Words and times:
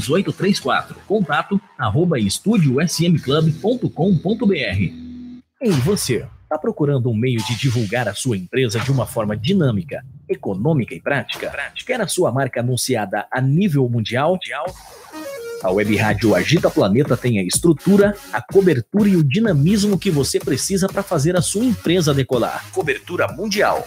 3834. 0.00 0.96
Contato 1.06 1.60
arroba 1.76 2.18
estúdiosmclub.com.br. 2.18 5.08
E 5.60 5.70
você, 5.84 6.24
está 6.48 6.56
procurando 6.56 7.10
um 7.10 7.14
meio 7.14 7.44
de 7.44 7.54
divulgar 7.56 8.08
a 8.08 8.14
sua 8.14 8.36
empresa 8.36 8.80
de 8.80 8.90
uma 8.90 9.06
forma 9.06 9.36
dinâmica, 9.36 10.02
econômica 10.28 10.94
e 10.94 11.00
prática? 11.00 11.52
Quer 11.84 12.00
a 12.00 12.08
sua 12.08 12.32
marca 12.32 12.60
anunciada 12.60 13.26
a 13.30 13.40
nível 13.40 13.86
mundial? 13.88 14.38
A 15.62 15.70
Web 15.70 15.94
Rádio 15.96 16.34
Agita 16.34 16.70
Planeta 16.70 17.16
tem 17.16 17.40
a 17.40 17.42
estrutura, 17.42 18.16
a 18.32 18.40
cobertura 18.40 19.08
e 19.08 19.16
o 19.16 19.24
dinamismo 19.24 19.98
que 19.98 20.10
você 20.10 20.38
precisa 20.38 20.86
para 20.86 21.02
fazer 21.02 21.36
a 21.36 21.42
sua 21.42 21.64
empresa 21.64 22.14
decolar. 22.14 22.64
Cobertura 22.72 23.26
mundial 23.26 23.86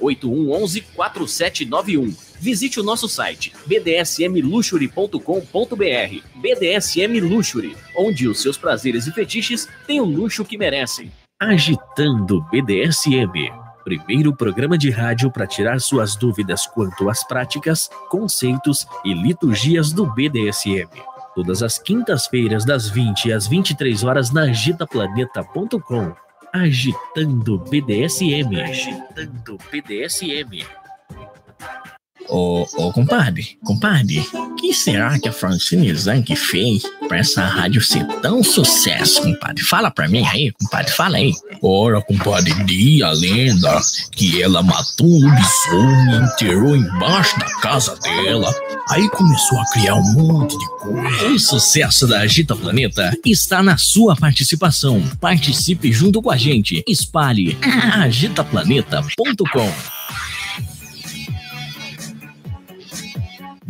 8111 0.00 0.82
4791. 0.94 2.28
Visite 2.40 2.80
o 2.80 2.82
nosso 2.82 3.08
site 3.08 3.52
bdsmluxury.com.br. 3.66 6.22
BDSM 6.36 7.20
Luxury, 7.20 7.76
onde 7.96 8.28
os 8.28 8.40
seus 8.40 8.56
prazeres 8.56 9.06
e 9.06 9.12
fetiches 9.12 9.68
têm 9.86 10.00
o 10.00 10.04
luxo 10.04 10.44
que 10.44 10.56
merecem. 10.56 11.10
Agitando 11.40 12.42
BDSM. 12.50 13.52
Primeiro 13.84 14.36
programa 14.36 14.76
de 14.76 14.90
rádio 14.90 15.30
para 15.30 15.46
tirar 15.46 15.80
suas 15.80 16.14
dúvidas 16.14 16.66
quanto 16.66 17.08
às 17.08 17.26
práticas, 17.26 17.88
conceitos 18.10 18.86
e 19.04 19.14
liturgias 19.14 19.92
do 19.92 20.06
BDSM. 20.12 20.88
Todas 21.34 21.62
as 21.62 21.78
quintas-feiras, 21.78 22.64
das 22.64 22.90
20 22.90 23.32
às 23.32 23.46
23 23.46 24.04
horas, 24.04 24.30
na 24.30 24.42
agitaplaneta.com 24.42 26.27
Agitando 26.52 27.58
BDSM. 27.58 28.56
Agitando 28.62 29.58
BDSM. 29.70 30.64
Ô, 32.28 32.66
ô, 32.76 32.92
compadre, 32.92 33.56
compadre, 33.64 34.22
que 34.58 34.74
será 34.74 35.18
que 35.18 35.28
a 35.28 35.32
Francine 35.32 35.94
Zanck 35.94 36.36
fez 36.36 36.82
pra 37.08 37.18
essa 37.18 37.42
rádio 37.42 37.80
ser 37.80 38.04
tão 38.20 38.42
sucesso, 38.42 39.22
compadre? 39.22 39.64
Fala 39.64 39.90
pra 39.90 40.08
mim 40.08 40.26
aí, 40.26 40.52
compadre, 40.52 40.92
fala 40.92 41.16
aí. 41.16 41.32
Ora, 41.62 42.02
compadre, 42.02 42.52
diz 42.64 43.00
a 43.02 43.12
lenda 43.12 43.80
que 44.12 44.42
ela 44.42 44.62
matou 44.62 45.06
um 45.06 45.24
lobisomem 45.24 46.10
e 46.10 46.16
enterrou 46.16 46.76
embaixo 46.76 47.38
da 47.38 47.46
casa 47.60 47.96
dela. 47.96 48.54
Aí 48.90 49.08
começou 49.10 49.58
a 49.58 49.64
criar 49.72 49.94
um 49.94 50.12
monte 50.12 50.58
de 50.58 50.68
coisa. 50.78 51.28
O 51.28 51.38
sucesso 51.38 52.06
da 52.06 52.20
Agita 52.20 52.54
Planeta 52.54 53.16
está 53.24 53.62
na 53.62 53.78
sua 53.78 54.14
participação. 54.16 55.02
Participe 55.20 55.90
junto 55.92 56.20
com 56.20 56.30
a 56.30 56.36
gente. 56.36 56.82
Espalhe 56.86 57.56
agitaplaneta.com. 57.94 59.97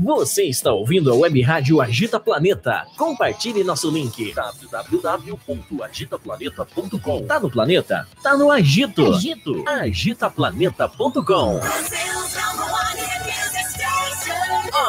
Você 0.00 0.44
está 0.44 0.72
ouvindo 0.72 1.12
a 1.12 1.16
web 1.16 1.42
rádio 1.42 1.80
Agita 1.80 2.20
Planeta. 2.20 2.86
Compartilhe 2.96 3.64
nosso 3.64 3.90
link 3.90 4.32
www.agitaplaneta.com. 4.32 7.26
Tá 7.26 7.40
no 7.40 7.50
planeta? 7.50 8.06
Tá 8.22 8.36
no 8.36 8.52
Agito. 8.52 9.12
Agito. 9.12 9.64
Agitaplaneta.com. 9.66 11.60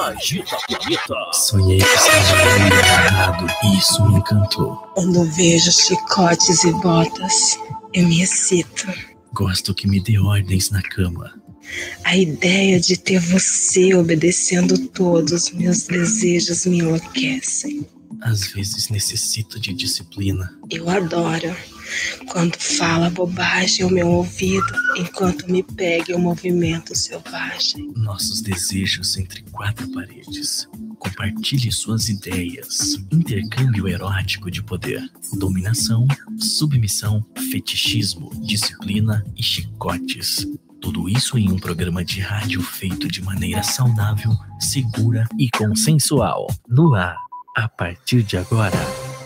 Agita 0.06 0.58
Planeta. 0.68 1.16
Sonhei 1.34 1.80
que 1.80 1.86
estava 1.86 3.08
errado 3.08 3.48
e 3.64 3.80
isso 3.80 4.06
me 4.06 4.20
encantou. 4.20 4.76
Quando 4.94 5.24
vejo 5.32 5.72
chicotes 5.72 6.64
e 6.64 6.72
botas, 6.74 7.58
eu 7.96 8.08
me 8.08 8.22
excito. 8.22 8.86
Gosto 9.34 9.74
que 9.74 9.88
me 9.88 10.00
dê 10.00 10.20
ordens 10.20 10.70
na 10.70 10.84
cama. 10.84 11.34
A 12.04 12.18
ideia 12.18 12.80
de 12.80 12.98
ter 12.98 13.20
você 13.20 13.94
obedecendo 13.94 14.78
todos 14.90 15.32
os 15.32 15.52
meus 15.52 15.84
desejos 15.84 16.66
me 16.66 16.80
enlouquecem. 16.80 17.86
Às 18.22 18.48
vezes 18.48 18.90
necessito 18.90 19.60
de 19.60 19.74
disciplina. 19.74 20.52
Eu 20.70 20.90
adoro 20.90 21.56
quando 22.28 22.56
fala 22.58 23.10
bobagem 23.10 23.84
ao 23.84 23.92
meu 23.92 24.08
ouvido 24.08 24.74
enquanto 24.98 25.50
me 25.50 25.64
pega 25.64 26.16
um 26.16 26.20
movimento 26.20 26.96
selvagem. 26.96 27.92
Nossos 27.96 28.42
desejos 28.42 29.18
entre 29.18 29.42
quatro 29.52 29.90
paredes. 29.92 30.68
Compartilhe 30.98 31.72
suas 31.72 32.10
ideias. 32.10 32.96
Intercâmbio 33.12 33.88
erótico 33.88 34.52
de 34.52 34.62
poder. 34.62 35.02
Dominação, 35.34 36.06
submissão, 36.38 37.26
fetichismo, 37.50 38.32
disciplina 38.46 39.26
e 39.36 39.42
chicotes. 39.42 40.46
Tudo 40.82 41.10
isso 41.10 41.38
em 41.38 41.52
um 41.52 41.58
programa 41.58 42.06
de 42.06 42.22
rádio 42.22 42.62
feito 42.62 43.08
de 43.08 43.22
maneira 43.22 43.62
saudável, 43.62 44.32
segura 44.60 45.28
e 45.38 45.50
consensual. 45.50 46.48
No 46.68 46.96
ar, 46.96 47.18
a 47.56 47.68
partir 47.68 48.24
de 48.24 48.38
agora, 48.38 48.78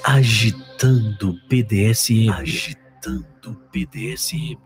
agitando 0.04 1.40
BDSM. 1.48 2.32
Agitando 2.32 3.62
BDSM. 3.72 4.58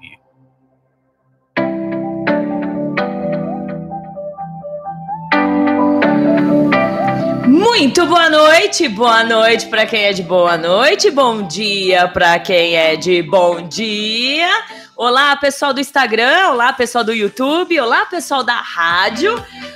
Muito 7.48 8.06
boa 8.07 8.30
noite, 8.30 8.88
boa 8.88 9.24
noite 9.24 9.68
para 9.68 9.86
quem 9.86 10.04
é 10.04 10.13
de 10.13 10.24
boa 10.24 10.57
noite, 10.57 11.12
bom 11.12 11.44
dia 11.44 12.07
para 12.07 12.39
quem 12.39 12.75
é 12.75 12.95
de 12.95 13.22
bom 13.22 13.68
dia. 13.68 14.50
Olá, 14.98 15.36
pessoal 15.36 15.76
do 15.76 15.80
Instagram, 15.80 16.50
olá, 16.50 16.74
pessoal 16.74 17.04
do 17.04 17.14
YouTube, 17.14 17.80
olá, 17.80 18.08
pessoal 18.08 18.44
da 18.44 18.56
rádio. 18.56 19.36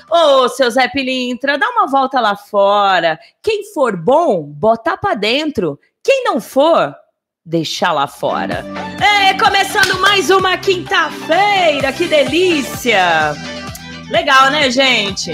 Ô, 0.09 0.49
seu 0.49 0.67
Zé 0.71 0.87
Pilintra, 0.87 1.59
dá 1.59 1.69
uma 1.69 1.85
volta 1.85 2.19
lá 2.19 2.35
fora. 2.35 3.19
Quem 3.39 3.71
for 3.71 3.95
bom, 3.95 4.41
botar 4.41 4.97
para 4.97 5.13
dentro. 5.13 5.79
Quem 6.03 6.23
não 6.23 6.41
for, 6.41 6.95
deixar 7.45 7.91
lá 7.91 8.07
fora. 8.07 8.65
É, 8.99 9.37
começando 9.37 10.01
mais 10.01 10.31
uma 10.31 10.57
quinta-feira, 10.57 11.93
que 11.93 12.07
delícia! 12.07 13.35
Legal, 14.09 14.49
né, 14.49 14.71
gente? 14.71 15.31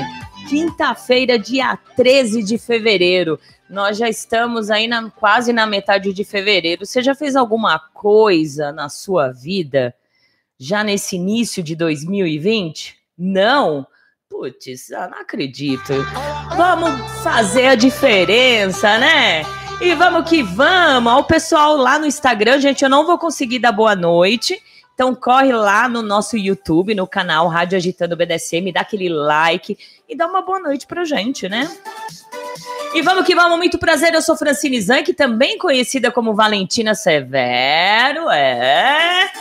Quinta-feira, 0.49 1.39
dia 1.39 1.79
13 1.95 2.43
de 2.43 2.57
fevereiro. 2.57 3.39
Nós 3.69 3.97
já 3.97 4.07
estamos 4.07 4.69
aí 4.69 4.87
na, 4.87 5.09
quase 5.09 5.51
na 5.51 5.65
metade 5.65 6.13
de 6.13 6.23
fevereiro. 6.23 6.85
Você 6.85 7.01
já 7.01 7.13
fez 7.13 7.35
alguma 7.35 7.77
coisa 7.77 8.71
na 8.71 8.87
sua 8.87 9.29
vida 9.31 9.93
já 10.57 10.83
nesse 10.83 11.17
início 11.17 11.61
de 11.61 11.75
2020? 11.75 12.97
Não? 13.17 13.85
Putz, 14.29 14.89
não 14.89 15.19
acredito. 15.19 15.93
Vamos 16.55 16.91
fazer 17.23 17.67
a 17.67 17.75
diferença, 17.75 18.97
né? 18.97 19.43
E 19.81 19.93
vamos 19.95 20.29
que 20.29 20.41
vamos. 20.43 21.11
Ao 21.11 21.23
pessoal 21.23 21.75
lá 21.75 21.99
no 21.99 22.05
Instagram, 22.05 22.59
gente, 22.59 22.83
eu 22.83 22.89
não 22.89 23.05
vou 23.05 23.17
conseguir 23.17 23.59
dar 23.59 23.71
boa 23.71 23.95
noite. 23.95 24.61
Então 24.97 25.13
corre 25.13 25.53
lá 25.53 25.87
no 25.87 26.01
nosso 26.01 26.35
YouTube, 26.35 26.95
no 26.95 27.05
canal 27.05 27.47
Rádio 27.47 27.77
Agitando 27.77 28.17
BDSM, 28.17 28.71
dá 28.73 28.81
aquele 28.81 29.07
like 29.09 29.77
e 30.09 30.17
dá 30.17 30.25
uma 30.25 30.41
boa 30.41 30.59
noite 30.59 30.87
pra 30.87 31.05
gente, 31.05 31.47
né? 31.47 31.69
E 32.95 33.03
vamos 33.03 33.23
que 33.23 33.35
vamos, 33.35 33.59
muito 33.59 33.77
prazer, 33.77 34.11
eu 34.15 34.23
sou 34.23 34.35
Francine 34.35 34.81
Zanck, 34.81 35.13
também 35.13 35.59
conhecida 35.59 36.11
como 36.11 36.33
Valentina 36.33 36.95
Severo, 36.95 38.27
é... 38.31 39.31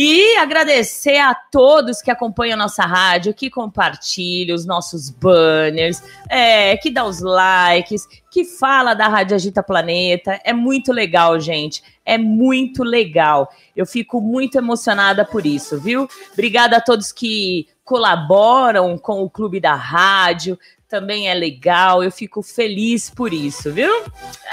E 0.00 0.36
agradecer 0.36 1.16
a 1.16 1.34
todos 1.34 2.00
que 2.00 2.08
acompanham 2.08 2.54
a 2.54 2.56
nossa 2.56 2.84
rádio, 2.84 3.34
que 3.34 3.50
compartilham 3.50 4.54
os 4.54 4.64
nossos 4.64 5.10
banners, 5.10 6.00
é, 6.30 6.76
que 6.76 6.88
dá 6.88 7.04
os 7.04 7.20
likes, 7.20 8.06
que 8.30 8.44
fala 8.44 8.94
da 8.94 9.08
Rádio 9.08 9.34
Agita 9.34 9.60
Planeta. 9.60 10.40
É 10.44 10.52
muito 10.52 10.92
legal, 10.92 11.40
gente. 11.40 11.82
É 12.06 12.16
muito 12.16 12.84
legal. 12.84 13.52
Eu 13.74 13.84
fico 13.84 14.20
muito 14.20 14.56
emocionada 14.56 15.24
por 15.24 15.44
isso, 15.44 15.80
viu? 15.80 16.08
Obrigada 16.32 16.76
a 16.76 16.80
todos 16.80 17.10
que 17.10 17.66
colaboram 17.84 18.96
com 18.96 19.24
o 19.24 19.28
Clube 19.28 19.58
da 19.58 19.74
Rádio, 19.74 20.56
também 20.88 21.28
é 21.28 21.34
legal, 21.34 22.02
eu 22.02 22.10
fico 22.10 22.42
feliz 22.42 23.08
por 23.10 23.30
isso, 23.32 23.70
viu? 23.70 23.92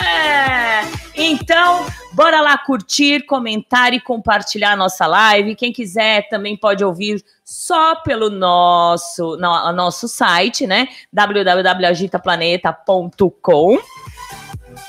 É. 0.03 0.81
Então, 1.15 1.87
bora 2.11 2.41
lá 2.41 2.57
curtir, 2.57 3.25
comentar 3.25 3.93
e 3.93 4.01
compartilhar 4.01 4.73
a 4.73 4.75
nossa 4.75 5.07
live. 5.07 5.55
Quem 5.55 5.71
quiser 5.71 6.27
também 6.27 6.57
pode 6.57 6.83
ouvir 6.83 7.23
só 7.43 7.95
pelo 7.95 8.29
nosso, 8.29 9.37
no, 9.37 9.71
nosso 9.71 10.09
site, 10.09 10.67
né? 10.67 10.89
www.agitaplaneta.com. 11.11 13.79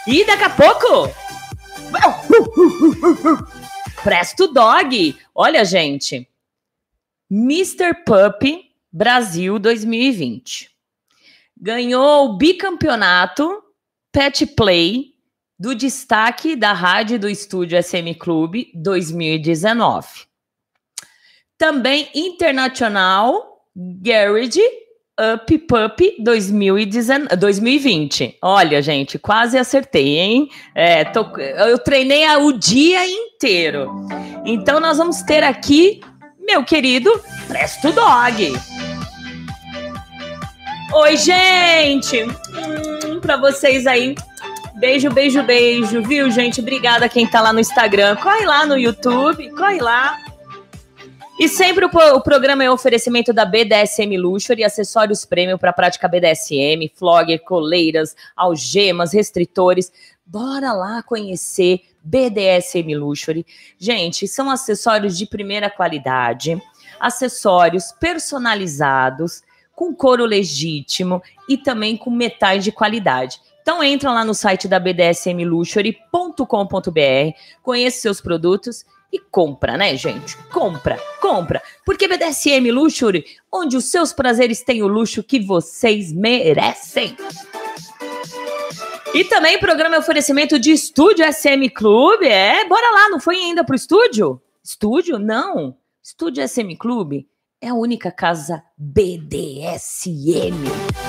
E 0.08 0.26
daqui 0.26 0.42
a 0.42 0.50
pouco. 0.50 1.08
Presto 4.02 4.48
Dog. 4.48 5.16
Olha, 5.32 5.64
gente. 5.64 6.28
Mr. 7.30 7.94
Puppy 8.04 8.72
Brasil 8.92 9.60
2020 9.60 10.74
ganhou 11.56 12.26
o 12.26 12.36
bicampeonato 12.36 13.62
Pet 14.12 14.46
Play 14.46 15.16
do 15.58 15.74
destaque 15.74 16.54
da 16.54 16.72
rádio 16.72 17.18
do 17.18 17.28
estúdio 17.28 17.82
SM 17.82 18.14
Clube 18.18 18.70
2019. 18.74 20.06
Também 21.56 22.08
Internacional 22.14 23.62
Garage 23.74 24.60
Up 25.18 25.58
Pup 25.58 25.98
2020. 26.20 28.38
Olha, 28.42 28.82
gente, 28.82 29.18
quase 29.18 29.56
acertei, 29.56 30.18
hein? 30.18 30.50
É, 30.74 31.04
tô, 31.04 31.24
eu 31.38 31.78
treinei 31.78 32.26
o 32.36 32.52
dia 32.52 33.08
inteiro. 33.08 34.06
Então, 34.44 34.78
nós 34.78 34.98
vamos 34.98 35.22
ter 35.22 35.42
aqui, 35.42 36.00
meu 36.38 36.62
querido 36.64 37.10
Presto 37.48 37.92
Dog. 37.92 38.75
Oi, 40.92 41.16
gente! 41.16 42.22
Hum, 42.22 43.20
pra 43.20 43.36
vocês 43.36 43.86
aí. 43.86 44.14
Beijo, 44.76 45.10
beijo, 45.10 45.42
beijo, 45.42 46.02
viu, 46.02 46.30
gente? 46.30 46.60
Obrigada 46.60 47.08
quem 47.08 47.26
tá 47.26 47.40
lá 47.40 47.52
no 47.52 47.58
Instagram. 47.58 48.16
Corre 48.16 48.44
lá 48.44 48.64
no 48.64 48.78
YouTube, 48.78 49.50
corre 49.50 49.80
lá. 49.80 50.16
E 51.38 51.48
sempre 51.48 51.84
o, 51.84 51.90
o 52.14 52.20
programa 52.20 52.64
é 52.64 52.70
um 52.70 52.74
oferecimento 52.74 53.32
da 53.32 53.44
BDSM 53.44 54.16
Luxury, 54.16 54.64
acessórios 54.64 55.24
prêmio 55.24 55.58
para 55.58 55.72
prática 55.72 56.08
BDSM, 56.08 56.90
flogger, 56.94 57.42
coleiras, 57.42 58.14
algemas, 58.36 59.12
restritores. 59.12 59.92
Bora 60.24 60.72
lá 60.72 61.02
conhecer 61.02 61.80
BDSM 62.02 62.94
Luxury. 62.94 63.44
Gente, 63.76 64.28
são 64.28 64.48
acessórios 64.48 65.18
de 65.18 65.26
primeira 65.26 65.68
qualidade, 65.68 66.62
acessórios 67.00 67.92
personalizados 67.92 69.42
com 69.76 69.94
couro 69.94 70.24
legítimo 70.24 71.22
e 71.48 71.56
também 71.58 71.96
com 71.96 72.10
metais 72.10 72.64
de 72.64 72.72
qualidade. 72.72 73.40
Então 73.60 73.84
entra 73.84 74.10
lá 74.10 74.24
no 74.24 74.32
site 74.32 74.66
da 74.66 74.80
bdsmluxury.com.br, 74.80 77.38
conheça 77.62 78.00
seus 78.00 78.20
produtos 78.20 78.86
e 79.12 79.20
compra, 79.20 79.76
né, 79.76 79.94
gente? 79.96 80.36
Compra, 80.48 80.98
compra. 81.20 81.62
Porque 81.84 82.08
BDSM 82.08 82.72
Luxury, 82.72 83.24
onde 83.52 83.76
os 83.76 83.84
seus 83.84 84.12
prazeres 84.12 84.62
têm 84.62 84.82
o 84.82 84.88
luxo 84.88 85.22
que 85.22 85.38
vocês 85.38 86.12
merecem. 86.12 87.16
E 89.14 89.22
também 89.24 89.58
programa 89.58 89.98
oferecimento 89.98 90.58
de 90.58 90.72
Estúdio 90.72 91.24
SM 91.32 91.68
Clube. 91.74 92.26
É, 92.26 92.66
bora 92.66 92.90
lá, 92.90 93.08
não 93.08 93.20
foi 93.20 93.36
ainda 93.36 93.64
pro 93.64 93.76
estúdio? 93.76 94.42
Estúdio? 94.62 95.18
Não. 95.18 95.76
Estúdio 96.02 96.46
SM 96.46 96.76
Clube 96.76 97.26
é 97.60 97.68
a 97.68 97.74
única 97.74 98.10
casa 98.10 98.62
BDSM. 98.76 100.54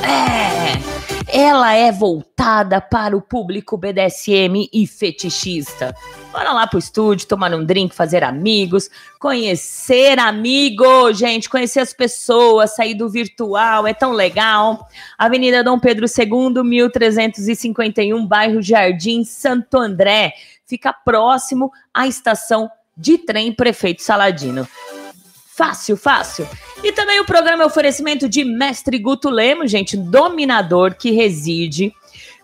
É! 0.01 0.97
Ela 1.29 1.73
é 1.73 1.91
voltada 1.91 2.79
para 2.79 3.17
o 3.17 3.21
público 3.21 3.77
BDSM 3.77 4.69
e 4.71 4.87
fetichista. 4.87 5.93
Bora 6.31 6.53
lá 6.53 6.65
pro 6.65 6.79
estúdio, 6.79 7.27
tomar 7.27 7.53
um 7.53 7.65
drink, 7.65 7.93
fazer 7.93 8.23
amigos, 8.23 8.89
conhecer 9.19 10.17
amigos, 10.19 11.17
gente, 11.17 11.49
conhecer 11.49 11.81
as 11.81 11.91
pessoas, 11.91 12.75
sair 12.75 12.95
do 12.95 13.09
virtual, 13.09 13.85
é 13.85 13.93
tão 13.93 14.13
legal. 14.13 14.87
Avenida 15.17 15.63
Dom 15.63 15.77
Pedro 15.77 16.05
II, 16.05 16.63
1351, 16.63 18.25
bairro 18.25 18.61
Jardim 18.61 19.25
Santo 19.25 19.77
André. 19.77 20.31
Fica 20.65 20.93
próximo 20.93 21.71
à 21.93 22.07
estação 22.07 22.69
de 22.97 23.17
trem 23.17 23.53
Prefeito 23.53 24.01
Saladino. 24.01 24.67
Fácil, 25.57 25.97
fácil. 25.97 26.47
E 26.83 26.91
também 26.91 27.19
o 27.19 27.25
programa 27.25 27.63
é 27.63 27.65
oferecimento 27.65 28.29
de 28.29 28.43
Mestre 28.43 28.99
Guto 28.99 29.27
Lemos, 29.27 29.71
gente, 29.71 29.97
dominador 29.97 30.93
que 30.93 31.09
reside 31.09 31.91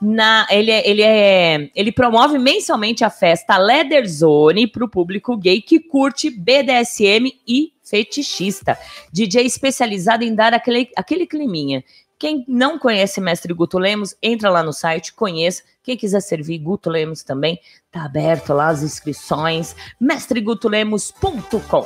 na. 0.01 0.47
Ele, 0.49 0.71
é, 0.71 0.89
ele, 0.89 1.03
é, 1.03 1.69
ele 1.75 1.91
promove 1.91 2.39
mensalmente 2.39 3.05
a 3.05 3.11
festa 3.11 3.55
Leather 3.55 4.09
Zone 4.09 4.65
para 4.65 4.83
o 4.83 4.89
público 4.89 5.37
gay 5.37 5.61
que 5.61 5.79
curte 5.79 6.31
BDSM 6.31 7.31
e 7.47 7.71
fetichista. 7.83 8.75
DJ 9.11 9.45
especializado 9.45 10.23
em 10.23 10.33
dar 10.33 10.55
aquele, 10.55 10.89
aquele 10.97 11.27
climinha. 11.27 11.83
Quem 12.17 12.43
não 12.47 12.79
conhece 12.79 13.21
Mestre 13.21 13.53
Guto 13.53 13.77
Lemos, 13.77 14.15
entra 14.23 14.49
lá 14.49 14.63
no 14.63 14.73
site, 14.73 15.13
conheça. 15.13 15.61
Quem 15.83 15.95
quiser 15.95 16.21
servir 16.21 16.57
Guto 16.57 16.89
Lemos 16.89 17.21
também, 17.21 17.59
tá 17.91 18.05
aberto 18.05 18.53
lá 18.53 18.69
as 18.69 18.81
inscrições. 18.81 19.75
mestregutolemos.com 19.99 21.85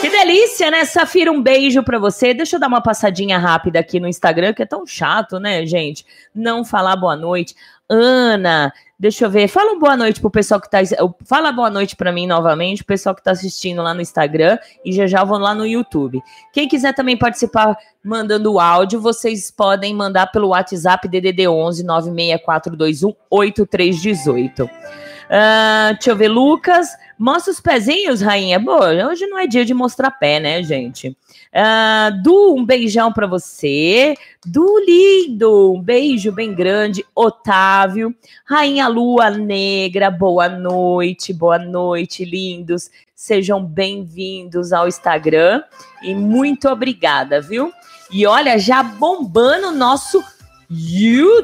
que 0.00 0.08
delícia, 0.10 0.70
né? 0.70 0.84
Safira, 0.84 1.30
um 1.32 1.42
beijo 1.42 1.82
para 1.82 1.98
você. 1.98 2.34
Deixa 2.34 2.56
eu 2.56 2.60
dar 2.60 2.68
uma 2.68 2.82
passadinha 2.82 3.38
rápida 3.38 3.78
aqui 3.78 3.98
no 3.98 4.08
Instagram, 4.08 4.52
que 4.52 4.62
é 4.62 4.66
tão 4.66 4.86
chato, 4.86 5.38
né, 5.38 5.64
gente? 5.66 6.04
Não 6.34 6.64
falar 6.64 6.96
boa 6.96 7.16
noite. 7.16 7.54
Ana, 7.88 8.72
deixa 8.98 9.26
eu 9.26 9.30
ver. 9.30 9.48
Fala 9.48 9.72
um 9.72 9.78
boa 9.78 9.96
noite 9.96 10.20
pro 10.20 10.30
pessoal 10.30 10.60
que 10.60 10.70
tá. 10.70 10.78
Fala 11.24 11.52
boa 11.52 11.68
noite 11.68 11.94
para 11.96 12.10
mim 12.10 12.26
novamente, 12.26 12.82
o 12.82 12.86
pessoal 12.86 13.14
que 13.14 13.22
tá 13.22 13.32
assistindo 13.32 13.82
lá 13.82 13.92
no 13.92 14.00
Instagram 14.00 14.58
e 14.84 14.92
já 14.92 15.06
já 15.06 15.22
vão 15.22 15.38
lá 15.38 15.54
no 15.54 15.66
YouTube. 15.66 16.22
Quem 16.52 16.66
quiser 16.66 16.94
também 16.94 17.16
participar 17.16 17.76
mandando 18.02 18.58
áudio, 18.58 19.00
vocês 19.00 19.50
podem 19.50 19.94
mandar 19.94 20.28
pelo 20.28 20.48
WhatsApp 20.48 21.06
DDD 21.08 21.46
11 21.46 21.84
96421 21.84 23.14
8318. 23.30 24.64
Uh, 24.64 24.68
deixa 25.92 26.10
eu 26.10 26.16
ver, 26.16 26.28
Lucas. 26.28 26.88
Mostra 27.18 27.52
os 27.52 27.60
pezinhos, 27.60 28.20
rainha. 28.20 28.58
Boa, 28.58 28.90
hoje 29.08 29.26
não 29.26 29.38
é 29.38 29.46
dia 29.46 29.64
de 29.64 29.72
mostrar 29.72 30.10
pé, 30.10 30.40
né, 30.40 30.62
gente? 30.62 31.16
Uh, 31.54 32.22
du, 32.22 32.54
um 32.56 32.64
beijão 32.64 33.12
para 33.12 33.26
você. 33.26 34.14
Du 34.44 34.78
lindo, 34.80 35.72
um 35.72 35.80
beijo 35.80 36.32
bem 36.32 36.52
grande. 36.52 37.04
Otávio, 37.14 38.14
Rainha 38.44 38.88
Lua 38.88 39.30
Negra, 39.30 40.10
boa 40.10 40.48
noite, 40.48 41.32
boa 41.32 41.58
noite, 41.58 42.24
lindos. 42.24 42.90
Sejam 43.14 43.64
bem-vindos 43.64 44.72
ao 44.72 44.88
Instagram 44.88 45.62
e 46.02 46.14
muito 46.14 46.68
obrigada, 46.68 47.40
viu? 47.40 47.72
E 48.10 48.26
olha, 48.26 48.58
já 48.58 48.82
bombando 48.82 49.68
o 49.68 49.72
nosso 49.72 50.22
YouTube. 50.68 51.42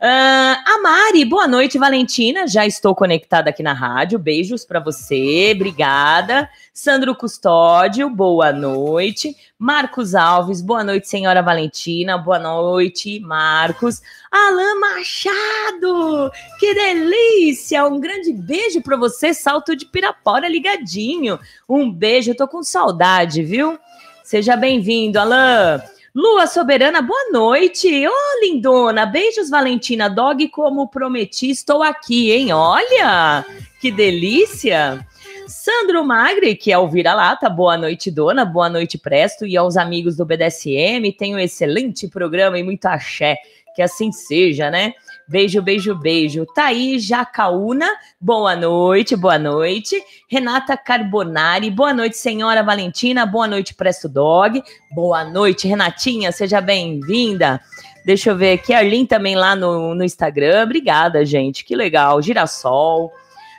Uh, 0.00 0.56
a 0.64 0.80
Mari, 0.82 1.26
boa 1.26 1.46
noite, 1.46 1.76
Valentina. 1.76 2.48
Já 2.48 2.64
estou 2.64 2.94
conectada 2.94 3.50
aqui 3.50 3.62
na 3.62 3.74
rádio. 3.74 4.18
Beijos 4.18 4.64
para 4.64 4.80
você, 4.80 5.52
obrigada. 5.54 6.48
Sandro 6.72 7.14
Custódio, 7.14 8.08
boa 8.08 8.50
noite. 8.50 9.36
Marcos 9.58 10.14
Alves, 10.14 10.62
boa 10.62 10.82
noite, 10.82 11.06
senhora 11.06 11.42
Valentina. 11.42 12.16
Boa 12.16 12.38
noite, 12.38 13.20
Marcos. 13.20 14.00
Alan 14.32 14.80
Machado, 14.80 16.32
que 16.58 16.72
delícia! 16.72 17.84
Um 17.84 18.00
grande 18.00 18.32
beijo 18.32 18.80
para 18.80 18.96
você, 18.96 19.34
Salto 19.34 19.76
de 19.76 19.84
Pirapora 19.84 20.48
ligadinho. 20.48 21.38
Um 21.68 21.92
beijo, 21.92 22.34
tô 22.34 22.48
com 22.48 22.62
saudade, 22.62 23.42
viu? 23.42 23.78
Seja 24.24 24.56
bem-vindo, 24.56 25.20
Alan. 25.20 25.82
Lua 26.12 26.48
Soberana, 26.48 27.00
boa 27.00 27.30
noite. 27.30 27.86
Ô, 28.04 28.10
oh, 28.10 28.44
lindona. 28.44 29.06
Beijos, 29.06 29.48
Valentina 29.48 30.08
Dog, 30.10 30.48
como 30.48 30.88
prometi, 30.88 31.50
estou 31.50 31.84
aqui, 31.84 32.32
hein? 32.32 32.52
Olha, 32.52 33.46
que 33.80 33.92
delícia. 33.92 35.06
Sandro 35.46 36.04
Magri, 36.04 36.56
que 36.56 36.72
é 36.72 36.78
o 36.78 36.88
Vira-Lata, 36.88 37.48
boa 37.48 37.76
noite, 37.76 38.10
dona, 38.10 38.44
boa 38.44 38.68
noite, 38.68 38.98
Presto, 38.98 39.46
e 39.46 39.56
aos 39.56 39.76
amigos 39.76 40.16
do 40.16 40.26
BDSM, 40.26 41.12
tem 41.16 41.32
um 41.36 41.38
excelente 41.38 42.08
programa 42.08 42.58
e 42.58 42.64
muito 42.64 42.86
axé, 42.86 43.36
que 43.76 43.80
assim 43.80 44.10
seja, 44.10 44.68
né? 44.68 44.94
Beijo, 45.30 45.62
beijo, 45.62 45.94
beijo. 45.94 46.44
Thaís 46.44 47.04
Jacaúna, 47.04 47.88
boa 48.20 48.56
noite, 48.56 49.14
boa 49.14 49.38
noite. 49.38 49.94
Renata 50.28 50.76
Carbonari, 50.76 51.70
boa 51.70 51.94
noite, 51.94 52.16
senhora 52.16 52.64
Valentina, 52.64 53.24
boa 53.24 53.46
noite, 53.46 53.72
Presto 53.72 54.08
Dog. 54.08 54.60
Boa 54.92 55.22
noite, 55.22 55.68
Renatinha, 55.68 56.32
seja 56.32 56.60
bem-vinda. 56.60 57.60
Deixa 58.04 58.30
eu 58.30 58.36
ver 58.36 58.54
aqui, 58.54 58.74
Arlin 58.74 59.06
também 59.06 59.36
lá 59.36 59.54
no, 59.54 59.94
no 59.94 60.02
Instagram. 60.02 60.64
Obrigada, 60.64 61.24
gente, 61.24 61.64
que 61.64 61.76
legal. 61.76 62.20
Girassol. 62.20 63.12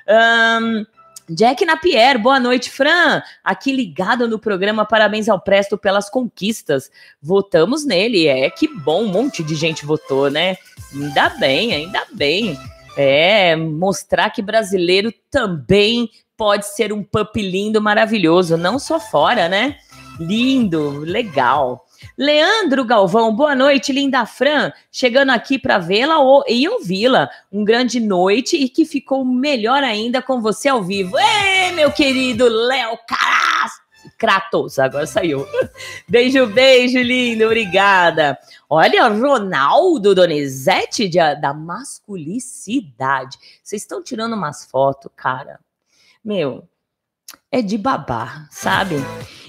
Um, 0.10 0.86
Jack 1.34 1.64
Napier, 1.64 2.20
boa 2.20 2.40
noite, 2.40 2.70
Fran. 2.70 3.22
Aqui 3.42 3.72
ligado 3.72 4.28
no 4.28 4.38
programa 4.38 4.86
Parabéns 4.86 5.30
ao 5.30 5.40
Presto 5.40 5.78
pelas 5.78 6.10
conquistas. 6.10 6.92
Votamos 7.22 7.86
nele, 7.86 8.28
é 8.28 8.50
que 8.50 8.68
bom, 8.68 9.04
um 9.04 9.08
monte 9.08 9.42
de 9.42 9.56
gente 9.56 9.86
votou, 9.86 10.30
né? 10.30 10.58
Ainda 10.94 11.30
bem, 11.30 11.74
ainda 11.74 12.06
bem. 12.14 12.60
É, 12.98 13.56
mostrar 13.56 14.30
que 14.30 14.42
brasileiro 14.42 15.14
também 15.30 16.10
pode 16.36 16.66
ser 16.66 16.92
um 16.92 17.02
pup 17.02 17.42
lindo, 17.42 17.82
maravilhoso, 17.82 18.58
não 18.58 18.78
só 18.78 19.00
fora, 19.00 19.48
né? 19.48 19.78
Lindo, 20.20 21.00
legal. 21.00 21.86
Leandro 22.18 22.84
Galvão, 22.84 23.36
boa 23.36 23.56
noite, 23.56 23.92
linda 23.92 24.26
Fran. 24.26 24.72
Chegando 24.92 25.32
aqui 25.32 25.58
para 25.58 25.78
vê-la 25.78 26.16
e 26.48 26.68
ouvi-la. 26.68 27.30
Um 27.52 27.64
grande 27.64 28.00
noite 28.00 28.56
e 28.58 28.70
que 28.70 28.86
ficou 28.86 29.24
melhor 29.24 29.84
ainda 29.84 30.22
com 30.22 30.42
você 30.42 30.70
ao 30.70 30.84
vivo. 30.84 31.18
Ei, 31.18 31.72
meu 31.72 31.92
querido 31.92 32.48
Léo 32.48 32.98
Caras! 33.08 33.82
Kratos, 34.18 34.80
agora 34.80 35.06
saiu. 35.06 35.46
Beijo, 36.08 36.48
beijo, 36.48 37.00
lindo, 37.00 37.46
obrigada. 37.46 38.38
Olha, 38.70 39.08
Ronaldo 39.08 40.16
Donizete 40.16 41.08
de, 41.08 41.18
da 41.36 41.54
masculicidade. 41.54 43.38
Vocês 43.64 43.82
estão 43.82 44.04
tirando 44.04 44.34
umas 44.34 44.66
fotos, 44.66 45.12
cara. 45.16 45.60
Meu, 46.24 46.68
é 47.52 47.62
de 47.62 47.78
babar, 47.78 48.48
sabe? 48.50 48.96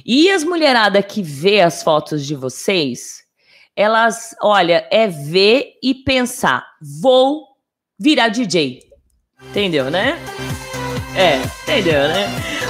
E 0.05 0.31
as 0.31 0.43
mulheradas 0.43 1.05
que 1.07 1.23
vê 1.23 1.61
as 1.61 1.83
fotos 1.83 2.27
de 2.27 2.35
vocês, 2.35 3.23
elas, 3.77 4.35
olha, 4.43 4.87
é 4.91 5.07
ver 5.07 5.75
e 5.83 5.95
pensar, 5.95 6.67
vou 7.01 7.47
virar 7.99 8.29
DJ. 8.29 8.83
Entendeu, 9.51 9.91
né? 9.91 10.19
É, 11.17 11.37
entendeu, 11.63 12.09
né? 12.09 12.27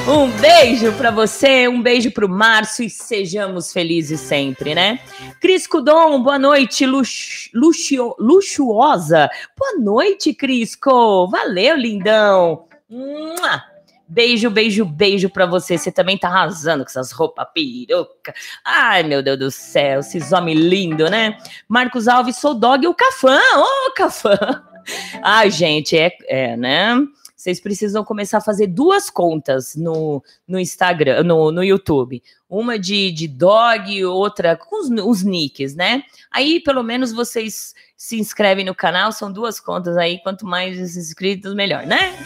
Um 0.07 0.29
beijo 0.41 0.93
para 0.95 1.13
você, 1.13 1.69
um 1.69 1.81
beijo 1.81 2.11
pro 2.11 2.29
Márcio 2.29 2.85
e 2.85 2.91
sejamos 2.91 3.73
felizes 3.73 4.21
sempre, 4.21 4.75
né? 4.75 4.99
Cris 5.41 5.67
Cudon, 5.67 6.21
boa 6.23 6.39
noite, 6.39 6.85
lux, 6.85 7.49
luxio, 7.55 8.15
luxuosa. 8.19 9.31
Boa 9.57 9.79
noite, 9.79 10.35
Crisco. 10.35 11.29
Valeu, 11.29 11.77
lindão. 11.77 12.65
Mua. 12.91 13.72
Beijo, 14.13 14.51
beijo, 14.51 14.85
beijo 14.85 15.31
pra 15.31 15.47
você. 15.47 15.79
Você 15.79 15.91
também 15.91 16.19
tá 16.19 16.29
arrasando 16.29 16.85
com 16.85 16.91
essas 16.91 17.13
roupas 17.13 17.47
peruca. 17.55 18.35
Ai, 18.63 19.03
meu 19.03 19.23
Deus 19.23 19.39
do 19.39 19.51
céu, 19.51 20.01
esses 20.01 20.33
homens 20.33 20.61
lindos, 20.61 21.11
né? 21.11 21.39
Marcos 21.67 22.07
Alves, 22.07 22.37
sou 22.37 22.53
dog 22.53 22.85
e 22.85 22.89
o 22.89 22.93
Cafã. 22.93 23.39
Ô, 23.39 23.89
oh, 23.89 23.93
Cafã. 23.95 24.37
Ai, 25.25 25.51
gente, 25.51 25.97
é, 25.97 26.13
é, 26.29 26.57
né? 26.59 26.95
Vocês 27.43 27.59
precisam 27.59 28.05
começar 28.05 28.39
a 28.39 28.41
fazer 28.41 28.69
duas 28.69 29.11
contas 29.11 29.75
no, 29.75 30.23
no 30.47 30.61
Instagram, 30.61 31.25
no, 31.25 31.51
no 31.51 31.65
YouTube. 31.65 32.23
Uma 32.49 32.79
de, 32.79 33.11
de 33.11 33.27
dog, 33.27 34.05
outra 34.05 34.57
com 34.57 34.81
os, 34.81 34.89
os 34.89 35.25
nicks, 35.25 35.75
né? 35.75 36.05
Aí, 36.31 36.61
pelo 36.61 36.85
menos, 36.85 37.13
vocês 37.13 37.75
se 37.97 38.17
inscrevem 38.17 38.65
no 38.65 38.77
canal, 38.77 39.11
são 39.11 39.33
duas 39.33 39.59
contas 39.59 39.97
aí. 39.97 40.23
Quanto 40.23 40.47
mais 40.47 40.97
inscritos, 40.97 41.53
melhor, 41.53 41.85
né? 41.85 42.17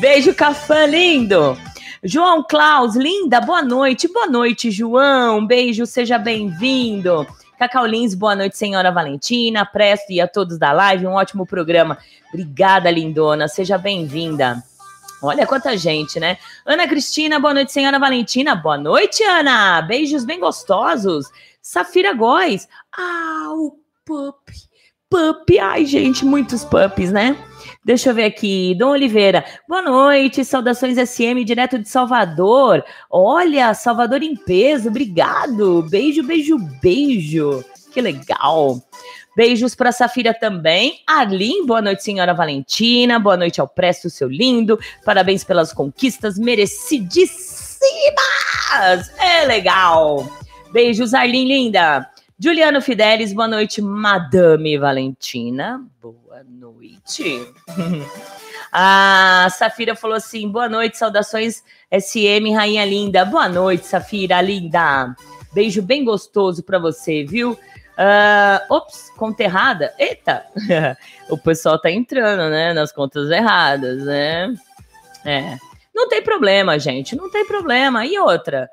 Beijo, 0.00 0.34
café 0.34 0.88
lindo! 0.88 1.56
João 2.02 2.42
Klaus, 2.42 2.96
linda, 2.96 3.40
boa 3.40 3.62
noite. 3.62 4.08
Boa 4.08 4.26
noite, 4.26 4.72
João. 4.72 5.46
Beijo, 5.46 5.86
seja 5.86 6.18
bem-vindo. 6.18 7.24
Cacau 7.58 7.86
Lins, 7.86 8.14
boa 8.14 8.34
noite, 8.34 8.56
senhora 8.56 8.90
Valentina, 8.90 9.64
Presto 9.64 10.10
e 10.10 10.20
a 10.20 10.26
todos 10.26 10.58
da 10.58 10.72
live, 10.72 11.06
um 11.06 11.12
ótimo 11.12 11.46
programa. 11.46 11.98
Obrigada, 12.28 12.90
lindona, 12.90 13.46
seja 13.46 13.78
bem-vinda. 13.78 14.62
Olha 15.22 15.46
quanta 15.46 15.76
gente, 15.76 16.20
né? 16.20 16.36
Ana 16.66 16.86
Cristina, 16.86 17.38
boa 17.38 17.54
noite, 17.54 17.72
senhora 17.72 17.98
Valentina. 17.98 18.54
Boa 18.54 18.76
noite, 18.76 19.22
Ana. 19.22 19.80
Beijos 19.80 20.24
bem 20.24 20.38
gostosos. 20.38 21.26
Safira 21.62 22.12
Góes. 22.12 22.68
Ah, 22.92 23.48
o 23.52 23.78
pup. 24.04 24.52
Pup. 25.08 25.58
Ai, 25.58 25.86
gente, 25.86 26.24
muitos 26.26 26.64
pups, 26.64 27.10
né? 27.10 27.36
Deixa 27.84 28.10
eu 28.10 28.14
ver 28.14 28.24
aqui. 28.24 28.74
Dom 28.78 28.90
Oliveira. 28.90 29.44
Boa 29.68 29.82
noite. 29.82 30.42
Saudações 30.42 30.96
SM 30.96 31.44
direto 31.44 31.78
de 31.78 31.86
Salvador. 31.86 32.82
Olha, 33.10 33.74
Salvador 33.74 34.22
em 34.22 34.34
peso. 34.34 34.88
Obrigado. 34.88 35.82
Beijo, 35.90 36.22
beijo, 36.22 36.56
beijo. 36.80 37.62
Que 37.92 38.00
legal. 38.00 38.82
Beijos 39.36 39.74
para 39.74 39.92
Safira 39.92 40.32
também. 40.32 41.00
Arlin, 41.06 41.66
boa 41.66 41.82
noite, 41.82 42.02
senhora 42.04 42.32
Valentina. 42.32 43.18
Boa 43.18 43.36
noite 43.36 43.60
ao 43.60 43.68
Presto, 43.68 44.08
seu 44.08 44.28
lindo. 44.28 44.78
Parabéns 45.04 45.44
pelas 45.44 45.72
conquistas 45.72 46.38
merecidíssimas. 46.38 47.80
É 49.18 49.44
legal. 49.44 50.26
Beijos, 50.72 51.12
Arlin, 51.12 51.46
linda. 51.46 52.08
Juliano 52.38 52.80
Fidelis, 52.80 53.32
boa 53.32 53.46
noite, 53.46 53.82
Madame 53.82 54.78
Valentina. 54.78 55.84
Boa 56.00 56.23
noite. 56.42 57.46
A 58.72 59.46
Safira 59.50 59.94
falou 59.94 60.16
assim: 60.16 60.48
boa 60.48 60.68
noite, 60.68 60.96
saudações 60.96 61.62
SM, 61.92 62.52
rainha 62.52 62.84
linda. 62.84 63.24
Boa 63.24 63.48
noite, 63.48 63.86
Safira, 63.86 64.40
linda. 64.40 65.14
Beijo 65.52 65.80
bem 65.80 66.04
gostoso 66.04 66.64
para 66.64 66.78
você, 66.78 67.24
viu? 67.24 67.52
Uh, 67.52 68.74
ops, 68.74 69.10
conta 69.16 69.44
errada. 69.44 69.94
Eita! 69.98 70.44
o 71.30 71.38
pessoal 71.38 71.80
tá 71.80 71.90
entrando, 71.90 72.50
né? 72.50 72.72
Nas 72.72 72.90
contas 72.90 73.30
erradas, 73.30 74.02
né? 74.02 74.52
É. 75.24 75.56
Não 75.94 76.08
tem 76.08 76.20
problema, 76.22 76.76
gente. 76.78 77.14
Não 77.14 77.30
tem 77.30 77.46
problema. 77.46 78.04
E 78.04 78.18
outra, 78.18 78.68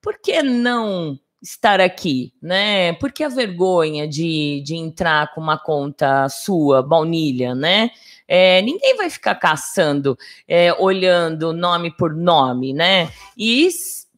por 0.00 0.18
que 0.18 0.42
não 0.42 1.16
estar 1.42 1.80
aqui, 1.80 2.32
né? 2.40 2.92
Por 2.94 3.10
que 3.10 3.24
a 3.24 3.28
vergonha 3.28 4.06
de, 4.06 4.62
de 4.64 4.76
entrar 4.76 5.34
com 5.34 5.40
uma 5.40 5.58
conta 5.58 6.28
sua, 6.28 6.82
baunilha, 6.82 7.54
né? 7.54 7.90
É, 8.28 8.62
ninguém 8.62 8.96
vai 8.96 9.10
ficar 9.10 9.34
caçando, 9.34 10.16
é, 10.46 10.72
olhando 10.74 11.52
nome 11.52 11.90
por 11.94 12.14
nome, 12.14 12.72
né? 12.72 13.10
E 13.36 13.68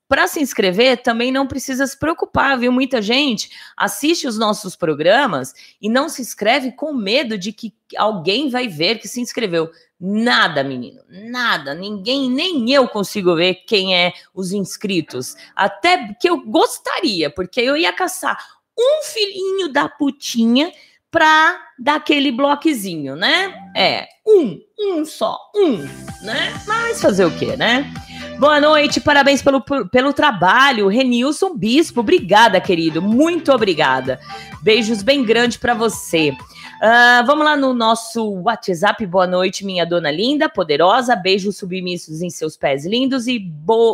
para 0.07 0.29
se 0.29 0.41
inscrever, 0.41 1.03
também 1.03 1.33
não 1.33 1.47
precisa 1.47 1.87
se 1.87 1.99
preocupar, 1.99 2.59
viu? 2.59 2.71
Muita 2.71 3.01
gente 3.01 3.51
assiste 3.77 4.29
os 4.29 4.39
nossos 4.39 4.77
programas 4.77 5.55
e 5.81 5.89
não 5.89 6.11
se 6.11 6.21
inscreve 6.21 6.73
com 6.73 6.93
medo 6.93 7.39
de 7.39 7.53
que 7.53 7.73
alguém 7.97 8.51
vai 8.51 8.69
ver 8.69 8.99
que 8.99 9.09
se 9.09 9.21
inscreveu. 9.21 9.71
Nada, 10.07 10.63
menino, 10.63 11.01
nada. 11.09 11.75
Ninguém, 11.75 12.29
nem 12.29 12.71
eu 12.71 12.87
consigo 12.87 13.35
ver 13.35 13.55
quem 13.67 13.97
é 13.97 14.13
os 14.35 14.53
inscritos. 14.53 15.35
Até 15.57 16.13
que 16.21 16.29
eu 16.29 16.45
gostaria, 16.45 17.31
porque 17.31 17.59
eu 17.63 17.75
ia 17.75 17.91
caçar 17.91 18.37
um 18.79 19.03
filhinho 19.03 19.73
da 19.73 19.89
putinha 19.89 20.71
pra 21.11 21.59
dar 21.79 21.95
aquele 21.95 22.31
bloquezinho, 22.31 23.17
né? 23.17 23.55
É, 23.75 24.07
um, 24.27 24.61
um 24.79 25.07
só, 25.07 25.39
um, 25.57 25.79
né? 26.21 26.53
Mas 26.67 27.01
fazer 27.01 27.25
o 27.25 27.39
quê, 27.39 27.57
né? 27.57 27.91
Boa 28.39 28.61
noite, 28.61 29.01
parabéns 29.01 29.41
pelo, 29.41 29.63
pelo 29.63 30.13
trabalho. 30.13 30.89
Renilson 30.89 31.55
Bispo, 31.57 32.01
obrigada, 32.01 32.61
querido. 32.61 33.01
Muito 33.01 33.51
obrigada. 33.51 34.21
Beijos 34.61 35.03
bem 35.03 35.25
grandes 35.25 35.57
para 35.57 35.73
você. 35.73 36.37
Uh, 36.77 37.25
vamos 37.25 37.45
lá 37.45 37.57
no 37.57 37.73
nosso 37.73 38.43
WhatsApp. 38.43 39.07
Boa 39.07 39.27
noite, 39.27 39.65
minha 39.65 39.87
dona 39.87 40.11
linda, 40.11 40.49
poderosa. 40.49 41.15
Beijos 41.15 41.57
submissos 41.57 42.21
em 42.21 42.31
seus 42.31 42.57
pés 42.57 42.85
lindos 42.85 43.27
e 43.27 43.39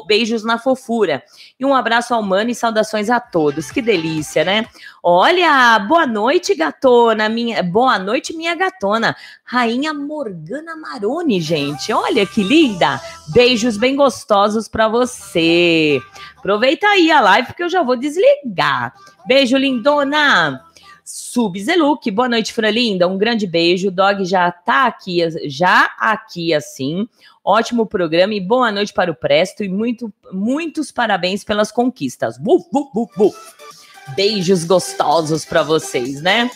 beijos 0.06 0.42
na 0.42 0.58
fofura. 0.58 1.22
E 1.58 1.64
um 1.64 1.74
abraço 1.74 2.14
ao 2.14 2.22
mano 2.22 2.50
e 2.50 2.54
saudações 2.54 3.10
a 3.10 3.20
todos. 3.20 3.70
Que 3.70 3.82
delícia, 3.82 4.44
né? 4.44 4.66
Olha, 5.02 5.78
boa 5.80 6.06
noite, 6.06 6.54
gatona. 6.54 7.28
Minha, 7.28 7.62
boa 7.62 7.98
noite, 7.98 8.34
minha 8.34 8.54
gatona. 8.54 9.14
Rainha 9.44 9.92
Morgana 9.92 10.74
Maroni, 10.74 11.40
gente. 11.40 11.92
Olha 11.92 12.26
que 12.26 12.42
linda. 12.42 13.00
Beijos 13.28 13.76
bem 13.76 13.94
gostosos 13.94 14.68
para 14.68 14.88
você. 14.88 16.00
Aproveita 16.36 16.86
aí 16.86 17.10
a 17.10 17.20
live 17.20 17.48
porque 17.48 17.62
eu 17.62 17.68
já 17.68 17.82
vou 17.82 17.96
desligar. 17.96 18.94
Beijo, 19.26 19.56
lindona. 19.56 20.69
Subzeluk, 21.30 22.10
boa 22.10 22.28
noite, 22.28 22.52
Fralinda. 22.52 23.06
Um 23.06 23.16
grande 23.16 23.46
beijo. 23.46 23.86
O 23.86 23.90
dog 23.92 24.24
já 24.24 24.50
tá 24.50 24.86
aqui, 24.86 25.20
já 25.48 25.88
aqui 25.96 26.52
assim. 26.52 27.08
Ótimo 27.44 27.86
programa 27.86 28.34
e 28.34 28.40
boa 28.40 28.72
noite 28.72 28.92
para 28.92 29.12
o 29.12 29.14
Presto 29.14 29.62
e 29.62 29.68
muito, 29.68 30.12
muitos 30.32 30.90
parabéns 30.90 31.44
pelas 31.44 31.70
conquistas. 31.70 32.34
Beijos 34.16 34.64
gostosos 34.64 35.44
para 35.44 35.62
vocês, 35.62 36.20
né? 36.20 36.50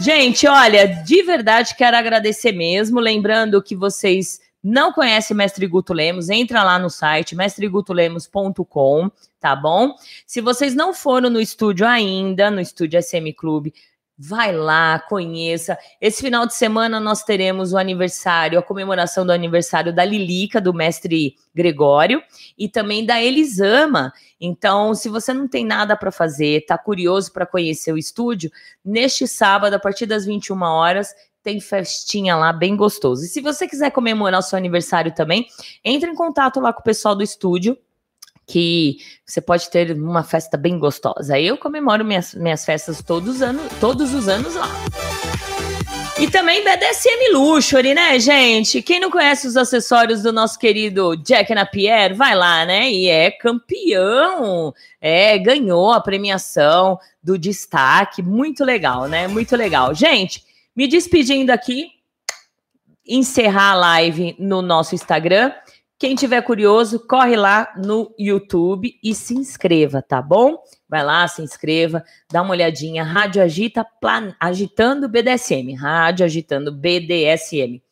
Gente, 0.00 0.48
olha, 0.48 0.88
de 0.88 1.22
verdade 1.22 1.76
quero 1.76 1.96
agradecer 1.96 2.50
mesmo. 2.50 2.98
Lembrando 2.98 3.62
que 3.62 3.76
vocês 3.76 4.40
não 4.60 4.92
conhecem 4.92 5.36
Mestre 5.36 5.64
Guto 5.68 5.92
Lemos, 5.92 6.28
entra 6.28 6.64
lá 6.64 6.76
no 6.76 6.90
site 6.90 7.36
mestregutolemos.com, 7.36 9.10
tá 9.38 9.54
bom? 9.54 9.94
Se 10.26 10.40
vocês 10.40 10.74
não 10.74 10.92
foram 10.92 11.30
no 11.30 11.40
estúdio 11.40 11.86
ainda, 11.86 12.50
no 12.50 12.60
estúdio 12.60 13.00
SM 13.00 13.32
Clube, 13.36 13.72
Vai 14.20 14.52
lá, 14.52 14.98
conheça. 14.98 15.78
Esse 16.00 16.22
final 16.22 16.44
de 16.44 16.52
semana 16.52 16.98
nós 16.98 17.22
teremos 17.22 17.72
o 17.72 17.78
aniversário, 17.78 18.58
a 18.58 18.62
comemoração 18.62 19.24
do 19.24 19.30
aniversário 19.30 19.94
da 19.94 20.04
Lilica, 20.04 20.60
do 20.60 20.74
mestre 20.74 21.36
Gregório, 21.54 22.20
e 22.58 22.68
também 22.68 23.06
da 23.06 23.22
Elisama. 23.22 24.12
Então, 24.40 24.92
se 24.92 25.08
você 25.08 25.32
não 25.32 25.46
tem 25.46 25.64
nada 25.64 25.96
para 25.96 26.10
fazer, 26.10 26.62
está 26.62 26.76
curioso 26.76 27.32
para 27.32 27.46
conhecer 27.46 27.92
o 27.92 27.98
estúdio, 27.98 28.50
neste 28.84 29.24
sábado, 29.28 29.74
a 29.74 29.78
partir 29.78 30.06
das 30.06 30.26
21 30.26 30.60
horas, 30.62 31.14
tem 31.40 31.60
festinha 31.60 32.34
lá 32.34 32.52
bem 32.52 32.76
gostoso. 32.76 33.24
E 33.24 33.28
se 33.28 33.40
você 33.40 33.68
quiser 33.68 33.92
comemorar 33.92 34.40
o 34.40 34.42
seu 34.42 34.56
aniversário 34.56 35.14
também, 35.14 35.46
entre 35.84 36.10
em 36.10 36.14
contato 36.16 36.58
lá 36.58 36.72
com 36.72 36.80
o 36.80 36.84
pessoal 36.84 37.14
do 37.14 37.22
estúdio 37.22 37.78
que 38.48 38.96
você 39.26 39.40
pode 39.40 39.70
ter 39.70 39.92
uma 39.92 40.24
festa 40.24 40.56
bem 40.56 40.78
gostosa. 40.78 41.38
Eu 41.38 41.58
comemoro 41.58 42.04
minhas, 42.04 42.34
minhas 42.34 42.64
festas 42.64 43.02
todos 43.02 43.36
os 43.36 43.42
anos, 43.42 43.62
todos 43.78 44.14
os 44.14 44.26
anos 44.26 44.54
lá. 44.54 44.68
E 46.18 46.28
também 46.28 46.64
BDSM 46.64 47.32
Luxury, 47.32 47.94
né, 47.94 48.18
gente? 48.18 48.82
Quem 48.82 48.98
não 48.98 49.08
conhece 49.08 49.46
os 49.46 49.56
acessórios 49.56 50.22
do 50.22 50.32
nosso 50.32 50.58
querido 50.58 51.14
Jack 51.18 51.54
Napier, 51.54 52.16
vai 52.16 52.34
lá, 52.34 52.64
né? 52.64 52.90
E 52.90 53.06
é 53.06 53.30
campeão. 53.30 54.74
É, 55.00 55.38
ganhou 55.38 55.92
a 55.92 56.00
premiação 56.00 56.98
do 57.22 57.38
destaque. 57.38 58.20
Muito 58.20 58.64
legal, 58.64 59.06
né? 59.06 59.28
Muito 59.28 59.54
legal. 59.54 59.94
Gente, 59.94 60.42
me 60.74 60.88
despedindo 60.88 61.50
aqui, 61.50 61.90
encerrar 63.06 63.72
a 63.72 63.76
live 63.76 64.34
no 64.40 64.60
nosso 64.60 64.96
Instagram. 64.96 65.52
Quem 65.98 66.14
tiver 66.14 66.40
curioso, 66.42 67.04
corre 67.08 67.34
lá 67.34 67.72
no 67.76 68.14
YouTube 68.16 68.96
e 69.02 69.12
se 69.16 69.34
inscreva, 69.34 70.00
tá 70.00 70.22
bom? 70.22 70.62
Vai 70.88 71.02
lá, 71.02 71.26
se 71.26 71.42
inscreva, 71.42 72.04
dá 72.30 72.40
uma 72.40 72.52
olhadinha. 72.52 73.02
Rádio 73.02 73.42
Agita, 73.42 73.84
plan... 74.00 74.32
agitando 74.38 75.08
BDSM. 75.08 75.74
Rádio 75.74 76.24
agitando 76.24 76.70
BDSM. 76.70 77.82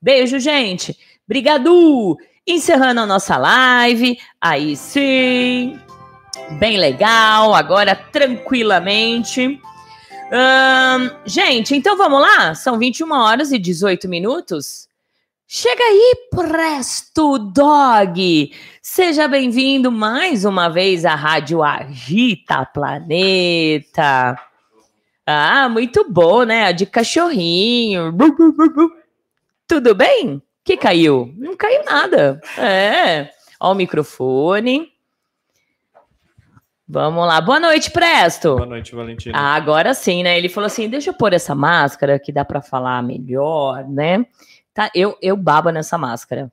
Beijo, 0.00 0.38
gente. 0.38 0.96
Obrigado. 1.26 2.16
Encerrando 2.46 3.02
a 3.02 3.06
nossa 3.06 3.36
live. 3.36 4.18
Aí 4.40 4.74
sim. 4.74 5.78
Bem 6.58 6.78
legal. 6.78 7.54
Agora 7.54 7.94
tranquilamente. 7.94 9.60
Hum, 10.32 11.10
gente, 11.26 11.76
então 11.76 11.94
vamos 11.96 12.22
lá? 12.22 12.54
São 12.54 12.78
21 12.78 13.12
horas 13.12 13.52
e 13.52 13.58
18 13.58 14.08
minutos. 14.08 14.89
Chega 15.52 15.82
aí, 15.82 16.14
Presto 16.30 17.36
Dog! 17.36 18.54
Seja 18.80 19.26
bem-vindo 19.26 19.90
mais 19.90 20.44
uma 20.44 20.68
vez 20.68 21.04
à 21.04 21.16
Rádio 21.16 21.64
Agita 21.64 22.64
Planeta. 22.66 24.38
Ah, 25.26 25.68
muito 25.68 26.08
bom, 26.08 26.44
né? 26.44 26.66
A 26.66 26.70
de 26.70 26.86
cachorrinho. 26.86 28.14
Tudo 29.66 29.92
bem? 29.92 30.40
que 30.64 30.76
caiu? 30.76 31.34
Não 31.36 31.56
caiu 31.56 31.84
nada. 31.84 32.40
É. 32.56 33.30
Ó 33.58 33.72
o 33.72 33.74
microfone. 33.74 34.92
Vamos 36.86 37.26
lá. 37.26 37.40
Boa 37.40 37.58
noite, 37.58 37.90
Presto. 37.90 38.54
Boa 38.54 38.66
noite, 38.66 38.94
Valentina. 38.94 39.36
Ah, 39.36 39.56
agora 39.56 39.94
sim, 39.94 40.22
né? 40.22 40.38
Ele 40.38 40.48
falou 40.48 40.66
assim: 40.66 40.88
deixa 40.88 41.10
eu 41.10 41.14
pôr 41.14 41.32
essa 41.32 41.56
máscara 41.56 42.20
que 42.20 42.30
dá 42.30 42.44
para 42.44 42.62
falar 42.62 43.02
melhor, 43.02 43.84
né? 43.88 44.24
Tá, 44.72 44.90
eu, 44.94 45.16
eu 45.20 45.36
babo 45.36 45.70
nessa 45.70 45.98
máscara. 45.98 46.50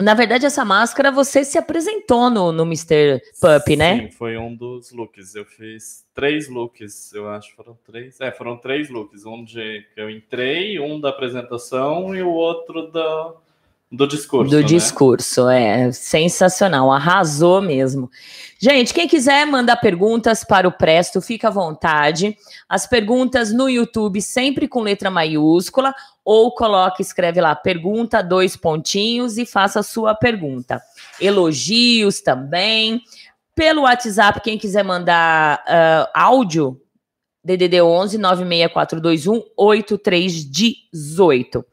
Na 0.00 0.14
verdade, 0.14 0.46
essa 0.46 0.64
máscara 0.64 1.10
você 1.10 1.44
se 1.44 1.58
apresentou 1.58 2.30
no, 2.30 2.52
no 2.52 2.62
Mr. 2.62 3.20
Pup, 3.40 3.76
né? 3.76 4.02
Sim, 4.02 4.10
foi 4.12 4.36
um 4.36 4.54
dos 4.54 4.92
looks. 4.92 5.34
Eu 5.34 5.44
fiz 5.44 6.06
três 6.14 6.48
looks, 6.48 7.12
eu 7.12 7.28
acho. 7.28 7.52
Foram 7.56 7.76
três? 7.84 8.20
É, 8.20 8.30
foram 8.30 8.56
três 8.56 8.88
looks. 8.88 9.26
Um 9.26 9.42
de 9.42 9.84
que 9.92 10.00
eu 10.00 10.08
entrei, 10.08 10.78
um 10.78 11.00
da 11.00 11.08
apresentação 11.08 12.14
e 12.14 12.22
o 12.22 12.30
outro 12.30 12.92
da, 12.92 13.34
do 13.90 14.06
discurso. 14.06 14.50
Do 14.50 14.60
né? 14.60 14.62
discurso, 14.62 15.48
é 15.48 15.90
sensacional, 15.92 16.92
arrasou 16.92 17.62
mesmo. 17.62 18.10
Gente, 18.58 18.92
quem 18.92 19.08
quiser 19.08 19.46
mandar 19.46 19.76
perguntas 19.76 20.44
para 20.44 20.68
o 20.68 20.72
Presto, 20.72 21.22
fica 21.22 21.48
à 21.48 21.50
vontade. 21.50 22.36
As 22.68 22.86
perguntas 22.86 23.50
no 23.50 23.66
YouTube 23.68 24.20
sempre 24.20 24.68
com 24.68 24.82
letra 24.82 25.10
maiúscula, 25.10 25.94
ou 26.22 26.54
coloque, 26.54 27.00
escreve 27.00 27.40
lá, 27.40 27.56
pergunta, 27.56 28.22
dois 28.22 28.56
pontinhos 28.56 29.38
e 29.38 29.46
faça 29.46 29.80
a 29.80 29.82
sua 29.82 30.14
pergunta. 30.14 30.82
Elogios 31.18 32.20
também. 32.20 33.00
Pelo 33.54 33.80
WhatsApp, 33.82 34.42
quem 34.42 34.58
quiser 34.58 34.84
mandar 34.84 35.64
uh, 35.66 36.06
áudio, 36.12 36.78
DDD 37.42 37.80
11 37.80 38.18
96421 38.18 39.42
8318. 39.56 41.64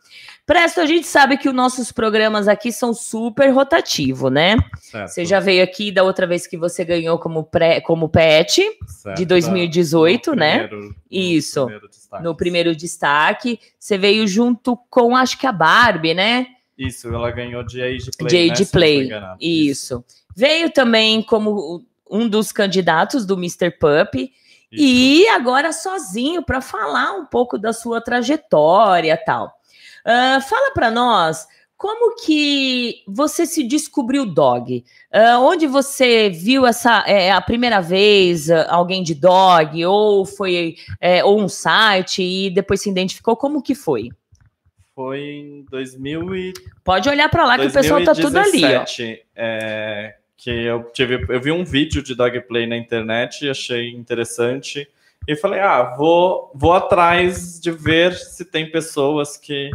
Presto, 0.46 0.80
a 0.80 0.86
gente 0.86 1.08
sabe 1.08 1.38
que 1.38 1.50
os 1.50 1.56
nossos 1.56 1.92
programas 1.92 2.48
aqui 2.48 2.72
são 2.72 2.94
super 2.94 3.50
rotativos, 3.50 4.32
né? 4.32 4.58
Certo. 4.80 5.10
Você 5.10 5.26
já 5.26 5.40
veio 5.40 5.64
aqui 5.64 5.92
da 5.92 6.04
outra 6.04 6.28
vez 6.28 6.46
que 6.46 6.56
você 6.56 6.86
ganhou 6.86 7.18
como, 7.18 7.44
pré, 7.44 7.82
como 7.82 8.08
PET, 8.08 8.62
certo. 8.86 9.18
de 9.18 9.26
2018, 9.26 10.32
no 10.32 10.36
né? 10.36 10.68
Primeiro, 10.68 10.96
Isso. 11.10 11.62
No 11.62 11.66
primeiro, 11.66 12.24
no 12.24 12.36
primeiro 12.36 12.76
destaque. 12.76 13.60
Você 13.80 13.98
veio 13.98 14.28
junto 14.28 14.78
com, 14.88 15.16
acho 15.16 15.36
que 15.40 15.48
a 15.48 15.52
Barbie, 15.52 16.14
né? 16.14 16.46
Isso, 16.78 17.08
ela 17.08 17.32
ganhou 17.32 17.64
de 17.64 17.82
Age 17.82 18.12
Play. 18.16 18.28
De 18.28 18.52
Age 18.52 18.64
né? 18.64 18.70
Play. 18.72 19.10
Isso. 19.40 19.96
Isso. 20.00 20.06
Veio 20.36 20.70
também 20.70 21.24
como 21.24 21.84
um 22.10 22.30
dos 22.30 22.52
candidatos 22.52 23.26
do 23.26 23.34
Mr. 23.36 23.72
Pup. 23.72 24.16
Isso. 24.16 24.34
E 24.72 25.28
agora 25.30 25.72
sozinho 25.72 26.44
para 26.44 26.62
falar 26.62 27.14
um 27.14 27.26
pouco 27.26 27.58
da 27.58 27.74
sua 27.74 28.00
trajetória 28.02 29.14
e 29.14 29.26
tal. 29.26 29.56
Uh, 30.06 30.39
fala 30.41 30.72
para 30.72 30.91
nós 30.91 31.48
como 31.78 32.15
que 32.15 33.04
você 33.06 33.46
se 33.46 33.63
descobriu 33.63 34.26
dog? 34.26 34.84
Uh, 35.13 35.39
onde 35.41 35.68
você 35.68 36.30
viu 36.30 36.65
essa 36.65 37.04
é, 37.06 37.32
a 37.32 37.41
primeira 37.41 37.82
vez 37.82 38.50
uh, 38.50 38.65
alguém 38.70 39.04
de 39.04 39.13
dog 39.13 39.86
ou 39.86 40.26
foi 40.26 40.78
é, 41.02 41.24
ou 41.24 41.39
um 41.39 41.50
site 41.50 42.24
e 42.24 42.50
depois 42.50 42.82
se 42.82 42.89
identificou? 42.89 43.36
Como 43.36 43.62
que 43.62 43.76
foi? 43.76 44.10
Foi 44.96 45.20
em 45.20 45.65
2000 45.70 46.36
e... 46.36 46.54
Pode 46.82 47.10
olhar 47.10 47.30
para 47.30 47.46
lá 47.46 47.58
2017, 47.58 47.60
que 47.60 47.68
o 47.68 47.82
pessoal 47.82 48.04
tá 48.04 48.22
tudo 48.22 48.39
ali. 48.39 48.63
Ó. 48.63 49.18
É, 49.36 50.15
que 50.38 50.50
eu 50.50 50.84
tive, 50.94 51.26
eu 51.28 51.41
vi 51.41 51.52
um 51.52 51.65
vídeo 51.65 52.02
de 52.02 52.15
dog 52.15 52.39
play 52.41 52.65
na 52.65 52.78
internet 52.78 53.44
e 53.46 53.50
achei 53.50 53.89
interessante 53.89 54.88
e 55.28 55.36
falei, 55.36 55.60
ah, 55.60 55.96
vou 55.98 56.52
vou 56.56 56.72
atrás 56.72 57.60
de 57.60 57.72
ver 57.72 58.13
se 58.13 58.46
tem 58.46 58.72
pessoas 58.72 59.36
que 59.36 59.70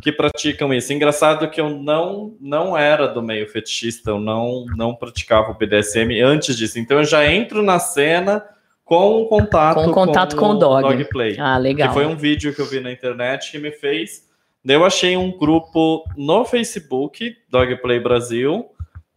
que 0.00 0.12
praticam 0.12 0.72
isso. 0.72 0.92
Engraçado 0.92 1.48
que 1.50 1.60
eu 1.60 1.70
não 1.70 2.36
não 2.40 2.76
era 2.76 3.06
do 3.06 3.22
meio 3.22 3.48
fetichista, 3.48 4.10
eu 4.10 4.20
não 4.20 4.66
não 4.76 4.94
praticava 4.94 5.50
o 5.50 5.54
BDSM 5.54 6.20
antes 6.22 6.56
disso. 6.56 6.78
Então 6.78 6.98
eu 6.98 7.04
já 7.04 7.30
entro 7.30 7.62
na 7.62 7.78
cena 7.78 8.44
com 8.84 9.22
um 9.22 9.26
contato 9.26 9.84
com, 9.84 9.92
contato 9.92 10.34
com, 10.34 10.46
com 10.46 10.50
o 10.52 10.58
dog. 10.58 10.82
dog 10.82 11.04
play. 11.10 11.36
Ah, 11.38 11.58
legal. 11.58 11.88
Que 11.88 11.94
foi 11.94 12.06
um 12.06 12.16
vídeo 12.16 12.54
que 12.54 12.60
eu 12.60 12.66
vi 12.66 12.80
na 12.80 12.90
internet 12.90 13.52
que 13.52 13.58
me 13.58 13.70
fez. 13.70 14.26
Eu 14.64 14.84
achei 14.84 15.16
um 15.16 15.30
grupo 15.36 16.04
no 16.16 16.44
Facebook, 16.44 17.34
Dog 17.48 17.76
Play 17.76 18.00
Brasil, 18.00 18.66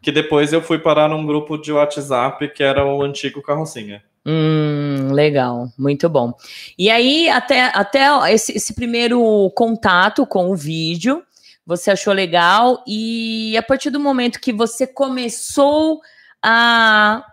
que 0.01 0.11
depois 0.11 0.53
eu 0.53 0.61
fui 0.61 0.77
parar 0.77 1.09
num 1.09 1.25
grupo 1.25 1.57
de 1.57 1.73
WhatsApp 1.73 2.47
que 2.49 2.63
era 2.63 2.85
o 2.85 3.01
antigo 3.01 3.41
Carrocinha. 3.41 4.03
Hum, 4.25 5.11
legal, 5.13 5.69
muito 5.77 6.07
bom. 6.07 6.33
E 6.77 6.89
aí, 6.89 7.27
até, 7.29 7.71
até 7.73 8.07
esse, 8.31 8.55
esse 8.55 8.73
primeiro 8.73 9.49
contato 9.55 10.25
com 10.27 10.51
o 10.51 10.55
vídeo, 10.55 11.23
você 11.65 11.91
achou 11.91 12.13
legal, 12.13 12.83
e 12.87 13.55
a 13.57 13.63
partir 13.63 13.89
do 13.89 13.99
momento 13.99 14.39
que 14.39 14.53
você 14.53 14.85
começou 14.85 16.01
a 16.43 17.23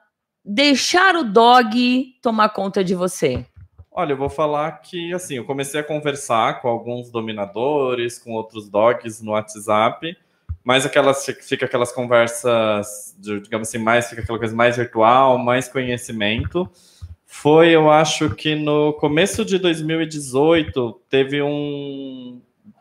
deixar 0.45 1.17
o 1.17 1.25
dog 1.25 2.15
tomar 2.23 2.51
conta 2.51 2.83
de 2.83 2.95
você? 2.95 3.45
Olha, 3.91 4.13
eu 4.13 4.17
vou 4.17 4.31
falar 4.31 4.81
que 4.81 5.13
assim, 5.13 5.35
eu 5.35 5.45
comecei 5.45 5.81
a 5.81 5.85
conversar 5.85 6.63
com 6.63 6.69
alguns 6.69 7.11
dominadores, 7.11 8.19
com 8.19 8.33
outros 8.33 8.69
dogs 8.69 9.23
no 9.23 9.33
WhatsApp, 9.33 10.17
mas 10.65 10.85
aquelas 10.85 11.25
fica 11.25 11.67
aquelas 11.67 11.93
conversas, 11.93 13.17
digamos 13.19 13.69
assim, 13.69 13.79
mais 13.79 14.09
fica 14.09 14.23
aquela 14.23 14.39
coisa 14.39 14.55
mais 14.55 14.77
virtual, 14.77 15.39
mais 15.39 15.69
conhecimento. 15.69 16.71
Foi, 17.25 17.69
eu 17.69 17.91
acho 17.91 18.31
que 18.31 18.55
no 18.55 18.93
começo 18.95 19.45
de 19.45 19.59
2018 19.59 21.01
teve 21.09 21.43
um 21.43 22.41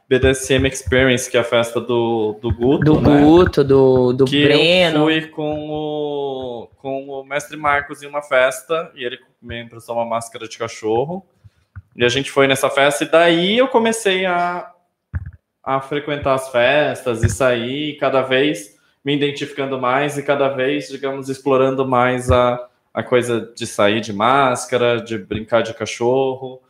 BDSM 0.10 0.66
Experience, 0.68 1.30
que 1.30 1.36
é 1.36 1.42
a 1.42 1.44
festa 1.44 1.82
do, 1.82 2.38
do 2.42 2.54
Guto. 2.54 2.94
Do 2.94 3.02
né? 3.02 3.22
Guto, 3.22 3.64
do, 3.64 4.14
do 4.14 4.26
que 4.26 4.44
Breno. 4.46 5.10
eu 5.10 5.22
fui 5.22 5.30
com 5.30 5.70
o, 5.70 6.70
com 6.78 7.08
o 7.10 7.24
mestre 7.26 7.58
Marcos 7.58 8.02
em 8.02 8.08
uma 8.08 8.22
festa 8.22 8.90
e 8.96 9.04
ele 9.04 9.20
me 9.42 9.62
emprestou 9.62 9.96
uma 9.96 10.06
máscara 10.06 10.48
de 10.48 10.58
cachorro. 10.58 11.26
E 11.96 12.06
a 12.06 12.10
gente 12.10 12.32
foi 12.32 12.48
nessa 12.48 12.70
festa 12.70 13.04
e 13.04 13.10
daí 13.10 13.58
eu 13.58 13.68
comecei 13.68 14.26
a, 14.26 14.72
a 15.68 15.82
frequentar 15.82 16.36
as 16.36 16.48
festas 16.48 17.22
e 17.26 17.30
sair 17.30 17.98
cada 17.98 18.22
vez 18.22 18.78
me 19.04 19.14
identificando 19.14 19.78
mais 19.78 20.18
e 20.18 20.24
cada 20.24 20.48
vez, 20.48 20.88
digamos, 20.88 21.28
explorando 21.28 21.86
mais 21.86 22.32
a, 22.32 22.68
a 22.94 23.04
coisa 23.04 23.52
de 23.54 23.68
sair 23.68 24.00
de 24.00 24.14
máscara, 24.14 25.02
de 25.02 25.18
brincar 25.18 25.62
de 25.62 25.74
cachorro. 25.74 26.62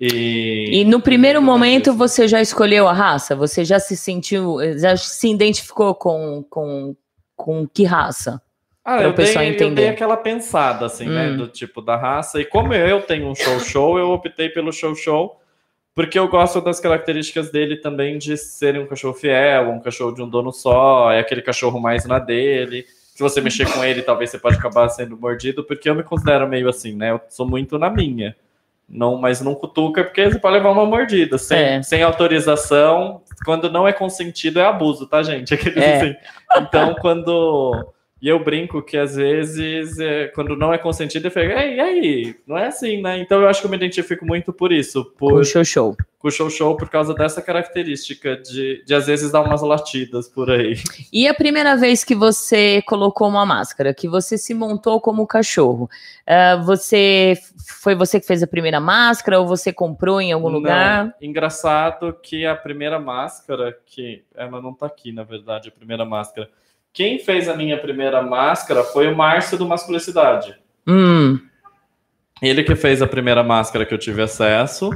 E, 0.00 0.80
E 0.80 0.84
no 0.86 0.98
primeiro 0.98 1.42
momento 1.42 1.92
você 1.92 2.26
já 2.26 2.40
escolheu 2.40 2.88
a 2.88 2.92
raça? 2.94 3.36
Você 3.36 3.66
já 3.66 3.78
se 3.78 3.98
sentiu, 3.98 4.56
já 4.78 4.96
se 4.96 5.30
identificou 5.30 5.94
com, 5.94 6.42
com, 6.48 6.96
com 7.36 7.68
que 7.68 7.84
raça? 7.84 8.40
Ah, 8.82 9.02
eu 9.02 9.10
o 9.10 9.14
pessoal 9.14 9.44
dei, 9.44 9.50
eu 9.50 9.54
entender. 9.54 9.82
dei 9.82 9.88
aquela 9.90 10.16
pensada, 10.16 10.86
assim, 10.86 11.06
né? 11.06 11.28
Hum. 11.28 11.36
Do 11.36 11.48
tipo 11.48 11.82
da 11.82 11.96
raça. 11.96 12.40
E 12.40 12.46
como 12.46 12.72
eu 12.72 13.02
tenho 13.02 13.28
um 13.28 13.34
show-show, 13.34 13.98
eu 13.98 14.08
optei 14.10 14.48
pelo 14.48 14.72
show-show, 14.72 15.38
porque 15.94 16.18
eu 16.18 16.28
gosto 16.28 16.60
das 16.60 16.80
características 16.80 17.50
dele 17.50 17.76
também 17.76 18.18
de 18.18 18.36
serem 18.36 18.82
um 18.82 18.86
cachorro 18.86 19.14
fiel, 19.14 19.70
um 19.70 19.80
cachorro 19.80 20.12
de 20.12 20.22
um 20.22 20.28
dono 20.28 20.52
só, 20.52 21.10
é 21.12 21.18
aquele 21.20 21.42
cachorro 21.42 21.80
mais 21.80 22.04
na 22.06 22.18
dele. 22.18 22.84
Se 23.14 23.22
você 23.22 23.40
mexer 23.40 23.70
com 23.70 23.84
ele, 23.84 24.00
talvez 24.02 24.30
você 24.30 24.38
pode 24.38 24.56
acabar 24.56 24.88
sendo 24.88 25.16
mordido, 25.18 25.62
porque 25.64 25.88
eu 25.90 25.94
me 25.94 26.02
considero 26.02 26.48
meio 26.48 26.68
assim, 26.68 26.94
né? 26.96 27.10
Eu 27.10 27.20
sou 27.28 27.46
muito 27.46 27.78
na 27.78 27.90
minha. 27.90 28.34
Não, 28.88 29.16
mas 29.16 29.40
não 29.40 29.54
cutuca, 29.54 30.02
porque 30.04 30.30
você 30.30 30.38
pode 30.38 30.54
levar 30.56 30.70
uma 30.70 30.84
mordida. 30.84 31.38
Sem, 31.38 31.58
É. 31.58 31.82
sem 31.82 32.02
autorização, 32.02 33.22
quando 33.44 33.70
não 33.70 33.86
é 33.86 33.92
consentido, 33.92 34.60
é 34.60 34.64
abuso, 34.64 35.06
tá, 35.06 35.22
gente? 35.22 35.52
Aqueles 35.54 35.76
É. 35.82 35.96
assim. 35.96 36.14
Então, 36.58 36.94
quando. 37.00 37.86
E 38.22 38.28
eu 38.28 38.38
brinco 38.38 38.80
que 38.80 38.96
às 38.96 39.16
vezes, 39.16 39.98
é, 39.98 40.28
quando 40.28 40.56
não 40.56 40.72
é 40.72 40.78
consentido, 40.78 41.26
eu 41.26 41.30
fico, 41.32 41.44
Ei, 41.44 41.74
e 41.74 41.80
aí? 41.80 42.36
Não 42.46 42.56
é 42.56 42.68
assim, 42.68 43.02
né? 43.02 43.18
Então 43.18 43.40
eu 43.40 43.48
acho 43.48 43.60
que 43.60 43.66
eu 43.66 43.70
me 43.70 43.76
identifico 43.76 44.24
muito 44.24 44.52
por 44.52 44.70
isso, 44.70 45.04
por 45.18 45.32
Com 45.32 45.42
show 45.44 45.64
show. 45.64 45.96
com 46.20 46.28
o 46.28 46.30
show 46.30 46.48
show, 46.48 46.76
por 46.76 46.88
causa 46.88 47.12
dessa 47.12 47.42
característica 47.42 48.36
de, 48.36 48.84
de 48.84 48.94
às 48.94 49.06
vezes 49.06 49.32
dar 49.32 49.40
umas 49.40 49.60
latidas 49.60 50.28
por 50.28 50.52
aí. 50.52 50.76
E 51.12 51.26
a 51.26 51.34
primeira 51.34 51.76
vez 51.76 52.04
que 52.04 52.14
você 52.14 52.80
colocou 52.82 53.28
uma 53.28 53.44
máscara, 53.44 53.92
que 53.92 54.06
você 54.08 54.38
se 54.38 54.54
montou 54.54 55.00
como 55.00 55.26
cachorro, 55.26 55.90
ah, 56.24 56.62
você 56.64 57.34
foi 57.66 57.96
você 57.96 58.20
que 58.20 58.26
fez 58.26 58.40
a 58.40 58.46
primeira 58.46 58.78
máscara 58.78 59.40
ou 59.40 59.48
você 59.48 59.72
comprou 59.72 60.20
em 60.20 60.30
algum 60.30 60.48
Não, 60.48 60.58
lugar? 60.58 61.12
Engraçado 61.20 62.16
que 62.22 62.46
a 62.46 62.54
primeira 62.54 63.00
máscara, 63.00 63.76
que 63.84 64.22
ela 64.32 64.62
não 64.62 64.72
tá 64.72 64.86
aqui, 64.86 65.10
na 65.10 65.24
verdade, 65.24 65.70
a 65.70 65.72
primeira 65.72 66.04
máscara. 66.04 66.48
Quem 66.92 67.18
fez 67.18 67.48
a 67.48 67.56
minha 67.56 67.78
primeira 67.78 68.20
máscara 68.22 68.82
foi 68.84 69.08
o 69.08 69.16
Márcio 69.16 69.56
do 69.56 69.66
Masculicidade. 69.66 70.54
Hum, 70.86 71.38
Ele 72.40 72.62
que 72.64 72.74
fez 72.74 73.00
a 73.00 73.06
primeira 73.06 73.42
máscara 73.42 73.86
que 73.86 73.94
eu 73.94 73.98
tive 73.98 74.20
acesso. 74.22 74.90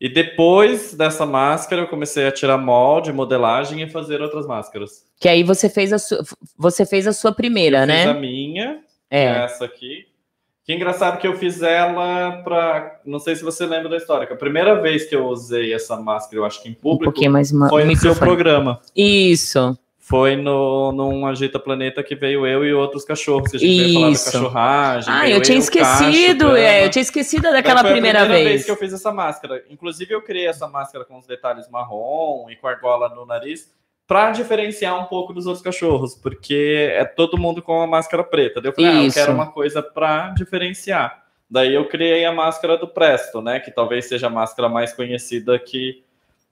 E 0.00 0.08
depois 0.08 0.92
dessa 0.94 1.24
máscara, 1.24 1.82
eu 1.82 1.88
comecei 1.88 2.26
a 2.26 2.32
tirar 2.32 2.58
molde, 2.58 3.12
modelagem 3.12 3.82
e 3.82 3.88
fazer 3.88 4.20
outras 4.20 4.46
máscaras. 4.46 5.04
que 5.18 5.28
aí 5.28 5.42
você 5.42 5.68
fez 5.70 5.92
a 5.92 5.98
sua, 5.98 6.22
você 6.58 6.84
fez 6.84 7.06
a 7.06 7.12
sua 7.14 7.32
primeira, 7.32 7.82
eu 7.82 7.86
né? 7.86 7.98
fiz 8.02 8.06
a 8.08 8.14
minha, 8.14 8.80
É. 9.10 9.24
essa 9.44 9.64
aqui. 9.64 10.06
Que 10.66 10.74
engraçado 10.74 11.18
que 11.18 11.26
eu 11.26 11.36
fiz 11.36 11.62
ela 11.62 12.42
para. 12.42 13.00
Não 13.06 13.18
sei 13.20 13.36
se 13.36 13.44
você 13.44 13.64
lembra 13.64 13.88
da 13.88 13.96
história. 13.96 14.26
que 14.26 14.32
a 14.32 14.36
primeira 14.36 14.80
vez 14.82 15.06
que 15.06 15.14
eu 15.14 15.26
usei 15.28 15.72
essa 15.72 15.96
máscara, 15.96 16.38
eu 16.40 16.44
acho 16.44 16.60
que 16.62 16.68
em 16.68 16.72
Um 16.72 16.74
público, 16.74 17.04
pouquinho 17.12 17.30
mais 17.30 17.52
ma- 17.52 17.68
foi 17.68 17.84
no 17.84 17.94
seu 17.96 18.16
programa. 18.16 18.80
Isso. 18.96 19.78
Foi 20.08 20.36
no, 20.36 20.92
num 20.92 21.26
Agita 21.26 21.58
Planeta 21.58 22.00
que 22.00 22.14
veio 22.14 22.46
eu 22.46 22.64
e 22.64 22.72
outros 22.72 23.04
cachorros, 23.04 23.50
que 23.50 23.56
a 23.56 23.58
gente 23.58 23.76
veio 23.76 23.94
falar 23.94 24.06
da 24.06 24.12
Isso. 24.12 24.30
cachorragem. 24.30 25.12
Ah, 25.12 25.28
eu 25.28 25.42
tinha 25.42 25.58
Cacho, 25.58 25.64
esquecido, 25.64 26.44
Tama. 26.44 26.60
é, 26.60 26.84
eu 26.84 26.90
tinha 26.90 27.02
esquecido 27.02 27.42
daquela 27.50 27.80
foi 27.80 27.90
a 27.90 27.92
primeira, 27.92 28.24
vez. 28.24 28.64
que 28.64 28.70
eu 28.70 28.76
fiz 28.76 28.92
essa 28.92 29.10
máscara. 29.10 29.64
Inclusive, 29.68 30.14
eu 30.14 30.22
criei 30.22 30.46
essa 30.46 30.68
máscara 30.68 31.04
com 31.04 31.18
os 31.18 31.26
detalhes 31.26 31.68
marrom 31.68 32.48
e 32.48 32.54
com 32.54 32.68
argola 32.68 33.08
no 33.08 33.26
nariz 33.26 33.74
para 34.06 34.30
diferenciar 34.30 34.96
um 34.96 35.06
pouco 35.06 35.32
dos 35.32 35.44
outros 35.44 35.64
cachorros, 35.64 36.14
porque 36.14 36.88
é 36.92 37.04
todo 37.04 37.36
mundo 37.36 37.60
com 37.60 37.82
a 37.82 37.86
máscara 37.88 38.22
preta. 38.22 38.60
Daí 38.60 38.70
eu 38.70 38.74
falei, 38.76 38.90
ah, 38.92 38.94
eu 38.94 39.06
Isso. 39.06 39.18
quero 39.18 39.32
uma 39.32 39.50
coisa 39.50 39.82
para 39.82 40.28
diferenciar. 40.28 41.24
Daí 41.50 41.74
eu 41.74 41.88
criei 41.88 42.24
a 42.24 42.30
máscara 42.30 42.78
do 42.78 42.86
Presto, 42.86 43.42
né? 43.42 43.58
Que 43.58 43.72
talvez 43.72 44.04
seja 44.04 44.28
a 44.28 44.30
máscara 44.30 44.68
mais 44.68 44.92
conhecida 44.92 45.58
que, 45.58 46.04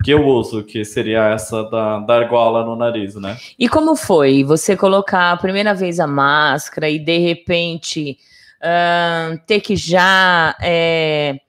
que 0.04 0.10
eu 0.10 0.26
uso, 0.26 0.62
que 0.62 0.84
seria 0.84 1.30
essa 1.30 1.64
da, 1.64 1.98
da 2.00 2.14
argola 2.16 2.62
no 2.62 2.76
nariz, 2.76 3.14
né? 3.14 3.38
E 3.58 3.68
como 3.68 3.96
foi 3.96 4.44
você 4.44 4.76
colocar 4.76 5.32
a 5.32 5.36
primeira 5.36 5.72
vez 5.72 5.98
a 5.98 6.06
máscara 6.06 6.90
e 6.90 6.98
de 6.98 7.18
repente 7.18 8.18
ahn, 8.62 9.38
ter 9.46 9.60
que 9.60 9.74
já 9.74 10.54
é, 10.60 11.40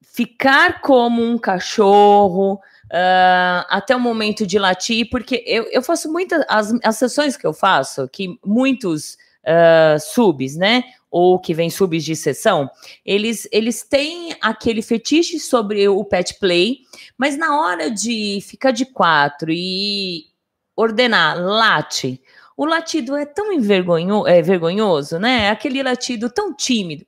ficar 0.00 0.80
como 0.80 1.20
um 1.20 1.36
cachorro 1.36 2.60
ahn, 2.92 3.64
até 3.68 3.96
o 3.96 4.00
momento 4.00 4.46
de 4.46 4.58
latir? 4.58 5.08
Porque 5.10 5.42
eu, 5.44 5.64
eu 5.72 5.82
faço 5.82 6.10
muitas 6.12 6.44
as, 6.48 6.72
as 6.84 6.96
sessões 6.96 7.36
que 7.36 7.46
eu 7.46 7.52
faço, 7.52 8.08
que 8.08 8.38
muitos 8.46 9.18
ah, 9.44 9.96
subs, 9.98 10.56
né? 10.56 10.84
Ou 11.10 11.40
que 11.40 11.52
vem 11.52 11.70
subs 11.70 12.04
de 12.04 12.14
sessão, 12.14 12.70
eles, 13.04 13.48
eles 13.50 13.82
têm 13.82 14.36
aquele 14.40 14.80
fetiche 14.80 15.40
sobre 15.40 15.88
o 15.88 16.04
pet 16.04 16.38
play, 16.38 16.78
mas 17.18 17.36
na 17.36 17.60
hora 17.60 17.90
de 17.90 18.38
ficar 18.42 18.70
de 18.70 18.86
quatro 18.86 19.50
e 19.50 20.26
ordenar 20.76 21.36
late, 21.36 22.22
o 22.56 22.64
latido 22.64 23.16
é 23.16 23.24
tão 23.24 23.52
envergonho, 23.52 24.26
é, 24.26 24.40
vergonhoso, 24.42 25.18
né? 25.18 25.50
Aquele 25.50 25.82
latido 25.82 26.30
tão 26.30 26.54
tímido, 26.54 27.06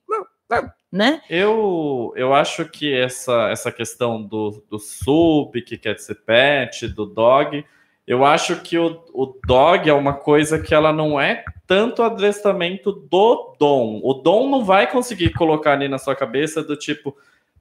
né? 0.90 1.22
Eu, 1.28 2.12
eu 2.16 2.34
acho 2.34 2.64
que 2.64 2.92
essa, 2.94 3.50
essa 3.50 3.70
questão 3.70 4.22
do, 4.22 4.64
do 4.68 4.78
sub, 4.78 5.60
que 5.62 5.78
quer 5.78 5.98
ser 5.98 6.16
pet, 6.16 6.88
do 6.88 7.06
dog, 7.06 7.64
eu 8.06 8.24
acho 8.24 8.60
que 8.62 8.78
o, 8.78 9.04
o 9.12 9.26
dog 9.46 9.88
é 9.88 9.92
uma 9.92 10.14
coisa 10.14 10.58
que 10.58 10.74
ela 10.74 10.92
não 10.92 11.20
é 11.20 11.44
tanto 11.72 12.02
adestramento 12.02 12.92
do 12.92 13.56
dom. 13.58 13.98
O 14.04 14.12
dom 14.12 14.46
não 14.50 14.62
vai 14.62 14.86
conseguir 14.90 15.30
colocar 15.32 15.72
ali 15.72 15.88
na 15.88 15.96
sua 15.96 16.14
cabeça 16.14 16.62
do 16.62 16.76
tipo, 16.76 17.16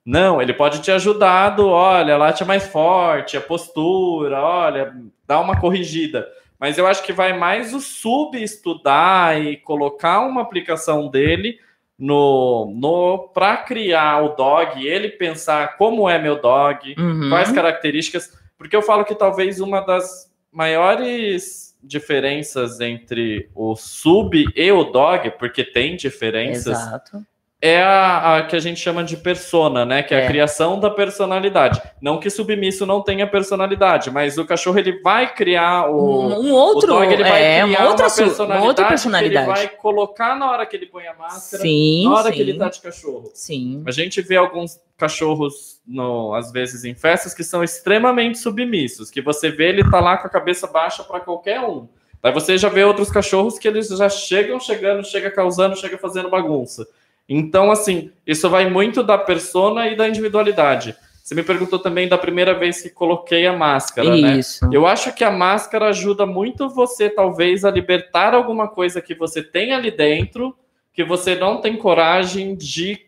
não, 0.06 0.41
ele 0.41 0.52
pode 0.54 0.82
te 0.82 0.91
ajudar 0.91 1.52
do, 1.52 1.69
olha, 1.69 2.17
late 2.17 2.43
mais 2.43 2.67
forte, 2.67 3.38
a 3.38 3.41
postura, 3.41 4.41
olha, 4.41 4.93
dá 5.26 5.39
uma 5.39 5.58
corrigida. 5.58 6.28
Mas 6.60 6.78
eu 6.78 6.86
acho 6.86 7.04
que 7.04 7.13
vai 7.13 7.32
mais 7.38 7.74
o 7.74 7.80
sub 7.80 8.36
estudar 8.36 9.41
e 9.41 9.56
colocar 9.56 10.19
uma 10.19 10.41
aplicação 10.41 11.08
dele 11.08 11.58
no, 11.97 12.69
no 12.76 13.30
para 13.34 13.56
criar 13.56 14.26
o 14.26 14.36
dog, 14.36 14.86
ele 14.86 15.08
pensar 15.08 15.78
como 15.78 16.10
é 16.10 16.19
meu 16.19 16.41
dog, 16.41 16.95
Uhum. 17.00 17.30
quais 17.30 17.50
características, 17.50 18.38
porque 18.58 18.76
eu 18.76 18.82
falo 18.82 19.06
que 19.06 19.15
talvez 19.15 19.62
uma 19.62 19.80
das 19.80 20.30
maiores 20.52 21.61
diferenças 21.84 22.80
entre 22.80 23.50
o 23.56 23.76
sub 23.76 24.46
e 24.56 24.72
o 24.72 24.84
dog, 24.84 25.32
porque 25.39 25.63
tem 25.63 25.96
diferenças, 25.96 26.80
Exato. 26.80 27.26
é 27.62 27.82
a, 27.82 28.38
a 28.38 28.44
que 28.44 28.56
a 28.56 28.60
gente 28.60 28.80
chama 28.80 29.04
de 29.04 29.17
persona, 29.17 29.86
né? 29.86 30.02
Que 30.04 30.13
é, 30.15 30.20
É. 30.22 30.26
a 30.26 30.28
criação 30.28 30.80
da 30.80 30.89
personalidade. 30.89 31.82
Não 32.02 32.20
que 32.20 32.30
submisso 32.30 32.86
não 32.86 33.02
tenha 33.02 33.28
personalidade, 33.28 34.10
mas 34.10 34.38
o 34.38 34.46
cachorro 34.46 34.80
ele 34.80 35.00
vai 35.02 35.34
criar 35.34 35.88
o, 35.89 36.41
Um, 36.41 36.52
outro, 36.54 36.94
o 36.96 37.00
dog 37.00 37.13
ele 37.13 37.24
vai 37.24 37.44
é, 37.44 37.63
criar 37.63 37.80
uma 37.82 37.89
outra, 37.89 38.10
su- 38.10 38.24
personalidade, 38.24 38.62
uma 38.62 38.67
outra 38.67 38.88
personalidade. 38.88 39.50
ele 39.50 39.56
vai 39.67 39.67
colocar 39.78 40.36
na 40.36 40.50
hora 40.52 40.65
que 40.65 40.76
ele 40.76 40.86
põe 40.88 41.06
a 41.08 41.13
máscara, 41.13 41.62
Sim, 41.62 42.06
na 42.06 42.15
hora 42.15 42.30
sim, 42.30 42.36
que 42.36 42.41
ele 42.41 42.54
tá 42.58 42.70
de 42.70 42.82
cachorro. 42.82 43.32
sim. 43.34 43.84
A 43.86 43.91
gente 43.91 44.22
vê 44.22 44.38
alguns 44.38 44.80
cachorros, 45.02 45.82
no, 45.88 46.36
às 46.36 46.52
vezes, 46.52 46.86
em 46.86 46.94
festas 46.94 47.34
que 47.34 47.44
são 47.44 47.64
extremamente 47.64 48.38
submissos, 48.38 49.10
que 49.10 49.20
você 49.20 49.50
vê 49.50 49.70
ele 49.70 49.90
tá 49.90 50.00
lá 50.00 50.16
com 50.18 50.28
a 50.28 50.30
cabeça 50.30 50.68
baixa 50.68 51.04
para 51.04 51.20
qualquer 51.20 51.60
um. 51.62 51.88
Aí 52.22 52.32
você 52.32 52.56
já 52.56 52.70
vê 52.70 52.84
outros 52.84 53.10
cachorros 53.10 53.58
que 53.58 53.68
eles 53.68 53.88
já 53.88 54.08
chegam 54.08 54.60
chegando, 54.60 55.04
chega 55.04 55.32
causando, 55.32 55.76
chega 55.76 55.98
fazendo 55.98 56.30
bagunça. 56.30 56.88
Então, 57.28 57.72
assim, 57.72 58.12
isso 58.28 58.48
vai 58.48 58.70
muito 58.70 59.02
da 59.02 59.18
persona 59.18 59.88
e 59.88 59.96
da 59.96 60.08
individualidade. 60.08 60.96
Você 61.24 61.34
me 61.34 61.42
perguntou 61.42 61.80
também 61.80 62.08
da 62.08 62.18
primeira 62.18 62.54
vez 62.54 62.82
que 62.82 62.90
coloquei 62.90 63.48
a 63.48 63.54
máscara, 63.54 64.16
Isso. 64.38 64.64
né? 64.66 64.72
Eu 64.74 64.86
acho 64.86 65.14
que 65.14 65.24
a 65.24 65.32
máscara 65.32 65.88
ajuda 65.88 66.26
muito 66.26 66.70
você, 66.70 67.10
talvez, 67.10 67.66
a 67.66 67.72
libertar 67.72 68.36
alguma 68.36 68.68
coisa 68.68 69.02
que 69.02 69.16
você 69.16 69.42
tem 69.42 69.74
ali 69.74 69.90
dentro, 69.90 70.56
que 70.94 71.04
você 71.04 71.36
não 71.36 71.62
tem 71.62 71.78
coragem 71.78 72.56
de, 72.56 73.00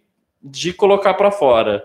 de 0.43 0.73
colocar 0.73 1.13
para 1.13 1.31
fora. 1.31 1.83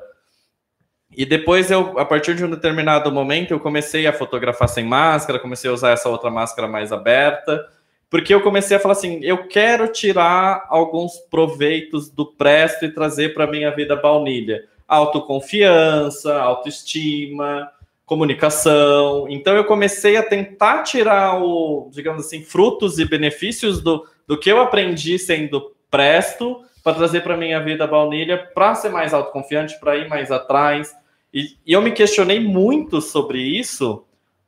E 1.17 1.25
depois 1.25 1.71
eu, 1.71 1.99
a 1.99 2.05
partir 2.05 2.35
de 2.35 2.45
um 2.45 2.51
determinado 2.51 3.11
momento, 3.11 3.53
eu 3.53 3.61
comecei 3.61 4.07
a 4.07 4.13
fotografar 4.13 4.69
sem 4.69 4.85
máscara, 4.85 5.39
comecei 5.39 5.71
a 5.71 5.73
usar 5.73 5.91
essa 5.91 6.09
outra 6.09 6.31
máscara 6.31 6.69
mais 6.69 6.93
aberta, 6.93 7.67
porque 8.11 8.33
eu 8.33 8.43
comecei 8.43 8.77
a 8.77 8.81
falar 8.81 8.93
assim, 8.93 9.21
eu 9.23 9.49
quero 9.49 9.89
tirar 9.89 10.67
alguns 10.69 11.19
proveitos 11.31 12.11
do 12.11 12.27
Presto 12.27 12.85
e 12.85 12.93
trazer 12.93 13.35
para 13.35 13.47
minha 13.47 13.71
vida 13.71 13.97
baunilha. 13.97 14.65
Autoconfiança, 14.87 16.41
autoestima, 16.41 17.71
comunicação. 18.07 19.27
Então 19.29 19.55
eu 19.55 19.65
comecei 19.65 20.17
a 20.17 20.23
tentar 20.23 20.83
tirar 20.83 21.43
o, 21.43 21.91
digamos 21.93 22.27
assim, 22.27 22.43
frutos 22.43 22.99
e 22.99 23.05
benefícios 23.05 23.83
do, 23.83 24.07
do 24.27 24.39
que 24.39 24.51
eu 24.51 24.61
aprendi 24.61 25.19
sendo 25.19 25.75
Presto 25.91 26.65
para 26.83 26.95
trazer 26.95 27.23
para 27.23 27.37
minha 27.37 27.61
vida 27.61 27.87
baunilha, 27.87 28.39
para 28.55 28.75
ser 28.75 28.89
mais 28.89 29.13
autoconfiante, 29.13 29.79
para 29.79 29.97
ir 29.97 30.09
mais 30.09 30.31
atrás. 30.31 30.95
E, 31.33 31.57
e, 31.67 31.73
eu 31.73 31.83
me 31.83 31.91
questionei 31.91 32.41
muito 32.41 33.01
sobre 33.01 33.41
isso, 33.41 34.05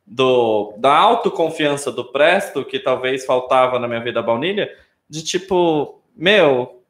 do, 0.06 0.74
da 0.78 0.96
autoconfiança 0.96 1.92
do 1.92 2.04
Presto, 2.04 2.64
que 2.64 2.78
talvez 2.78 3.24
faltava 3.24 3.78
na 3.78 3.86
minha 3.86 4.02
vida 4.02 4.22
baunilha, 4.22 4.70
de 5.08 5.22
tipo, 5.22 6.02
meu, 6.16 6.82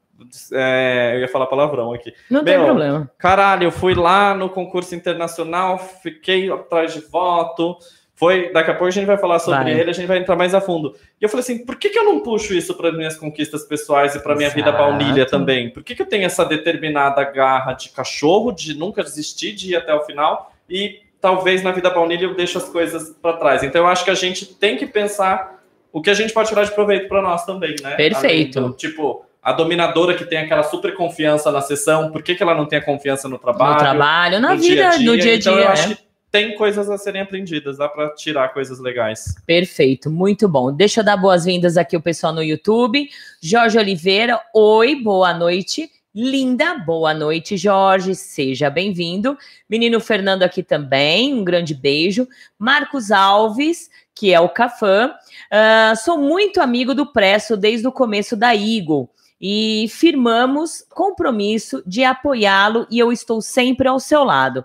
é, 0.52 1.12
eu 1.14 1.20
ia 1.20 1.28
falar 1.28 1.46
palavrão 1.46 1.92
aqui. 1.92 2.12
Não 2.30 2.42
meu, 2.42 2.54
tem 2.54 2.64
problema. 2.64 3.10
Caralho, 3.18 3.64
eu 3.64 3.72
fui 3.72 3.94
lá 3.94 4.34
no 4.34 4.48
concurso 4.48 4.94
internacional, 4.94 5.78
fiquei 5.78 6.50
atrás 6.50 6.94
de 6.94 7.00
voto, 7.00 7.76
foi, 8.20 8.52
daqui 8.52 8.70
a 8.70 8.74
pouco 8.74 8.88
a 8.88 8.90
gente 8.90 9.06
vai 9.06 9.16
falar 9.16 9.38
sobre 9.38 9.64
Vai. 9.64 9.80
ele, 9.80 9.88
a 9.88 9.94
gente 9.94 10.06
vai 10.06 10.18
entrar 10.18 10.36
mais 10.36 10.54
a 10.54 10.60
fundo. 10.60 10.94
E 11.18 11.24
eu 11.24 11.28
falei 11.30 11.40
assim, 11.40 11.64
por 11.64 11.76
que, 11.76 11.88
que 11.88 11.98
eu 11.98 12.04
não 12.04 12.20
puxo 12.20 12.52
isso 12.52 12.74
para 12.74 12.92
minhas 12.92 13.16
conquistas 13.16 13.64
pessoais 13.64 14.14
e 14.14 14.22
para 14.22 14.36
minha 14.36 14.50
vida 14.50 14.70
baunilha 14.70 15.24
também? 15.24 15.70
Por 15.70 15.82
que, 15.82 15.94
que 15.94 16.02
eu 16.02 16.06
tenho 16.06 16.26
essa 16.26 16.44
determinada 16.44 17.24
garra 17.24 17.72
de 17.72 17.88
cachorro, 17.88 18.52
de 18.52 18.76
nunca 18.76 19.02
desistir, 19.02 19.54
de 19.54 19.70
ir 19.70 19.76
até 19.76 19.94
o 19.94 20.02
final? 20.02 20.52
E 20.68 21.00
talvez 21.18 21.62
na 21.62 21.72
vida 21.72 21.88
baunilha 21.88 22.26
eu 22.26 22.34
deixo 22.34 22.58
as 22.58 22.68
coisas 22.68 23.08
para 23.22 23.38
trás. 23.38 23.62
Então 23.62 23.80
eu 23.80 23.86
acho 23.86 24.04
que 24.04 24.10
a 24.10 24.14
gente 24.14 24.44
tem 24.44 24.76
que 24.76 24.86
pensar 24.86 25.58
o 25.90 26.02
que 26.02 26.10
a 26.10 26.14
gente 26.14 26.34
pode 26.34 26.50
tirar 26.50 26.64
de 26.64 26.72
proveito 26.72 27.08
para 27.08 27.22
nós 27.22 27.46
também, 27.46 27.74
né? 27.82 27.94
Perfeito. 27.96 28.60
Do, 28.60 28.72
tipo, 28.74 29.24
a 29.42 29.50
dominadora 29.50 30.12
que 30.12 30.26
tem 30.26 30.40
aquela 30.40 30.62
super 30.62 30.94
confiança 30.94 31.50
na 31.50 31.62
sessão, 31.62 32.12
por 32.12 32.22
que, 32.22 32.34
que 32.34 32.42
ela 32.42 32.54
não 32.54 32.66
tem 32.66 32.80
a 32.80 32.84
confiança 32.84 33.26
no 33.30 33.38
trabalho? 33.38 33.72
No 33.72 33.78
trabalho, 33.78 34.40
na 34.40 34.54
vida, 34.56 34.90
dia 34.90 34.90
dia? 34.90 35.10
no 35.10 35.16
dia 35.16 35.32
a 35.32 35.36
Então, 35.36 35.54
dia. 35.54 35.62
eu 35.62 35.66
né? 35.68 35.72
acho 35.72 35.96
que 35.96 36.09
tem 36.30 36.54
coisas 36.54 36.88
a 36.88 36.96
serem 36.96 37.22
aprendidas, 37.22 37.78
dá 37.78 37.88
para 37.88 38.10
tirar 38.14 38.52
coisas 38.52 38.78
legais. 38.78 39.34
Perfeito, 39.44 40.10
muito 40.10 40.48
bom. 40.48 40.72
Deixa 40.72 41.00
eu 41.00 41.04
dar 41.04 41.16
boas-vindas 41.16 41.76
aqui 41.76 41.96
o 41.96 42.02
pessoal 42.02 42.32
no 42.32 42.42
YouTube. 42.42 43.08
Jorge 43.42 43.78
Oliveira, 43.78 44.40
oi, 44.54 44.94
boa 44.94 45.34
noite. 45.34 45.90
Linda, 46.14 46.74
boa 46.74 47.14
noite, 47.14 47.56
Jorge, 47.56 48.16
seja 48.16 48.68
bem-vindo. 48.68 49.38
Menino 49.68 50.00
Fernando 50.00 50.42
aqui 50.42 50.62
também, 50.62 51.32
um 51.34 51.44
grande 51.44 51.72
beijo. 51.72 52.26
Marcos 52.58 53.12
Alves, 53.12 53.88
que 54.14 54.32
é 54.32 54.40
o 54.40 54.48
Cafã. 54.48 55.12
Ah, 55.50 55.94
sou 55.96 56.18
muito 56.18 56.60
amigo 56.60 56.94
do 56.94 57.12
Presto 57.12 57.56
desde 57.56 57.86
o 57.86 57.92
começo 57.92 58.36
da 58.36 58.54
Eagle 58.54 59.08
e 59.40 59.86
firmamos 59.88 60.84
compromisso 60.90 61.82
de 61.86 62.04
apoiá-lo 62.04 62.86
e 62.90 62.98
eu 62.98 63.10
estou 63.10 63.40
sempre 63.40 63.88
ao 63.88 63.98
seu 63.98 64.22
lado. 64.22 64.64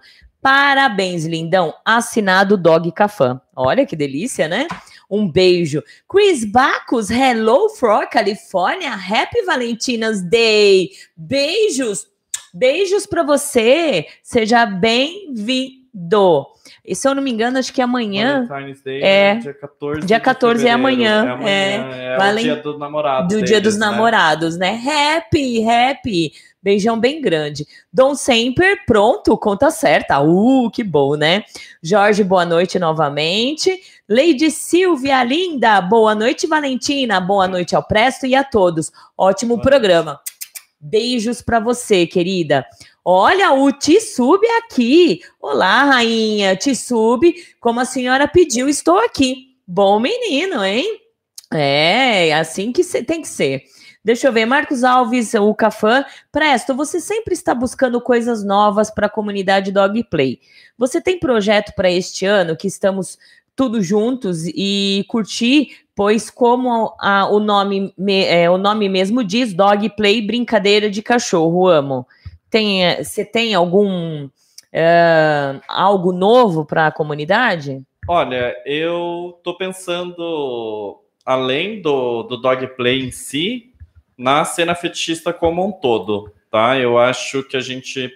Parabéns, 0.49 1.25
lindão. 1.25 1.73
Assinado 1.83 2.55
Dog 2.55 2.91
Cafã. 2.91 3.41
Olha 3.55 3.83
que 3.83 3.95
delícia, 3.95 4.47
né? 4.47 4.67
Um 5.09 5.27
beijo. 5.27 5.81
Chris 6.07 6.45
Bacos, 6.45 7.09
hello 7.09 7.67
from 7.69 8.05
California. 8.11 8.91
Happy 8.93 9.41
Valentine's 9.43 10.21
Day. 10.21 10.91
Beijos. 11.17 12.05
Beijos 12.53 13.07
para 13.07 13.23
você. 13.23 14.05
Seja 14.21 14.67
bem-vindo. 14.67 16.45
E 16.85 16.93
se 16.95 17.07
eu 17.07 17.15
não 17.15 17.23
me 17.23 17.31
engano, 17.31 17.57
acho 17.57 17.73
que 17.73 17.81
amanhã, 17.81 18.47
Day 18.83 19.01
É. 19.01 19.35
dia 19.37 19.53
14. 19.55 20.05
Dia 20.05 20.17
de 20.19 20.23
14 20.23 20.67
é 20.67 20.71
fevereiro. 20.73 20.79
amanhã, 20.79 21.25
É, 21.25 21.75
amanhã, 21.77 21.95
é, 21.95 22.17
Valen- 22.17 22.43
o 22.51 22.53
dia 22.53 22.55
do 22.63 22.77
namorado. 22.77 23.27
do 23.29 23.37
Dia 23.43 23.59
deles, 23.59 23.63
dos 23.63 23.77
né? 23.79 23.85
Namorados, 23.87 24.57
né? 24.57 24.79
Happy, 25.17 25.63
happy. 25.67 26.33
Beijão 26.65 26.99
bem 26.99 27.21
grande. 27.21 27.67
Dom 27.93 28.15
Semper, 28.15 28.87
pronto, 28.87 29.37
conta 29.37 29.69
certa. 29.69 30.19
Uh, 30.19 30.71
que 30.71 30.83
bom, 30.83 31.15
né? 31.15 31.43
Jorge, 31.79 32.23
boa 32.23 32.43
noite 32.43 32.79
novamente. 32.79 33.79
Lady 34.09 34.49
Silvia, 34.49 35.23
linda, 35.23 35.79
boa 35.79 36.15
noite, 36.15 36.47
Valentina. 36.47 37.21
Boa 37.21 37.47
noite 37.47 37.75
ao 37.75 37.83
Presto 37.83 38.25
e 38.25 38.33
a 38.33 38.43
todos. 38.43 38.91
Ótimo 39.15 39.57
Boa 39.57 39.61
programa. 39.61 40.19
Beijos 40.81 41.39
para 41.39 41.59
você, 41.59 42.07
querida. 42.07 42.65
Olha, 43.05 43.53
o 43.53 43.71
Tissub 43.71 44.43
aqui. 44.57 45.21
Olá, 45.39 45.83
rainha. 45.83 46.55
Tissub, 46.55 47.31
como 47.59 47.79
a 47.79 47.85
senhora 47.85 48.27
pediu, 48.27 48.67
estou 48.67 48.97
aqui. 48.97 49.55
Bom 49.67 49.99
menino, 49.99 50.65
hein? 50.65 50.99
É, 51.53 52.33
assim 52.33 52.71
que 52.71 52.83
tem 53.03 53.21
que 53.21 53.27
ser. 53.27 53.61
Deixa 54.05 54.27
eu 54.27 54.31
ver, 54.31 54.45
Marcos 54.45 54.83
Alves, 54.83 55.33
o 55.33 55.51
Cafã. 55.55 56.05
Presto, 56.31 56.75
você 56.75 56.99
sempre 56.99 57.33
está 57.33 57.55
buscando 57.55 57.99
coisas 57.99 58.45
novas 58.45 58.91
para 58.91 59.07
a 59.07 59.09
comunidade 59.09 59.71
Dog 59.71 60.03
Play. 60.11 60.39
Você 60.77 61.01
tem 61.01 61.19
projeto 61.19 61.73
para 61.75 61.89
este 61.89 62.23
ano 62.23 62.55
que 62.55 62.67
estamos 62.67 63.17
tudo 63.55 63.81
juntos 63.81 64.45
e 64.45 65.03
curtir, 65.07 65.69
pois 65.95 66.29
como 66.29 66.93
a- 66.99 67.27
o, 67.31 67.39
nome, 67.39 67.91
me- 67.97 68.25
é, 68.25 68.47
o 68.47 68.59
nome 68.59 68.87
mesmo 68.87 69.23
diz, 69.23 69.53
Dog 69.55 69.89
Play, 69.95 70.21
brincadeira 70.21 70.87
de 70.87 71.01
cachorro, 71.01 71.67
amo. 71.67 72.05
Tem, 72.47 72.85
eh, 72.85 73.03
Você 73.03 73.25
tem 73.25 73.55
algum 73.55 74.29
eh, 74.71 75.59
algo 75.67 76.11
novo 76.11 76.63
para 76.63 76.87
a 76.87 76.91
comunidade? 76.91 77.81
Olha, 78.07 78.53
eu 78.67 79.39
tô 79.43 79.57
pensando, 79.57 81.01
além 81.25 81.81
do, 81.81 82.21
do 82.23 82.37
dog 82.37 82.67
play 82.75 83.01
em 83.03 83.09
si, 83.09 83.71
na 84.17 84.45
cena 84.45 84.75
fetichista 84.75 85.33
como 85.33 85.65
um 85.65 85.71
todo, 85.71 86.33
tá? 86.49 86.77
Eu 86.77 86.97
acho 86.97 87.43
que 87.43 87.57
a 87.57 87.61
gente 87.61 88.11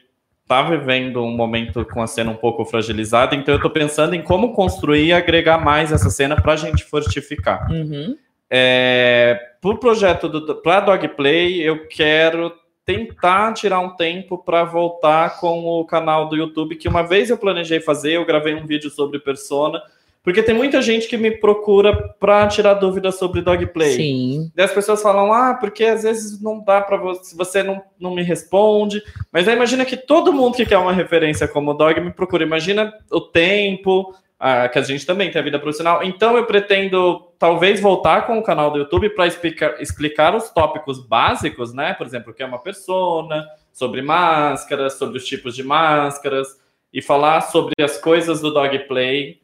tá 0.47 0.63
vivendo 0.63 1.23
um 1.23 1.35
momento 1.35 1.85
com 1.85 2.01
a 2.01 2.07
cena 2.07 2.31
um 2.31 2.35
pouco 2.35 2.65
fragilizada, 2.65 3.35
então 3.35 3.53
eu 3.53 3.62
tô 3.62 3.69
pensando 3.69 4.15
em 4.15 4.23
como 4.23 4.53
construir 4.53 5.05
e 5.05 5.13
agregar 5.13 5.63
mais 5.63 5.91
essa 5.91 6.09
cena 6.09 6.35
pra 6.41 6.55
gente 6.55 6.83
fortificar. 6.83 7.69
Uhum. 7.71 8.17
É, 8.49 9.39
pro 9.62 9.77
projeto 9.77 10.27
do 10.27 10.55
para 10.55 10.79
Dogplay, 10.79 11.62
eu 11.62 11.88
quero 11.88 12.51
tentar 12.83 13.53
tirar 13.53 13.79
um 13.79 13.95
tempo 13.95 14.39
para 14.39 14.63
voltar 14.63 15.39
com 15.39 15.63
o 15.63 15.85
canal 15.85 16.27
do 16.27 16.35
YouTube, 16.35 16.75
que 16.75 16.88
uma 16.88 17.03
vez 17.03 17.29
eu 17.29 17.38
planejei 17.38 17.79
fazer, 17.79 18.13
eu 18.13 18.25
gravei 18.25 18.55
um 18.55 18.65
vídeo 18.65 18.89
sobre 18.89 19.19
Persona, 19.19 19.79
porque 20.23 20.43
tem 20.43 20.53
muita 20.53 20.82
gente 20.82 21.08
que 21.08 21.17
me 21.17 21.32
procura 21.32 22.13
para 22.19 22.47
tirar 22.47 22.73
dúvidas 22.73 23.17
sobre 23.17 23.41
Dogplay. 23.41 23.95
Sim. 23.95 24.51
Daí 24.53 24.65
as 24.65 24.73
pessoas 24.73 25.01
falam, 25.01 25.32
ah, 25.32 25.53
porque 25.53 25.86
às 25.86 26.03
vezes 26.03 26.41
não 26.41 26.63
dá 26.63 26.82
para 26.82 26.97
você, 26.97 27.36
você 27.36 27.63
não, 27.63 27.82
não 27.99 28.13
me 28.13 28.21
responde. 28.21 29.01
Mas 29.32 29.47
aí 29.47 29.55
imagina 29.55 29.86
que 29.86 29.95
todo 29.95 30.34
mundo 30.34 30.55
que 30.55 30.65
quer 30.65 30.77
uma 30.77 30.93
referência 30.93 31.47
como 31.47 31.73
Dog 31.73 31.99
me 32.01 32.12
procura. 32.12 32.43
Imagina 32.43 32.93
o 33.10 33.21
tempo, 33.21 34.13
ah, 34.38 34.67
que 34.67 34.77
a 34.77 34.82
gente 34.82 35.05
também 35.05 35.32
tem 35.32 35.39
a 35.39 35.43
vida 35.43 35.58
profissional. 35.58 36.03
Então 36.03 36.36
eu 36.36 36.45
pretendo 36.45 37.32
talvez 37.39 37.79
voltar 37.79 38.27
com 38.27 38.38
o 38.38 38.43
canal 38.43 38.71
do 38.71 38.79
YouTube 38.79 39.10
para 39.12 39.25
explicar, 39.25 39.82
explicar 39.82 40.36
os 40.36 40.49
tópicos 40.49 40.99
básicos, 41.08 41.73
né? 41.73 41.93
Por 41.93 42.05
exemplo, 42.05 42.32
o 42.32 42.34
que 42.36 42.43
é 42.43 42.45
uma 42.45 42.60
persona, 42.60 43.47
sobre 43.71 44.01
máscaras, 44.01 44.97
sobre 44.97 45.17
os 45.17 45.25
tipos 45.25 45.55
de 45.55 45.63
máscaras, 45.63 46.47
e 46.93 47.01
falar 47.01 47.41
sobre 47.41 47.73
as 47.82 47.97
coisas 47.97 48.41
do 48.41 48.53
Dogplay 48.53 49.39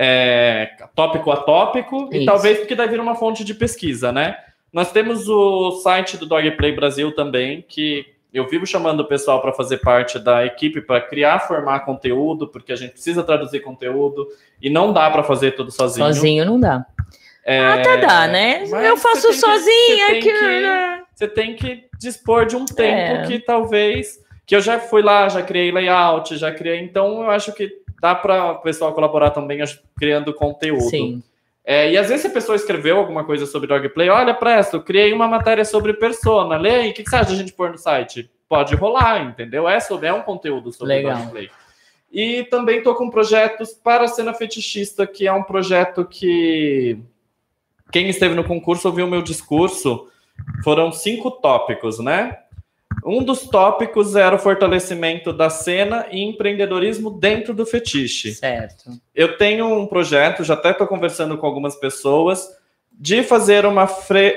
é, 0.00 0.70
tópico 0.94 1.30
a 1.32 1.36
tópico, 1.38 2.08
e 2.12 2.18
Isso. 2.18 2.26
talvez 2.26 2.58
porque 2.60 2.76
deve 2.76 2.92
vir 2.92 3.00
uma 3.00 3.16
fonte 3.16 3.42
de 3.42 3.52
pesquisa, 3.52 4.12
né? 4.12 4.36
Nós 4.72 4.92
temos 4.92 5.28
o 5.28 5.72
site 5.82 6.16
do 6.16 6.24
Dogplay 6.24 6.72
Brasil 6.72 7.12
também, 7.14 7.64
que 7.68 8.06
eu 8.32 8.46
vivo 8.46 8.64
chamando 8.66 9.00
o 9.00 9.04
pessoal 9.06 9.40
para 9.42 9.52
fazer 9.52 9.78
parte 9.78 10.18
da 10.18 10.44
equipe 10.46 10.80
para 10.82 11.00
criar, 11.00 11.40
formar 11.40 11.80
conteúdo, 11.80 12.46
porque 12.46 12.72
a 12.72 12.76
gente 12.76 12.92
precisa 12.92 13.24
traduzir 13.24 13.60
conteúdo 13.60 14.28
e 14.62 14.70
não 14.70 14.92
dá 14.92 15.10
para 15.10 15.24
fazer 15.24 15.52
tudo 15.52 15.70
sozinho. 15.72 16.06
Sozinho 16.06 16.44
não 16.44 16.60
dá. 16.60 16.84
É, 17.44 17.60
Até 17.66 17.96
dá, 17.96 18.28
né? 18.28 18.64
Eu 18.86 18.96
faço 18.98 19.22
tem 19.22 19.30
que- 19.30 19.36
sozinha 19.38 20.06
você 20.06 20.06
tem 20.06 20.18
aqui. 20.18 20.32
que-? 20.32 21.04
Você 21.14 21.26
tem 21.28 21.56
que 21.56 21.84
dispor 21.98 22.44
de 22.46 22.54
um 22.54 22.66
tempo 22.66 23.22
É. 23.22 23.22
que 23.26 23.38
talvez 23.40 24.18
que 24.46 24.54
eu 24.54 24.60
já 24.60 24.78
fui 24.78 25.02
lá, 25.02 25.28
já 25.28 25.42
criei 25.42 25.72
layout, 25.72 26.36
já 26.36 26.52
criei, 26.52 26.78
então 26.80 27.22
eu 27.22 27.30
acho 27.30 27.52
que 27.54 27.72
dá 28.00 28.14
para 28.14 28.52
o 28.52 28.58
pessoal 28.58 28.92
colaborar 28.92 29.30
também 29.30 29.58
criando 29.96 30.32
conteúdo. 30.32 30.88
Sim. 30.90 31.22
É, 31.64 31.90
e 31.92 31.98
às 31.98 32.08
vezes 32.08 32.24
a 32.24 32.30
pessoa 32.30 32.56
escreveu 32.56 32.96
alguma 32.96 33.24
coisa 33.24 33.44
sobre 33.44 33.68
dogplay, 33.68 34.08
olha, 34.08 34.32
Presto, 34.32 34.80
criei 34.80 35.12
uma 35.12 35.28
matéria 35.28 35.66
sobre 35.66 35.92
persona, 35.92 36.56
lê 36.56 36.70
aí, 36.70 36.90
o 36.90 36.94
que, 36.94 37.02
que 37.02 37.10
você 37.10 37.16
acha 37.16 37.30
da 37.30 37.36
gente 37.36 37.52
pôr 37.52 37.70
no 37.70 37.76
site? 37.76 38.30
Pode 38.48 38.74
rolar, 38.74 39.22
entendeu? 39.26 39.68
É, 39.68 39.78
sobre, 39.78 40.08
é 40.08 40.12
um 40.12 40.22
conteúdo 40.22 40.72
sobre 40.72 40.94
Legal. 40.94 41.18
dogplay. 41.18 41.50
E 42.10 42.44
também 42.44 42.78
estou 42.78 42.94
com 42.94 43.10
projetos 43.10 43.74
para 43.74 44.04
a 44.04 44.08
cena 44.08 44.32
fetichista, 44.32 45.06
que 45.06 45.26
é 45.26 45.32
um 45.32 45.42
projeto 45.42 46.06
que 46.06 46.98
quem 47.92 48.08
esteve 48.08 48.34
no 48.34 48.44
concurso 48.44 48.88
ouviu 48.88 49.04
o 49.04 49.10
meu 49.10 49.20
discurso. 49.20 50.08
Foram 50.64 50.90
cinco 50.90 51.30
tópicos, 51.30 51.98
né? 51.98 52.38
Um 53.04 53.22
dos 53.22 53.42
tópicos 53.48 54.16
era 54.16 54.34
o 54.34 54.38
fortalecimento 54.38 55.32
da 55.32 55.48
cena 55.50 56.06
e 56.10 56.22
empreendedorismo 56.22 57.10
dentro 57.10 57.54
do 57.54 57.64
fetiche. 57.64 58.34
Certo. 58.34 58.90
Eu 59.14 59.36
tenho 59.36 59.66
um 59.66 59.86
projeto, 59.86 60.44
já 60.44 60.54
até 60.54 60.70
estou 60.70 60.86
conversando 60.86 61.36
com 61.38 61.46
algumas 61.46 61.76
pessoas, 61.76 62.56
de 63.00 63.22
fazer 63.22 63.64
uma, 63.64 63.88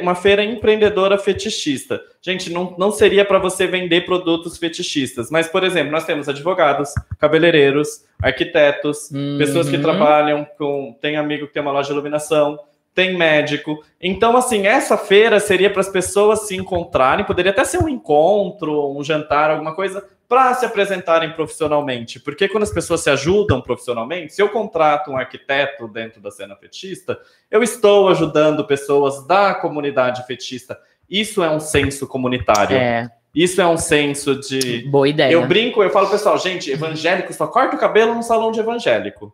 uma 0.02 0.14
feira 0.14 0.44
empreendedora 0.44 1.18
fetichista. 1.18 2.00
Gente, 2.22 2.52
não, 2.52 2.76
não 2.78 2.92
seria 2.92 3.26
para 3.26 3.40
você 3.40 3.66
vender 3.66 4.06
produtos 4.06 4.56
fetichistas, 4.60 5.32
mas, 5.32 5.48
por 5.48 5.64
exemplo, 5.64 5.92
nós 5.92 6.06
temos 6.06 6.30
advogados, 6.30 6.94
cabeleireiros, 7.18 8.06
arquitetos, 8.22 9.10
pessoas 9.40 9.68
que 9.68 9.78
Uhum. 9.78 9.82
trabalham 9.82 10.48
com. 10.60 10.96
Tem 11.02 11.18
amigo 11.18 11.48
que 11.48 11.54
tem 11.54 11.62
uma 11.64 11.72
loja 11.72 11.88
de 11.88 11.94
iluminação, 11.94 12.60
tem 12.94 13.18
médico. 13.18 13.84
Então, 14.00 14.36
assim, 14.36 14.68
essa 14.68 14.98
feira 14.98 15.40
seria 15.40 15.70
para 15.70 15.82
as 15.82 15.90
pessoas 15.90 16.48
se 16.48 16.56
encontrarem, 16.56 17.26
poderia 17.26 17.52
até 17.52 17.64
ser 17.64 17.78
um 17.78 17.88
encontro, 17.88 18.92
um 18.96 19.04
jantar, 19.04 19.52
alguma 19.52 19.74
coisa, 19.74 20.06
para 20.28 20.54
se 20.54 20.66
apresentarem 20.66 21.34
profissionalmente. 21.34 22.20
Porque 22.20 22.48
quando 22.48 22.64
as 22.64 22.72
pessoas 22.72 23.02
se 23.02 23.10
ajudam 23.10 23.62
profissionalmente, 23.62 24.34
se 24.34 24.42
eu 24.42 24.50
contrato 24.50 25.12
um 25.12 25.18
arquiteto 25.18 25.88
dentro 25.88 26.22
da 26.22 26.32
cena 26.32 26.56
fetista, 26.56 27.20
eu 27.50 27.64
estou 27.64 28.10
ajudando 28.10 28.66
pessoas 28.66 29.26
da 29.26 29.54
comunidade 29.54 30.26
fetista. 30.26 30.80
Isso 31.10 31.44
é 31.44 31.50
um 31.50 31.60
senso 31.60 32.08
comunitário. 32.08 32.76
É, 32.78 33.10
Isso 33.36 33.62
é 33.62 33.68
um 33.68 33.78
senso 33.78 34.40
de. 34.40 34.88
boa 34.90 35.08
ideia. 35.08 35.34
Eu 35.34 35.46
brinco, 35.48 35.84
eu 35.84 35.90
falo, 35.90 36.10
pessoal, 36.10 36.38
gente, 36.38 36.72
evangélico 36.72 37.34
só 37.34 37.48
corta 37.48 37.76
o 37.76 37.80
cabelo 37.80 38.14
num 38.14 38.22
salão 38.22 38.52
de 38.52 38.60
evangélico. 38.60 39.34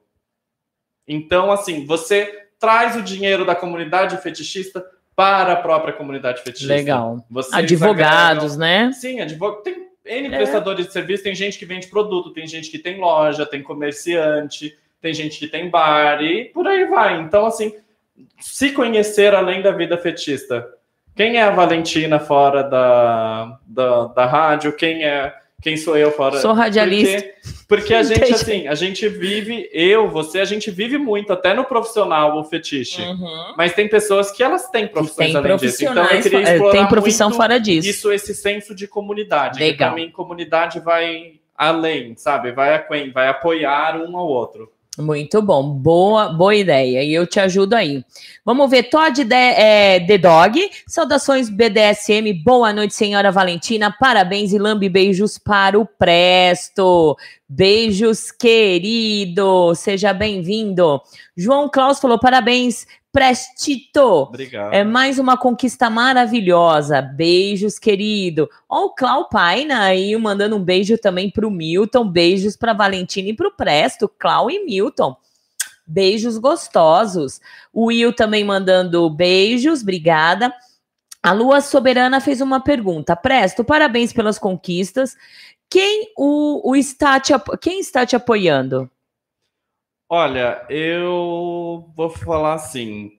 Então, 1.08 1.52
assim, 1.52 1.86
você 1.86 2.47
traz 2.60 2.96
o 2.96 3.02
dinheiro 3.02 3.46
da 3.46 3.56
comunidade 3.56 4.18
fetichista 4.18 4.86
para 5.16 5.54
a 5.54 5.56
própria 5.58 5.94
comunidade 5.94 6.42
fetichista. 6.42 6.74
Legal. 6.74 7.26
Vocês 7.30 7.54
Advogados, 7.54 8.54
agregam- 8.54 8.58
né? 8.88 8.92
Sim, 8.94 9.20
advogado. 9.20 9.64
Tem 9.64 9.88
N 10.06 10.28
É. 10.34 10.38
prestadores 10.38 10.86
de 10.86 10.94
serviço, 10.94 11.24
tem 11.24 11.36
gente 11.36 11.58
que 11.60 11.66
vende 11.66 11.88
produto, 11.88 12.32
tem 12.32 12.48
gente 12.48 12.70
que 12.72 12.80
tem 12.80 13.00
loja, 13.00 13.46
tem 13.46 13.62
comerciante, 13.62 14.78
tem 15.02 15.14
gente 15.14 15.38
que 15.40 15.48
tem 15.48 15.70
bar 15.70 16.22
e 16.24 16.46
por 16.46 16.68
aí 16.68 16.86
vai. 16.86 17.20
Então, 17.20 17.46
assim, 17.46 17.74
se 18.40 18.72
conhecer 18.72 19.36
além 19.36 19.62
da 19.62 19.72
vida 19.72 19.98
fetista. 19.98 20.68
Quem 21.16 21.38
é 21.38 21.44
a 21.44 21.50
Valentina 21.52 22.20
fora 22.20 22.62
da, 22.64 23.60
da, 23.66 24.06
da 24.08 24.26
rádio? 24.26 24.72
Quem 24.74 25.04
é 25.04 25.36
quem 25.62 25.76
sou 25.76 25.98
eu 25.98 26.12
fora? 26.12 26.40
Sou 26.40 26.54
radialista. 26.54 27.22
Porque, 27.68 27.88
porque 27.90 27.94
a 27.94 28.04
gente, 28.04 28.34
assim, 28.34 28.68
a 28.68 28.76
gente 28.76 29.08
vive, 29.10 29.68
eu, 29.74 30.10
você, 30.10 30.40
a 30.40 30.46
gente 30.46 30.70
vive 30.70 30.98
muito, 30.98 31.34
até 31.34 31.54
no 31.54 31.66
profissional, 31.66 32.38
o 32.38 32.44
fetiche. 32.44 33.02
Uhum. 33.02 33.54
Mas 33.58 33.74
tem 33.74 33.90
pessoas 33.90 34.32
que 34.32 34.44
elas 34.44 34.70
têm 34.70 34.88
profissões 34.88 35.32
Tem 35.32 35.36
além 35.36 35.58
disso. 35.58 35.84
Então 35.84 36.04
eu 36.04 36.22
queria 36.22 36.40
é, 36.40 36.54
explorar 36.54 36.72
tem 36.72 36.88
profissão 36.88 37.32
fora 37.32 37.60
disso. 37.60 37.90
isso, 37.90 38.12
esse 38.12 38.36
senso 38.36 38.76
de 38.76 38.88
comunidade. 38.88 39.60
Legal. 39.60 39.90
Que 39.90 39.96
pra 39.96 40.04
mim, 40.06 40.12
comunidade 40.12 40.80
vai 40.80 41.40
além, 41.58 42.16
sabe? 42.16 42.52
Vai 42.52 42.76
a 42.76 42.80
quem? 42.80 43.12
Vai 43.12 43.28
apoiar 43.28 43.98
um 43.98 44.16
ao 44.16 44.28
outro. 44.28 44.72
Muito 45.00 45.42
bom, 45.44 45.70
boa, 45.70 46.30
boa 46.30 46.56
ideia. 46.56 47.04
E 47.04 47.14
eu 47.14 47.28
te 47.28 47.40
ajudo 47.40 47.76
aí. 47.76 48.04
Vamos 48.48 48.72
ver, 48.72 48.84
Todd 48.84 49.26
de, 49.26 49.36
é, 49.36 50.00
The 50.00 50.18
Dog. 50.18 50.72
Saudações 50.88 51.50
BDSM. 51.50 52.32
Boa 52.46 52.72
noite, 52.72 52.96
senhora 52.96 53.30
Valentina. 53.30 53.94
Parabéns 54.00 54.54
e 54.54 54.58
lambe 54.58 54.88
beijos 54.88 55.38
para 55.38 55.78
o 55.78 55.86
Presto. 55.86 57.18
Beijos, 57.50 58.32
querido. 58.32 59.76
Seja 59.76 60.14
bem-vindo. 60.14 61.02
João 61.36 61.68
Klaus 61.68 62.00
falou: 62.00 62.18
parabéns, 62.18 62.88
Prestito. 63.12 64.00
Obrigado. 64.00 64.74
É 64.74 64.82
mais 64.82 65.20
uma 65.20 65.36
conquista 65.36 65.90
maravilhosa. 65.90 67.02
Beijos, 67.02 67.78
querido. 67.78 68.50
Ó, 68.70 68.86
o 68.86 68.96
Clau 68.96 69.28
Paina 69.28 69.82
aí 69.82 70.16
mandando 70.16 70.56
um 70.56 70.64
beijo 70.64 70.98
também 70.98 71.30
pro 71.30 71.52
Milton. 71.52 72.08
Beijos 72.08 72.56
pra 72.56 72.72
Valentina 72.72 73.28
e 73.28 73.36
pro 73.36 73.52
Presto. 73.52 74.08
Clau 74.08 74.50
e 74.50 74.64
Milton. 74.64 75.18
Beijos 75.88 76.38
gostosos. 76.38 77.40
O 77.72 77.86
Will 77.86 78.14
também 78.14 78.44
mandando 78.44 79.10
beijos. 79.10 79.82
Obrigada. 79.82 80.54
A 81.24 81.32
Lua 81.32 81.62
Soberana 81.62 82.22
fez 82.22 82.42
uma 82.42 82.60
pergunta. 82.60 83.16
Presto, 83.16 83.64
parabéns 83.64 84.14
pelas 84.14 84.38
conquistas. 84.38 85.16
Quem 85.70 86.12
o, 86.18 86.72
o 86.72 86.76
está 86.76 87.20
te, 87.20 87.34
quem 87.62 87.80
está 87.80 88.06
te 88.06 88.16
apoiando? 88.16 88.90
Olha, 90.10 90.66
eu 90.70 91.92
vou 91.96 92.10
falar 92.10 92.54
assim: 92.54 93.12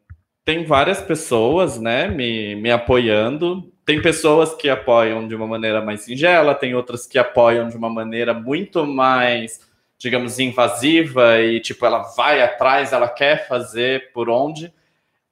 tem 0.44 0.64
várias 0.64 1.02
pessoas, 1.02 1.78
né, 1.78 2.09
me, 2.09 2.54
me 2.57 2.70
apoiando. 2.70 3.70
Tem 3.85 4.00
pessoas 4.00 4.54
que 4.54 4.68
apoiam 4.68 5.28
de 5.28 5.35
uma 5.35 5.46
maneira 5.46 5.83
mais 5.83 6.02
singela, 6.02 6.54
tem 6.54 6.74
outras 6.74 7.07
que 7.07 7.18
apoiam 7.18 7.68
de 7.68 7.76
uma 7.76 7.90
maneira 7.90 8.33
muito 8.33 8.87
mais, 8.87 9.61
digamos, 9.98 10.38
invasiva 10.38 11.40
e, 11.40 11.61
tipo, 11.61 11.84
ela 11.84 12.02
vai 12.16 12.40
atrás, 12.40 12.92
ela 12.92 13.08
quer 13.08 13.48
fazer 13.48 14.12
por 14.12 14.30
onde. 14.30 14.72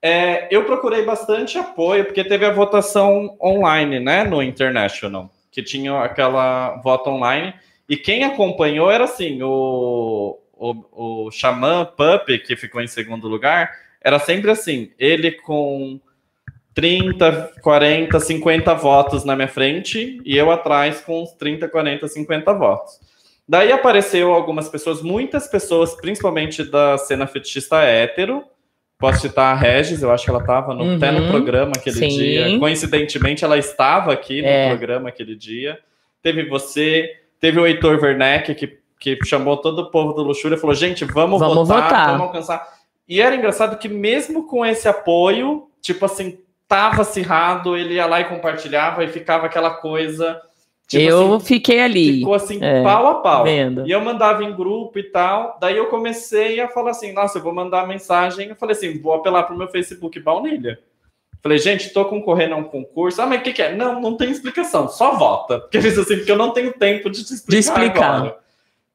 É, 0.03 0.49
eu 0.55 0.65
procurei 0.65 1.05
bastante 1.05 1.57
apoio, 1.57 2.05
porque 2.05 2.25
teve 2.25 2.45
a 2.45 2.53
votação 2.53 3.37
online, 3.41 4.01
né, 4.01 4.25
no 4.25 4.43
International, 4.43 5.31
que 5.51 5.63
tinha 5.63 6.01
aquela 6.01 6.77
voto 6.83 7.11
online. 7.11 7.55
E 7.89 7.97
quem 7.97 8.25
acompanhou 8.25 8.91
era 8.91 9.05
assim: 9.05 9.41
o, 9.43 10.39
o, 10.53 11.27
o 11.27 11.31
Xamã 11.31 11.85
Pup, 11.85 12.29
que 12.45 12.57
ficou 12.57 12.83
em 12.83 12.89
segundo 12.89 13.29
lugar, 13.29 13.71
era 14.03 14.19
sempre 14.19 14.51
assim: 14.51 14.91
ele 14.99 15.31
com 15.31 16.01
30, 16.75 17.55
40, 17.63 18.21
50 18.21 18.75
votos 18.75 19.25
na 19.25 19.35
minha 19.35 19.49
frente 19.49 20.21
e 20.25 20.37
eu 20.37 20.51
atrás 20.51 21.01
com 21.01 21.23
uns 21.23 21.33
30, 21.33 21.69
40, 21.69 22.07
50 22.07 22.53
votos. 22.53 23.01
Daí 23.49 23.71
apareceu 23.71 24.33
algumas 24.35 24.69
pessoas, 24.69 25.03
muitas 25.03 25.47
pessoas, 25.47 25.95
principalmente 25.95 26.65
da 26.65 26.99
cena 26.99 27.27
fetichista 27.27 27.81
hétero. 27.83 28.43
Posso 28.99 29.21
citar 29.21 29.55
a 29.55 29.59
Regis, 29.59 30.03
eu 30.03 30.11
acho 30.11 30.25
que 30.25 30.31
ela 30.31 30.41
estava 30.41 30.73
Uhum. 30.75 30.97
até 30.97 31.11
no 31.13 31.29
programa 31.29 31.73
aquele 31.77 31.97
Sim. 31.97 32.09
dia. 32.09 32.59
Coincidentemente, 32.59 33.45
ela 33.45 33.59
estava 33.59 34.13
aqui 34.13 34.41
no 34.43 34.49
É. 34.49 34.69
programa 34.69 35.11
aquele 35.11 35.37
dia. 35.37 35.79
Teve 36.23 36.49
você, 36.49 37.15
teve 37.39 37.61
o 37.61 37.67
Heitor 37.67 38.03
Werneck, 38.03 38.55
que, 38.55 38.79
que 38.99 39.19
chamou 39.27 39.59
todo 39.59 39.81
o 39.81 39.91
povo 39.91 40.13
do 40.15 40.23
Luxúria 40.23 40.57
e 40.57 40.59
falou: 40.59 40.75
gente, 40.75 41.05
vamos, 41.05 41.39
Vamos 41.39 41.69
votar, 41.69 41.83
votar. 41.85 42.07
vamos 42.09 42.23
alcançar. 42.29 42.67
E 43.09 43.21
era 43.21 43.37
engraçado 43.37 43.79
que, 43.79 43.89
mesmo 43.89 44.47
com 44.49 44.65
esse 44.67 44.89
apoio, 44.89 45.69
tipo 45.81 46.05
assim, 46.07 46.39
tava 46.67 47.03
acirrado, 47.03 47.77
ele 47.77 47.95
ia 47.95 48.07
lá 48.07 48.21
e 48.21 48.25
compartilhava 48.25 49.05
e 49.05 49.09
ficava 49.09 49.47
aquela 49.47 49.71
coisa. 49.71 50.41
Tipo 50.89 51.03
eu 51.03 51.35
assim, 51.35 51.47
fiquei 51.47 51.81
ali. 51.81 52.19
ficou 52.19 52.35
assim, 52.35 52.63
é, 52.63 52.83
pau 52.85 53.07
a 53.09 53.15
pau. 53.17 53.43
vendo. 53.43 53.87
E 53.87 53.91
eu 53.91 54.01
mandava 54.01 54.45
em 54.45 54.55
grupo 54.55 54.99
e 54.99 55.03
tal. 55.03 55.59
Daí 55.61 55.77
eu 55.77 55.87
comecei 55.87 56.61
a 56.61 56.69
falar 56.69 56.93
assim: 56.93 57.13
nossa, 57.13 57.39
eu 57.39 57.43
vou 57.43 57.53
mandar 57.53 57.89
mensagem. 57.89 58.49
Eu 58.49 58.57
falei 58.57 58.77
assim: 58.77 59.01
vou 59.01 59.15
apelar 59.15 59.43
pro 59.43 59.57
meu 59.57 59.67
Facebook 59.67 60.21
Baunilha. 60.21 60.79
Falei, 61.43 61.59
gente, 61.59 61.93
tô 61.93 62.05
concorrendo 62.05 62.55
a 62.55 62.59
um 62.59 62.65
concurso. 62.65 63.21
Ah, 63.21 63.27
mas 63.27 63.41
o 63.41 63.43
que, 63.43 63.53
que 63.53 63.63
é? 63.63 63.75
Não, 63.75 64.01
não 64.01 64.17
tem 64.17 64.31
explicação, 64.31 64.89
só 64.89 65.17
vota. 65.17 65.61
Porque 65.71 65.77
eles 65.77 65.99
assim, 65.99 66.17
porque 66.17 66.33
eu 66.33 66.37
não 66.37 66.53
tenho 66.53 66.73
tempo 66.73 67.11
de 67.11 67.25
te 67.25 67.35
explicar. 67.35 67.51
De 67.51 67.59
explicar. 67.59 68.15
agora. 68.15 68.39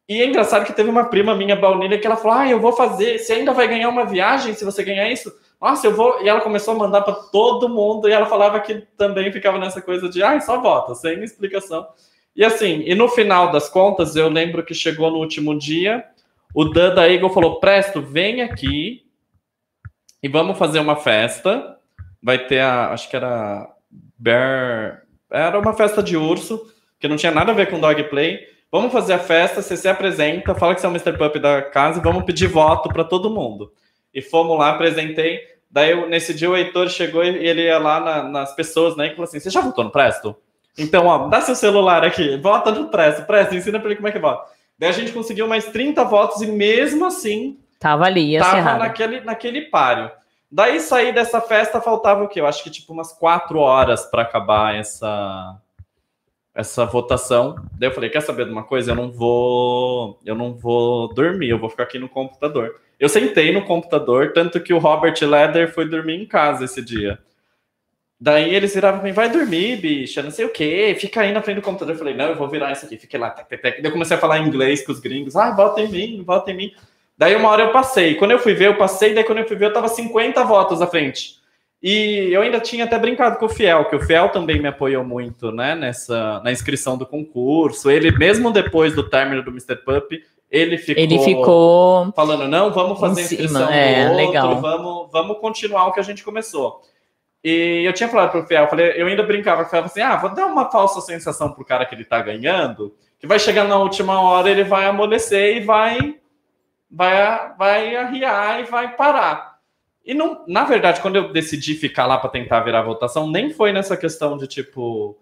E 0.07 0.21
é 0.21 0.25
engraçado 0.25 0.65
que 0.65 0.73
teve 0.73 0.89
uma 0.89 1.05
prima 1.05 1.35
minha, 1.35 1.55
Baunilha, 1.55 1.97
que 1.97 2.07
ela 2.07 2.17
falou: 2.17 2.37
Ah, 2.37 2.49
eu 2.49 2.59
vou 2.59 2.71
fazer. 2.71 3.19
Você 3.19 3.33
ainda 3.33 3.53
vai 3.53 3.67
ganhar 3.67 3.89
uma 3.89 4.05
viagem 4.05 4.53
se 4.53 4.63
você 4.63 4.83
ganhar 4.83 5.09
isso? 5.09 5.31
Nossa, 5.61 5.85
eu 5.85 5.95
vou. 5.95 6.23
E 6.23 6.27
ela 6.27 6.41
começou 6.41 6.73
a 6.73 6.77
mandar 6.77 7.01
para 7.01 7.13
todo 7.13 7.69
mundo. 7.69 8.09
E 8.09 8.11
ela 8.11 8.25
falava 8.25 8.59
que 8.59 8.81
também 8.97 9.31
ficava 9.31 9.59
nessa 9.59 9.81
coisa 9.81 10.09
de: 10.09 10.23
Ah, 10.23 10.39
só 10.41 10.59
vota, 10.59 10.95
sem 10.95 11.23
explicação. 11.23 11.87
E 12.35 12.43
assim, 12.43 12.81
e 12.85 12.95
no 12.95 13.07
final 13.07 13.51
das 13.51 13.69
contas, 13.69 14.15
eu 14.15 14.27
lembro 14.27 14.63
que 14.65 14.73
chegou 14.73 15.11
no 15.11 15.17
último 15.17 15.57
dia, 15.57 16.03
o 16.55 16.65
Dan 16.65 16.95
da 16.95 17.07
Eagle 17.07 17.29
falou: 17.29 17.59
Presto, 17.59 18.01
vem 18.01 18.41
aqui 18.41 19.05
e 20.23 20.27
vamos 20.27 20.57
fazer 20.57 20.79
uma 20.79 20.95
festa. 20.95 21.77
Vai 22.23 22.39
ter 22.47 22.59
a. 22.59 22.91
Acho 22.91 23.07
que 23.07 23.15
era. 23.15 23.69
Bear. 24.17 25.03
Era 25.29 25.59
uma 25.59 25.73
festa 25.73 26.01
de 26.01 26.17
urso, 26.17 26.73
que 26.99 27.07
não 27.07 27.15
tinha 27.15 27.31
nada 27.31 27.51
a 27.51 27.55
ver 27.55 27.69
com 27.69 27.79
dogplay. 27.79 28.39
Vamos 28.71 28.91
fazer 28.91 29.13
a 29.13 29.19
festa, 29.19 29.61
você 29.61 29.75
se 29.75 29.87
apresenta, 29.87 30.55
fala 30.55 30.73
que 30.73 30.79
você 30.79 30.87
é 30.87 30.89
o 30.89 30.93
Mr. 30.93 31.17
Pup 31.17 31.35
da 31.39 31.61
casa 31.61 31.99
e 31.99 32.03
vamos 32.03 32.23
pedir 32.23 32.47
voto 32.47 32.87
para 32.87 33.03
todo 33.03 33.29
mundo. 33.29 33.73
E 34.13 34.21
fomos 34.21 34.57
lá, 34.57 34.69
apresentei. 34.71 35.39
Daí, 35.69 35.91
eu- 35.91 36.09
nesse 36.09 36.33
dia, 36.33 36.49
o 36.49 36.55
Heitor 36.55 36.89
chegou 36.89 37.23
e 37.23 37.29
ele 37.47 37.63
ia 37.63 37.79
lá 37.79 37.99
na- 37.99 38.23
nas 38.23 38.53
pessoas, 38.55 38.95
né? 38.97 39.07
E 39.07 39.09
falou 39.11 39.23
assim: 39.23 39.39
Você 39.39 39.49
já 39.49 39.61
votou 39.61 39.83
no 39.83 39.89
Presto? 39.89 40.35
Então, 40.77 41.05
ó, 41.07 41.27
dá 41.27 41.41
seu 41.41 41.55
celular 41.55 42.03
aqui, 42.03 42.37
vota 42.37 42.71
no 42.71 42.87
Presto, 42.89 43.23
Presto, 43.25 43.55
ensina 43.55 43.79
pra 43.79 43.87
ele 43.89 43.95
como 43.97 44.07
é 44.07 44.11
que 44.11 44.19
vota. 44.19 44.49
Daí 44.79 44.89
a 44.89 44.93
gente 44.93 45.11
conseguiu 45.11 45.47
mais 45.47 45.65
30 45.65 46.03
votos 46.03 46.41
e 46.41 46.47
mesmo 46.47 47.05
assim 47.05 47.57
Tava 47.79 48.05
ali, 48.05 48.37
tava 48.39 48.51
encerrado. 48.51 48.79
naquele, 48.79 49.21
naquele 49.21 49.61
páreo. 49.63 50.09
Daí 50.51 50.79
saí 50.79 51.13
dessa 51.13 51.39
festa, 51.39 51.79
faltava 51.81 52.23
o 52.23 52.27
quê? 52.27 52.39
Eu 52.41 52.47
acho 52.47 52.63
que 52.63 52.69
tipo 52.69 52.91
umas 52.91 53.13
quatro 53.13 53.59
horas 53.59 54.05
para 54.05 54.23
acabar 54.23 54.75
essa 54.75 55.55
essa 56.53 56.85
votação. 56.85 57.55
Daí 57.73 57.89
eu 57.89 57.93
falei, 57.93 58.09
quer 58.09 58.21
saber 58.21 58.45
de 58.45 58.51
uma 58.51 58.63
coisa? 58.63 58.91
Eu 58.91 58.95
não 58.95 59.11
vou, 59.11 60.19
eu 60.25 60.35
não 60.35 60.53
vou 60.53 61.13
dormir, 61.13 61.49
eu 61.49 61.59
vou 61.59 61.69
ficar 61.69 61.83
aqui 61.83 61.97
no 61.97 62.09
computador. 62.09 62.79
Eu 62.99 63.09
sentei 63.09 63.51
no 63.51 63.65
computador, 63.65 64.31
tanto 64.33 64.59
que 64.59 64.73
o 64.73 64.77
Robert 64.77 65.15
Leder 65.21 65.73
foi 65.73 65.89
dormir 65.89 66.21
em 66.21 66.25
casa 66.25 66.65
esse 66.65 66.81
dia. 66.83 67.19
Daí 68.19 68.53
eles 68.53 68.75
viravam 68.75 68.99
pra 68.99 69.09
mim, 69.09 69.15
vai 69.15 69.31
dormir, 69.31 69.77
bicha, 69.77 70.21
não 70.21 70.29
sei 70.29 70.45
o 70.45 70.49
quê, 70.49 70.95
fica 70.99 71.21
aí 71.21 71.31
na 71.31 71.41
frente 71.41 71.55
do 71.55 71.63
computador. 71.63 71.95
Eu 71.95 71.97
falei, 71.97 72.13
não, 72.13 72.27
eu 72.27 72.35
vou 72.35 72.47
virar 72.47 72.71
isso 72.71 72.85
aqui, 72.85 72.95
fiquei 72.95 73.19
lá, 73.19 73.31
tec, 73.31 73.49
tec. 73.49 73.81
Daí 73.81 73.85
eu 73.85 73.91
comecei 73.91 74.15
a 74.15 74.19
falar 74.19 74.37
inglês 74.37 74.85
com 74.85 74.91
os 74.91 74.99
gringos, 74.99 75.35
ah, 75.35 75.49
vota 75.49 75.81
em 75.81 75.89
mim, 75.89 76.23
vota 76.23 76.51
em 76.51 76.55
mim. 76.55 76.71
Daí 77.17 77.35
uma 77.35 77.49
hora 77.49 77.63
eu 77.63 77.71
passei, 77.71 78.13
quando 78.13 78.31
eu 78.31 78.39
fui 78.39 78.53
ver, 78.53 78.67
eu 78.67 78.77
passei, 78.77 79.15
daí 79.15 79.23
quando 79.23 79.39
eu 79.39 79.47
fui 79.47 79.55
ver, 79.55 79.65
eu 79.65 79.73
tava 79.73 79.87
50 79.87 80.43
votos 80.43 80.83
à 80.83 80.87
frente. 80.87 81.40
E 81.81 82.29
eu 82.31 82.41
ainda 82.41 82.59
tinha 82.59 82.83
até 82.83 82.97
brincado 82.99 83.37
com 83.37 83.45
o 83.45 83.49
Fiel, 83.49 83.85
que 83.85 83.95
o 83.95 84.01
Fiel 84.01 84.29
também 84.29 84.61
me 84.61 84.67
apoiou 84.67 85.03
muito, 85.03 85.51
né, 85.51 85.73
nessa, 85.73 86.39
na 86.43 86.51
inscrição 86.51 86.95
do 86.95 87.07
concurso. 87.07 87.89
Ele, 87.89 88.11
mesmo 88.11 88.51
depois 88.51 88.93
do 88.93 89.09
término 89.09 89.43
do 89.43 89.49
Mr. 89.49 89.77
Pup, 89.77 90.11
ele 90.51 90.77
ficou, 90.77 91.01
Ele 91.01 91.17
ficou 91.17 92.11
falando, 92.13 92.47
não, 92.47 92.71
vamos 92.71 92.99
fazer 92.99 93.23
cima, 93.23 93.43
inscrição 93.43 93.71
é, 93.71 94.09
outro, 94.09 94.17
legal. 94.17 94.61
Vamos, 94.61 95.09
vamos 95.11 95.39
continuar 95.39 95.87
o 95.87 95.93
que 95.93 95.99
a 95.99 96.03
gente 96.03 96.23
começou. 96.23 96.81
E 97.43 97.83
eu 97.83 97.93
tinha 97.93 98.09
falado 98.09 98.31
pro 98.31 98.45
Fiel, 98.45 98.65
eu, 98.65 98.69
falei, 98.69 98.93
eu 98.95 99.07
ainda 99.07 99.23
brincava 99.23 99.63
com 99.63 99.69
o 99.69 99.71
Fiel, 99.71 99.85
assim, 99.85 100.01
ah, 100.01 100.17
vou 100.17 100.29
dar 100.35 100.45
uma 100.45 100.69
falsa 100.69 101.01
sensação 101.01 101.51
pro 101.51 101.65
cara 101.65 101.85
que 101.85 101.95
ele 101.95 102.05
tá 102.05 102.21
ganhando, 102.21 102.93
que 103.17 103.25
vai 103.25 103.39
chegar 103.39 103.63
na 103.63 103.77
última 103.77 104.21
hora, 104.21 104.49
ele 104.49 104.65
vai 104.65 104.85
amolecer 104.85 105.57
e 105.57 105.61
vai, 105.61 106.17
vai, 106.91 107.53
vai 107.57 107.95
arriar 107.95 108.59
e 108.59 108.63
vai 108.65 108.95
parar. 108.95 109.50
E 110.05 110.13
não, 110.13 110.43
na 110.47 110.63
verdade, 110.63 111.01
quando 111.01 111.15
eu 111.15 111.31
decidi 111.31 111.75
ficar 111.75 112.05
lá 112.05 112.17
para 112.17 112.29
tentar 112.29 112.61
virar 112.61 112.81
votação, 112.81 113.29
nem 113.29 113.51
foi 113.51 113.71
nessa 113.71 113.95
questão 113.95 114.37
de 114.37 114.47
tipo 114.47 115.17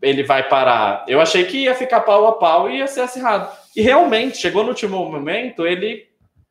ele 0.00 0.22
vai 0.22 0.48
parar. 0.48 1.04
Eu 1.08 1.20
achei 1.20 1.44
que 1.44 1.58
ia 1.58 1.74
ficar 1.74 2.00
pau 2.00 2.26
a 2.26 2.32
pau 2.32 2.70
e 2.70 2.78
ia 2.78 2.86
ser 2.86 3.00
acirrado. 3.00 3.50
E 3.74 3.80
realmente, 3.80 4.38
chegou 4.38 4.62
no 4.62 4.70
último 4.70 5.08
momento, 5.08 5.66
ele 5.66 6.06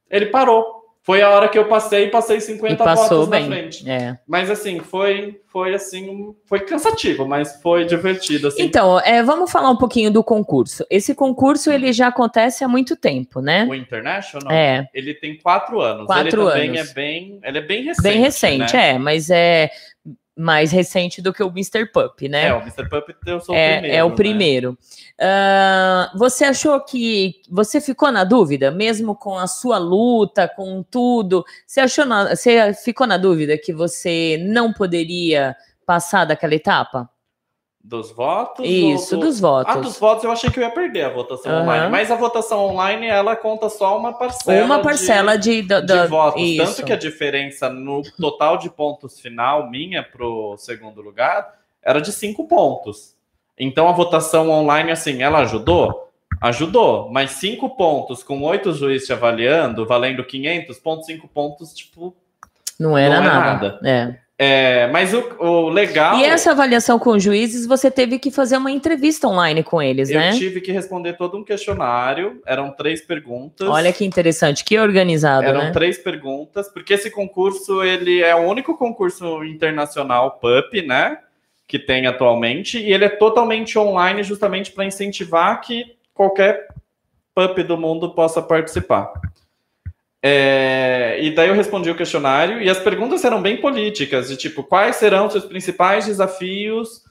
ele 0.09 0.27
parou. 0.27 0.82
Foi 1.03 1.21
a 1.21 1.29
hora 1.29 1.49
que 1.49 1.59
eu 1.59 1.67
passei 1.67 2.05
e 2.05 2.07
passei 2.09 2.39
50 2.39 2.73
e 2.73 2.77
passou 2.77 3.17
votos 3.17 3.29
bem. 3.29 3.41
na 3.41 3.47
frente. 3.47 3.89
É. 3.89 4.17
Mas 4.25 4.49
assim, 4.49 4.79
foi 4.79 5.37
foi 5.53 5.75
assim, 5.75 6.33
foi 6.47 6.61
cansativo, 6.61 7.27
mas 7.27 7.61
foi 7.61 7.85
divertido 7.85 8.47
assim. 8.47 8.63
Então, 8.63 8.99
é, 9.01 9.21
vamos 9.21 9.51
falar 9.51 9.69
um 9.69 9.75
pouquinho 9.75 10.09
do 10.09 10.23
concurso. 10.23 10.83
Esse 10.89 11.13
concurso 11.13 11.69
ele 11.71 11.93
já 11.93 12.07
acontece 12.07 12.63
há 12.63 12.67
muito 12.67 12.95
tempo, 12.95 13.39
né? 13.39 13.63
O 13.69 13.75
International, 13.75 14.51
É. 14.51 14.87
ele 14.95 15.13
tem 15.13 15.37
quatro 15.37 15.79
anos. 15.79 16.07
Quatro 16.07 16.41
ele 16.41 16.51
também 16.51 16.77
anos. 16.79 16.89
é 16.89 16.93
bem, 16.95 17.39
ele 17.43 17.57
é 17.59 17.61
bem 17.61 17.83
recente. 17.83 18.01
Bem 18.03 18.19
recente, 18.19 18.73
né? 18.73 18.89
é, 18.91 18.97
mas 18.97 19.29
é 19.29 19.69
mais 20.35 20.71
recente 20.71 21.21
do 21.21 21.31
que 21.31 21.43
o 21.43 21.47
Mr. 21.49 21.85
Pup, 21.85 22.21
né? 22.27 22.47
É, 22.47 22.53
o 22.53 22.59
Mr. 22.61 22.89
Pup 22.89 23.09
eu 23.25 23.39
sou 23.39 23.53
É, 23.55 23.75
o 23.77 23.79
primeiro. 23.79 23.95
é 23.97 24.03
o 24.03 24.09
né? 24.09 24.15
primeiro. 24.15 24.77
Ah, 25.19 26.11
você 26.15 26.45
achou 26.45 26.79
que 26.81 27.35
você 27.49 27.79
ficou 27.79 28.11
na 28.11 28.23
dúvida, 28.23 28.71
mesmo 28.71 29.15
com 29.15 29.37
a 29.37 29.47
sua 29.47 29.77
luta, 29.77 30.47
com 30.47 30.83
tudo? 30.83 31.45
Você 31.67 31.79
achou, 31.81 32.05
na- 32.05 32.35
você 32.35 32.73
ficou 32.73 33.05
na 33.05 33.17
dúvida 33.17 33.57
que 33.57 33.71
você 33.71 34.37
não 34.43 34.73
poderia 34.73 35.55
passar 35.85 36.25
daquela 36.25 36.55
etapa? 36.55 37.09
Dos 37.83 38.11
votos? 38.11 38.65
Isso, 38.65 39.17
do- 39.17 39.25
dos 39.25 39.41
votos. 39.41 39.75
Ah, 39.75 39.79
dos 39.79 39.99
votos 39.99 40.23
eu 40.23 40.31
achei 40.31 40.49
que 40.49 40.57
eu 40.57 40.63
ia 40.63 40.69
perder 40.71 41.03
a 41.03 41.09
votação 41.09 41.51
Aham. 41.51 41.63
online. 41.63 41.91
Mas 41.91 42.09
a 42.09 42.15
votação 42.15 42.65
online, 42.65 43.07
ela 43.07 43.35
conta 43.35 43.67
só 43.67 43.97
uma 43.97 44.13
parcela. 44.13 44.63
Uma 44.65 44.79
parcela 44.81 45.37
de, 45.37 45.61
de, 45.61 45.81
de 45.81 45.81
da- 45.81 46.07
votos. 46.07 46.41
isso. 46.41 46.63
Tanto 46.77 46.85
que 46.85 46.93
a 46.93 46.97
diferença 46.97 47.69
no 47.69 48.01
total 48.21 48.57
de 48.57 48.69
pontos 48.69 49.19
final 49.19 49.69
minha 49.69 50.01
pro 50.01 50.55
segundo 50.57 51.01
lugar 51.01 51.55
era 51.83 51.99
de 51.99 52.13
cinco 52.13 52.47
pontos. 52.47 53.15
Então 53.59 53.89
a 53.89 53.91
votação 53.91 54.49
online, 54.49 54.89
assim, 54.89 55.21
ela 55.21 55.39
ajudou? 55.39 56.09
Ajudou, 56.39 57.09
mas 57.11 57.31
cinco 57.31 57.69
pontos 57.75 58.23
com 58.23 58.41
oito 58.43 58.71
juízes 58.73 59.07
te 59.07 59.13
avaliando, 59.13 59.85
valendo 59.85 60.23
500 60.23 60.79
pontos, 60.79 61.05
cinco 61.05 61.27
pontos, 61.27 61.73
tipo. 61.73 62.15
não 62.79 62.97
era 62.97 63.19
não 63.19 63.23
é 63.27 63.29
nada. 63.29 63.79
É. 63.83 64.22
É, 64.37 64.87
mas 64.87 65.13
o, 65.13 65.19
o 65.39 65.69
legal. 65.69 66.17
E 66.17 66.23
essa 66.23 66.51
avaliação 66.51 66.97
com 66.97 67.11
os 67.11 67.23
juízes, 67.23 67.67
você 67.67 67.91
teve 67.91 68.17
que 68.17 68.31
fazer 68.31 68.57
uma 68.57 68.71
entrevista 68.71 69.27
online 69.27 69.63
com 69.63 69.81
eles, 69.81 70.09
Eu 70.09 70.19
né? 70.19 70.31
tive 70.31 70.59
que 70.59 70.71
responder 70.71 71.13
todo 71.13 71.37
um 71.37 71.43
questionário, 71.43 72.41
eram 72.45 72.71
três 72.71 73.01
perguntas. 73.01 73.67
Olha 73.67 73.93
que 73.93 74.03
interessante, 74.03 74.65
que 74.65 74.77
organizado, 74.79 75.45
Eram 75.45 75.65
né? 75.65 75.71
três 75.71 75.99
perguntas, 75.99 76.67
porque 76.67 76.95
esse 76.95 77.11
concurso 77.11 77.83
ele 77.83 78.21
é 78.21 78.35
o 78.35 78.39
único 78.39 78.75
concurso 78.75 79.43
internacional 79.43 80.39
PUP, 80.39 80.81
né, 80.81 81.19
que 81.67 81.77
tem 81.77 82.07
atualmente, 82.07 82.79
e 82.79 82.91
ele 82.91 83.05
é 83.05 83.09
totalmente 83.09 83.77
online, 83.77 84.23
justamente 84.23 84.71
para 84.71 84.85
incentivar 84.85 85.61
que 85.61 85.95
qualquer 86.13 86.67
PUP 87.35 87.63
do 87.63 87.77
mundo 87.77 88.13
possa 88.15 88.41
participar. 88.41 89.13
É, 90.25 91.17
e 91.21 91.31
daí 91.31 91.49
eu 91.49 91.53
respondi 91.53 91.91
o 91.91 91.95
questionário 91.95 92.61
e 92.61 92.69
as 92.69 92.79
perguntas 92.79 93.25
eram 93.25 93.41
bem 93.41 93.57
políticas, 93.57 94.29
de 94.29 94.37
tipo, 94.37 94.63
quais 94.63 94.95
serão 94.95 95.29
seus 95.29 95.43
principais 95.43 96.05
desafios 96.05 97.01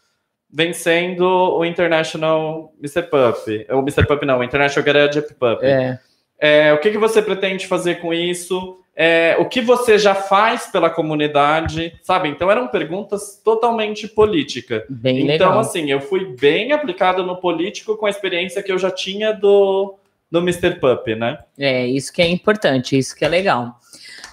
vencendo 0.51 1.23
o 1.23 1.63
International 1.63 2.73
Mr. 2.79 3.03
Pup? 3.03 3.67
O 3.71 3.81
Mr. 3.81 4.07
Pup 4.07 4.23
não, 4.25 4.39
o 4.39 4.45
International 4.45 4.87
Garage 4.87 5.21
Pup. 5.21 5.63
É. 5.63 5.99
É, 6.41 6.73
o 6.73 6.79
que, 6.79 6.91
que 6.91 6.99
você 6.99 7.21
pretende 7.21 7.67
fazer 7.67 8.01
com 8.01 8.15
isso? 8.15 8.79
É, 8.97 9.37
o 9.39 9.45
que 9.45 9.61
você 9.61 9.99
já 9.99 10.15
faz 10.15 10.67
pela 10.67 10.89
comunidade? 10.89 11.95
Sabe? 12.03 12.31
Então 12.31 12.51
eram 12.51 12.67
perguntas 12.67 13.41
totalmente 13.45 14.09
política. 14.09 14.85
Bem 14.89 15.21
então, 15.21 15.49
legal. 15.49 15.59
assim, 15.61 15.91
eu 15.91 16.01
fui 16.01 16.35
bem 16.35 16.73
aplicado 16.73 17.23
no 17.23 17.37
político 17.37 17.97
com 17.97 18.07
a 18.07 18.11
experiência 18.11 18.63
que 18.63 18.73
eu 18.73 18.79
já 18.79 18.91
tinha 18.91 19.33
do, 19.33 19.97
do 20.33 20.39
Mr. 20.41 20.80
Pup, 20.80 21.07
né? 21.14 21.39
É, 21.59 21.87
isso 21.87 22.11
que 22.12 22.22
é 22.22 22.28
importante, 22.28 22.97
isso 22.99 23.14
que 23.14 23.24
é 23.24 23.28
legal. 23.28 23.78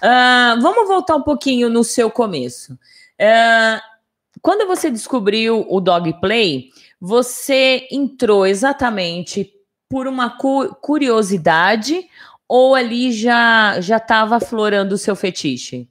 Ah, 0.02 0.56
vamos 0.60 0.88
voltar 0.88 1.14
um 1.14 1.22
pouquinho 1.22 1.68
no 1.68 1.84
seu 1.84 2.10
começo. 2.10 2.76
Ah, 3.20 3.80
quando 4.40 4.66
você 4.66 4.90
descobriu 4.90 5.66
o 5.68 5.78
Dog 5.80 6.18
Play, 6.20 6.70
você 6.98 7.86
entrou 7.92 8.46
exatamente 8.46 9.52
por 9.90 10.06
uma 10.06 10.30
cu- 10.38 10.74
curiosidade 10.76 12.08
ou 12.48 12.74
ali 12.74 13.12
já 13.12 13.78
já 13.80 13.98
estava 13.98 14.36
aflorando 14.36 14.94
o 14.94 14.98
seu 14.98 15.14
fetiche? 15.14 15.86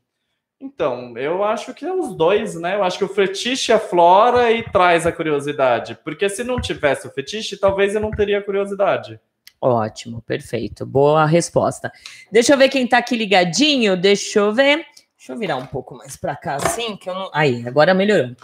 Então, 0.61 1.17
eu 1.17 1.41
acho 1.43 1.73
que 1.73 1.85
é 1.85 1.93
os 1.93 2.13
dois, 2.15 2.55
né? 2.55 2.75
Eu 2.75 2.83
acho 2.83 2.97
que 2.97 3.03
o 3.05 3.07
fetiche 3.13 3.71
aflora 3.71 4.51
e 4.51 4.61
traz 4.63 5.05
a 5.07 5.11
curiosidade. 5.11 5.97
Porque 6.03 6.27
se 6.27 6.43
não 6.43 6.59
tivesse 6.59 7.07
o 7.07 7.11
fetiche, 7.11 7.55
talvez 7.57 7.95
eu 7.95 8.01
não 8.01 8.11
teria 8.11 8.41
curiosidade. 8.41 9.19
Ótimo, 9.61 10.21
perfeito. 10.21 10.85
Boa 10.85 11.25
resposta. 11.25 11.91
Deixa 12.31 12.53
eu 12.53 12.57
ver 12.57 12.69
quem 12.69 12.87
tá 12.87 12.97
aqui 12.99 13.15
ligadinho. 13.15 13.97
Deixa 13.97 14.39
eu 14.39 14.53
ver. 14.53 14.85
Deixa 15.17 15.33
eu 15.33 15.37
virar 15.37 15.57
um 15.57 15.65
pouco 15.65 15.95
mais 15.95 16.15
para 16.15 16.35
cá, 16.35 16.55
assim, 16.55 16.95
que 16.95 17.09
eu 17.09 17.13
não. 17.13 17.29
Aí, 17.33 17.67
agora 17.67 17.93
melhorou. 17.93 18.35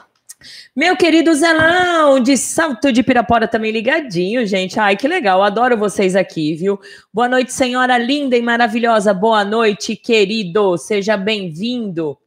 Meu 0.76 0.98
querido 0.98 1.34
Zelão, 1.34 2.20
de 2.20 2.36
Salto 2.36 2.92
de 2.92 3.02
Pirapora 3.02 3.48
também 3.48 3.72
ligadinho, 3.72 4.46
gente. 4.46 4.78
Ai, 4.78 4.98
que 4.98 5.08
legal, 5.08 5.42
adoro 5.42 5.78
vocês 5.78 6.14
aqui, 6.16 6.54
viu? 6.54 6.78
Boa 7.14 7.30
noite, 7.30 7.54
senhora 7.54 7.98
linda 7.98 8.36
e 8.36 8.42
maravilhosa. 8.42 9.14
Boa 9.14 9.46
noite, 9.46 9.96
querido. 9.96 10.78
Seja 10.78 11.16
bem-vindo. 11.16 12.18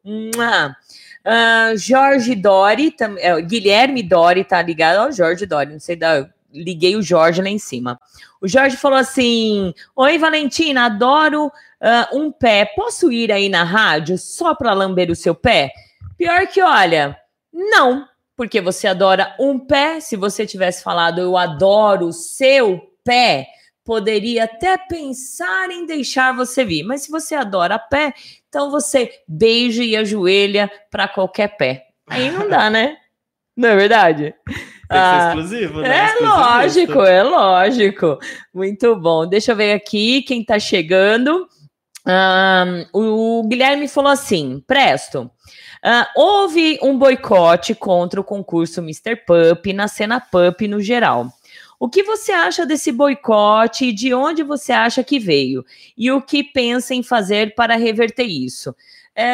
Ah, 1.25 1.75
Jorge 1.77 2.35
Dori, 2.35 2.91
tam- 2.91 3.19
é, 3.19 3.39
Guilherme 3.43 4.03
Dori 4.03 4.43
tá 4.45 4.63
ligado. 4.63 5.07
Ó, 5.07 5.11
Jorge 5.13 5.45
Dori, 5.45 5.73
não 5.73 5.81
sei 5.81 5.95
da. 5.95 6.27
Liguei 6.53 6.97
o 6.97 7.03
Jorge 7.03 7.43
lá 7.43 7.49
em 7.49 7.59
cima. 7.59 8.01
O 8.41 8.49
Jorge 8.49 8.77
falou 8.77 8.99
assim: 8.99 9.75
Oi, 9.95 10.19
Valentina, 10.19 10.87
adoro 10.87 11.51
ah, 11.81 12.09
um 12.13 12.31
pé. 12.31 12.65
Posso 12.65 13.13
ir 13.13 13.31
aí 13.31 13.49
na 13.49 13.65
rádio 13.65 14.19
só 14.19 14.55
para 14.55 14.73
lamber 14.73 15.11
o 15.11 15.17
seu 15.17 15.35
pé? 15.35 15.73
Pior 16.17 16.47
que, 16.49 16.61
olha, 16.61 17.17
não, 17.53 18.07
porque 18.37 18.61
você 18.61 18.87
adora 18.89 19.35
um 19.39 19.59
pé. 19.59 20.01
Se 20.01 20.17
você 20.17 20.47
tivesse 20.47 20.83
falado 20.83 21.21
eu 21.21 21.37
adoro 21.37 22.07
o 22.07 22.13
seu 22.13 22.81
pé, 23.05 23.47
poderia 23.85 24.45
até 24.45 24.77
pensar 24.77 25.71
em 25.71 25.87
deixar 25.87 26.35
você 26.35 26.65
vir. 26.65 26.83
Mas 26.83 27.03
se 27.03 27.11
você 27.11 27.35
adora 27.35 27.79
pé, 27.79 28.13
então 28.49 28.71
você 28.71 29.11
beija 29.27 29.83
e 29.83 29.97
ajoelha 29.97 30.71
para 30.91 31.09
qualquer 31.09 31.57
pé. 31.57 31.87
Aí 32.07 32.31
não 32.31 32.49
dá, 32.49 32.71
né? 32.71 32.97
Não 33.59 33.71
é 33.71 33.75
verdade? 33.75 34.37
Ah, 34.91 35.29
exclusivo, 35.29 35.81
né? 35.81 35.89
É 35.89 36.05
Exclusivista. 36.07 36.37
lógico, 36.37 37.03
é 37.03 37.23
lógico. 37.23 38.19
Muito 38.55 38.97
bom. 38.97 39.27
Deixa 39.27 39.53
eu 39.53 39.57
ver 39.57 39.73
aqui 39.73 40.23
quem 40.23 40.45
tá 40.45 40.59
chegando. 40.59 41.47
Ahn, 42.07 42.87
o 42.93 43.43
Guilherme 43.47 43.87
falou 43.89 44.11
assim: 44.11 44.63
Presto. 44.67 45.31
ah, 45.83 46.09
houve 46.17 46.79
um 46.83 46.97
boicote 46.99 47.75
contra 47.75 48.21
o 48.21 48.25
concurso 48.25 48.81
Mr. 48.81 49.17
Pup 49.17 49.73
na 49.75 49.89
cena 49.89 50.21
Pup 50.21 50.67
no 50.67 50.81
geral. 50.81 51.29
O 51.81 51.89
que 51.89 52.03
você 52.03 52.33
acha 52.33 52.67
desse 52.67 52.91
boicote 52.91 53.87
e 53.87 53.93
de 53.93 54.13
onde 54.13 54.43
você 54.43 54.73
acha 54.73 55.05
que 55.05 55.19
veio? 55.19 55.65
E 55.97 56.11
o 56.11 56.21
que 56.21 56.43
pensa 56.43 56.93
em 56.95 57.03
fazer 57.05 57.55
para 57.55 57.77
reverter 57.77 58.25
isso? 58.25 58.75
É, 59.15 59.27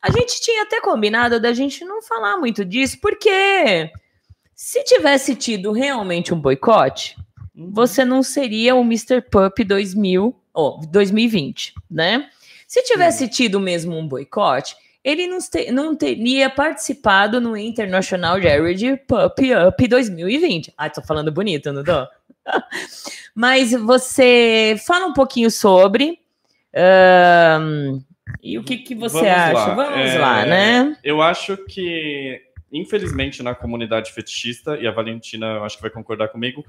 a 0.00 0.10
gente 0.10 0.40
tinha 0.40 0.62
até 0.62 0.80
combinado 0.80 1.38
da 1.38 1.52
gente 1.52 1.84
não 1.84 2.00
falar 2.00 2.38
muito 2.38 2.64
disso, 2.64 2.98
porque 3.02 3.90
se 4.64 4.84
tivesse 4.84 5.34
tido 5.34 5.72
realmente 5.72 6.32
um 6.32 6.38
boicote, 6.40 7.16
Uhum. 7.52 7.72
você 7.72 8.04
não 8.04 8.22
seria 8.22 8.76
o 8.76 8.82
Mr. 8.82 9.20
Pup 9.20 9.58
2000, 9.64 10.34
ou 10.54 10.78
2020, 10.86 11.74
né? 11.90 12.28
Se 12.66 12.80
tivesse 12.84 13.26
tido 13.28 13.58
mesmo 13.58 13.98
um 13.98 14.06
boicote, 14.06 14.76
ele 15.02 15.26
não, 15.26 15.38
te- 15.40 15.72
não 15.72 15.96
teria 15.96 16.48
participado 16.48 17.40
no 17.40 17.56
International 17.56 18.40
Jared 18.40 18.98
Pup 18.98 19.40
Up 19.68 19.88
2020. 19.88 20.72
Ah, 20.78 20.88
tô 20.88 21.02
falando 21.02 21.32
bonito, 21.32 21.72
não 21.72 21.82
tô? 21.82 22.06
Mas 23.34 23.72
você 23.72 24.76
fala 24.86 25.06
um 25.06 25.12
pouquinho 25.12 25.50
sobre. 25.50 26.20
ahn, 26.72 27.98
e 28.42 28.56
o 28.58 28.62
que, 28.64 28.78
que 28.78 28.94
você 28.94 29.16
Vamos 29.16 29.28
acha? 29.30 29.52
lá. 29.54 29.74
Vamos 29.74 30.10
É, 30.10 30.18
lá, 30.18 30.46
né? 30.46 30.96
Eu 31.02 31.20
acho 31.20 31.56
que, 31.66 32.40
infelizmente, 32.72 33.42
na 33.42 33.54
comunidade 33.54 34.12
fetichista, 34.12 34.76
e 34.78 34.86
a 34.86 34.90
Valentina 34.90 35.56
eu 35.56 35.64
acho 35.64 35.76
que 35.76 35.82
vai 35.82 35.90
concordar 35.90 36.28
comigo, 36.28 36.64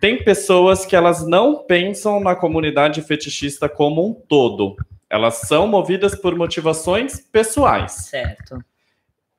tem 0.00 0.22
pessoas 0.22 0.84
que 0.84 0.96
elas 0.96 1.26
não 1.26 1.64
pensam 1.64 2.20
na 2.20 2.34
comunidade 2.34 3.00
fetichista 3.02 3.68
como 3.68 4.06
um 4.06 4.12
todo. 4.12 4.76
Elas 5.08 5.36
são 5.36 5.66
movidas 5.68 6.14
por 6.14 6.34
motivações 6.34 7.20
pessoais. 7.20 7.92
Certo. 7.92 8.58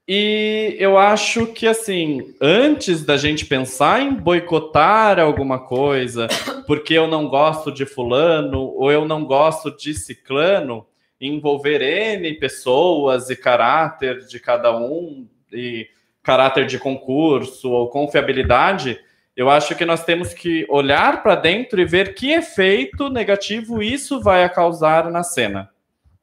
E 0.08 0.76
eu 0.80 0.98
acho 0.98 1.48
que, 1.48 1.68
assim, 1.68 2.36
antes 2.40 3.04
da 3.04 3.18
gente 3.18 3.46
pensar 3.46 4.02
em 4.02 4.14
boicotar 4.14 5.20
alguma 5.20 5.60
coisa, 5.60 6.28
porque 6.68 6.94
eu 6.94 7.08
não 7.08 7.28
gosto 7.28 7.72
de 7.72 7.86
Fulano 7.86 8.62
ou 8.62 8.92
eu 8.92 9.06
não 9.06 9.26
gosto 9.26 9.76
de 9.76 9.96
Ciclano, 9.96 10.86
envolver 11.20 11.82
N 11.82 12.34
pessoas 12.36 13.32
e 13.32 13.36
caráter 13.36 14.20
de 14.28 14.40
cada 14.40 14.78
um, 14.78 15.28
e 15.52 15.88
caráter 16.26 16.66
de 16.66 16.80
concurso 16.80 17.72
ou 17.72 17.88
confiabilidade, 17.88 19.00
eu 19.38 19.50
acho 19.50 19.76
que 19.76 19.86
nós 19.86 20.04
temos 20.04 20.34
que 20.34 20.66
olhar 20.70 21.22
para 21.22 21.36
dentro 21.36 21.80
e 21.80 21.86
ver 21.86 22.16
que 22.16 22.32
efeito 22.32 23.10
negativo 23.10 23.84
isso 23.84 24.22
vai 24.22 24.48
causar 24.50 25.12
na 25.12 25.24
cena, 25.24 25.70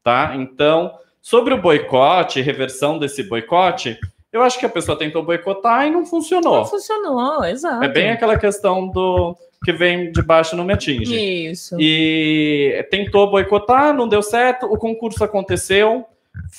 tá? 0.03 0.35
Então, 0.35 0.93
sobre 1.21 1.55
o 1.55 1.61
boicote, 1.61 2.41
reversão 2.41 2.99
desse 2.99 3.23
boicote, 3.23 3.99
eu 4.33 4.43
acho 4.43 4.59
que 4.59 4.67
a 4.67 4.71
pessoa 4.71 4.99
tentou 4.99 5.23
boicotar 5.23 5.87
e 5.87 5.91
não 5.91 6.05
funcionou. 6.05 6.59
Não 6.59 6.67
funcionou, 6.67 7.45
exato. 7.45 7.85
É 7.85 7.89
bem 7.89 8.11
aquela 8.11 8.39
questão 8.39 8.89
do 8.89 9.37
que 9.63 9.73
vem 9.73 10.11
de 10.11 10.23
baixo 10.23 10.57
não 10.57 10.65
me 10.65 10.73
atinge. 10.73 11.15
Isso. 11.15 11.77
E 11.79 12.85
tentou 12.91 13.31
boicotar, 13.31 13.95
não 13.95 14.09
deu 14.09 14.23
certo, 14.23 14.67
o 14.67 14.77
concurso 14.77 15.23
aconteceu, 15.23 16.05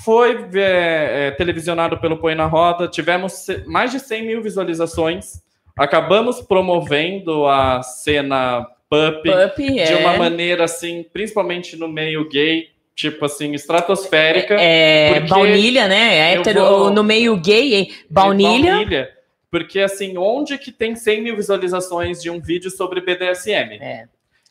foi 0.04 0.48
é, 0.56 1.28
é, 1.28 1.32
televisionado 1.32 1.98
pelo 2.00 2.18
Põe 2.18 2.36
na 2.36 2.46
Roda, 2.46 2.88
tivemos 2.88 3.48
mais 3.66 3.92
de 3.92 4.00
100 4.00 4.26
mil 4.28 4.42
visualizações, 4.42 5.42
acabamos 5.78 6.42
promovendo 6.42 7.46
a 7.48 7.82
cena 7.82 8.66
Pup, 8.90 9.24
Pup, 9.24 9.58
de 9.58 9.80
é. 9.80 9.96
uma 9.98 10.18
maneira 10.18 10.66
assim, 10.66 11.04
principalmente 11.12 11.76
no 11.76 11.88
meio 11.88 12.30
gay, 12.30 12.68
tipo 12.96 13.26
assim, 13.26 13.54
estratosférica. 13.54 14.56
É, 14.60 15.16
porque 15.16 15.30
baunilha, 15.30 15.88
né? 15.88 16.36
eu 16.36 16.42
Hétero, 16.42 16.60
vou- 16.60 16.90
no 16.92 17.04
meio 17.04 17.36
gay, 17.38 17.74
hein? 17.74 17.92
baunilha. 18.10 19.10
Porque 19.50 19.80
assim, 19.80 20.18
onde 20.18 20.58
que 20.58 20.72
tem 20.72 20.96
100 20.96 21.22
mil 21.24 21.36
visualizações 21.36 22.22
de 22.22 22.30
um 22.30 22.40
vídeo 22.40 22.70
sobre 22.72 23.02
BDSM? 23.02 23.78
É. 23.82 24.06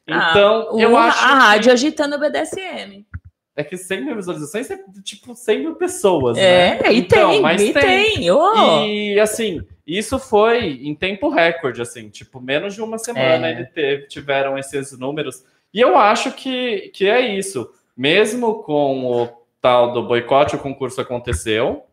Então, 0.07 0.68
Ah, 0.73 0.81
eu 0.81 0.93
o- 0.93 0.97
acho 0.97 1.18
a 1.25 1.29
que- 1.29 1.35
rádio 1.35 1.73
agitando 1.73 2.16
o 2.16 2.18
BDSM. 2.18 3.07
É 3.55 3.63
que 3.63 3.77
100 3.77 4.05
mil 4.07 4.17
visualizações 4.17 4.71
é 4.71 4.79
tipo 5.05 5.35
100 5.35 5.59
mil 5.61 5.75
pessoas, 5.75 6.39
É, 6.39 6.81
né? 6.83 6.93
e 6.93 6.99
Então, 7.01 7.31
tem, 7.31 7.41
mas 7.43 7.61
e 7.61 7.73
tem. 7.73 8.31
ô. 8.31 8.85
E 8.87 9.21
assim, 9.21 9.61
isso 9.87 10.19
foi 10.19 10.81
em 10.83 10.95
tempo 10.95 11.29
recorde, 11.29 11.83
assim, 11.83 12.09
tipo, 12.09 12.41
menos 12.41 12.75
de 12.75 12.81
uma 12.81 12.97
semana 12.99 13.49
É. 13.49 13.51
ele 13.53 13.67
teve, 13.67 14.07
tiveram 14.07 14.57
esses 14.57 14.99
números. 14.99 15.45
E 15.73 15.81
eu 15.81 15.99
acho 15.99 16.33
que, 16.33 16.91
que 16.95 17.07
é 17.07 17.21
isso. 17.21 17.71
Mesmo 17.97 18.63
com 18.63 19.05
o 19.05 19.29
tal 19.61 19.93
do 19.93 20.03
boicote, 20.03 20.57
o 20.57 20.59
concurso 20.59 21.01
aconteceu. 21.01 21.85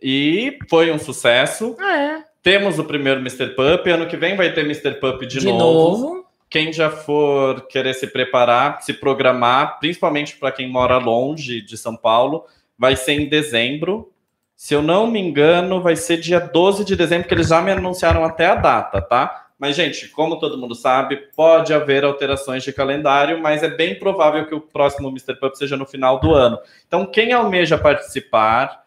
E 0.00 0.58
foi 0.68 0.92
um 0.92 0.98
sucesso. 0.98 1.74
É, 1.80 2.22
Temos 2.42 2.78
o 2.78 2.84
primeiro 2.84 3.20
Mr. 3.20 3.48
Pup. 3.54 3.86
Ano 3.90 4.06
que 4.06 4.16
vem 4.16 4.36
vai 4.36 4.52
ter 4.52 4.60
Mr. 4.60 5.00
Pup 5.00 5.26
de, 5.26 5.40
de, 5.40 5.46
novo 5.46 5.58
novo. 6.04 6.25
Quem 6.48 6.72
já 6.72 6.90
for 6.90 7.66
querer 7.66 7.94
se 7.94 8.06
preparar, 8.06 8.80
se 8.82 8.92
programar, 8.92 9.78
principalmente 9.78 10.36
para 10.36 10.52
quem 10.52 10.68
mora 10.68 10.98
longe 10.98 11.60
de 11.60 11.76
São 11.76 11.96
Paulo, 11.96 12.44
vai 12.78 12.96
ser 12.96 13.12
em 13.12 13.28
dezembro. 13.28 14.12
Se 14.54 14.74
eu 14.74 14.80
não 14.80 15.06
me 15.06 15.20
engano, 15.20 15.82
vai 15.82 15.96
ser 15.96 16.18
dia 16.18 16.40
12 16.40 16.84
de 16.84 16.96
dezembro, 16.96 17.28
que 17.28 17.34
eles 17.34 17.48
já 17.48 17.60
me 17.60 17.70
anunciaram 17.70 18.24
até 18.24 18.46
a 18.46 18.54
data, 18.54 19.02
tá? 19.02 19.46
Mas, 19.58 19.74
gente, 19.74 20.08
como 20.08 20.38
todo 20.38 20.58
mundo 20.58 20.74
sabe, 20.74 21.16
pode 21.34 21.72
haver 21.72 22.04
alterações 22.04 22.62
de 22.62 22.72
calendário, 22.72 23.40
mas 23.40 23.62
é 23.62 23.68
bem 23.68 23.98
provável 23.98 24.46
que 24.46 24.54
o 24.54 24.60
próximo 24.60 25.08
Mr. 25.08 25.34
Pup 25.34 25.54
seja 25.56 25.76
no 25.76 25.86
final 25.86 26.20
do 26.20 26.34
ano. 26.34 26.58
Então, 26.86 27.06
quem 27.06 27.32
almeja 27.32 27.78
participar, 27.78 28.84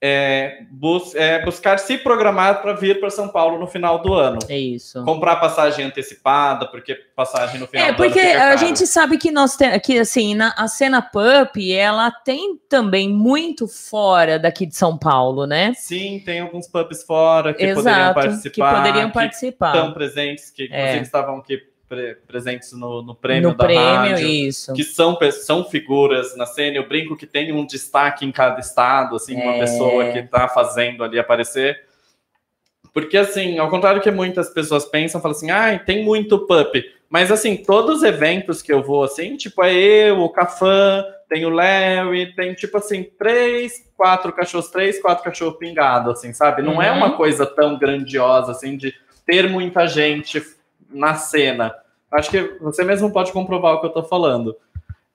é, 0.00 0.58
bus 0.70 1.12
é 1.16 1.44
buscar 1.44 1.76
se 1.78 1.98
programar 1.98 2.62
para 2.62 2.72
vir 2.72 3.00
para 3.00 3.10
São 3.10 3.28
Paulo 3.28 3.58
no 3.58 3.66
final 3.66 4.00
do 4.00 4.14
ano 4.14 4.38
É 4.48 4.56
isso. 4.56 5.02
comprar 5.04 5.36
passagem 5.36 5.84
antecipada, 5.86 6.66
porque 6.68 6.94
passagem 7.16 7.58
no 7.58 7.66
final 7.66 7.86
É, 7.88 7.92
do 7.92 8.02
ano 8.02 8.12
porque 8.12 8.24
fica 8.26 8.44
a 8.48 8.56
gente 8.56 8.86
sabe 8.86 9.18
que 9.18 9.30
nós 9.32 9.56
temos 9.56 9.78
que 9.84 9.98
assim, 9.98 10.34
na, 10.36 10.54
a 10.56 10.68
cena 10.68 11.02
Pup, 11.02 11.56
ela 11.72 12.10
tem 12.12 12.56
também 12.68 13.08
muito 13.12 13.66
fora 13.66 14.38
daqui 14.38 14.66
de 14.66 14.76
São 14.76 14.96
Paulo, 14.96 15.46
né? 15.46 15.72
Sim, 15.74 16.22
tem 16.24 16.40
alguns 16.40 16.68
pubs 16.68 17.02
fora 17.02 17.52
que 17.52 17.58
poderiam 17.74 17.80
Exato, 17.80 18.14
participar. 18.14 18.70
que 18.70 18.76
poderiam 18.76 19.08
que 19.08 19.14
participar. 19.14 19.74
estão 19.74 19.92
presentes, 19.92 20.50
que 20.50 20.68
É. 20.72 20.96
estavam 21.00 21.38
aqui 21.38 21.60
pre- 21.88 22.16
presentes 22.26 22.72
no, 22.72 23.02
no 23.02 23.14
prêmio 23.14 23.50
no 23.50 23.54
da 23.56 23.64
prêmio, 23.64 24.10
rádio. 24.10 24.28
isso. 24.28 24.72
Que 24.74 24.84
são, 24.84 25.16
são 25.32 25.64
figuras 25.64 26.36
na 26.36 26.46
cena, 26.46 26.76
eu 26.76 26.86
brinco 26.88 27.16
que 27.16 27.26
tem 27.26 27.52
um 27.52 27.64
destaque 27.64 28.24
em 28.26 28.30
cada 28.32 28.60
estado, 28.60 29.16
assim, 29.16 29.34
uma 29.40 29.54
É. 29.54 29.58
pessoa 29.58 30.10
que 30.12 30.18
está 30.18 30.46
fazendo 30.48 31.02
ali 31.02 31.18
aparecer. 31.18 31.86
Porque, 32.92 33.16
assim, 33.16 33.58
ao 33.58 33.68
contrário 33.70 34.00
que 34.02 34.10
muitas 34.10 34.48
pessoas 34.50 34.84
pensam, 34.84 35.20
falam 35.20 35.36
assim, 35.36 35.50
ah, 35.50 35.78
tem 35.78 36.04
muito 36.04 36.38
pup. 36.46 36.74
Mas, 37.08 37.30
assim, 37.30 37.56
todos 37.56 37.98
os 37.98 38.02
eventos 38.02 38.60
que 38.60 38.72
eu 38.72 38.82
vou, 38.82 39.02
assim, 39.04 39.36
tipo, 39.36 39.62
é 39.62 39.72
eu, 39.74 40.20
o 40.20 40.28
Cafã, 40.28 41.04
tem 41.28 41.44
o 41.44 41.50
Larry, 41.50 42.34
tem, 42.34 42.54
tipo 42.54 42.76
assim, 42.78 43.04
três, 43.18 43.72
quatro 43.96 44.32
cachorros, 44.32 44.68
três, 44.70 45.00
quatro 45.00 45.22
cachorros 45.24 45.58
pingados, 45.58 46.12
assim, 46.18 46.32
sabe? 46.32 46.62
Não 46.62 46.82
é 46.82 46.90
Uhum. 46.90 46.96
uma 46.98 47.16
coisa 47.16 47.46
tão 47.46 47.78
grandiosa, 47.78 48.52
assim, 48.52 48.76
de 48.76 48.94
ter 49.26 49.48
muita 49.48 49.86
gente 49.86 50.42
na 50.88 51.14
cena. 51.14 51.74
Acho 52.10 52.30
que 52.30 52.56
você 52.60 52.84
mesmo 52.84 53.12
pode 53.12 53.32
comprovar 53.32 53.74
o 53.74 53.80
que 53.80 53.86
eu 53.86 53.92
tô 53.92 54.02
falando. 54.02 54.56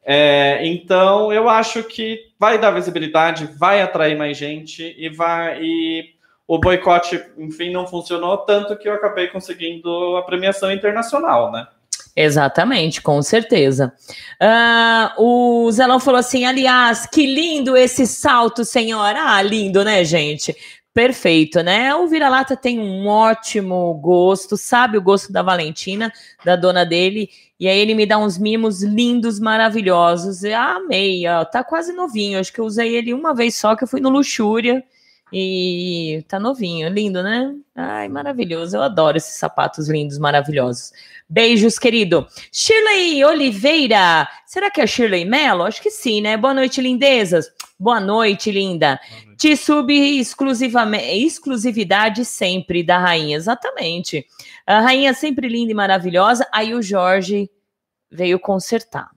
É, 0.06 0.66
então, 0.66 1.32
eu 1.32 1.50
acho 1.50 1.84
que 1.84 2.20
vai 2.38 2.60
dar 2.60 2.72
visibilidade, 2.72 3.50
vai 3.58 3.82
atrair 3.82 4.18
mais 4.18 4.38
gente 4.38 4.96
e 4.98 5.10
vai. 5.10 5.62
E 5.62 6.14
o 6.48 6.60
boicote, 6.60 7.24
enfim, 7.38 7.72
não 7.72 7.88
funcionou 7.88 8.38
tanto 8.40 8.78
que 8.78 8.88
eu 8.88 8.94
acabei 8.94 9.28
conseguindo 9.28 10.18
a 10.18 10.24
premiação 10.24 10.72
internacional, 10.72 11.52
né? 11.52 11.68
Exatamente, 12.16 13.02
com 13.02 13.22
certeza. 13.24 13.92
Ah, 14.40 15.16
o 15.18 15.72
Zelão 15.72 16.00
falou 16.00 16.20
assim: 16.20 16.46
aliás, 16.46 17.08
que 17.08 17.26
lindo 17.26 17.76
esse 17.76 18.06
salto, 18.06 18.64
senhora. 18.64 19.20
Ah, 19.20 19.42
lindo, 19.42 19.84
né, 19.84 20.04
gente? 20.04 20.56
Perfeito, 20.94 21.64
né? 21.64 21.96
O 21.96 22.08
vira-lata 22.08 22.56
tem 22.56 22.80
um 22.80 23.08
ótimo 23.08 23.94
gosto, 23.96 24.56
sabe 24.56 24.96
o 24.96 25.02
gosto 25.02 25.34
da 25.34 25.42
Valentina, 25.42 26.14
da 26.46 26.56
dona 26.56 26.86
dele, 26.86 27.32
e 27.60 27.68
aí 27.68 27.80
ele 27.80 27.96
me 27.96 28.06
dá 28.06 28.20
uns 28.20 28.38
mimos 28.38 28.84
lindos, 28.84 29.40
maravilhosos. 29.40 30.44
Eu 30.44 30.56
amei, 30.56 31.28
ó, 31.28 31.44
tá 31.46 31.64
quase 31.64 31.94
novinho. 31.94 32.40
Acho 32.40 32.54
que 32.54 32.60
eu 32.60 32.66
usei 32.66 32.96
ele 32.96 33.14
uma 33.14 33.34
vez 33.34 33.56
só, 33.56 33.76
que 33.76 33.86
eu 33.86 33.88
fui 33.88 34.02
no 34.02 34.10
Luxúria. 34.10 34.84
E 35.36 36.24
tá 36.28 36.40
novinho, 36.40 36.88
lindo, 36.90 37.24
né? 37.24 37.56
Ai, 37.76 38.08
maravilhoso. 38.08 38.78
Eu 38.78 38.84
adoro 38.84 39.18
esses 39.18 39.36
sapatos 39.36 39.90
lindos, 39.90 40.20
maravilhosos. 40.20 40.92
Beijos, 41.28 41.80
querido. 41.80 42.28
Shirley 42.52 43.26
Oliveira. 43.26 44.28
Será 44.46 44.70
que 44.70 44.80
é 44.80 44.86
Shirley 44.86 45.26
Mello? 45.26 45.64
Acho 45.64 45.82
que 45.82 45.90
sim, 45.90 46.22
né? 46.22 46.38
Boa 46.38 46.54
noite, 46.54 46.80
lindezas. 46.80 47.48
Boa 47.80 48.00
noite, 48.00 48.52
linda. 48.52 49.00
Te 49.44 49.58
sub 49.58 49.92
exclusividade 49.92 52.24
sempre 52.24 52.82
da 52.82 52.98
rainha. 52.98 53.36
Exatamente. 53.36 54.26
A 54.66 54.80
rainha 54.80 55.14
sempre 55.14 55.50
linda 55.50 55.70
e 55.70 55.76
maravilhosa. 55.76 56.48
Aí 56.50 56.74
o 56.74 56.82
Jorge 56.82 57.52
veio 58.10 58.40
consertar. 58.40 59.10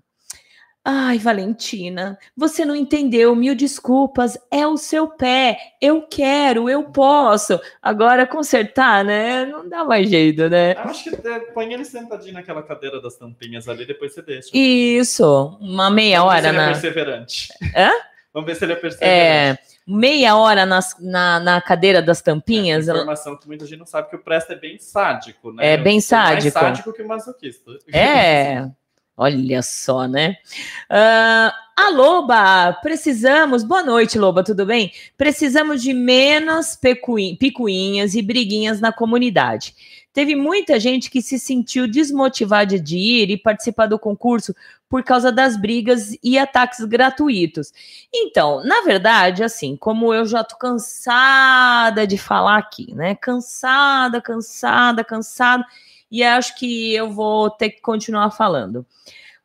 Ai, 0.85 1.18
Valentina, 1.18 2.18
você 2.37 2.64
não 2.64 2.74
entendeu, 2.74 3.37
mil 3.37 3.55
desculpas, 3.55 4.37
é 4.51 4.66
o 4.66 4.77
seu 4.77 5.07
pé, 5.07 5.57
eu 5.81 6.03
quero, 6.03 6.68
eu 6.68 6.91
posso. 6.91 7.61
Agora 7.81 8.27
consertar, 8.27 9.05
né? 9.05 9.47
Não 9.47 9.68
dá 9.68 9.85
mais 9.85 10.11
jeito, 10.11 10.49
né? 10.49 10.72
Acho 10.72 11.05
que 11.05 11.11
é, 11.29 11.39
põe 11.55 11.72
ele 11.72 11.85
sentadinho 11.85 12.35
naquela 12.35 12.64
cadeira 12.64 13.01
das 13.01 13.16
tampinhas 13.16 13.68
ali, 13.68 13.87
depois 13.87 14.12
você 14.12 14.22
deixa. 14.22 14.49
Isso, 14.53 15.57
uma 15.61 15.89
meia 15.89 16.18
Vamos 16.18 16.35
hora 16.35 16.49
é 16.49 16.53
na. 16.53 16.66
perseverante. 16.66 17.47
Hã? 17.77 17.93
Vamos 18.35 18.49
ver 18.49 18.57
se 18.57 18.64
ele 18.64 18.72
é 18.72 18.77
É, 18.77 18.81
perseverante. 18.81 19.76
Meia 19.87 20.37
hora 20.37 20.66
nas- 20.66 20.97
na, 20.99 21.39
na 21.39 21.61
cadeira 21.61 22.03
das 22.03 22.20
tampinhas. 22.20 22.89
ela- 22.89 22.99
Informação 22.99 23.37
que 23.37 23.47
muita 23.47 23.64
gente 23.66 23.78
não 23.78 23.87
sabe 23.87 24.11
que 24.11 24.16
o 24.16 24.18
Presta 24.18 24.55
é 24.55 24.57
bem 24.57 24.78
sádico, 24.78 25.53
né? 25.53 25.74
É 25.74 25.76
bem 25.76 25.97
Eu 25.97 26.03
sou 26.03 26.18
mais 26.18 26.30
sádico. 26.43 26.59
sádico 26.59 26.93
que 26.93 27.03
o 27.03 27.09
masoquista. 27.09 27.70
É, 27.93 28.66
olha 29.16 29.62
só, 29.62 30.07
né? 30.09 30.37
Ah, 30.91 31.55
a 31.76 31.91
Loba, 31.91 32.72
precisamos. 32.82 33.62
Boa 33.62 33.82
noite, 33.82 34.18
Loba, 34.18 34.43
tudo 34.43 34.64
bem? 34.66 34.91
Precisamos 35.16 35.82
de 35.82 35.93
menos 35.93 36.74
pecuin- 36.74 37.37
picuinhas 37.37 38.14
e 38.14 38.22
briguinhas 38.22 38.80
na 38.80 38.93
comunidade. 38.93 39.74
Teve 40.17 40.35
muita 40.35 40.81
gente 40.81 41.11
que 41.11 41.21
se 41.21 41.39
sentiu 41.39 41.87
desmotivada 41.87 42.81
de 42.81 42.97
ir 42.97 43.29
e 43.29 43.37
participar 43.37 43.85
do 43.85 43.99
concurso 43.99 44.57
por 44.89 45.03
causa 45.05 45.31
das 45.31 45.61
brigas 45.61 46.17
e 46.25 46.39
ataques 46.39 46.83
gratuitos. 46.87 47.71
Então, 48.11 48.64
na 48.64 48.81
verdade, 48.81 49.45
assim, 49.45 49.77
como 49.77 50.14
eu 50.14 50.25
já 50.25 50.43
tô 50.43 50.57
cansada 50.57 52.07
de 52.07 52.17
falar 52.17 52.57
aqui, 52.57 52.95
né? 52.95 53.14
Cansada, 53.14 54.19
cansada, 54.23 55.05
cansada 55.05 55.67
e 56.11 56.25
acho 56.25 56.57
que 56.57 56.95
eu 56.95 57.11
vou 57.11 57.51
ter 57.51 57.69
que 57.69 57.83
continuar 57.83 58.31
falando. 58.31 58.87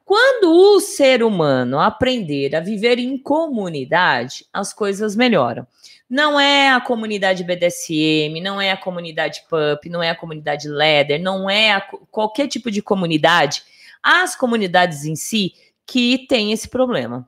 Quando 0.06 0.54
o 0.54 0.80
ser 0.80 1.22
humano 1.22 1.82
aprender 1.82 2.56
a 2.56 2.62
viver 2.62 2.98
em 2.98 3.18
comunidade, 3.18 4.46
as 4.54 4.72
coisas 4.72 5.18
melhoram. 5.18 5.68
Não 6.12 6.38
é 6.38 6.70
a 6.70 6.82
comunidade 6.82 7.42
BDSM, 7.42 8.42
não 8.44 8.60
é 8.60 8.70
a 8.70 8.76
comunidade 8.76 9.46
PUP, 9.50 9.88
não 9.90 10.04
é 10.04 10.10
a 10.10 10.16
comunidade 10.16 10.68
Leather, 10.68 11.22
não 11.22 11.50
é 11.50 11.72
a 11.72 11.80
qualquer 11.80 12.50
tipo 12.50 12.70
de 12.70 12.82
comunidade. 12.82 13.64
As 14.04 14.36
comunidades 14.36 15.06
em 15.06 15.16
si 15.16 15.54
que 15.86 16.26
têm 16.28 16.52
esse 16.52 16.68
problema. 16.68 17.26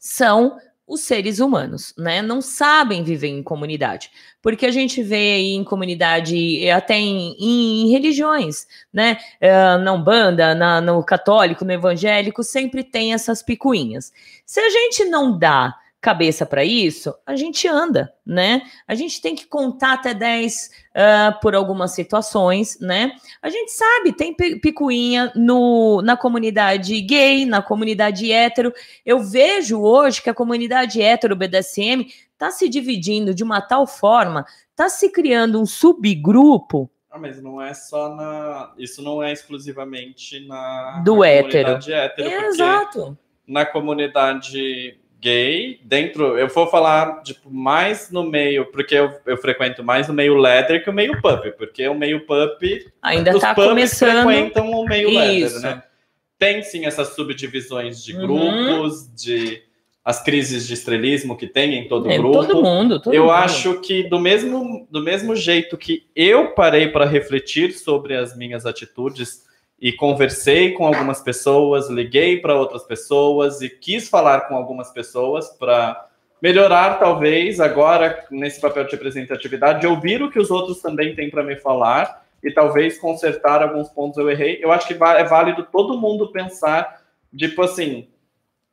São 0.00 0.56
os 0.84 1.02
seres 1.02 1.38
humanos, 1.38 1.94
né? 1.96 2.20
Não 2.20 2.40
sabem 2.40 3.04
viver 3.04 3.28
em 3.28 3.44
comunidade. 3.44 4.10
Porque 4.42 4.66
a 4.66 4.72
gente 4.72 5.04
vê 5.04 5.34
aí 5.34 5.52
em 5.52 5.62
comunidade, 5.62 6.68
até 6.68 6.98
em, 6.98 7.36
em 7.38 7.90
religiões, 7.92 8.66
né? 8.92 9.18
Eh, 9.40 9.78
na 9.78 9.92
Umbanda, 9.92 10.52
na, 10.52 10.80
no 10.80 11.00
católico, 11.04 11.64
no 11.64 11.72
evangélico, 11.72 12.42
sempre 12.42 12.82
tem 12.82 13.14
essas 13.14 13.40
picuinhas. 13.40 14.12
Se 14.44 14.58
a 14.58 14.68
gente 14.68 15.04
não 15.04 15.38
dá 15.38 15.76
cabeça 16.06 16.46
para 16.46 16.64
isso, 16.64 17.12
a 17.26 17.34
gente 17.34 17.66
anda, 17.66 18.12
né? 18.24 18.62
A 18.86 18.94
gente 18.94 19.20
tem 19.20 19.34
que 19.34 19.44
contar 19.46 19.94
até 19.94 20.14
10 20.14 20.70
ah, 20.94 21.36
por 21.42 21.52
algumas 21.56 21.90
situações, 21.94 22.78
né? 22.80 23.10
A 23.42 23.48
gente 23.50 23.72
sabe, 23.72 24.12
tem 24.12 24.32
pi- 24.32 24.60
picuinha 24.60 25.32
no, 25.34 26.00
na 26.02 26.16
comunidade 26.16 27.00
gay, 27.00 27.44
na 27.44 27.60
comunidade 27.60 28.30
hétero. 28.30 28.72
Eu 29.04 29.18
vejo 29.18 29.80
hoje 29.80 30.22
que 30.22 30.30
a 30.30 30.34
comunidade 30.34 31.02
hétero 31.02 31.34
BDSM 31.34 32.06
está 32.32 32.52
se 32.52 32.68
dividindo 32.68 33.34
de 33.34 33.42
uma 33.42 33.60
tal 33.60 33.84
forma, 33.84 34.46
está 34.70 34.88
se 34.88 35.10
criando 35.10 35.60
um 35.60 35.66
subgrupo 35.66 36.88
Ah, 37.10 37.18
mas 37.18 37.42
não 37.42 37.60
é 37.60 37.74
só 37.74 38.14
na. 38.14 38.72
Isso 38.78 39.02
não 39.02 39.20
é 39.20 39.32
exclusivamente 39.32 40.46
na 40.46 41.02
Do 41.04 41.16
na 41.18 41.26
hétero. 41.28 41.50
comunidade 41.80 41.92
hétero, 41.92 42.30
porque 42.30 42.44
Exato. 42.46 43.18
na 43.44 43.66
comunidade 43.66 44.98
gay, 45.20 45.80
dentro, 45.82 46.38
eu 46.38 46.48
vou 46.48 46.66
falar 46.66 47.22
tipo, 47.22 47.50
mais 47.50 48.10
no 48.10 48.22
meio, 48.22 48.66
porque 48.70 48.94
eu, 48.94 49.10
eu 49.26 49.36
frequento 49.36 49.82
mais 49.82 50.08
o 50.08 50.12
meio 50.12 50.36
leather 50.36 50.82
que 50.84 50.90
o 50.90 50.92
meio 50.92 51.20
pup, 51.20 51.50
porque 51.56 51.86
o 51.88 51.94
meio 51.94 52.20
pup 52.26 52.62
Ainda 53.02 53.30
os 53.30 53.36
está 53.36 53.54
pubs 53.54 53.68
começando. 53.70 54.24
frequentam 54.26 54.70
o 54.70 54.84
meio 54.86 55.08
leather, 55.10 55.60
né? 55.60 55.82
Tem 56.38 56.62
sim 56.62 56.84
essas 56.84 57.08
subdivisões 57.14 58.04
de 58.04 58.14
Uhum. 58.14 58.20
grupos, 58.22 59.10
de 59.14 59.62
as 60.04 60.22
crises 60.22 60.68
de 60.68 60.74
estrelismo 60.74 61.36
que 61.36 61.48
tem 61.48 61.74
em 61.74 61.88
todo 61.88 62.08
É, 62.08 62.16
grupo. 62.18 62.46
todo 62.46 62.62
mundo. 62.62 63.00
todo 63.00 63.12
eu 63.12 63.22
mundo. 63.24 63.32
acho 63.32 63.80
que 63.80 64.04
do 64.04 64.20
mesmo, 64.20 64.86
do 64.88 65.02
mesmo 65.02 65.34
jeito 65.34 65.76
que 65.76 66.06
eu 66.14 66.52
parei 66.52 66.88
para 66.88 67.04
refletir 67.06 67.72
sobre 67.72 68.14
as 68.14 68.36
minhas 68.36 68.66
atitudes 68.66 69.45
e 69.80 69.92
conversei 69.92 70.72
com 70.72 70.86
algumas 70.86 71.20
pessoas, 71.20 71.88
liguei 71.88 72.40
para 72.40 72.54
outras 72.54 72.82
pessoas 72.84 73.60
e 73.60 73.68
quis 73.68 74.08
falar 74.08 74.42
com 74.42 74.56
algumas 74.56 74.90
pessoas 74.90 75.48
para 75.50 76.08
melhorar, 76.40 76.98
talvez, 76.98 77.60
agora 77.60 78.24
nesse 78.30 78.60
papel 78.60 78.84
de 78.84 78.92
representatividade, 78.92 79.80
de 79.80 79.86
ouvir 79.86 80.22
o 80.22 80.30
que 80.30 80.38
os 80.38 80.50
outros 80.50 80.80
também 80.80 81.14
têm 81.14 81.30
para 81.30 81.42
me 81.42 81.56
falar 81.56 82.24
e 82.42 82.50
talvez 82.50 82.98
consertar 82.98 83.62
alguns 83.62 83.88
pontos 83.88 84.18
eu 84.18 84.30
errei. 84.30 84.58
Eu 84.62 84.70
acho 84.70 84.86
que 84.86 84.94
é 84.94 85.24
válido 85.24 85.66
todo 85.70 85.98
mundo 85.98 86.32
pensar, 86.32 87.02
tipo 87.36 87.62
assim, 87.62 88.08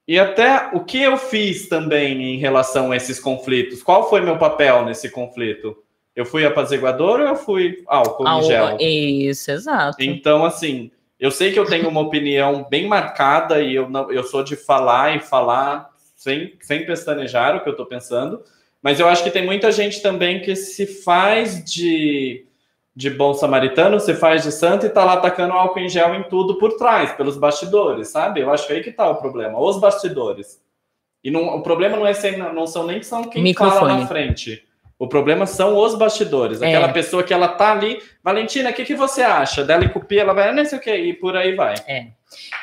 e 0.08 0.20
até 0.20 0.70
o 0.74 0.82
que 0.82 1.02
eu 1.02 1.18
fiz 1.18 1.70
também 1.70 2.36
em 2.36 2.38
relação 2.38 2.92
a 2.92 2.98
esses 2.98 3.20
conflitos? 3.20 3.82
Qual 3.82 4.10
foi 4.10 4.20
meu 4.20 4.38
papel 4.38 4.86
nesse 4.86 5.10
conflito? 5.10 5.78
Eu 6.16 6.26
fui 6.26 6.46
apaziguador 6.46 7.20
ou 7.20 7.28
eu 7.28 7.36
fui 7.36 7.84
álcool 7.88 8.28
Ah, 8.28 8.38
em 8.38 8.44
gel? 8.44 8.78
Isso, 8.80 9.52
exato. 9.52 9.98
Então, 10.00 10.46
assim, 10.46 10.92
eu 11.20 11.32
sei 11.32 11.52
que 11.52 11.60
eu 11.60 11.66
tenho 11.66 11.90
uma 11.90 12.02
opinião 12.02 12.68
bem 12.70 12.88
marcada 12.88 13.62
e 13.62 13.76
eu, 13.76 13.90
não, 13.90 14.12
eu 14.12 14.24
sou 14.24 14.44
de 14.44 14.56
falar 14.56 15.16
e 15.16 15.20
falar 15.20 15.90
sem, 16.16 16.54
sem 16.62 16.86
pestanejar 16.86 17.56
o 17.56 17.62
que 17.62 17.70
eu 17.70 17.76
tô 17.76 17.86
pensando, 17.86 18.44
mas 18.82 19.00
eu 19.00 19.08
acho 19.08 19.24
que 19.24 19.32
tem 19.32 19.46
muita 19.46 19.72
gente 19.72 20.02
também 20.02 20.42
que 20.42 20.56
se 20.56 20.86
faz 20.86 21.64
de, 21.64 22.46
de 22.96 23.10
bom 23.10 23.34
samaritano, 23.34 24.00
se 24.00 24.14
faz 24.14 24.44
de 24.44 24.52
santo 24.52 24.86
e 24.86 24.90
tá 24.90 25.04
lá 25.04 25.18
tacando 25.18 25.54
álcool 25.54 25.80
em 25.80 25.90
gel 25.90 26.14
em 26.14 26.24
tudo 26.24 26.58
por 26.58 26.74
trás, 26.78 27.12
pelos 27.14 27.38
bastidores, 27.38 28.10
sabe? 28.10 28.42
Eu 28.42 28.52
acho 28.52 28.68
que 28.68 28.74
aí 28.74 28.84
que 28.84 28.92
tá 28.92 29.10
o 29.10 29.16
problema, 29.16 29.60
os 29.60 29.80
bastidores. 29.80 30.62
E 31.24 31.32
não, 31.32 31.56
o 31.56 31.64
problema 31.64 31.98
não 31.98 32.06
é 32.06 32.14
ser, 32.14 32.38
não 32.38 32.68
são 32.68 32.86
nem 32.86 33.02
são 33.02 33.24
quem 33.24 33.54
fala 33.54 33.72
Microfone. 33.72 34.02
na 34.02 34.08
frente. 34.08 34.68
O 34.98 35.08
problema 35.08 35.46
são 35.46 35.78
os 35.78 35.96
bastidores. 35.96 36.62
É. 36.62 36.68
Aquela 36.68 36.94
pessoa 36.94 37.24
que 37.24 37.34
ela 37.34 37.48
tá 37.48 37.72
ali, 37.72 38.02
Valentina, 38.24 38.70
o 38.70 38.74
que, 38.74 38.86
que 38.86 38.96
você 38.96 39.22
acha? 39.22 39.64
Dela 39.64 39.84
e 39.84 39.90
cupia, 39.90 40.22
ela 40.22 40.34
vai, 40.34 40.50
"Ah, 40.50 40.54
não 40.54 40.64
sei 40.66 40.78
o 40.78 40.82
que, 40.82 40.96
e 40.96 41.14
por 41.14 41.36
aí 41.36 41.56
vai. 41.56 41.76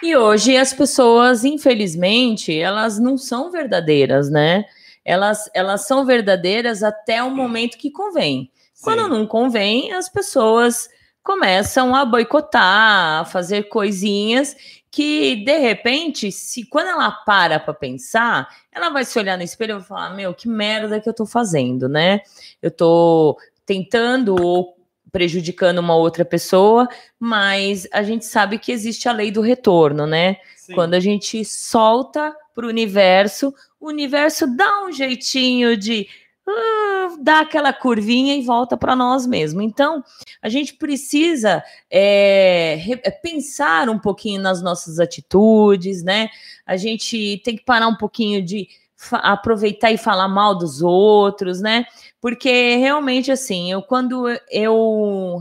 E 0.03 0.17
hoje 0.17 0.57
as 0.57 0.73
pessoas, 0.73 1.45
infelizmente, 1.45 2.59
elas 2.59 2.99
não 2.99 3.19
são 3.19 3.51
verdadeiras, 3.51 4.31
né? 4.31 4.65
Elas, 5.05 5.51
elas 5.55 5.87
são 5.87 6.05
verdadeiras 6.05 6.83
até 6.83 7.23
o 7.23 7.31
momento 7.31 7.79
que 7.79 7.91
convém. 7.91 8.51
Quando 8.83 9.09
não 9.09 9.27
convém, 9.27 9.93
as 9.93 10.09
pessoas 10.09 10.89
começam 11.23 11.95
a 11.95 12.05
boicotar, 12.05 13.21
a 13.21 13.25
fazer 13.25 13.65
coisinhas 13.65 14.57
que, 14.91 15.37
de 15.45 15.59
repente, 15.59 16.33
se 16.33 16.67
quando 16.67 16.89
ela 16.89 17.11
para 17.11 17.61
para 17.61 17.73
pensar, 17.73 18.49
ela 18.73 18.91
vai 18.91 19.05
se 19.05 19.19
olhar 19.19 19.37
no 19.37 19.45
espelho 19.45 19.73
e 19.73 19.79
vai 19.79 19.83
falar: 19.83 20.11
Meu, 20.15 20.35
que 20.35 20.49
merda 20.49 21.01
que 21.01 21.09
eu 21.09 21.15
tô 21.15 21.25
fazendo, 21.25 21.89
né? 21.89 22.21
Eu 22.61 22.71
tô 22.71 23.39
tentando 23.65 24.35
ou 24.35 24.77
prejudicando 25.13 25.79
uma 25.79 25.95
outra 25.95 26.25
pessoa, 26.25 26.89
mas 27.19 27.87
a 27.93 28.03
gente 28.03 28.25
sabe 28.25 28.59
que 28.59 28.73
existe 28.73 29.09
a 29.09 29.13
lei 29.13 29.31
do 29.31 29.41
retorno, 29.41 30.07
né? 30.07 30.37
Sim. 30.57 30.75
Quando 30.75 30.95
a 30.95 31.01
gente 31.01 31.45
solta 31.45 32.35
para 32.55 32.67
o 32.67 32.69
universo, 32.69 33.55
o 33.79 33.89
universo 33.89 34.47
dá 34.57 34.85
um 34.85 34.93
jeitinho 34.93 35.77
de 35.77 36.09
ah, 36.51 37.17
dar 37.21 37.41
aquela 37.41 37.73
curvinha 37.73 38.35
e 38.35 38.43
volta 38.43 38.77
para 38.77 38.97
nós 38.97 39.27
mesmos. 39.27 39.65
Então, 39.65 40.03
a 40.43 40.49
gente 40.49 40.75
precisa 40.75 41.63
é, 41.91 42.79
é, 43.03 43.11
pensar 43.11 43.89
um 43.89 43.99
pouquinho 43.99 44.41
nas 44.41 44.63
nossas 44.63 44.99
atitudes, 44.99 46.03
né? 46.03 46.29
A 46.67 46.77
gente 46.77 47.41
tem 47.45 47.57
que 47.57 47.65
parar 47.65 47.89
um 47.89 47.97
pouquinho 47.97 48.43
de 48.43 48.69
aproveitar 49.13 49.91
e 49.91 49.99
falar 49.99 50.29
mal 50.29 50.57
dos 50.57 50.83
outros, 50.83 51.61
né? 51.61 51.87
Porque 52.21 52.77
realmente, 52.77 53.33
assim, 53.33 53.73
eu 53.73 53.83
quando 53.83 54.29
eu, 54.51 55.41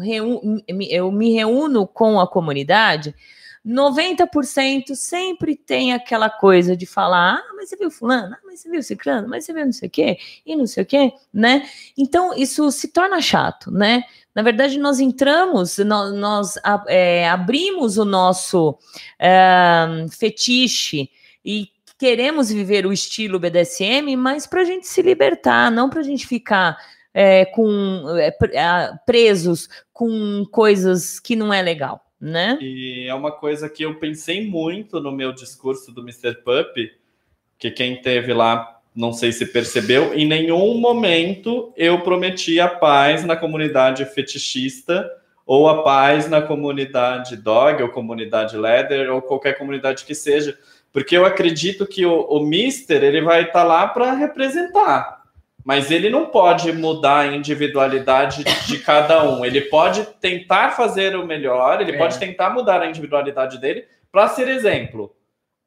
eu 0.89 1.11
me 1.11 1.31
reúno 1.33 1.85
com 1.85 2.19
a 2.19 2.27
comunidade, 2.27 3.13
90% 3.65 4.95
sempre 4.95 5.55
tem 5.55 5.93
aquela 5.93 6.29
coisa 6.29 6.75
de 6.75 6.85
falar, 6.85 7.35
ah, 7.35 7.53
mas 7.55 7.69
você 7.69 7.75
viu 7.75 7.91
fulano, 7.91 8.33
ah, 8.33 8.39
mas 8.45 8.61
você 8.61 8.69
viu 8.69 8.81
ciclano, 8.81 9.27
mas 9.27 9.45
você 9.45 9.53
viu 9.53 9.65
não 9.65 9.71
sei 9.73 9.87
o 9.87 9.91
quê, 9.91 10.17
e 10.45 10.55
não 10.55 10.65
sei 10.65 10.83
o 10.83 10.85
quê, 10.85 11.13
né? 11.33 11.69
Então, 11.97 12.33
isso 12.33 12.71
se 12.71 12.87
torna 12.87 13.21
chato, 13.21 13.71
né? 13.71 14.03
Na 14.33 14.41
verdade, 14.41 14.77
nós 14.77 14.99
entramos, 14.99 15.77
nós, 15.79 16.13
nós, 16.13 16.55
é, 16.87 17.27
abrimos 17.29 17.97
o 17.97 18.05
nosso 18.05 18.77
é, 19.19 19.85
fetiche 20.11 21.09
e 21.43 21.69
queremos 21.97 22.49
viver 22.49 22.85
o 22.85 22.93
estilo 22.93 23.39
BDSM, 23.39 24.15
mas 24.15 24.47
para 24.47 24.61
a 24.61 24.65
gente 24.65 24.87
se 24.87 25.01
libertar, 25.01 25.69
não 25.69 25.89
para 25.89 25.99
a 25.99 26.03
gente 26.03 26.25
ficar 26.25 26.77
é, 27.13 27.45
com 27.45 28.05
é, 28.17 28.31
pre- 28.31 28.53
presos 29.05 29.67
com 29.91 30.45
coisas 30.49 31.19
que 31.19 31.35
não 31.35 31.53
é 31.53 31.61
legal, 31.61 32.08
né? 32.19 32.57
E 32.59 33.07
é 33.07 33.13
uma 33.13 33.31
coisa 33.31 33.69
que 33.69 33.83
eu 33.83 33.95
pensei 33.95 34.45
muito 34.45 34.99
no 34.99 35.11
meu 35.11 35.31
discurso 35.31 35.91
do 35.91 36.01
Mr. 36.01 36.35
Pup, 36.43 36.75
que 37.57 37.71
quem 37.71 38.01
teve 38.01 38.33
lá, 38.33 38.79
não 38.95 39.13
sei 39.13 39.31
se 39.31 39.45
percebeu, 39.45 40.13
em 40.13 40.27
nenhum 40.27 40.77
momento 40.77 41.73
eu 41.77 42.01
prometi 42.01 42.59
a 42.59 42.67
paz 42.67 43.23
na 43.23 43.35
comunidade 43.35 44.03
fetichista 44.05 45.09
ou 45.45 45.67
a 45.67 45.81
paz 45.81 46.29
na 46.29 46.41
comunidade 46.41 47.35
dog 47.37 47.81
ou 47.81 47.89
comunidade 47.89 48.57
leather 48.57 49.11
ou 49.11 49.21
qualquer 49.21 49.57
comunidade 49.57 50.05
que 50.05 50.13
seja, 50.13 50.57
porque 50.91 51.15
eu 51.15 51.25
acredito 51.25 51.87
que 51.87 52.05
o, 52.05 52.21
o 52.21 52.45
Mister 52.45 53.03
ele 53.03 53.21
vai 53.21 53.41
estar 53.41 53.53
tá 53.53 53.63
lá 53.63 53.87
para 53.87 54.13
representar 54.13 55.18
mas 55.69 55.91
ele 55.91 56.09
não 56.09 56.25
pode 56.25 56.71
mudar 56.71 57.19
a 57.19 57.27
individualidade 57.27 58.43
de 58.65 58.79
cada 58.79 59.23
um. 59.29 59.45
Ele 59.45 59.61
pode 59.61 60.03
tentar 60.19 60.71
fazer 60.71 61.15
o 61.15 61.27
melhor, 61.27 61.79
ele 61.79 61.91
é. 61.91 61.95
pode 61.95 62.17
tentar 62.17 62.49
mudar 62.49 62.81
a 62.81 62.87
individualidade 62.87 63.59
dele 63.59 63.85
para 64.11 64.27
ser 64.29 64.47
exemplo. 64.47 65.15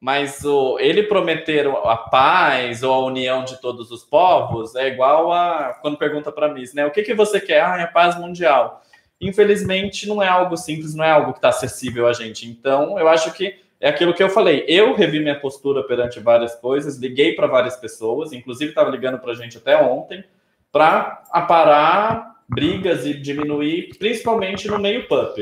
Mas 0.01 0.43
o, 0.43 0.77
ele 0.77 1.03
prometer 1.03 1.65
a 1.85 1.95
paz 1.95 2.83
ou 2.83 2.93
a 2.93 3.05
união 3.05 3.45
de 3.45 3.61
todos 3.61 3.91
os 3.91 4.03
povos 4.03 4.75
é 4.75 4.89
igual 4.89 5.31
a 5.31 5.79
quando 5.81 5.97
pergunta 5.97 6.33
para 6.33 6.53
mim, 6.53 6.65
né? 6.73 6.85
O 6.85 6.91
que, 6.91 7.01
que 7.01 7.13
você 7.13 7.39
quer? 7.39 7.61
Ah, 7.61 7.77
é 7.79 7.83
a 7.83 7.87
paz 7.87 8.19
mundial. 8.19 8.83
Infelizmente, 9.21 10.05
não 10.05 10.21
é 10.21 10.27
algo 10.27 10.57
simples, 10.57 10.93
não 10.93 11.05
é 11.05 11.11
algo 11.11 11.31
que 11.31 11.37
está 11.37 11.47
acessível 11.47 12.07
a 12.07 12.11
gente. 12.11 12.45
Então, 12.45 12.99
eu 12.99 13.07
acho 13.07 13.31
que 13.31 13.55
é 13.83 13.89
aquilo 13.89 14.13
que 14.13 14.23
eu 14.23 14.29
falei. 14.29 14.63
Eu 14.65 14.95
revi 14.95 15.19
minha 15.19 15.37
postura 15.37 15.83
perante 15.83 16.17
várias 16.17 16.55
coisas, 16.55 16.97
liguei 16.97 17.35
para 17.35 17.47
várias 17.47 17.75
pessoas, 17.75 18.31
inclusive 18.31 18.71
estava 18.71 18.89
ligando 18.89 19.19
para 19.19 19.33
a 19.33 19.35
gente 19.35 19.57
até 19.57 19.75
ontem, 19.75 20.23
para 20.71 21.21
aparar 21.29 22.37
brigas 22.47 23.05
e 23.05 23.13
diminuir, 23.13 23.89
principalmente 23.99 24.69
no 24.69 24.79
meio 24.79 25.05
pup. 25.05 25.37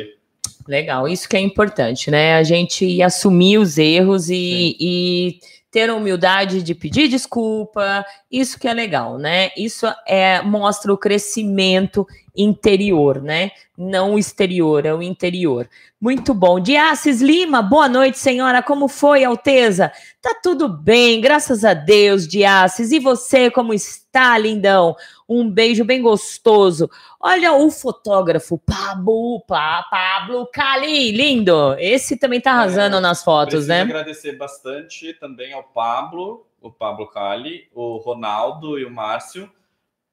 Legal, 0.67 1.07
isso 1.07 1.29
que 1.29 1.37
é 1.37 1.39
importante, 1.39 2.09
né? 2.09 2.33
A 2.35 2.41
gente 2.41 2.99
assumir 3.03 3.59
os 3.59 3.77
erros 3.77 4.27
e, 4.31 4.75
e 4.79 5.39
ter 5.69 5.91
a 5.91 5.95
humildade 5.95 6.63
de 6.63 6.73
pedir 6.73 7.07
desculpa, 7.07 8.03
isso 8.31 8.59
que 8.59 8.67
é 8.67 8.73
legal, 8.73 9.19
né? 9.19 9.51
Isso 9.55 9.85
é 10.07 10.41
mostra 10.41 10.91
o 10.91 10.97
crescimento 10.97 12.07
interior, 12.35 13.21
né? 13.21 13.51
Não 13.77 14.13
o 14.13 14.19
exterior, 14.19 14.85
é 14.85 14.93
o 14.93 15.01
interior. 15.01 15.67
Muito 15.99 16.33
bom. 16.33 16.59
Diaces 16.59 17.21
Lima, 17.21 17.61
boa 17.61 17.87
noite, 17.87 18.17
senhora. 18.17 18.63
Como 18.63 18.87
foi, 18.87 19.23
Alteza? 19.23 19.91
Tá 20.21 20.35
tudo 20.41 20.67
bem, 20.67 21.21
graças 21.21 21.63
a 21.63 21.73
Deus, 21.73 22.27
Diaces. 22.27 22.91
E 22.91 22.99
você, 22.99 23.51
como 23.51 23.73
está, 23.73 24.37
lindão? 24.37 24.95
Um 25.27 25.49
beijo 25.49 25.85
bem 25.85 26.01
gostoso. 26.01 26.89
Olha 27.19 27.53
o 27.53 27.69
fotógrafo 27.69 28.57
Pablo, 28.57 29.43
Pablo 29.47 30.47
Cali, 30.51 31.11
lindo. 31.11 31.75
Esse 31.77 32.17
também 32.17 32.41
tá 32.41 32.51
arrasando 32.51 32.97
é, 32.97 32.99
nas 32.99 33.23
fotos, 33.23 33.67
né? 33.67 33.81
agradecer 33.81 34.35
bastante 34.35 35.13
também 35.13 35.53
ao 35.53 35.63
Pablo, 35.63 36.47
o 36.61 36.71
Pablo 36.71 37.07
Cali, 37.07 37.67
o 37.73 37.97
Ronaldo 37.97 38.77
e 38.77 38.85
o 38.85 38.91
Márcio, 38.91 39.49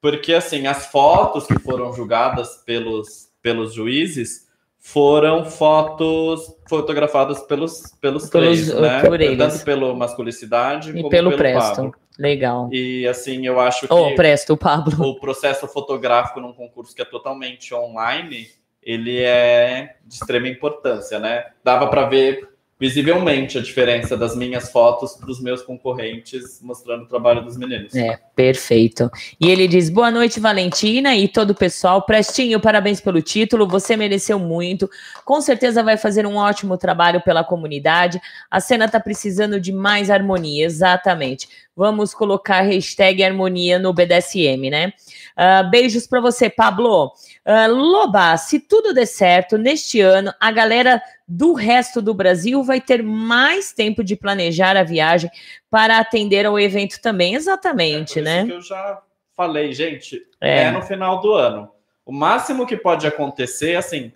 porque 0.01 0.33
assim, 0.33 0.67
as 0.67 0.87
fotos 0.87 1.45
que 1.45 1.59
foram 1.59 1.93
julgadas 1.93 2.63
pelos, 2.65 3.29
pelos 3.41 3.73
juízes 3.73 4.47
foram 4.79 5.45
fotos 5.45 6.55
fotografadas 6.67 7.41
pelos, 7.41 7.81
pelos, 7.99 8.29
pelos 8.29 8.29
três, 8.29 8.73
né? 8.73 9.01
Por 9.01 9.19
eles. 9.19 9.37
Tanto 9.37 9.63
pelo 9.65 9.95
masculicidade 9.95 10.91
e 10.91 10.93
como 10.93 11.09
pelo, 11.09 11.29
pelo 11.29 11.37
Presto. 11.37 11.75
Pablo. 11.75 11.95
Legal. 12.17 12.69
E 12.71 13.07
assim, 13.07 13.45
eu 13.45 13.59
acho 13.59 13.87
que 13.87 13.93
oh, 13.93 14.15
Presto, 14.15 14.53
o 14.53 14.57
Pablo. 14.57 15.05
o 15.05 15.19
processo 15.19 15.67
fotográfico 15.67 16.41
num 16.41 16.53
concurso 16.53 16.93
que 16.95 17.01
é 17.01 17.05
totalmente 17.05 17.73
online, 17.73 18.47
ele 18.81 19.21
é 19.21 19.95
de 20.05 20.15
extrema 20.15 20.47
importância, 20.47 21.19
né? 21.19 21.45
Dava 21.63 21.87
para 21.87 22.07
ver 22.07 22.48
visivelmente 22.79 23.57
a 23.57 23.61
diferença 23.61 24.15
das 24.15 24.35
minhas 24.35 24.71
fotos 24.71 25.13
para 25.13 25.29
os 25.29 25.41
meus 25.41 25.61
concorrentes, 25.61 26.61
mostrando 26.61 27.03
o 27.03 27.07
trabalho 27.07 27.43
dos 27.43 27.57
meninos. 27.57 27.93
É, 27.93 28.17
perfeito. 28.33 29.11
E 29.39 29.49
ele 29.49 29.67
diz: 29.67 29.89
boa 29.89 30.09
noite, 30.09 30.39
Valentina 30.39 31.15
e 31.15 31.27
todo 31.27 31.51
o 31.51 31.55
pessoal. 31.55 32.03
Prestinho, 32.03 32.59
parabéns 32.59 33.01
pelo 33.01 33.21
título, 33.21 33.67
você 33.67 33.97
mereceu 33.97 34.39
muito. 34.39 34.89
Com 35.25 35.41
certeza 35.41 35.83
vai 35.83 35.97
fazer 35.97 36.25
um 36.25 36.37
ótimo 36.37 36.77
trabalho 36.77 37.21
pela 37.21 37.43
comunidade. 37.43 38.21
A 38.49 38.61
cena 38.61 38.85
está 38.85 38.99
precisando 38.99 39.59
de 39.59 39.73
mais 39.73 40.09
harmonia, 40.09 40.65
exatamente. 40.65 41.49
Vamos 41.79 42.13
colocar 42.13 42.59
hashtag 42.59 43.23
harmonia 43.23 43.79
no 43.79 43.93
BDSM, 43.93 44.69
né? 44.69 44.91
Uh, 45.31 45.69
beijos 45.69 46.05
para 46.05 46.19
você, 46.19 46.49
Pablo. 46.49 47.13
Uh, 47.45 47.73
Loba, 47.73 48.35
se 48.35 48.59
tudo 48.59 48.93
der 48.93 49.05
certo, 49.05 49.57
neste 49.57 50.01
ano, 50.01 50.33
a 50.41 50.51
galera 50.51 51.01
do 51.25 51.53
resto 51.53 52.01
do 52.01 52.13
Brasil 52.13 52.61
vai 52.65 52.81
ter 52.81 53.01
mais 53.01 53.71
tempo 53.71 54.03
de 54.03 54.17
planejar 54.17 54.75
a 54.75 54.83
viagem 54.83 55.31
para 55.71 55.99
atender 55.99 56.45
ao 56.45 56.59
evento 56.59 56.99
também. 57.01 57.35
Exatamente, 57.35 58.19
é 58.19 58.23
né? 58.23 58.45
Que 58.45 58.51
eu 58.51 58.61
já 58.61 59.01
falei, 59.33 59.71
gente, 59.71 60.21
é. 60.41 60.63
é 60.63 60.71
no 60.71 60.81
final 60.81 61.21
do 61.21 61.33
ano. 61.33 61.71
O 62.05 62.11
máximo 62.11 62.67
que 62.67 62.75
pode 62.75 63.07
acontecer, 63.07 63.77
assim, 63.77 64.11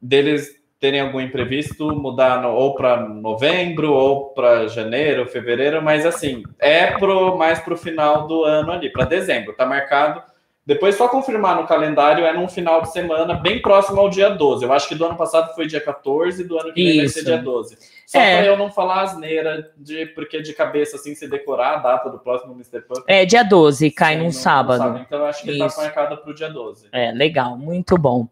deles 0.00 0.55
terem 0.78 1.00
algum 1.00 1.20
imprevisto, 1.20 1.94
mudar 1.94 2.42
no, 2.42 2.52
ou 2.52 2.74
para 2.74 3.00
novembro 3.00 3.92
ou 3.92 4.30
para 4.30 4.68
janeiro, 4.68 5.26
fevereiro, 5.26 5.82
mas 5.82 6.04
assim, 6.04 6.42
é 6.58 6.88
pro, 6.98 7.36
mais 7.36 7.58
para 7.58 7.74
o 7.74 7.78
final 7.78 8.26
do 8.26 8.44
ano 8.44 8.72
ali, 8.72 8.90
para 8.90 9.04
dezembro. 9.04 9.54
Tá 9.54 9.64
marcado 9.64 10.22
depois, 10.66 10.96
só 10.96 11.06
confirmar 11.08 11.54
no 11.54 11.66
calendário, 11.66 12.24
é 12.24 12.32
num 12.32 12.48
final 12.48 12.82
de 12.82 12.90
semana 12.90 13.34
bem 13.34 13.62
próximo 13.62 14.00
ao 14.00 14.10
dia 14.10 14.28
12. 14.28 14.64
Eu 14.64 14.72
acho 14.72 14.88
que 14.88 14.96
do 14.96 15.06
ano 15.06 15.16
passado 15.16 15.54
foi 15.54 15.68
dia 15.68 15.80
14, 15.80 16.42
do 16.42 16.58
ano 16.58 16.72
que 16.72 16.82
vem 16.82 16.96
vai 16.96 17.08
ser 17.08 17.24
dia 17.24 17.38
12. 17.38 17.78
Só 18.06 18.20
é. 18.20 18.36
para 18.36 18.46
eu 18.46 18.56
não 18.56 18.70
falar 18.70 19.02
asneira, 19.02 19.72
de, 19.76 20.06
porque 20.06 20.40
de 20.40 20.54
cabeça, 20.54 20.94
assim, 20.94 21.16
se 21.16 21.26
decorar 21.26 21.74
a 21.74 21.78
data 21.78 22.08
do 22.08 22.20
próximo 22.20 22.52
Mr. 22.52 22.80
Pump. 22.82 23.02
É, 23.08 23.26
dia 23.26 23.42
12, 23.42 23.90
cai 23.90 24.14
Sim, 24.16 24.22
num 24.22 24.30
sábado. 24.30 24.98
Então, 25.04 25.18
eu 25.18 25.26
acho 25.26 25.42
que 25.42 25.50
está 25.50 25.82
marcada 25.82 26.16
para 26.16 26.30
o 26.30 26.34
dia 26.34 26.48
12. 26.48 26.88
É, 26.92 27.10
legal, 27.10 27.58
muito 27.58 27.98
bom. 27.98 28.28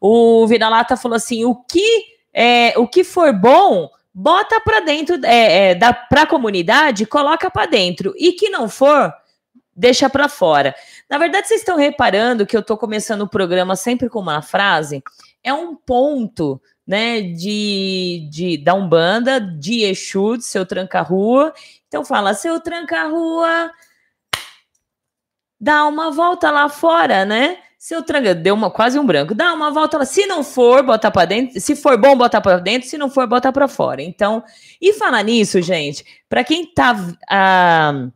O 0.00 0.46
Vira-Lata 0.46 0.96
falou 0.96 1.16
assim: 1.16 1.44
o 1.44 1.56
que, 1.56 2.04
é, 2.32 2.78
o 2.78 2.86
que 2.86 3.02
for 3.02 3.32
bom, 3.32 3.90
bota 4.14 4.60
para 4.60 4.78
dentro, 4.78 5.18
é, 5.26 5.72
é, 5.72 5.74
para 5.74 6.22
a 6.22 6.26
comunidade, 6.26 7.04
coloca 7.04 7.50
para 7.50 7.66
dentro. 7.66 8.14
E 8.16 8.30
que 8.30 8.48
não 8.48 8.68
for 8.68 9.12
deixa 9.76 10.08
para 10.08 10.28
fora. 10.28 10.74
Na 11.10 11.18
verdade, 11.18 11.48
vocês 11.48 11.60
estão 11.60 11.76
reparando 11.76 12.46
que 12.46 12.56
eu 12.56 12.60
estou 12.60 12.78
começando 12.78 13.22
o 13.22 13.28
programa 13.28 13.76
sempre 13.76 14.08
com 14.08 14.20
uma 14.20 14.40
frase? 14.40 15.02
É 15.44 15.52
um 15.52 15.76
ponto, 15.76 16.60
né, 16.86 17.20
de, 17.20 18.28
de 18.30 18.56
da 18.58 18.74
Umbanda, 18.74 19.40
de 19.40 19.82
Exu, 19.82 20.36
de 20.36 20.44
seu 20.44 20.64
tranca-rua. 20.64 21.52
Então 21.88 22.04
fala, 22.04 22.34
seu 22.34 22.60
tranca-rua, 22.60 23.72
dá 25.60 25.86
uma 25.86 26.10
volta 26.10 26.50
lá 26.50 26.68
fora, 26.68 27.24
né? 27.24 27.58
Seu 27.78 28.02
tranca, 28.02 28.34
deu 28.34 28.54
uma 28.54 28.70
quase 28.70 28.98
um 28.98 29.06
branco, 29.06 29.34
dá 29.34 29.52
uma 29.52 29.70
volta 29.70 29.98
lá. 29.98 30.04
Se 30.04 30.26
não 30.26 30.42
for, 30.42 30.82
bota 30.82 31.10
para 31.10 31.26
dentro. 31.26 31.60
Se 31.60 31.76
for 31.76 31.96
bom, 31.96 32.16
bota 32.16 32.40
para 32.40 32.58
dentro. 32.58 32.88
Se 32.88 32.98
não 32.98 33.10
for, 33.10 33.26
bota 33.26 33.52
para 33.52 33.68
fora. 33.68 34.02
Então, 34.02 34.42
e 34.80 34.92
falar 34.94 35.22
nisso, 35.22 35.60
gente, 35.62 36.04
para 36.28 36.42
quem 36.42 36.66
tá 36.66 36.96
ah, 37.28 38.08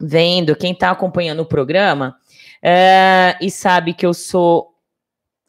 vendo, 0.00 0.56
quem 0.56 0.72
está 0.72 0.90
acompanhando 0.90 1.40
o 1.40 1.46
programa 1.46 2.16
é, 2.62 3.36
e 3.40 3.50
sabe 3.50 3.94
que 3.94 4.04
eu 4.04 4.12
sou 4.12 4.74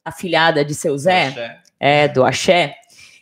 afilhada 0.04 0.64
de 0.64 0.76
seu 0.76 0.98
Zé, 0.98 1.62
é, 1.80 2.08
do 2.08 2.24
Axé, 2.24 2.76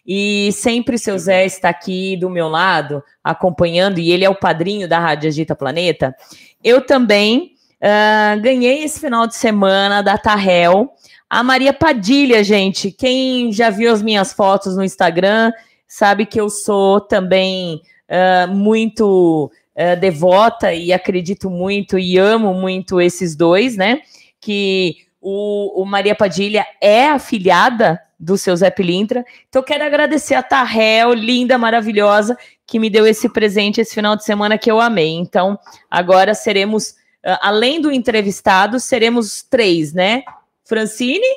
e 0.06 0.52
sempre 0.52 0.98
seu 0.98 1.18
Zé 1.18 1.46
está 1.46 1.70
aqui 1.70 2.18
do 2.18 2.30
meu 2.30 2.50
lado, 2.50 3.04
acompanhando, 3.24 4.00
e 4.00 4.12
ele 4.12 4.26
é 4.26 4.30
o 4.30 4.36
padrinho 4.36 4.88
da 4.88 5.00
Rádio 5.00 5.30
Agita 5.30 5.56
Planeta. 5.56 6.14
Eu 6.62 6.86
também 6.86 7.54
uh, 7.82 8.42
ganhei 8.42 8.84
esse 8.84 9.00
final 9.00 9.26
de 9.26 9.36
semana 9.36 10.02
da 10.02 10.18
Tarrel 10.18 10.94
a 11.34 11.42
Maria 11.42 11.74
Padilha, 11.74 12.44
gente. 12.44 12.92
Quem 12.92 13.52
já 13.52 13.72
viu 13.72 13.92
as 13.92 14.04
minhas 14.04 14.32
fotos 14.32 14.78
no 14.78 14.84
Instagram 14.84 15.52
sabe 15.88 16.28
que 16.28 16.40
eu 16.40 16.48
sou 16.48 17.02
também 17.02 17.82
uh, 18.08 18.54
muito 18.54 19.52
uh, 19.76 20.00
devota 20.00 20.72
e 20.72 20.94
acredito 20.94 21.50
muito 21.50 21.98
e 21.98 22.20
amo 22.20 22.54
muito 22.54 23.02
esses 23.02 23.36
dois, 23.36 23.76
né? 23.76 24.02
Que 24.40 24.98
o, 25.20 25.82
o 25.82 25.86
Maria 25.86 26.14
Padilha 26.14 26.68
é 26.80 27.08
afiliada 27.08 28.00
do 28.24 28.38
seu 28.38 28.56
Zé 28.56 28.70
Pilintra. 28.70 29.26
Então, 29.50 29.62
quero 29.62 29.84
agradecer 29.84 30.34
a 30.34 30.42
Tarrel, 30.42 31.14
linda, 31.14 31.58
maravilhosa, 31.58 32.38
que 32.66 32.80
me 32.80 32.90
deu 32.90 33.06
esse 33.06 33.28
presente 33.28 33.82
esse 33.82 33.94
final 33.94 34.16
de 34.16 34.24
semana 34.24 34.58
que 34.58 34.72
eu 34.72 34.80
amei. 34.80 35.12
Então, 35.12 35.60
agora 35.92 36.34
seremos, 36.34 36.92
uh, 37.26 37.38
além 37.42 37.82
do 37.82 37.92
entrevistado, 37.92 38.80
seremos 38.80 39.44
três, 39.44 39.94
né? 39.94 40.24
Francine 40.64 41.28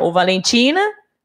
ou 0.00 0.12
Valentina, 0.12 0.80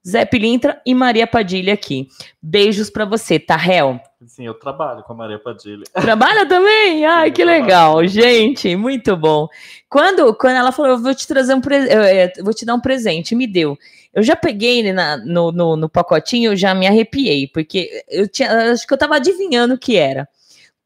Zé 0.05 0.25
Pilintra 0.25 0.81
e 0.85 0.93
Maria 0.93 1.25
Padilha 1.25 1.73
aqui. 1.73 2.09
Beijos 2.41 2.89
para 2.89 3.05
você, 3.05 3.39
Tarrel. 3.39 4.01
Sim, 4.27 4.45
eu 4.45 4.53
trabalho 4.53 5.01
com 5.03 5.13
a 5.13 5.15
Maria 5.15 5.39
Padilha. 5.39 5.85
Trabalha 5.93 6.45
também? 6.45 7.05
Ai, 7.07 7.27
Sim, 7.27 7.33
que 7.33 7.41
eu 7.41 7.45
trabalho. 7.45 7.63
legal. 7.63 8.05
Gente, 8.05 8.75
muito 8.75 9.15
bom. 9.15 9.47
Quando, 9.87 10.33
quando 10.35 10.57
ela 10.57 10.73
falou, 10.73 10.91
eu 10.91 10.97
vou 10.97 11.15
te 11.15 11.25
trazer 11.25 11.53
um 11.53 11.61
presente, 11.61 11.93
eu 12.37 12.43
vou 12.43 12.53
te 12.53 12.65
dar 12.65 12.75
um 12.75 12.81
presente, 12.81 13.33
me 13.33 13.47
deu. 13.47 13.77
Eu 14.13 14.23
já 14.23 14.35
peguei 14.35 14.79
ele 14.79 14.93
na- 14.93 15.17
no, 15.17 15.51
no, 15.51 15.75
no 15.75 15.89
pacotinho, 15.89 16.51
eu 16.51 16.55
já 16.57 16.73
me 16.73 16.87
arrepiei, 16.87 17.47
porque 17.47 18.03
eu 18.09 18.27
tinha, 18.27 18.71
acho 18.71 18.85
que 18.87 18.93
eu 18.93 18.97
tava 18.97 19.15
adivinhando 19.15 19.75
o 19.75 19.77
que 19.77 19.97
era. 19.97 20.27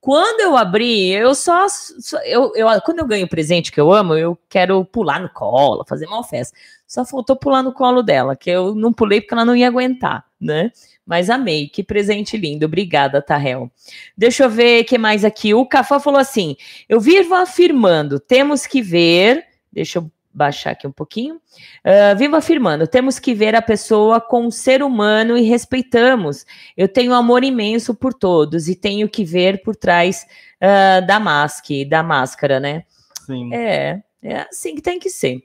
Quando 0.01 0.41
eu 0.41 0.57
abri, 0.57 1.11
eu 1.11 1.33
só, 1.33 1.67
só- 1.69 2.19
eu, 2.25 2.51
eu, 2.55 2.67
quando 2.81 2.99
eu 2.99 3.07
ganho 3.07 3.27
presente 3.27 3.71
que 3.71 3.79
eu 3.79 3.91
amo, 3.93 4.15
eu 4.15 4.37
quero 4.49 4.83
pular 4.85 5.19
no 5.21 5.29
colo, 5.29 5.85
fazer 5.87 6.05
uma 6.07 6.23
festa. 6.23 6.57
Só 6.85 7.05
faltou 7.05 7.37
pular 7.37 7.63
no 7.63 7.71
colo 7.73 8.03
dela, 8.03 8.35
que 8.35 8.49
eu 8.49 8.75
não 8.75 8.91
pulei 8.91 9.21
porque 9.21 9.33
ela 9.33 9.45
não 9.45 9.55
ia 9.55 9.67
aguentar, 9.67 10.25
né? 10.39 10.71
Mas 11.05 11.29
amei, 11.29 11.67
que 11.69 11.83
presente 11.83 12.35
lindo. 12.37 12.65
Obrigada, 12.65 13.21
Tarrel. 13.21 13.71
Deixa 14.17 14.43
eu 14.43 14.49
ver 14.49 14.83
o 14.83 14.85
que 14.85 14.97
mais 14.97 15.23
aqui. 15.25 15.53
O 15.53 15.65
Cafá 15.65 15.99
falou 15.99 16.19
assim: 16.19 16.55
eu 16.87 16.99
vivo 16.99 17.33
afirmando, 17.35 18.19
temos 18.19 18.65
que 18.67 18.81
ver. 18.81 19.45
Deixa 19.71 19.99
eu 19.99 20.11
baixar 20.33 20.71
aqui 20.71 20.87
um 20.87 20.91
pouquinho. 20.91 21.39
Ah, 21.83 22.13
vivo 22.13 22.35
afirmando, 22.35 22.87
temos 22.87 23.19
que 23.19 23.33
ver 23.33 23.55
a 23.55 23.61
pessoa 23.61 24.19
com 24.19 24.49
ser 24.49 24.81
humano 24.81 25.37
e 25.37 25.43
respeitamos. 25.43 26.45
Eu 26.75 26.87
tenho 26.87 27.13
amor 27.13 27.43
imenso 27.43 27.93
por 27.93 28.13
todos 28.13 28.67
e 28.67 28.75
tenho 28.75 29.07
que 29.07 29.23
ver 29.23 29.61
por 29.61 29.75
trás 29.75 30.25
ah, 30.59 30.99
da 31.01 31.19
máscara, 31.19 31.85
da 31.87 32.03
máscara, 32.03 32.59
né? 32.59 32.83
Sim. 33.25 33.53
É, 33.53 34.01
é 34.21 34.37
assim 34.49 34.75
que 34.75 34.81
tem 34.81 34.99
que 34.99 35.09
ser. 35.09 35.43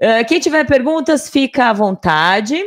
Ah, 0.00 0.24
quem 0.24 0.40
tiver 0.40 0.66
perguntas, 0.66 1.30
fica 1.30 1.66
à 1.66 1.72
vontade. 1.72 2.60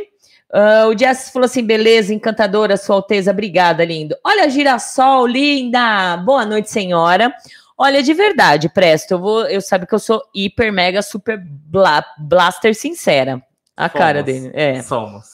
Ah, 0.52 0.86
o 0.88 0.98
Jess 0.98 1.30
falou 1.30 1.44
assim: 1.46 1.62
beleza, 1.62 2.14
encantadora, 2.14 2.76
Sua 2.76 2.96
Alteza, 2.96 3.30
obrigada, 3.30 3.84
lindo. 3.84 4.16
Olha, 4.24 4.48
girassol, 4.48 5.26
linda. 5.26 6.16
Boa 6.18 6.44
noite, 6.46 6.70
senhora. 6.70 7.32
Olha, 7.78 8.02
de 8.02 8.12
verdade, 8.12 8.68
Presto, 8.68 9.12
eu 9.12 9.18
vou. 9.20 9.46
Eu 9.46 9.60
sabe 9.60 9.86
que 9.86 9.94
eu 9.94 9.98
sou 10.00 10.20
hiper, 10.34 10.72
mega, 10.72 11.00
super 11.00 11.38
bla- 11.40 12.04
blaster 12.18 12.74
sincera. 12.74 13.40
A 13.76 13.88
cara 13.88 14.18
Somos. 14.18 14.24
dele. 14.24 14.50
É. 14.54 14.82
Somos. 14.82 15.26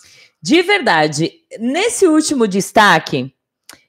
De 0.42 0.61
verdade, 0.61 1.32
nesse 1.59 2.07
último 2.07 2.47
destaque, 2.47 3.34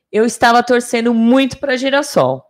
eu 0.10 0.26
estava 0.26 0.64
torcendo 0.64 1.14
muito 1.14 1.58
para 1.58 1.76
girassol. 1.76 2.42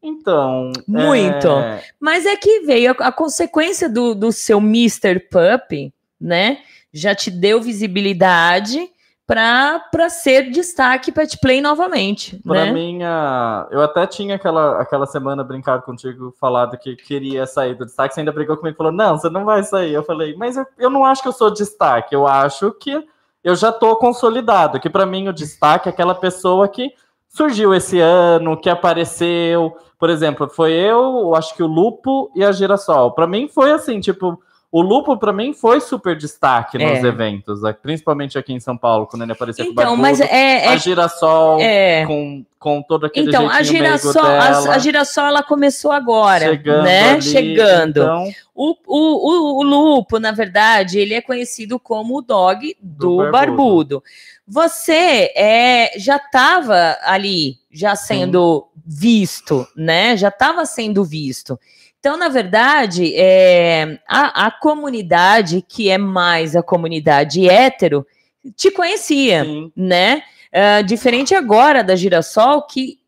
Então. 0.00 0.70
Muito. 0.86 1.48
é, 1.48 1.82
Mas 1.98 2.24
é 2.24 2.36
que 2.36 2.60
veio 2.60 2.92
a, 2.92 3.08
a 3.08 3.12
consequência 3.12 3.88
do, 3.88 4.14
do 4.14 4.30
seu 4.30 4.58
Mr. 4.58 5.18
Pup, 5.18 5.92
né? 6.20 6.58
Já 6.92 7.14
te 7.16 7.30
deu 7.32 7.60
visibilidade 7.60 8.88
para 9.26 10.08
ser 10.10 10.50
destaque 10.50 11.12
pet 11.12 11.38
play 11.40 11.60
novamente. 11.60 12.36
Pra 12.42 12.66
né? 12.66 12.72
mim, 12.72 13.02
a- 13.02 13.66
eu 13.70 13.80
até 13.80 14.06
tinha 14.06 14.34
aquela, 14.34 14.80
aquela 14.80 15.06
semana 15.06 15.44
brincado 15.44 15.82
contigo, 15.82 16.34
falado 16.40 16.76
que 16.76 16.96
queria 16.96 17.46
sair 17.46 17.74
do 17.74 17.84
destaque. 17.86 18.14
Você 18.14 18.20
ainda 18.20 18.32
brigou 18.32 18.56
comigo 18.56 18.74
e 18.74 18.76
falou: 18.76 18.92
Não, 18.92 19.16
você 19.16 19.30
não 19.30 19.44
vai 19.44 19.62
sair. 19.62 19.92
Eu 19.92 20.02
falei: 20.02 20.34
Mas 20.36 20.56
eu, 20.56 20.66
eu 20.78 20.90
não 20.90 21.04
acho 21.04 21.22
que 21.22 21.28
eu 21.28 21.32
sou 21.32 21.50
destaque. 21.50 22.14
Eu 22.14 22.26
acho 22.26 22.72
que 22.72 23.06
eu 23.44 23.54
já 23.56 23.72
tô 23.72 23.96
consolidado. 23.96 24.80
Que 24.80 24.90
pra 24.90 25.06
mim 25.06 25.28
o 25.28 25.32
destaque 25.32 25.88
é 25.88 25.92
aquela 25.92 26.14
pessoa 26.14 26.68
que 26.68 26.90
surgiu 27.28 27.74
esse 27.74 27.98
ano, 28.00 28.56
que 28.56 28.68
apareceu. 28.68 29.76
Por 29.98 30.10
exemplo, 30.10 30.48
foi 30.48 30.72
eu, 30.72 31.34
acho 31.36 31.54
que 31.54 31.62
o 31.62 31.66
Lupo 31.68 32.30
e 32.34 32.44
a 32.44 32.50
Girassol. 32.50 33.12
Pra 33.12 33.26
mim 33.26 33.48
foi 33.48 33.70
assim: 33.72 34.00
tipo. 34.00 34.42
O 34.74 34.80
Lupo, 34.80 35.18
pra 35.18 35.34
mim, 35.34 35.52
foi 35.52 35.82
super 35.82 36.16
destaque 36.16 36.78
nos 36.78 37.04
É. 37.04 37.06
eventos, 37.06 37.60
né? 37.60 37.74
principalmente 37.74 38.38
aqui 38.38 38.54
em 38.54 38.58
São 38.58 38.74
Paulo, 38.74 39.06
quando 39.06 39.20
ele 39.20 39.32
apareceu 39.32 39.66
com 39.66 39.70
o 39.70 39.72
Então, 39.74 39.84
Barbudo. 39.84 40.00
mas 40.02 40.18
é. 40.20 40.66
A 40.68 40.72
é, 40.72 40.78
Girassol 40.78 41.60
é- 41.60 42.06
com, 42.06 42.42
com 42.58 42.82
todo 42.82 43.04
aquele 43.04 43.28
então, 43.28 43.50
a 43.50 43.62
girassol, 43.62 44.24
a, 44.24 44.74
a 44.74 44.78
girassol 44.78 45.26
ela 45.26 45.42
começou 45.42 45.92
agora, 45.92 46.46
chegando 46.46 46.84
né? 46.84 47.10
ali, 47.10 47.22
Chegando. 47.22 48.00
Então, 48.00 48.24
O, 48.54 48.70
o, 48.86 48.96
o, 48.96 49.58
o 49.58 49.62
Lupo, 49.62 50.18
na 50.18 50.32
verdade, 50.32 50.98
ele 50.98 51.12
é 51.12 51.20
conhecido 51.20 51.78
como 51.78 52.16
o 52.16 52.22
dog 52.22 52.74
do, 52.80 53.08
Do 53.08 53.30
barbudo. 53.30 53.30
barbudo. 53.30 54.02
Você 54.48 55.32
é, 55.36 55.92
já 55.98 56.16
estava 56.16 56.96
ali, 57.02 57.56
já 57.70 57.94
sendo 57.94 58.66
visto, 58.84 59.66
né? 59.76 60.16
Já 60.16 60.28
estava 60.28 60.64
sendo 60.64 61.04
visto. 61.04 61.58
Então, 62.02 62.16
na 62.16 62.28
verdade, 62.28 63.14
é, 63.14 63.96
a, 64.08 64.46
a 64.46 64.50
comunidade, 64.50 65.62
que 65.62 65.88
é 65.88 65.96
mais 65.96 66.56
a 66.56 66.62
comunidade 66.62 67.48
hétero, 67.48 68.04
te 68.56 68.72
conhecia 68.72 69.44
sim, 69.44 69.70
né? 69.76 70.24
Ah, 70.52 70.82
diferente 70.82 71.32
agora 71.32 71.84
da 71.84 71.94
Girassol, 71.94 72.62
que 72.66 72.98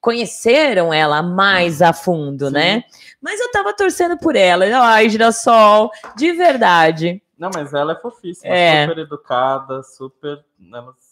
conheceram 0.00 0.92
ela 0.92 1.20
mais 1.20 1.82
a 1.82 1.92
fundo, 1.92 2.46
Sim. 2.46 2.52
né? 2.52 2.84
Mas 3.20 3.40
eu 3.40 3.50
tava 3.50 3.74
torcendo 3.74 4.16
por 4.16 4.36
ela. 4.36 4.64
Ai, 4.84 5.08
Girassol, 5.08 5.90
de 6.16 6.30
verdade. 6.30 7.20
não, 7.36 7.50
mas 7.52 7.74
ela 7.74 7.94
é 7.94 7.96
fofíssima, 7.96 8.54
É. 8.54 8.86
super 8.86 8.98
educada, 9.02 9.82
super, 9.82 10.44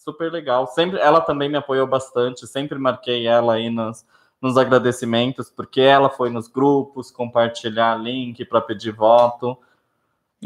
super 0.04 0.30
legal. 0.30 0.68
Sempre, 0.68 1.00
ela 1.00 1.20
também 1.20 1.48
me 1.48 1.56
apoiou 1.56 1.88
bastante, 1.88 2.46
sempre 2.46 2.78
marquei 2.78 3.26
ela 3.26 3.54
aí 3.54 3.68
nos, 3.68 4.04
nos 4.40 4.56
agradecimentos, 4.56 5.50
porque 5.50 5.80
ela 5.80 6.10
foi 6.10 6.30
nos 6.30 6.48
grupos 6.48 7.10
compartilhar 7.10 7.96
link 7.96 8.44
para 8.44 8.60
pedir 8.60 8.92
voto. 8.92 9.56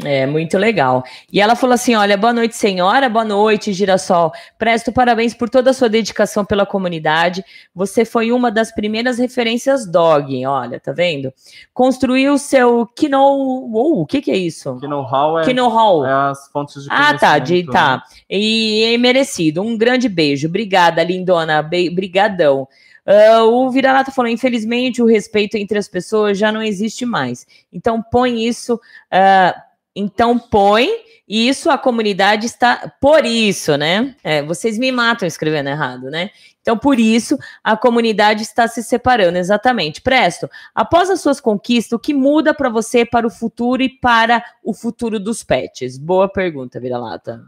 É, 0.03 0.25
muito 0.25 0.57
legal. 0.57 1.03
E 1.31 1.41
ela 1.41 1.53
falou 1.53 1.73
assim: 1.73 1.95
olha, 1.95 2.15
boa 2.17 2.31
noite, 2.31 2.55
senhora, 2.55 3.09
boa 3.09 3.25
noite, 3.25 3.73
Girassol. 3.73 4.31
Presto 4.57 4.91
parabéns 4.91 5.33
por 5.33 5.49
toda 5.49 5.71
a 5.71 5.73
sua 5.73 5.89
dedicação 5.89 6.45
pela 6.45 6.65
comunidade. 6.65 7.43
Você 7.75 8.05
foi 8.05 8.31
uma 8.31 8.49
das 8.49 8.71
primeiras 8.73 9.17
referências 9.19 9.85
dog, 9.85 10.45
olha, 10.45 10.79
tá 10.79 10.93
vendo? 10.93 11.31
Construiu 11.73 12.37
seu 12.37 12.87
Kino. 12.95 13.19
Uou, 13.21 14.01
o 14.01 14.05
que, 14.05 14.21
que 14.21 14.31
é 14.31 14.37
isso? 14.37 14.77
Que 14.79 14.87
no 14.87 15.01
hall 15.01 15.39
é, 15.39 15.43
Kino 15.43 15.67
Hall. 15.67 16.05
é 16.05 16.31
as 16.31 16.47
fontes 16.47 16.83
de 16.83 16.89
Ah, 16.89 17.13
tá, 17.17 17.37
de, 17.37 17.63
tá. 17.65 17.97
né? 17.97 18.03
E 18.29 18.93
é 18.93 18.97
merecido. 18.97 19.61
Um 19.61 19.77
grande 19.77 20.07
beijo. 20.07 20.47
Obrigada, 20.47 21.03
lindona. 21.03 21.61
Be 21.61 21.89
brigadão. 21.89 22.65
Ah, 23.05 23.43
o 23.43 23.69
Vira-Lata 23.69 24.11
falou: 24.11 24.31
infelizmente, 24.31 25.01
o 25.01 25.05
respeito 25.05 25.55
entre 25.57 25.77
as 25.77 25.87
pessoas 25.87 26.37
já 26.37 26.51
não 26.51 26.61
existe 26.61 27.05
mais. 27.05 27.45
Então, 27.71 28.01
põe 28.01 28.45
isso. 28.45 28.79
ah, 29.11 29.55
então, 29.95 30.39
põe 30.39 30.87
isso, 31.27 31.69
a 31.69 31.77
comunidade 31.77 32.45
está. 32.45 32.93
Por 32.99 33.25
isso, 33.25 33.77
né? 33.77 34.15
É, 34.23 34.41
vocês 34.43 34.77
me 34.77 34.91
matam 34.91 35.27
escrevendo 35.27 35.69
errado, 35.69 36.09
né? 36.09 36.29
Então, 36.61 36.77
por 36.77 36.99
isso, 36.99 37.37
a 37.63 37.75
comunidade 37.75 38.43
está 38.43 38.67
se 38.67 38.83
separando, 38.83 39.37
exatamente. 39.37 40.01
Presto, 40.01 40.49
após 40.75 41.09
as 41.09 41.21
suas 41.21 41.41
conquistas, 41.41 41.93
o 41.93 41.99
que 41.99 42.13
muda 42.13 42.53
para 42.53 42.69
você 42.69 43.05
para 43.05 43.25
o 43.25 43.31
futuro 43.31 43.81
e 43.81 43.89
para 43.89 44.43
o 44.63 44.73
futuro 44.73 45.19
dos 45.19 45.43
pets? 45.43 45.97
Boa 45.97 46.29
pergunta, 46.29 46.79
Vira-Lata. 46.79 47.41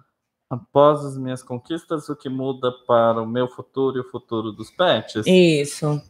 Após 0.54 1.06
as 1.06 1.18
minhas 1.18 1.43
conquistas, 1.43 2.10
o 2.10 2.16
que 2.16 2.30
muda 2.30 2.72
para 2.88 3.22
o 3.22 3.28
meu 3.28 3.47
futuro 3.47 3.97
e 3.97 4.01
o 4.01 4.10
futuro 4.10 4.51
dos 4.51 4.72
pets? 4.72 5.26
Isso. 5.26 6.01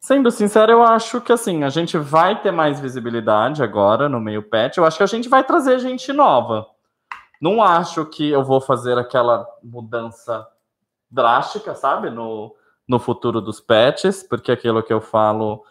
Sendo 0.00 0.30
sincero, 0.30 0.72
eu 0.72 0.82
acho 0.82 1.20
que 1.20 1.32
assim, 1.32 1.62
a 1.62 1.68
gente 1.68 1.98
vai 1.98 2.40
ter 2.40 2.50
mais 2.50 2.80
visibilidade 2.80 3.62
agora 3.62 4.08
no 4.08 4.18
meio 4.18 4.42
pet. 4.42 4.78
Eu 4.78 4.84
acho 4.84 4.96
que 4.96 5.02
a 5.02 5.06
gente 5.06 5.28
vai 5.28 5.44
trazer 5.44 5.78
gente 5.78 6.12
nova. 6.12 6.66
Não 7.40 7.62
acho 7.62 8.04
que 8.06 8.28
eu 8.28 8.44
vou 8.44 8.60
fazer 8.60 8.98
aquela 8.98 9.46
mudança 9.62 10.46
drástica, 11.10 11.74
sabe, 11.74 12.10
no, 12.10 12.54
no 12.86 12.98
futuro 12.98 13.40
dos 13.40 13.60
pets, 13.60 14.22
porque 14.22 14.52
aquilo 14.52 14.82
que 14.82 14.92
eu 14.92 15.00
falo 15.00 15.64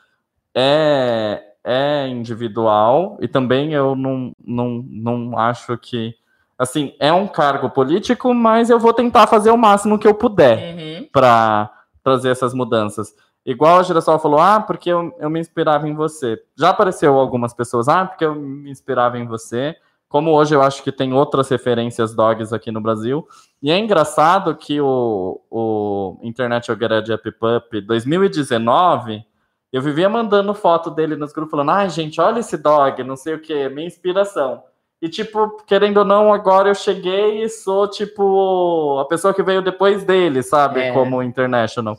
é, 0.55 1.43
é 1.63 2.07
individual 2.07 3.17
e 3.21 3.27
também 3.27 3.73
eu 3.73 3.95
não, 3.95 4.31
não, 4.43 4.83
não 4.87 5.37
acho 5.37 5.77
que. 5.77 6.15
Assim, 6.59 6.93
é 6.99 7.11
um 7.13 7.25
cargo 7.25 7.69
político, 7.69 8.33
mas 8.33 8.69
eu 8.69 8.77
vou 8.77 8.93
tentar 8.93 9.25
fazer 9.27 9.49
o 9.49 9.57
máximo 9.57 9.97
que 9.97 10.05
eu 10.05 10.13
puder 10.13 10.75
Uhum. 10.75 11.07
para 11.13 11.71
trazer 12.03 12.29
essas 12.29 12.53
mudanças. 12.53 13.15
Igual 13.45 13.79
a 13.79 13.83
Girassol 13.83 14.19
falou, 14.19 14.39
ah, 14.41 14.59
porque 14.59 14.89
eu, 14.89 15.15
eu 15.19 15.29
me 15.29 15.39
inspirava 15.39 15.87
em 15.87 15.95
você. 15.95 16.37
Já 16.57 16.69
apareceu 16.71 17.17
algumas 17.17 17.53
pessoas, 17.53 17.87
ah, 17.87 18.05
porque 18.05 18.25
eu 18.25 18.35
me 18.35 18.69
inspirava 18.69 19.17
em 19.17 19.25
você. 19.25 19.73
Como 20.09 20.31
hoje 20.31 20.53
eu 20.53 20.61
acho 20.61 20.83
que 20.83 20.91
tem 20.91 21.13
outras 21.13 21.47
referências 21.49 22.13
dogs 22.13 22.51
aqui 22.53 22.71
no 22.71 22.81
Brasil. 22.81 23.25
E 23.61 23.71
é 23.71 23.77
engraçado 23.79 24.53
que 24.55 24.81
o, 24.81 25.39
o 25.49 26.17
Internet 26.23 26.69
Algorithm 26.69 27.13
App 27.13 27.31
Pup 27.31 27.81
2019, 27.85 29.23
eu 29.71 29.81
vivia 29.81 30.09
mandando 30.09 30.53
foto 30.53 30.89
dele 30.91 31.15
nos 31.15 31.31
grupos, 31.31 31.51
falando, 31.51 31.71
ai, 31.71 31.89
gente, 31.89 32.19
olha 32.19 32.39
esse 32.39 32.57
dog, 32.57 33.03
não 33.03 33.15
sei 33.15 33.35
o 33.35 33.39
que, 33.39 33.69
minha 33.69 33.87
inspiração. 33.87 34.63
E, 35.01 35.07
tipo, 35.07 35.63
querendo 35.65 35.99
ou 35.99 36.05
não, 36.05 36.33
agora 36.33 36.67
eu 36.69 36.75
cheguei 36.75 37.41
e 37.43 37.49
sou, 37.49 37.87
tipo, 37.87 38.99
a 38.99 39.05
pessoa 39.05 39.33
que 39.33 39.41
veio 39.41 39.61
depois 39.61 40.03
dele, 40.03 40.43
sabe? 40.43 40.81
É. 40.81 40.91
Como 40.91 41.23
international. 41.23 41.97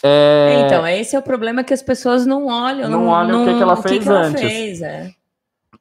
É, 0.04 0.64
Então, 0.66 0.88
esse 0.88 1.16
é 1.16 1.20
o 1.20 1.22
problema 1.22 1.64
que 1.64 1.74
as 1.74 1.82
pessoas 1.82 2.26
não 2.26 2.47
olham. 2.47 2.89
Não 2.89 3.08
olham 3.08 3.43
o 3.43 3.45
que 3.45 3.56
que 3.56 3.62
ela 3.62 3.76
fez 3.76 4.08
ela 4.08 4.22
antes. 4.22 4.41
fez, 4.41 4.82
é. 4.82 5.12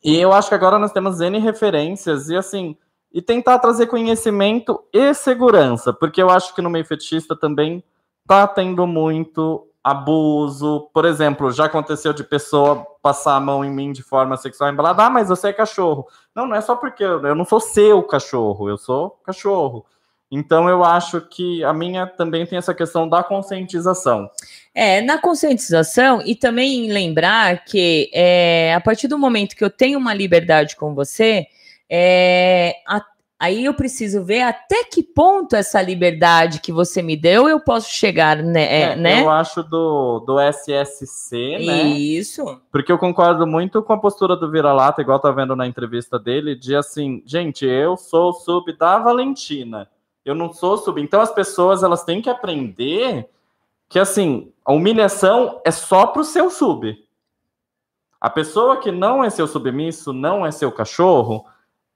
E 0.03 0.17
eu 0.17 0.33
acho 0.33 0.49
que 0.49 0.55
agora 0.55 0.79
nós 0.79 0.93
temos 0.93 1.21
N 1.21 1.39
referências 1.39 2.29
e 2.29 2.37
assim, 2.37 2.77
e 3.13 3.21
tentar 3.21 3.59
trazer 3.59 3.87
conhecimento 3.87 4.83
e 4.93 5.13
segurança, 5.15 5.93
porque 5.93 6.23
eu 6.23 6.31
acho 6.31 6.55
que 6.55 6.63
no 6.63 6.71
meio 6.71 6.85
fetichista 6.85 7.35
também 7.35 7.83
tá 8.27 8.47
tendo 8.47 8.87
muito 8.87 9.67
abuso. 9.83 10.89
Por 10.93 11.05
exemplo, 11.05 11.51
já 11.51 11.65
aconteceu 11.65 12.13
de 12.13 12.23
pessoa 12.23 12.87
passar 13.03 13.37
a 13.37 13.41
mão 13.41 13.65
em 13.65 13.71
mim 13.71 13.93
de 13.93 14.03
forma 14.03 14.37
sexual 14.37 14.71
embalada, 14.71 15.05
ah, 15.05 15.11
mas 15.11 15.29
você 15.29 15.49
é 15.49 15.53
cachorro. 15.53 16.07
Não, 16.35 16.47
não 16.47 16.55
é 16.55 16.61
só 16.61 16.77
porque 16.77 17.03
eu, 17.03 17.25
eu 17.27 17.35
não 17.35 17.45
sou 17.45 17.59
seu 17.61 18.03
cachorro, 18.03 18.69
eu 18.69 18.77
sou 18.77 19.19
cachorro. 19.25 19.85
Então 20.31 20.69
eu 20.69 20.85
acho 20.85 21.21
que 21.23 21.65
a 21.65 21.73
minha 21.73 22.07
também 22.07 22.45
tem 22.45 22.59
essa 22.59 22.75
questão 22.75 23.09
da 23.09 23.23
conscientização. 23.23 24.29
É, 24.75 25.01
na 25.01 25.19
conscientização 25.19 26.21
e 26.25 26.35
também 26.35 26.91
lembrar 26.93 27.65
que 27.65 28.11
é, 28.13 28.75
a 28.75 28.81
partir 28.81 29.09
do 29.09 29.19
momento 29.19 29.57
que 29.57 29.65
eu 29.65 29.71
tenho 29.71 29.99
uma 29.99 30.13
liberdade 30.13 30.77
com 30.77 30.95
você, 30.95 31.47
é, 31.91 32.75
a- 32.87 33.03
aí 33.41 33.65
eu 33.65 33.73
preciso 33.73 34.23
ver 34.23 34.43
até 34.43 34.85
que 34.85 35.03
ponto 35.03 35.57
essa 35.57 35.81
liberdade 35.81 36.61
que 36.61 36.73
você 36.73 37.01
me 37.01 37.17
deu 37.17 37.49
eu 37.49 37.59
posso 37.59 37.91
chegar, 37.91 38.37
né? 38.43 38.65
é, 38.65 38.83
É, 38.93 38.97
né? 38.97 39.23
Eu 39.23 39.31
acho 39.31 39.63
do, 39.63 40.21
do 40.27 40.39
SSC, 40.39 41.59
né? 41.65 41.83
Isso. 41.85 42.61
Porque 42.71 42.93
eu 42.93 42.99
concordo 42.99 43.47
muito 43.47 43.83
com 43.83 43.95
a 43.95 43.99
postura 43.99 44.37
do 44.37 44.51
Vira-Lata, 44.51 45.01
igual 45.01 45.19
tá 45.19 45.31
vendo 45.31 45.57
na 45.57 45.67
entrevista 45.67 46.19
dele, 46.19 46.55
de 46.55 46.77
assim, 46.77 47.23
gente, 47.25 47.65
eu 47.65 47.97
sou 47.97 48.33
sub 48.35 48.71
da 48.77 48.99
Valentina. 48.99 49.89
Eu 50.29 50.35
não 50.35 50.53
sou 50.53 50.77
sub. 50.77 51.01
Então 51.01 51.21
as 51.21 51.33
pessoas 51.33 51.83
elas 51.83 52.05
têm 52.05 52.21
que 52.21 52.31
aprender 52.31 53.29
que 53.89 53.99
assim, 53.99 54.53
a 54.65 54.73
humilhação 54.73 55.61
é 55.65 55.71
só 55.71 56.07
pro 56.07 56.23
seu 56.23 56.51
sub. 56.51 56.97
A 58.21 58.29
pessoa 58.29 58.79
que 58.79 58.91
não 58.91 59.25
é 59.25 59.31
seu 59.31 59.47
submisso, 59.47 60.13
não 60.13 60.45
é 60.45 60.51
seu 60.51 60.71
cachorro, 60.73 61.47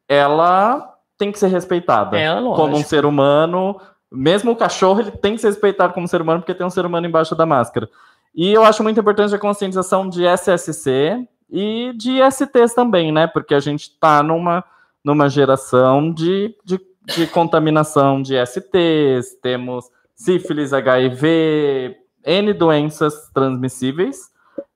ela 0.09 0.97
tem 1.19 1.31
que 1.31 1.39
ser 1.39 1.49
respeitada 1.49 2.19
É, 2.19 2.35
como 2.41 2.77
um 2.77 2.83
ser 2.83 3.05
humano. 3.05 3.81
Mesmo 4.11 4.53
o 4.53 4.57
cachorro, 4.57 5.01
ele 5.01 5.11
tem 5.11 5.35
que 5.35 5.41
ser 5.41 5.49
respeitado 5.49 5.93
como 5.93 6.09
ser 6.09 6.21
humano, 6.21 6.41
porque 6.41 6.55
tem 6.55 6.67
um 6.67 6.71
ser 6.71 6.85
humano 6.85 7.07
embaixo 7.07 7.35
da 7.35 7.47
máscara. 7.47 7.89
E 8.35 8.53
eu 8.53 8.65
acho 8.65 8.83
muito 8.83 8.99
importante 8.99 9.35
a 9.35 9.39
conscientização 9.39 10.09
de 10.09 10.25
SSC 10.25 11.27
e 11.51 11.93
de 11.97 12.19
STs 12.31 12.75
também, 12.75 13.13
né? 13.13 13.27
Porque 13.27 13.55
a 13.55 13.61
gente 13.61 13.83
está 13.83 14.23
numa, 14.23 14.65
numa 15.05 15.29
geração 15.29 16.13
de, 16.13 16.55
de, 16.65 16.81
de 17.07 17.27
contaminação 17.27 18.23
de 18.23 18.35
STs, 18.47 19.35
temos 19.43 19.87
sífilis, 20.15 20.73
HIV, 20.73 21.97
N 22.25 22.53
doenças 22.53 23.29
transmissíveis 23.35 24.31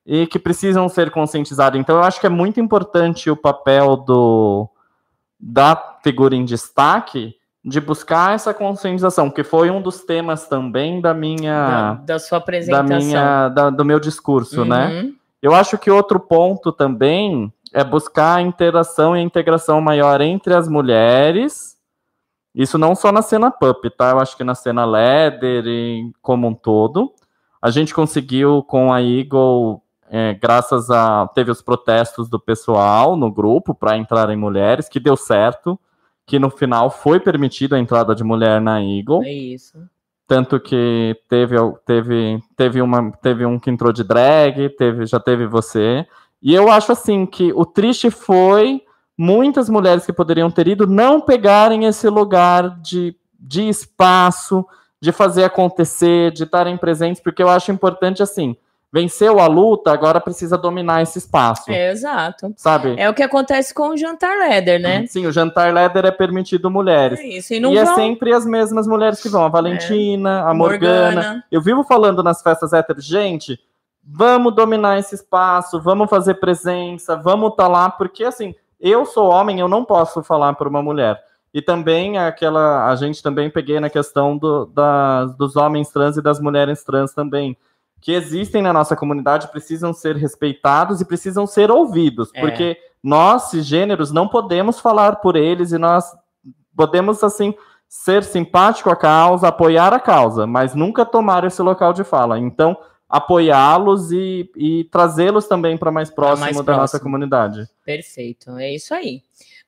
e 0.05 0.27
que 0.27 0.39
precisam 0.39 0.89
ser 0.89 1.11
conscientizadas. 1.11 1.81
Então, 1.81 1.97
eu 1.97 2.03
acho 2.03 2.21
que 2.21 2.27
é 2.27 2.31
muito 2.31 2.61
importante 2.61 3.31
o 3.31 3.37
papel 3.37 3.97
do 3.97 4.69
da 5.39 5.77
figura 6.03 6.35
em 6.35 6.45
destaque 6.45 7.35
de 7.65 7.81
buscar 7.81 8.35
essa 8.35 8.55
conscientização, 8.55 9.29
que 9.29 9.43
foi 9.45 9.71
um 9.71 9.83
dos 9.83 10.01
temas 10.01 10.47
também 10.49 11.01
da 11.01 11.13
Da, 11.13 11.19
minha 11.19 12.01
da 12.07 12.19
sua 12.19 12.39
da 12.39 12.43
apresentação. 12.43 12.99
minha 12.99 13.49
da- 13.49 13.71
do 13.71 13.85
meu 13.85 13.99
discurso, 14.01 14.65
né? 14.65 14.87
Uhum. 15.03 15.15
Eu 15.43 15.55
acho 15.55 15.77
que 15.77 15.91
outro 15.91 16.19
ponto 16.19 16.73
também 16.73 17.53
é 17.73 17.85
buscar 17.85 18.37
a 18.37 18.43
interação 18.43 19.17
e 19.17 19.21
a 19.21 19.23
integração 19.23 19.81
maior 19.81 20.21
entre 20.21 20.55
as 20.55 20.69
mulheres. 20.69 21.76
Isso 22.57 22.79
não 22.79 22.95
só 22.95 23.13
na 23.13 23.21
cena 23.21 23.51
pup, 23.51 23.91
tá? 23.91 24.13
Eu 24.13 24.19
acho 24.19 24.35
que 24.35 24.43
na 24.43 24.55
cena 24.55 24.87
leather 24.87 25.67
e 25.67 26.11
como 26.23 26.49
um 26.49 26.55
todo. 26.55 27.13
A 27.61 27.71
gente 27.71 27.93
conseguiu 27.93 28.63
com 28.63 28.91
a 28.91 29.03
Eagle, 29.03 29.83
é, 30.09 30.33
graças 30.33 30.91
a. 30.91 31.29
Teve 31.35 31.51
os 31.51 31.61
protestos 31.61 32.31
do 32.31 32.41
pessoal 32.41 33.15
no 33.15 33.31
grupo 33.31 33.75
para 33.75 33.99
entrarem 33.99 34.39
mulheres, 34.39 34.89
que 34.89 34.99
deu 34.99 35.19
certo. 35.19 35.79
Que 36.25 36.39
no 36.39 36.49
final 36.49 36.89
foi 36.89 37.21
permitida 37.21 37.77
a 37.77 37.79
entrada 37.79 38.15
de 38.15 38.25
mulher 38.25 38.59
na 38.59 38.83
Eagle. 38.83 39.23
É 39.23 39.33
isso. 39.33 39.79
Tanto 40.27 40.59
que 40.59 41.15
teve, 41.29 41.57
teve, 41.85 42.41
teve, 42.57 42.81
uma, 42.81 43.13
teve 43.23 43.45
um 43.45 43.61
que 43.61 43.71
entrou 43.71 43.93
de 43.93 44.03
drag, 44.03 44.71
teve, 44.71 45.05
já 45.05 45.21
teve 45.21 45.47
você. 45.47 46.07
E 46.43 46.55
eu 46.55 46.71
acho 46.71 46.91
assim 46.91 47.27
que 47.27 47.53
o 47.53 47.67
triste 47.67 48.11
foi 48.11 48.83
muitas 49.17 49.69
mulheres 49.69 50.05
que 50.05 50.13
poderiam 50.13 50.51
ter 50.51 50.69
ido 50.69 50.87
não 50.87 51.21
pegarem 51.21 51.85
esse 51.85 52.09
lugar 52.09 52.79
de, 52.81 53.17
de 53.39 53.69
espaço, 53.69 54.65
de 55.01 55.13
fazer 55.13 55.45
acontecer, 55.45 56.33
de 56.33 56.45
estarem 56.45 56.77
presentes, 56.77 57.23
porque 57.23 57.43
eu 57.43 57.49
acho 57.49 57.71
importante 57.73 58.23
assim. 58.23 58.57
Venceu 58.93 59.41
a 59.41 59.47
luta, 59.47 59.91
agora 59.93 60.21
precisa 60.21 60.57
dominar 60.57 61.03
esse 61.03 61.19
espaço. 61.19 61.71
É, 61.71 61.91
exato. 61.91 62.55
Sabe? 62.57 62.95
É 62.97 63.11
o 63.11 63.15
que 63.15 63.23
acontece 63.23 63.75
com 63.75 63.89
o 63.89 63.97
jantar 63.97 64.39
leather, 64.39 64.81
né? 64.81 65.05
Sim, 65.07 65.27
o 65.27 65.33
jantar 65.33 65.75
leather 65.75 66.07
é 66.07 66.11
permitido 66.11 66.71
mulheres. 66.71 67.19
É 67.19 67.27
isso. 67.27 67.53
E 67.53 67.61
não 67.61 67.73
e 67.75 67.79
é 67.79 67.85
vão- 67.85 67.95
sempre 67.95 68.33
as 68.33 68.47
mesmas 68.47 68.87
mulheres 68.87 69.21
que 69.21 69.29
vão. 69.29 69.45
A 69.45 69.49
Valentina, 69.49 70.49
a 70.49 70.55
Morgana. 70.55 71.15
Morgana. 71.15 71.45
Eu 71.51 71.61
vivo 71.61 71.83
falando 71.85 72.23
nas 72.23 72.41
festas 72.41 72.73
héteros, 72.73 73.05
gente, 73.05 73.59
vamos 74.03 74.55
dominar 74.55 74.99
esse 74.99 75.17
espaço, 75.17 75.81
vamos 75.81 76.09
fazer 76.09 76.35
presença, 76.35 77.17
vamos 77.17 77.51
estar 77.51 77.69
lá, 77.69 77.91
porque 77.91 78.25
assim, 78.25 78.55
eu 78.81 79.05
sou 79.07 79.29
homem, 79.31 79.61
eu 79.61 79.69
não 79.69 79.85
posso 79.85 80.23
falar 80.23 80.55
por 80.55 80.67
uma 80.69 80.83
mulher. 80.83 81.23
E 81.55 81.63
também 81.63 82.19
aquela, 82.19 82.89
a 82.91 82.97
gente 82.97 83.23
também 83.23 83.49
peguei 83.51 83.81
na 83.81 83.89
questão 83.89 84.37
do, 84.37 84.67
das- 84.67 85.35
dos 85.37 85.57
homens 85.57 85.89
trans 85.91 86.17
e 86.17 86.23
das 86.23 86.39
mulheres 86.39 86.85
trans 86.85 87.15
também, 87.15 87.57
que 88.01 88.13
existem 88.13 88.61
na 88.61 88.73
nossa 88.73 88.95
comunidade, 88.95 89.49
precisam 89.49 89.93
ser 89.95 90.17
respeitados 90.17 91.01
e 91.01 91.05
precisam 91.05 91.47
ser 91.47 91.71
ouvidos, 91.71 92.31
É. 92.35 92.41
porque 92.41 92.77
nós, 93.03 93.45
cisgêneros, 93.45 94.13
não 94.13 94.29
podemos 94.29 94.79
falar 94.81 95.17
por 95.17 95.35
eles 95.37 95.73
e 95.73 95.79
nós 95.79 96.05
podemos, 96.77 97.25
assim, 97.25 97.55
ser 97.89 98.23
simpático 98.25 98.91
à 98.91 98.97
causa, 98.97 99.49
apoiar 99.49 99.95
a 99.95 100.01
causa, 100.01 100.47
mas 100.47 100.75
nunca 100.75 101.07
tomar 101.07 101.45
esse 101.45 101.63
local 101.63 101.93
de 101.95 102.05
fala. 102.05 102.39
Então, 102.39 102.77
apoiá-los 103.09 104.11
e, 104.11 104.51
e 104.57 104.85
trazê-los 104.85 105.47
também 105.47 105.77
para 105.77 105.93
mais 105.93 106.11
próximo 106.11 106.41
mais 106.41 106.57
da 106.57 106.77
nossa 106.77 106.99
próximo. 106.99 107.01
comunidade. 107.03 107.69
Perfeito, 107.85 108.57
é 108.59 108.75
isso 108.75 108.93
aí. 108.93 109.23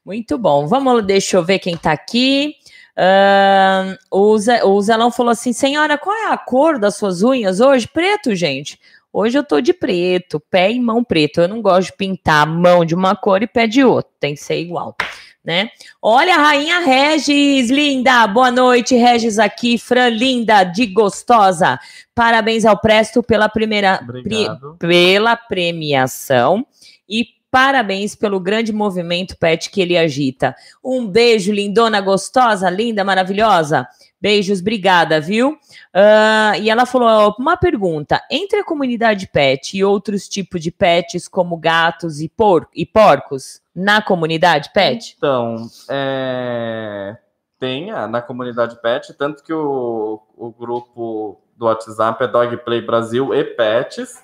Muito 0.05 0.39
bom. 0.39 0.67
Vamos, 0.67 1.05
deixa 1.05 1.37
eu 1.37 1.45
ver 1.45 1.59
quem 1.59 1.77
tá 1.77 1.93
aqui. 1.93 2.55
Ahn, 2.97 3.97
o, 4.11 4.37
Zé, 4.39 4.65
o 4.65 4.81
Zelão 4.81 5.11
falou 5.11 5.31
assim: 5.31 5.53
senhora, 5.53 5.97
qual 5.97 6.17
é 6.17 6.33
a 6.33 6.39
cor 6.39 6.79
das 6.79 6.97
suas 6.97 7.23
unhas 7.23 7.61
hoje? 7.61 7.87
Preto, 7.87 8.35
gente. 8.35 8.79
Hoje 9.13 9.39
eu 9.39 9.45
tô 9.45 9.61
de 9.61 9.73
preto, 9.73 10.39
pé 10.39 10.71
e 10.71 10.81
mão 10.81 11.03
preto. 11.05 11.41
Eu 11.41 11.49
não 11.49 11.63
gosto 11.63 11.91
de 11.91 11.97
pintar 11.97 12.47
mão 12.47 12.85
de 12.85 12.95
uma 12.95 13.15
cor 13.15 13.43
e 13.43 13.47
pé 13.47 13.67
de 13.67 13.85
outra. 13.85 14.11
Tem 14.21 14.35
que 14.35 14.41
ser 14.41 14.61
igual, 14.61 14.97
né? 15.45 15.71
Olha 16.03 16.35
a 16.35 16.39
rainha 16.39 16.81
Regis, 16.81 17.71
linda. 17.71 18.27
Boa 18.27 18.51
noite, 18.51 18.95
Regis 18.95 19.39
aqui. 19.39 19.79
Fran, 19.79 20.09
linda, 20.11 20.65
de 20.65 20.87
gostosa. 20.87 21.79
Parabéns 22.15 22.65
ao 22.65 22.79
Presto 22.79 23.23
pela 23.23 23.49
primeira 23.49 23.99
pri- 23.99 24.19
Obrigado. 24.19 24.77
pela 24.79 25.37
premiação 25.37 26.67
e 27.09 27.27
parabéns 27.51 28.15
pelo 28.15 28.39
grande 28.39 28.73
movimento 28.73 29.37
pet 29.39 29.71
que 29.71 29.81
ele 29.81 29.97
agita. 29.97 30.55
Um 30.85 31.07
beijo, 31.07 31.51
lindona, 31.53 32.01
gostosa, 32.01 32.69
linda, 32.69 33.03
maravilhosa. 33.05 33.89
Beijos, 34.21 34.61
obrigada, 34.61 35.21
viu? 35.21 35.57
Ah, 35.95 36.53
e 36.59 36.69
ela 36.69 36.85
falou: 36.85 37.35
uma 37.39 37.57
pergunta: 37.57 38.21
entre 38.31 38.59
a 38.59 38.65
comunidade 38.65 39.29
pet 39.29 39.77
e 39.77 39.85
outros 39.85 40.29
tipos 40.29 40.61
de 40.61 40.71
pets, 40.73 41.29
como 41.29 41.57
gatos 41.57 42.21
e, 42.21 42.29
por 42.29 42.69
e 42.75 42.85
porcos, 42.85 43.61
na 43.75 44.03
comunidade 44.03 44.71
pet? 44.73 45.15
Então, 45.17 45.57
é, 45.89 47.17
tem 47.61 47.91
a- 47.93 48.09
na 48.09 48.21
comunidade 48.21 48.81
pet, 48.83 49.15
tanto 49.15 49.43
que 49.45 49.53
o, 49.53 50.21
o 50.37 50.51
grupo 50.51 51.41
do 51.57 51.67
WhatsApp 51.67 52.25
é 52.25 52.29
Dog 52.29 52.57
Play 52.59 52.81
Brasil 52.83 53.33
e 53.35 53.45
Pets, 53.45 54.23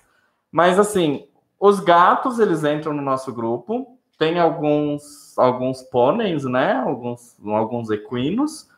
mas 0.50 0.78
assim, 0.78 1.26
os 1.58 1.78
gatos, 1.80 2.38
eles 2.38 2.64
entram 2.64 2.92
no 2.92 3.02
nosso 3.02 3.32
grupo, 3.32 3.96
tem 4.18 4.38
alguns, 4.38 5.36
alguns 5.36 5.82
pôneis, 5.82 6.44
né, 6.44 6.74
alguns, 6.74 7.36
alguns 7.44 7.90
equinos, 7.90 8.68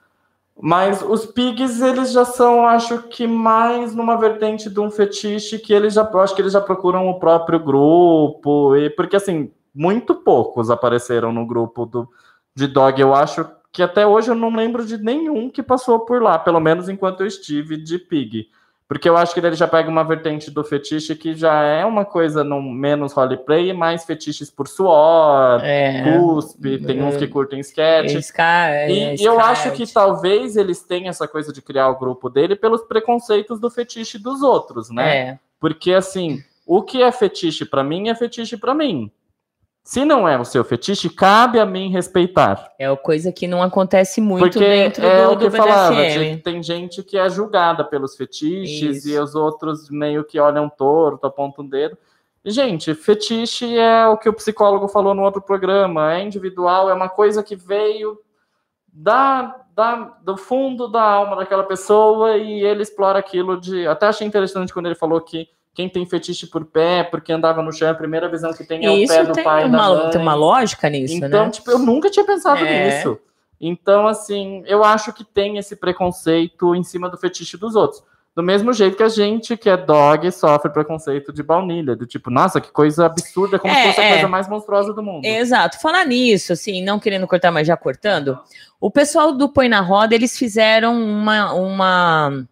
Mas 0.59 1.03
os 1.03 1.27
pigs, 1.27 1.83
eles 1.83 2.13
já 2.13 2.25
são, 2.25 2.67
acho 2.67 3.03
que 3.09 3.27
mais 3.27 3.95
numa 3.95 4.17
vertente 4.17 4.71
de 4.71 4.81
um 4.81 4.91
fetiche 4.91 5.59
que 5.59 5.73
eles 5.73 5.95
já, 5.95 6.03
acho 6.03 6.35
que 6.35 6.41
eles 6.41 6.55
já 6.55 6.61
procuram 6.63 7.09
o 7.09 7.19
próprio 7.19 7.61
grupo, 7.61 8.75
e 8.75 8.89
porque 8.89 9.17
assim, 9.17 9.51
muito 9.75 10.15
poucos 10.15 10.71
apareceram 10.71 11.31
no 11.31 11.47
grupo 11.47 11.85
do, 11.85 12.09
de 12.55 12.67
dog. 12.67 12.99
Eu 12.99 13.15
acho 13.15 13.47
que 13.71 13.83
até 13.83 14.07
hoje 14.07 14.31
eu 14.31 14.35
não 14.35 14.55
lembro 14.55 14.87
de 14.87 14.97
nenhum 14.97 15.51
que 15.51 15.63
passou 15.63 16.01
por 16.01 16.23
lá, 16.23 16.39
pelo 16.39 16.59
menos 16.59 16.89
enquanto 16.89 17.21
eu 17.21 17.27
estive 17.27 17.77
de 17.77 17.99
pig. 17.99 18.49
Porque 18.89 19.09
eu 19.09 19.17
acho 19.17 19.35
que 19.35 19.41
ele 19.41 19.57
já 19.57 19.67
pega 19.67 19.91
uma 19.91 20.05
vertente 20.05 20.49
do 20.49 20.63
fetiche 20.63 21.17
que 21.17 21.35
já 21.35 21.61
é 21.63 21.85
uma 21.85 22.05
coisa 22.05 22.45
no, 22.45 22.63
menos 22.63 23.13
roleplay, 23.13 23.73
mais 23.73 24.05
fetiches 24.05 24.49
por 24.49 24.69
suor, 24.69 25.61
É. 25.65 26.05
cuspe, 26.19 26.79
tem 26.79 27.03
uns 27.03 27.17
que 27.17 27.27
curtem 27.27 27.59
sketch. 27.59 28.13
Scar, 28.23 28.89
E, 28.89 29.17
e 29.17 29.25
eu 29.25 29.41
acho 29.41 29.73
que 29.73 29.93
talvez 29.93 30.57
eles 30.57 30.83
tenham 30.83 31.11
essa 31.11 31.27
coisa 31.27 31.53
de 31.53 31.61
criar 31.61 31.89
o 31.89 31.99
grupo 31.99 32.31
dele 32.31 32.55
pelos 32.55 32.83
preconceitos 32.83 33.59
do 33.59 33.69
fetiche 33.69 34.19
dos 34.19 34.41
outros, 34.41 34.89
né? 34.89 35.17
É. 35.17 35.39
Porque 35.59 35.93
assim, 35.93 36.41
o 36.65 36.81
que 36.81 37.03
é 37.03 37.11
fetiche 37.11 37.65
pra 37.65 37.83
mim 37.83 38.09
é 38.09 38.15
fetiche 38.15 38.57
pra 38.57 38.73
mim. 38.73 39.11
Se 39.87 40.05
não 40.05 40.29
é 40.29 40.37
o 40.37 40.45
seu 40.45 40.65
fetiche, 40.65 41.09
cabe 41.09 41.61
a 41.61 41.65
mim 41.65 41.93
respeitar. 41.93 42.73
É 42.77 42.91
uma 42.91 42.97
coisa 42.97 43.31
que 43.31 43.47
não 43.47 43.63
acontece 43.63 44.21
muito 44.21 44.43
Porque 44.43 44.59
dentro 44.59 45.07
é 45.07 45.25
do, 45.25 45.31
o 45.31 45.39
que 45.39 45.49
do 45.49 45.57
falava, 45.57 45.95
BDSM. 45.95 46.43
tem 46.43 46.61
gente 46.61 47.05
que 47.05 47.17
é 47.17 47.31
julgada 47.31 47.85
pelos 47.85 48.17
fetiches 48.17 48.97
Isso. 48.97 49.09
e 49.09 49.17
os 49.17 49.37
outros 49.37 49.89
meio 49.89 50.25
que 50.25 50.41
olham 50.41 50.69
torto, 50.69 51.25
apontam 51.25 51.65
o 51.65 51.69
dedo. 51.69 51.97
E, 52.45 52.51
Gente, 52.51 52.95
fetiche 52.95 53.79
é 53.79 54.09
o 54.09 54.19
que 54.19 54.29
o 54.29 54.33
psicólogo 54.33 54.89
falou 54.89 55.15
no 55.15 55.23
outro 55.23 55.41
programa, 55.41 56.15
é 56.15 56.21
individual, 56.21 56.91
é 56.91 56.93
uma 56.93 57.09
coisa 57.09 57.41
que 57.41 57.55
veio 57.55 58.19
da, 58.93 59.55
da, 59.73 60.17
do 60.21 60.37
fundo 60.37 60.89
da 60.89 61.03
alma 61.03 61.37
daquela 61.37 61.63
pessoa 61.63 62.37
e 62.37 62.65
ele 62.65 62.83
explora 62.83 63.21
aquilo 63.21 63.61
de. 63.61 63.87
Até 63.87 64.09
achei 64.09 64.27
interessante 64.27 64.73
quando 64.73 64.87
ele 64.87 64.97
falou 64.97 65.21
que 65.21 65.49
quem 65.77 65.91
tem 65.91 66.07
fetiche 66.07 66.47
por 66.47 66.65
pé, 66.65 67.05
porque 67.05 67.31
andava 67.31 67.63
no 67.63 67.71
chão, 67.71 67.91
a 67.91 67.95
primeira 67.95 68.29
visão 68.31 68.51
que 68.53 68.65
tem 68.65 68.85
é 68.87 68.91
o 68.91 68.95
Isso 68.95 69.13
pé 69.13 69.25
do 69.25 69.33
tem 69.35 69.45
pai 69.45 69.67
e 69.67 69.71
da 69.71 69.77
uma, 69.79 69.95
mãe. 70.05 70.11
tem 70.11 70.21
uma 70.23 70.35
lógica 70.35 70.89
nisso, 70.89 71.15
Então, 71.15 71.45
né? 71.45 71.51
tipo, 71.51 71.71
eu 71.71 71.79
nunca 71.79 72.11
tinha 72.11 72.25
pensado 72.25 72.65
É. 72.65 72.97
nisso. 72.97 73.19
Então, 73.61 74.07
assim, 74.07 74.63
eu 74.67 74.83
acho 74.83 75.13
que 75.13 75.23
tem 75.23 75.59
esse 75.59 75.77
preconceito 75.77 76.75
em 76.75 76.83
cima 76.83 77.09
do 77.11 77.19
fetiche 77.19 77.57
dos 77.59 77.77
outros. 77.77 78.03
Do 78.35 78.43
mesmo 78.43 78.71
jeito 78.73 78.97
que 78.99 79.03
a 79.03 79.09
gente, 79.09 79.57
que 79.57 79.69
é 79.69 79.77
dog, 79.79 80.31
sofre 80.31 80.71
preconceito 80.71 81.33
de 81.33 81.43
baunilha. 81.43 81.95
Do 81.97 82.07
tipo, 82.07 82.31
nossa, 82.31 82.61
que 82.61 82.71
coisa 82.71 83.07
absurda, 83.07 83.59
como 83.59 83.73
É, 83.73 83.77
se 83.83 83.87
fosse 83.89 84.01
a 84.01 84.05
é. 84.05 84.13
coisa 84.13 84.29
mais 84.29 84.47
monstruosa 84.49 84.93
do 84.93 85.03
mundo. 85.03 85.25
Exato. 85.25 85.81
Falar 85.81 86.05
nisso, 86.05 86.53
assim, 86.53 86.83
não 86.83 86.99
querendo 86.99 87.27
cortar, 87.27 87.51
mas 87.51 87.67
já 87.67 87.77
cortando, 87.79 88.39
o 88.79 88.91
pessoal 88.91 89.33
do 89.33 89.49
Põe 89.49 89.69
na 89.71 89.81
Roda, 89.81 90.15
eles 90.15 90.39
fizeram 90.39 90.95
uma, 91.01 91.55
uma, 91.55 92.47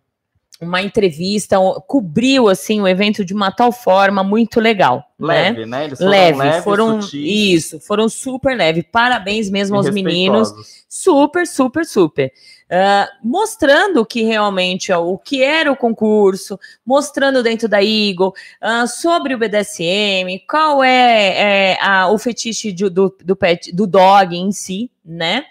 uma 0.60 0.80
entrevista, 0.80 1.56
cobriu, 1.86 2.48
assim, 2.48 2.80
o 2.80 2.88
evento 2.88 3.24
de 3.24 3.34
uma 3.34 3.50
tal 3.50 3.72
forma 3.72 4.22
muito 4.22 4.60
legal, 4.60 5.04
né? 5.18 5.50
Leve, 5.50 5.66
né? 5.66 5.84
Eles 5.84 5.98
foram 5.98 6.10
Leve, 6.10 6.38
leves, 6.38 6.64
foram 6.64 7.02
sutis 7.02 7.14
isso, 7.14 7.80
foram 7.80 8.08
super 8.08 8.56
leve. 8.56 8.82
Parabéns 8.82 9.50
mesmo 9.50 9.76
e 9.76 9.78
aos 9.78 9.86
meninos, 9.90 10.48
super, 10.88 11.46
super, 11.46 11.84
super. 11.84 12.32
Ah, 12.70 13.08
mostrando 13.22 14.06
que 14.06 14.22
realmente 14.22 14.90
ó, 14.90 15.04
o 15.04 15.18
que 15.18 15.42
era 15.42 15.70
o 15.70 15.76
concurso, 15.76 16.58
mostrando 16.84 17.42
dentro 17.42 17.68
da 17.68 17.82
Eagle 17.84 18.32
ah, 18.60 18.86
sobre 18.86 19.34
o 19.34 19.38
BDSM, 19.38 20.38
qual 20.48 20.82
é, 20.82 21.72
é, 21.72 21.78
a- 21.80 22.08
o 22.10 22.16
fetiche 22.18 22.72
de- 22.72 22.88
do, 22.88 23.14
do, 23.22 23.36
pet, 23.36 23.70
do 23.70 23.86
dog 23.86 24.34
em 24.34 24.50
si, 24.50 24.90
né? 25.04 25.44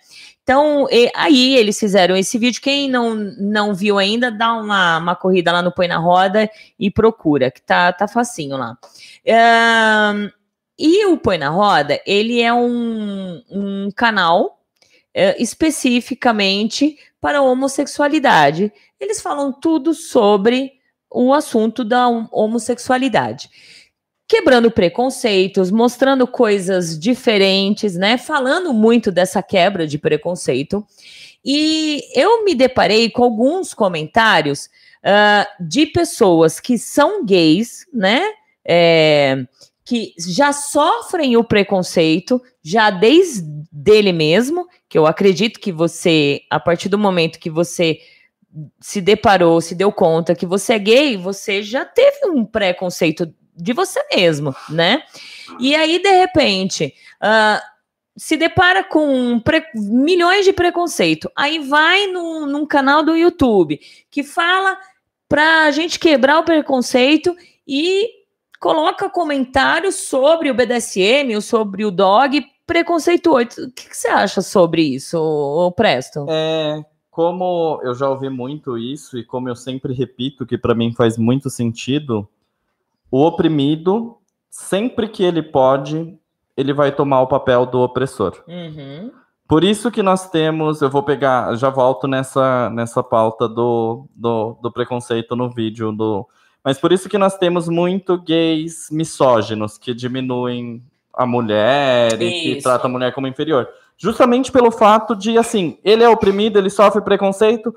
Então, 0.44 0.88
aí 1.16 1.56
eles 1.56 1.80
fizeram 1.80 2.18
esse 2.18 2.38
vídeo. 2.38 2.62
Quem 2.62 2.90
não, 2.90 3.16
não 3.16 3.74
viu 3.74 3.98
ainda, 3.98 4.30
dá 4.30 4.54
uma, 4.54 4.98
uma 4.98 5.16
corrida 5.16 5.52
lá 5.52 5.62
no 5.62 5.72
Põe 5.72 5.88
na 5.88 5.98
Roda 5.98 6.50
e 6.78 6.92
procura, 6.92 7.50
que 7.50 7.62
tá, 7.62 7.94
tá 7.94 8.08
facinho 8.08 8.58
lá. 8.58 8.78
E 10.78 11.06
o 11.06 11.18
Põe 11.18 11.38
na 11.38 11.50
Roda, 11.50 12.02
ele 12.06 12.42
é 12.42 12.54
um, 12.54 13.42
um 13.50 13.90
canal 13.96 14.60
é, 15.14 15.42
especificamente 15.42 16.98
para 17.22 17.38
a 17.38 17.42
homossexualidade. 17.42 18.72
Eles 19.00 19.22
falam 19.22 19.54
tudo 19.54 19.94
sobre 19.94 20.74
o 21.10 21.34
assunto 21.34 21.86
da 21.86 22.10
hom- 22.10 22.28
homossexualidade. 22.32 23.50
Quebrando 24.34 24.72
preconceitos, 24.72 25.70
mostrando 25.70 26.26
coisas 26.26 26.98
diferentes, 26.98 27.96
né? 27.96 28.18
Falando 28.18 28.74
muito 28.74 29.12
dessa 29.12 29.44
quebra 29.44 29.86
de 29.86 30.00
preconceito. 30.00 30.84
E 31.46 32.02
eu 32.16 32.44
me 32.44 32.56
deparei 32.56 33.12
com 33.12 33.24
alguns 33.24 33.76
comentários 33.76 34.72
ah, 35.04 35.48
de 35.60 35.86
pessoas 35.86 36.60
que 36.60 36.80
são 36.80 37.24
gays, 37.24 37.86
né? 37.94 38.24
É, 38.66 39.46
que 39.86 40.16
já 40.18 40.52
sofrem 40.52 41.38
o 41.38 41.44
preconceito, 41.44 42.42
já 42.64 42.90
desde 42.90 43.44
dele 43.72 44.12
mesmo, 44.12 44.68
que 44.90 44.98
eu 44.98 45.06
acredito 45.06 45.60
que 45.60 45.72
você, 45.72 46.42
a 46.50 46.60
partir 46.60 46.90
do 46.90 46.98
momento 46.98 47.38
que 47.38 47.52
você 47.52 48.00
se 48.82 49.00
deparou, 49.00 49.62
se 49.62 49.76
deu 49.76 49.92
conta 49.92 50.34
que 50.34 50.48
você 50.48 50.74
é 50.74 50.80
gay, 50.80 51.18
você 51.18 51.62
já 51.62 51.86
teve 51.86 52.26
um 52.26 52.44
preconceito 52.44 53.32
de 53.56 53.74
você 53.74 54.00
mesmo, 54.14 54.56
né? 54.70 55.04
E 55.60 55.76
aí, 55.76 56.00
de 56.00 56.12
repente, 56.12 56.94
ah, 57.22 57.62
se 58.16 58.38
depara 58.38 58.84
com 58.84 59.42
milhões 59.74 60.46
de 60.46 60.54
preconceito. 60.54 61.32
Aí 61.36 61.60
vai 61.60 62.08
num, 62.08 62.46
num 62.46 62.66
canal 62.66 63.04
do 63.04 63.16
YouTube 63.16 63.80
que 64.10 64.24
fala 64.24 64.78
pra 65.28 65.72
gente 65.72 66.00
quebrar 66.00 66.40
o 66.40 66.44
preconceito 66.44 67.36
e 67.68 68.10
coloca 68.60 69.10
comentários 69.10 69.96
sobre 69.96 70.52
o 70.52 70.54
BDSM 70.54 71.36
ou 71.36 71.42
sobre 71.42 71.84
o 71.86 71.92
dog 71.92 72.46
preconceituoso. 72.66 73.66
O 73.66 73.72
que, 73.72 73.90
que 73.90 73.98
você 73.98 74.08
acha 74.08 74.42
sobre 74.42 74.84
isso, 74.84 75.18
ô 75.20 75.72
Presto? 75.72 76.26
É, 76.30 76.84
como 77.10 77.82
eu 77.84 77.94
já 77.94 78.10
ouvi 78.10 78.30
muito 78.30 78.78
isso 78.78 79.18
e 79.18 79.24
como 79.24 79.50
eu 79.50 79.56
sempre 79.56 79.94
repito 79.94 80.46
que 80.46 80.58
para 80.58 80.76
mim 80.76 80.94
faz 80.94 81.18
muito 81.18 81.50
sentido, 81.50 82.28
o 83.14 83.28
oprimido, 83.28 84.18
sempre 84.50 85.08
que 85.08 85.24
ele 85.24 85.44
pode, 85.44 86.18
ele 86.58 86.74
vai 86.74 86.92
tomar 86.92 87.22
o 87.22 87.28
papel 87.28 87.64
do 87.64 87.80
opressor. 87.80 88.44
Uhum. 88.48 89.12
Por 89.48 89.64
isso 89.64 89.92
que 89.92 90.02
nós 90.02 90.32
temos, 90.32 90.82
eu 90.82 90.90
vou 90.90 91.04
pegar, 91.04 91.54
já 91.56 91.70
volto 91.70 92.08
nessa, 92.08 92.72
nessa 92.72 93.04
pauta 93.04 93.48
do, 93.48 94.08
do, 94.16 94.58
do 94.64 94.72
preconceito 94.72 95.36
no 95.36 95.48
vídeo, 95.48 95.92
do, 95.92 96.28
mas 96.64 96.80
por 96.80 96.92
isso 96.92 97.08
que 97.08 97.20
nós 97.20 97.38
temos 97.38 97.70
muito 97.70 98.18
gays 98.18 98.88
misóginos 98.90 99.78
que 99.78 99.94
diminuem 99.94 100.82
a 101.14 101.28
mulher 101.28 102.20
e 102.20 102.32
que 102.32 102.52
Isso. 102.54 102.64
tratam 102.64 102.90
a 102.90 102.94
mulher 102.94 103.14
como 103.14 103.28
inferior. 103.28 103.70
Justamente 103.96 104.52
pelo 104.52 104.72
fato 104.72 105.16
de, 105.16 105.38
assim, 105.38 105.78
ele 105.84 106.04
é 106.04 106.10
oprimido, 106.10 106.58
ele 106.58 106.72
sofre 106.72 107.00
preconceito. 107.00 107.76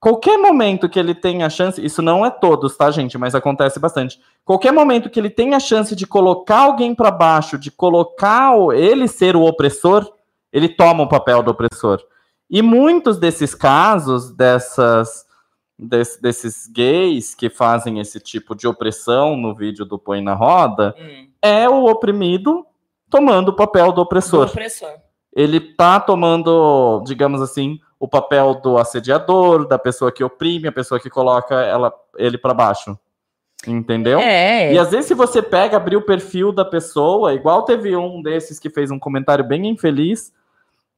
Qualquer 0.00 0.38
momento 0.38 0.88
que 0.88 0.98
ele 0.98 1.14
tem 1.14 1.42
a 1.42 1.50
chance, 1.50 1.84
isso 1.84 2.00
não 2.00 2.24
é 2.24 2.30
todos, 2.30 2.76
tá, 2.76 2.88
gente? 2.90 3.18
Mas 3.18 3.34
acontece 3.34 3.80
bastante. 3.80 4.20
Qualquer 4.44 4.72
momento 4.72 5.10
que 5.10 5.18
ele 5.18 5.28
tem 5.30 5.54
a 5.54 5.60
chance 5.60 5.94
de 5.96 6.06
colocar 6.06 6.60
alguém 6.60 6.94
para 6.94 7.10
baixo, 7.10 7.58
de 7.58 7.70
colocar 7.70 8.54
o- 8.56 8.72
ele 8.72 9.08
ser 9.08 9.34
o 9.34 9.42
opressor, 9.42 10.08
ele 10.52 10.68
toma 10.68 11.02
o 11.04 11.08
papel 11.08 11.42
do 11.42 11.50
opressor. 11.50 12.00
E 12.48 12.62
muitos 12.62 13.18
desses 13.18 13.54
casos, 13.56 14.30
dessas, 14.30 15.26
des- 15.76 16.16
desses 16.22 16.68
gays 16.68 17.34
que 17.34 17.50
fazem 17.50 17.98
esse 17.98 18.20
tipo 18.20 18.54
de 18.54 18.68
opressão 18.68 19.36
no 19.36 19.52
vídeo 19.54 19.84
do 19.84 19.98
Põe 19.98 20.22
na 20.22 20.32
Roda, 20.34 20.94
é 21.42 21.68
o 21.68 21.84
oprimido 21.86 22.64
tomando 23.10 23.48
o 23.50 23.56
papel 23.56 23.90
do 23.92 24.00
opressor 24.00 24.46
opressor. 24.46 24.94
Ele 25.32 25.60
tá 25.60 26.00
tomando, 26.00 27.02
digamos 27.06 27.40
assim, 27.40 27.78
o 27.98 28.06
papel 28.08 28.54
do 28.54 28.78
assediador, 28.78 29.66
da 29.66 29.78
pessoa 29.78 30.12
que 30.12 30.22
oprime, 30.22 30.68
a 30.68 30.72
pessoa 30.72 31.00
que 31.00 31.10
coloca 31.10 31.54
ela, 31.54 31.92
ele 32.16 32.38
para 32.38 32.54
baixo. 32.54 32.98
Entendeu? 33.66 34.20
É, 34.20 34.72
E 34.72 34.78
às 34.78 34.90
vezes, 34.90 35.06
se 35.06 35.14
você 35.14 35.42
pega, 35.42 35.76
abrir 35.76 35.96
o 35.96 36.02
perfil 36.02 36.52
da 36.52 36.64
pessoa, 36.64 37.34
igual 37.34 37.62
teve 37.62 37.96
um 37.96 38.22
desses 38.22 38.58
que 38.58 38.70
fez 38.70 38.90
um 38.90 38.98
comentário 38.98 39.44
bem 39.44 39.66
infeliz. 39.66 40.32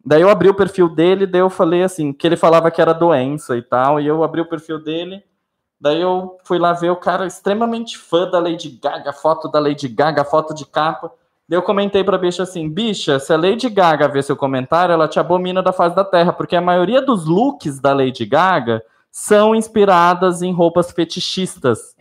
Daí 0.04 0.22
eu 0.22 0.28
abri 0.28 0.48
o 0.48 0.54
perfil 0.54 0.88
dele, 0.88 1.26
daí 1.26 1.40
eu 1.40 1.50
falei 1.50 1.82
assim, 1.82 2.12
que 2.12 2.26
ele 2.26 2.36
falava 2.36 2.70
que 2.70 2.80
era 2.80 2.92
doença 2.92 3.56
e 3.56 3.62
tal, 3.62 4.00
e 4.00 4.06
eu 4.06 4.22
abri 4.24 4.40
o 4.40 4.48
perfil 4.48 4.78
dele, 4.82 5.22
daí 5.78 6.00
eu 6.00 6.38
fui 6.44 6.58
lá 6.58 6.72
ver 6.72 6.90
o 6.90 6.96
cara 6.96 7.26
extremamente 7.26 7.98
fã 7.98 8.28
da 8.28 8.38
Lady 8.38 8.78
Gaga, 8.82 9.12
foto 9.12 9.50
da 9.50 9.58
Lady 9.58 9.88
Gaga, 9.88 10.24
foto 10.24 10.54
de 10.54 10.64
capa. 10.64 11.12
Daí 11.50 11.58
eu 11.58 11.62
comentei 11.62 12.04
pra 12.04 12.16
bicha 12.16 12.44
assim, 12.44 12.68
bicha, 12.68 13.18
se 13.18 13.32
a 13.32 13.36
Lady 13.36 13.68
Gaga 13.68 14.06
ver 14.06 14.22
seu 14.22 14.36
comentário, 14.36 14.92
ela 14.92 15.08
te 15.08 15.18
abomina 15.18 15.60
da 15.60 15.72
face 15.72 15.96
da 15.96 16.04
terra, 16.04 16.32
porque 16.32 16.54
a 16.54 16.60
maioria 16.60 17.02
dos 17.02 17.26
looks 17.26 17.80
da 17.80 17.92
Lady 17.92 18.24
Gaga 18.24 18.80
são 19.10 19.52
inspiradas 19.52 20.42
em 20.42 20.52
roupas 20.52 20.92
fetichistas. 20.92 21.96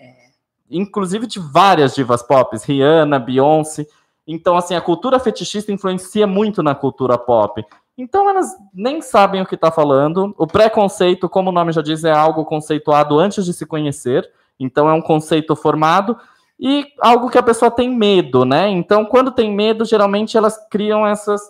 Inclusive 0.69 1.25
de 1.25 1.39
várias 1.39 1.95
divas 1.95 2.21
pop, 2.21 2.55
Rihanna, 2.63 3.17
Beyoncé. 3.17 3.87
Então, 4.27 4.55
assim, 4.55 4.75
a 4.75 4.81
cultura 4.81 5.17
fetichista 5.17 5.71
influencia 5.71 6.27
muito 6.27 6.61
na 6.61 6.75
cultura 6.75 7.17
pop. 7.17 7.65
Então 7.97 8.29
elas 8.29 8.55
nem 8.71 9.01
sabem 9.01 9.41
o 9.41 9.47
que 9.47 9.55
está 9.55 9.71
falando. 9.71 10.31
O 10.37 10.45
preconceito, 10.45 11.27
como 11.27 11.49
o 11.49 11.51
nome 11.51 11.71
já 11.71 11.81
diz, 11.81 12.03
é 12.03 12.11
algo 12.11 12.45
conceituado 12.45 13.17
antes 13.17 13.43
de 13.45 13.53
se 13.53 13.65
conhecer. 13.65 14.29
Então 14.59 14.87
é 14.87 14.93
um 14.93 15.01
conceito 15.01 15.55
formado 15.55 16.15
e 16.59 16.87
algo 16.99 17.29
que 17.29 17.37
a 17.37 17.43
pessoa 17.43 17.71
tem 17.71 17.89
medo, 17.89 18.43
né? 18.43 18.67
Então, 18.67 19.05
quando 19.05 19.31
tem 19.31 19.49
medo, 19.51 19.85
geralmente 19.85 20.35
elas 20.35 20.57
criam 20.69 21.07
essas, 21.07 21.41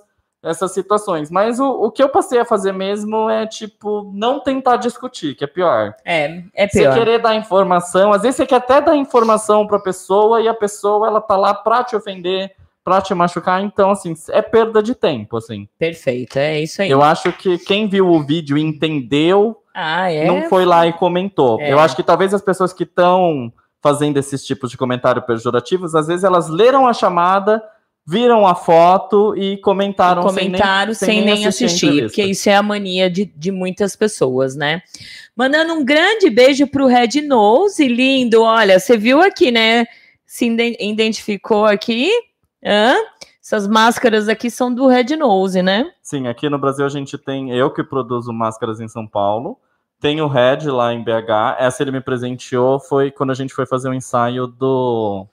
essas 0.43 0.71
situações. 0.71 1.31
Mas 1.31 1.59
o, 1.59 1.67
o 1.67 1.91
que 1.91 2.03
eu 2.03 2.09
passei 2.09 2.39
a 2.39 2.45
fazer 2.45 2.71
mesmo 2.71 3.27
é, 3.27 3.47
tipo, 3.47 4.11
não 4.13 4.39
tentar 4.39 4.77
discutir, 4.77 5.33
que 5.33 5.43
é 5.43 5.47
pior. 5.47 5.95
É, 6.05 6.43
é 6.53 6.67
pior. 6.67 6.93
Você 6.93 6.99
querer 6.99 7.19
dar 7.19 7.33
informação, 7.33 8.13
às 8.13 8.21
vezes 8.21 8.35
você 8.35 8.45
quer 8.45 8.57
até 8.57 8.79
dar 8.79 8.95
informação 8.95 9.65
para 9.65 9.77
a 9.77 9.81
pessoa 9.81 10.41
e 10.41 10.47
a 10.47 10.53
pessoa, 10.53 11.07
ela 11.07 11.19
tá 11.19 11.35
lá 11.35 11.55
para 11.55 11.83
te 11.83 11.95
ofender, 11.95 12.51
para 12.83 13.01
te 13.01 13.13
machucar, 13.15 13.63
então, 13.63 13.89
assim, 13.89 14.13
é 14.29 14.43
perda 14.43 14.81
de 14.81 14.93
tempo, 14.93 15.37
assim. 15.37 15.67
Perfeito, 15.77 16.37
é 16.37 16.59
isso 16.59 16.83
aí. 16.83 16.89
Eu 16.89 17.01
acho 17.01 17.31
que 17.33 17.57
quem 17.57 17.87
viu 17.87 18.07
o 18.07 18.21
vídeo 18.23 18.57
entendeu, 18.59 19.57
ah, 19.73 20.11
é? 20.11 20.25
não 20.25 20.43
foi 20.43 20.65
lá 20.65 20.85
e 20.85 20.93
comentou. 20.93 21.59
É. 21.59 21.73
Eu 21.73 21.79
acho 21.79 21.95
que 21.95 22.03
talvez 22.03 22.31
as 22.31 22.41
pessoas 22.41 22.71
que 22.71 22.83
estão 22.83 23.51
fazendo 23.81 24.17
esses 24.17 24.43
tipos 24.45 24.69
de 24.71 24.77
comentário 24.77 25.21
pejorativos, 25.21 25.95
às 25.95 26.07
vezes 26.07 26.23
elas 26.23 26.49
leram 26.49 26.87
a 26.87 26.93
chamada, 26.93 27.63
viram 28.05 28.45
a 28.47 28.55
foto 28.55 29.35
e 29.37 29.57
comentaram, 29.57 30.23
Comentaram 30.23 30.93
sem 30.93 31.23
nem, 31.23 31.45
assistir, 31.45 31.85
a 31.85 31.89
entrevista. 31.89 32.07
porque 32.07 32.23
isso 32.31 32.49
é 32.49 32.55
a 32.55 32.63
mania 32.63 33.09
de, 33.09 33.25
de 33.25 33.51
muitas 33.51 33.95
pessoas, 33.95 34.55
né? 34.55 34.81
Mandando 35.35 35.73
um 35.73 35.85
grande 35.85 36.29
beijo 36.29 36.67
pro 36.67 36.87
Red 36.87 37.21
Nose, 37.25 37.87
lindo. 37.87 38.41
Olha, 38.41 38.79
você 38.79 38.97
viu 38.97 39.21
aqui, 39.21 39.51
né? 39.51 39.85
Se 40.25 40.45
iden- 40.47 40.75
identificou 40.79 41.65
aqui. 41.65 42.09
Hã? 42.65 42.95
Essas 43.41 43.65
máscaras 43.67 44.27
aqui 44.27 44.49
são 44.51 44.73
do 44.73 44.85
Red 44.87 45.15
Nose, 45.15 45.61
né? 45.61 45.89
Sim, 46.03 46.27
aqui 46.27 46.49
no 46.49 46.59
Brasil 46.59 46.85
a 46.85 46.89
gente 46.89 47.17
tem 47.17 47.51
eu 47.51 47.71
que 47.71 47.83
produzo 47.83 48.33
máscaras 48.33 48.79
em 48.81 48.87
São 48.87 49.07
Paulo. 49.07 49.57
Tem 49.99 50.21
o 50.21 50.27
Red 50.27 50.69
lá 50.69 50.93
em 50.93 51.03
BH. 51.03 51.57
Essa 51.59 51.83
ele 51.83 51.91
me 51.91 52.01
presenteou 52.01 52.79
foi 52.79 53.11
quando 53.11 53.31
a 53.31 53.35
gente 53.35 53.53
foi 53.53 53.65
fazer 53.65 53.89
um 53.89 53.93
ensaio 53.93 54.47
do 54.47 55.27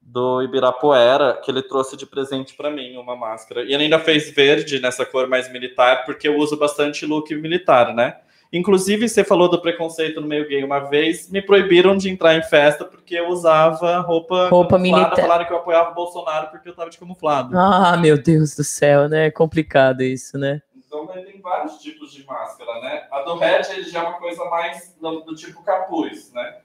do 0.00 0.42
Ibirapuera, 0.42 1.38
que 1.44 1.50
ele 1.50 1.62
trouxe 1.62 1.94
de 1.94 2.06
presente 2.06 2.56
para 2.56 2.70
mim 2.70 2.96
uma 2.96 3.14
máscara. 3.14 3.62
E 3.62 3.74
ele 3.74 3.84
ainda 3.84 3.98
fez 3.98 4.30
verde 4.30 4.80
nessa 4.80 5.04
cor 5.04 5.28
mais 5.28 5.52
militar, 5.52 6.04
porque 6.06 6.26
eu 6.26 6.38
uso 6.38 6.56
bastante 6.56 7.04
look 7.04 7.34
militar, 7.34 7.94
né? 7.94 8.16
Inclusive, 8.50 9.06
você 9.06 9.22
falou 9.22 9.50
do 9.50 9.60
preconceito 9.60 10.22
no 10.22 10.26
meio 10.26 10.48
gay 10.48 10.64
uma 10.64 10.80
vez, 10.80 11.30
me 11.30 11.42
proibiram 11.42 11.94
de 11.94 12.08
entrar 12.08 12.34
em 12.34 12.42
festa 12.42 12.84
porque 12.86 13.14
eu 13.14 13.28
usava 13.28 13.98
roupa, 13.98 14.48
Roupa 14.48 14.78
militar. 14.78 15.14
Falaram 15.14 15.44
que 15.44 15.52
eu 15.52 15.58
apoiava 15.58 15.90
o 15.90 15.94
Bolsonaro 15.94 16.48
porque 16.50 16.70
eu 16.70 16.74
tava 16.74 16.88
de 16.88 16.96
camuflado. 16.96 17.56
Ah, 17.58 17.94
meu 17.98 18.16
Deus 18.16 18.56
do 18.56 18.64
céu, 18.64 19.06
né? 19.06 19.26
É 19.26 19.30
complicado 19.30 20.00
isso, 20.00 20.38
né? 20.38 20.62
Então 20.88 21.06
tem 21.06 21.38
vários 21.42 21.76
tipos 21.76 22.10
de 22.12 22.24
máscara, 22.24 22.80
né? 22.80 23.06
A 23.12 23.20
do 23.20 23.36
Red 23.36 23.60
ele 23.74 23.84
já 23.84 24.00
é 24.00 24.08
uma 24.08 24.18
coisa 24.18 24.42
mais 24.46 24.96
do, 24.98 25.20
do 25.20 25.34
tipo 25.34 25.62
capuz, 25.62 26.32
né? 26.32 26.60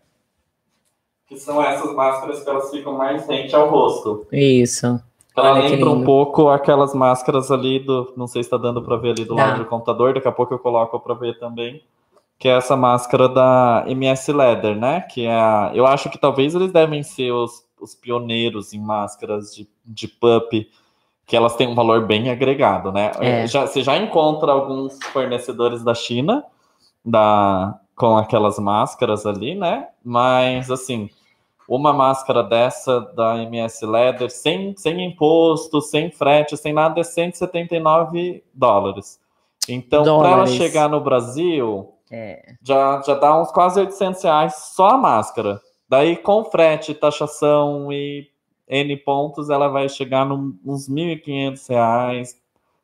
Que 1.28 1.38
são 1.38 1.62
essas 1.62 1.94
máscaras 1.94 2.42
que 2.42 2.50
elas 2.50 2.72
ficam 2.72 2.94
mais 2.94 3.28
rente 3.28 3.54
ao 3.54 3.70
rosto. 3.70 4.26
Isso. 4.32 4.86
Ela 5.36 5.52
Olha 5.52 5.68
lembra 5.68 5.90
um 5.90 6.06
pouco 6.06 6.48
aquelas 6.50 6.94
máscaras 6.94 7.52
ali 7.52 7.80
do. 7.80 8.14
Não 8.16 8.26
sei 8.26 8.44
se 8.44 8.50
tá 8.50 8.58
dando 8.58 8.82
para 8.82 8.96
ver 8.96 9.10
ali 9.12 9.26
do 9.26 9.36
Dá. 9.36 9.48
lado 9.48 9.64
do 9.64 9.70
computador, 9.70 10.14
daqui 10.14 10.28
a 10.28 10.32
pouco 10.32 10.54
eu 10.54 10.60
coloco 10.60 10.98
para 11.02 11.16
ver 11.16 11.38
também. 11.38 11.84
Que 12.40 12.48
é 12.48 12.56
essa 12.58 12.78
máscara 12.78 13.28
da 13.28 13.84
MS 13.88 14.32
Leather, 14.32 14.76
né? 14.76 15.02
Que 15.02 15.26
é 15.26 15.34
a, 15.34 15.72
Eu 15.74 15.86
acho 15.86 16.10
que 16.10 16.18
talvez 16.18 16.56
eles 16.56 16.72
devem 16.72 17.04
ser 17.04 17.32
os, 17.32 17.66
os 17.80 17.94
pioneiros 17.94 18.74
em 18.74 18.80
máscaras 18.80 19.54
de, 19.54 19.68
de 19.84 20.08
pup, 20.08 20.70
que 21.26 21.36
elas 21.36 21.56
têm 21.56 21.68
um 21.68 21.76
valor 21.76 22.06
bem 22.06 22.30
agregado, 22.30 22.92
né? 22.92 23.12
É. 23.20 23.48
Já, 23.48 23.66
você 23.66 23.82
já 23.82 23.98
encontra 23.98 24.52
alguns 24.52 24.98
fornecedores 25.12 25.84
da 25.84 25.94
China 25.94 26.44
da, 27.04 27.80
com 27.96 28.18
aquelas 28.18 28.60
máscaras 28.60 29.26
ali, 29.26 29.56
né? 29.56 29.88
Mas 30.04 30.70
assim, 30.70 31.10
uma 31.68 31.94
máscara 31.94 32.44
dessa 32.44 33.00
da 33.00 33.38
MS 33.38 33.86
Leather, 33.86 34.30
sem, 34.30 34.76
sem 34.78 35.04
imposto, 35.06 35.82
sem 35.82 36.12
frete, 36.12 36.58
sem 36.58 36.74
nada, 36.74 37.00
é 37.00 37.04
179 37.04 38.44
dólares. 38.54 39.20
Então, 39.68 40.20
para 40.20 40.30
ela 40.32 40.48
chegar 40.48 40.90
no 40.90 41.00
Brasil, 41.00 41.94
É. 42.12 42.54
já, 42.62 43.02
já 43.06 43.16
dá 43.16 43.42
uns 43.42 43.50
quase 43.52 43.80
800 43.80 44.22
reais 44.24 44.56
só 44.76 44.90
a 44.90 44.98
máscara. 44.98 45.60
Daí, 45.88 46.18
com 46.18 46.44
frete, 46.46 46.94
taxação 46.94 47.92
e 47.92 48.28
N 48.74 48.98
pontos, 48.98 49.50
ela 49.50 49.68
vai 49.68 49.88
chegar 49.88 50.26
num- 50.26 50.58
uns 50.66 50.90
1.500 50.90 51.68
reais 51.70 52.42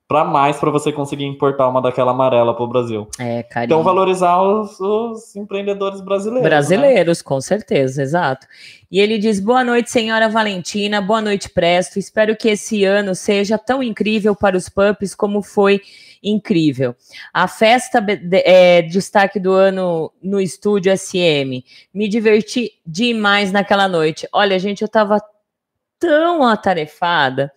para 0.08 0.24
mais 0.24 0.58
para 0.58 0.72
você 0.72 0.92
conseguir 0.92 1.26
importar 1.26 1.68
uma 1.68 1.80
daquela 1.84 2.10
amarela 2.10 2.56
para 2.56 2.64
o 2.64 2.68
Brasil. 2.68 3.08
É, 3.20 3.44
carinho. 3.44 3.66
Então, 3.76 3.84
valorizar 3.84 4.42
os, 4.42 4.80
os 4.80 5.36
empreendedores 5.36 6.02
brasileiros. 6.02 6.42
né? 6.44 6.50
Brasileiros, 6.50 7.22
com 7.22 7.40
certeza, 7.40 8.02
exato. 8.02 8.48
E 8.92 9.00
ele 9.00 9.20
diz: 9.20 9.40
Boa 9.40 9.64
noite, 9.64 9.92
senhora 9.92 10.28
Valentina, 10.28 11.00
boa 11.00 11.22
noite, 11.22 11.48
Presto. 11.50 12.00
Espero 12.00 12.36
que 12.36 12.50
esse 12.50 12.84
ano 12.84 13.14
seja 13.14 13.56
tão 13.60 13.84
incrível 13.84 14.36
para 14.36 14.58
os 14.58 14.68
pups 14.68 15.14
como 15.14 15.44
foi 15.44 15.80
incrível. 16.24 16.96
A 17.32 17.48
festa 17.48 18.04
é, 18.44 18.82
destaque 18.82 19.40
do 19.40 19.52
ano 19.52 20.12
no 20.24 20.42
estúdio 20.42 20.92
SM. 20.98 21.64
Me 21.94 22.08
diverti 22.10 22.72
demais 22.84 23.52
naquela 23.52 23.88
noite. 23.88 24.28
Olha, 24.34 24.58
gente, 24.58 24.82
eu 24.82 24.88
tava 24.88 25.22
tão 26.00 26.44
atarefada, 26.44 27.52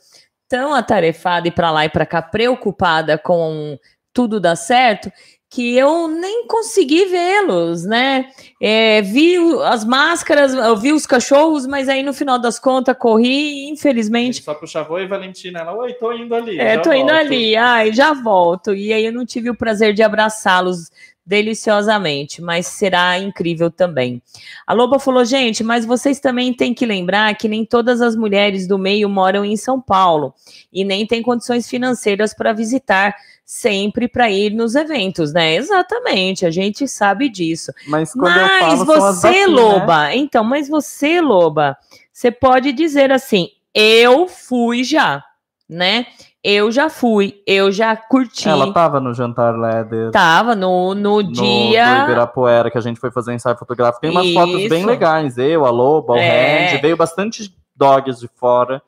tão 0.49 0.75
atarefada 0.75 1.49
e 1.49 1.51
para 1.51 1.71
lá 1.71 1.85
e 1.85 1.89
para 1.89 2.05
cá, 2.05 2.21
preocupada 2.21 3.17
com 3.17 3.79
tudo 4.13 4.39
dar 4.39 4.57
certo, 4.57 5.11
que 5.53 5.77
eu 5.77 6.09
nem 6.09 6.47
consegui 6.47 7.05
vê-los, 7.05 7.85
né? 7.85 8.27
É, 8.61 9.03
vi 9.03 9.37
as 9.65 9.85
máscaras, 9.85 10.55
eu 10.55 10.75
vi 10.79 10.93
os 10.95 11.05
cachorros, 11.05 11.67
mas 11.67 11.91
aí 11.91 12.03
no 12.03 12.15
final 12.15 12.39
das 12.39 12.59
contas 12.59 12.97
corri 12.99 13.69
infelizmente. 13.69 14.43
Só 14.43 14.55
puxava, 14.55 14.95
oi, 14.95 15.07
Valentina. 15.07 15.61
Ela, 15.61 15.75
oi, 15.75 15.93
tô 15.93 16.11
indo 16.11 16.35
ali. 16.35 16.59
É, 16.59 16.79
tô 16.79 16.91
indo 16.91 17.13
volto." 17.13 17.21
ali, 17.21 17.55
ai, 17.55 17.93
já 17.93 18.15
volto. 18.15 18.75
E 18.75 18.95
aí 18.95 19.05
eu 19.05 19.13
não 19.13 19.27
tive 19.27 19.51
o 19.51 19.55
prazer 19.55 19.93
de 19.93 20.03
abraçá-los 20.03 20.91
deliciosamente, 21.25 22.43
mas 22.43 22.67
será 22.67 23.19
incrível 23.19 23.71
também. 23.71 24.21
A 24.67 24.73
Loba 24.73 24.99
falou, 24.99 25.25
gente, 25.25 25.63
mas 25.63 25.87
vocês 25.87 26.19
também 26.19 26.53
têm 26.53 26.75
que 26.75 26.85
lembrar 26.85 27.35
que 27.37 27.49
nem 27.49 27.65
todas 27.65 28.01
as 28.01 28.17
mulheres 28.17 28.67
do 28.67 28.79
meio 28.79 29.09
moram 29.09 29.45
em 29.45 29.57
São 29.57 29.81
Paulo 29.81 30.35
e 30.73 30.85
nem 30.85 31.07
têm 31.07 31.23
condições 31.23 31.69
financeiras 31.69 32.35
para 32.35 32.53
visitar 32.53 33.15
sempre 33.45 34.09
para 34.09 34.31
ir 34.31 34.53
nos 34.53 34.75
eventos, 34.75 35.33
né? 35.33 35.55
Exatamente, 35.55 36.47
a 36.47 36.51
gente 36.51 36.89
sabe 36.89 37.29
disso. 37.29 37.73
Mas 37.87 38.13
quando 38.13 38.39
eu 38.39 38.47
Mas 38.47 38.79
falo, 38.79 38.85
você, 38.85 39.29
daqui, 39.29 39.41
né? 39.41 39.47
Loba, 39.47 40.15
então, 40.15 40.43
mas 40.43 40.69
você, 40.69 41.21
Loba, 41.21 41.77
você 42.13 42.31
pode 42.31 42.73
dizer 42.73 43.13
assim: 43.13 43.49
eu 43.75 44.27
fui 44.27 44.83
já, 44.83 45.23
né? 45.69 46.07
Eu 46.45 46.73
já 46.73 46.91
fui, 46.91 47.41
eu 47.47 47.71
já 47.71 47.95
curti. 47.95 48.49
Ela 48.49 48.73
tava 48.73 48.99
no 48.99 49.15
jantar 49.15 49.57
Leather. 49.57 50.11
Tava 50.11 50.57
no, 50.57 50.93
no, 50.95 51.23
no 51.23 51.33
dia. 51.33 52.03
Ibirapuera, 52.05 52.69
que 52.71 52.77
a 52.77 52.81
gente 52.81 52.99
foi 52.99 53.13
fazer 53.13 53.33
ensaio 53.33 53.57
fotográfico. 53.57 54.01
Tem 54.01 54.11
umas 54.11 54.33
fotos 54.33 54.69
bem 54.69 54.79
Isso. 54.81 54.87
legais. 54.87 55.39
Eu, 55.39 55.65
a 55.65 55.71
Loba, 55.71 56.15
o 56.15 56.17
É. 56.17 56.67
Randy. 56.71 56.83
Veio 56.83 56.97
bastante 56.97 57.55
dogs 57.77 58.19
de 58.19 58.27
fora 58.27 58.83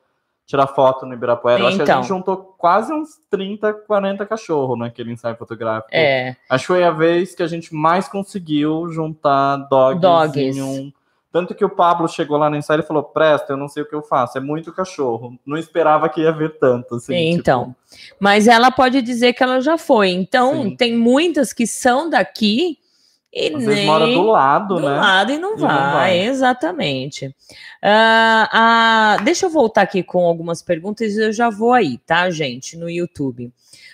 tirar 0.45 0.67
foto 0.67 1.05
no 1.05 1.13
Ibirapuera. 1.13 1.59
Eu 1.61 1.67
acho 1.67 1.77
que 1.77 1.81
a 1.81 1.85
Então. 1.85 2.01
gente 2.03 2.09
juntou 2.09 2.37
quase 2.57 2.93
uns 2.93 3.11
30, 3.31 3.73
40 3.73 4.25
cachorros 4.25 4.77
naquele 4.77 5.11
ensaio 5.13 5.35
fotográfico. 5.37 5.89
É, 5.93 6.35
Acho 6.49 6.63
que 6.63 6.67
foi 6.67 6.83
a 6.83 6.91
vez 6.91 7.33
que 7.33 7.41
a 7.41 7.47
gente 7.47 7.73
mais 7.73 8.07
conseguiu 8.07 8.87
juntar 8.91 9.55
dogs, 9.69 10.01
Dogs. 10.01 10.39
em 10.39 10.61
um. 10.61 10.91
Tanto 11.35 11.53
que 11.53 11.65
o 11.65 11.69
Pablo 11.69 12.07
chegou 12.07 12.37
lá 12.37 12.49
no 12.49 12.55
ensaio 12.55 12.79
e 12.79 12.83
falou: 12.87 13.03
Presta, 13.03 13.51
eu 13.51 13.57
não 13.57 13.67
sei 13.67 13.83
o 13.83 13.85
que 13.85 13.93
eu 13.93 14.01
faço, 14.01 14.37
é 14.37 14.41
muito 14.41 14.71
cachorro. 14.71 15.37
Não 15.45 15.57
esperava 15.57 16.07
que 16.07 16.21
ia 16.21 16.31
ver 16.31 16.57
tanto. 16.57 16.95
Assim, 16.95 17.13
então. 17.31 17.75
Mas 18.17 18.47
ela 18.47 18.71
pode 18.71 19.01
dizer 19.01 19.33
que 19.33 19.43
ela 19.43 19.59
já 19.59 19.77
foi. 19.77 20.11
Então, 20.11 20.63
Sim. 20.63 20.75
tem 20.77 20.95
muitas 20.95 21.51
que 21.51 21.67
são 21.67 22.09
daqui 22.09 22.79
e 23.33 23.47
tipo, 23.47 23.57
às 23.57 23.65
nem 23.65 23.85
mora 23.85 24.07
do 24.07 24.21
lado, 24.21 24.75
do 24.75 24.79
né? 24.87 24.97
lado 24.97 25.31
e 25.33 25.37
não 25.37 25.57
E 25.57 25.61
não 25.61 25.67
vai, 25.67 25.91
vai. 25.91 26.19
exatamente. 26.21 27.35
Ah, 27.83 28.49
ah, 29.17 29.17
deixa 29.25 29.45
eu 29.45 29.49
voltar 29.49 29.81
aqui 29.81 30.01
com 30.03 30.25
algumas 30.25 30.61
perguntas 30.61 31.15
e 31.17 31.21
eu 31.21 31.33
já 31.33 31.49
vou 31.49 31.73
aí, 31.73 31.97
tá, 31.97 32.29
gente, 32.29 32.77
no 32.77 32.89
YouTube. 32.89 33.51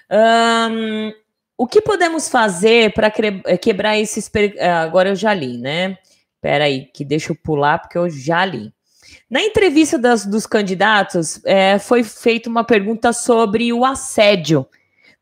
Ahn, 0.07 1.11
o 1.57 1.65
que 1.65 1.81
podemos 1.81 2.29
fazer 2.29 2.93
para 2.93 3.09
quebrar 3.09 3.97
esses. 3.97 4.29
per- 4.29 4.55
ah, 4.59 4.81
Agora 4.83 5.09
eu 5.09 5.15
já 5.15 5.33
li, 5.33 5.57
né? 5.57 5.97
Pera 6.41 6.65
aí, 6.65 6.85
que 6.93 7.05
deixa 7.05 7.31
eu 7.31 7.35
pular 7.35 7.79
porque 7.79 7.97
eu 7.97 8.09
já 8.09 8.43
li. 8.43 8.71
Na 9.29 9.41
entrevista 9.41 9.97
das- 9.97 10.25
dos 10.25 10.45
candidatos, 10.45 11.39
eh, 11.45 11.77
foi 11.79 12.03
feita 12.03 12.49
uma 12.49 12.63
pergunta 12.63 13.13
sobre 13.13 13.71
o 13.71 13.85
assédio 13.85 14.65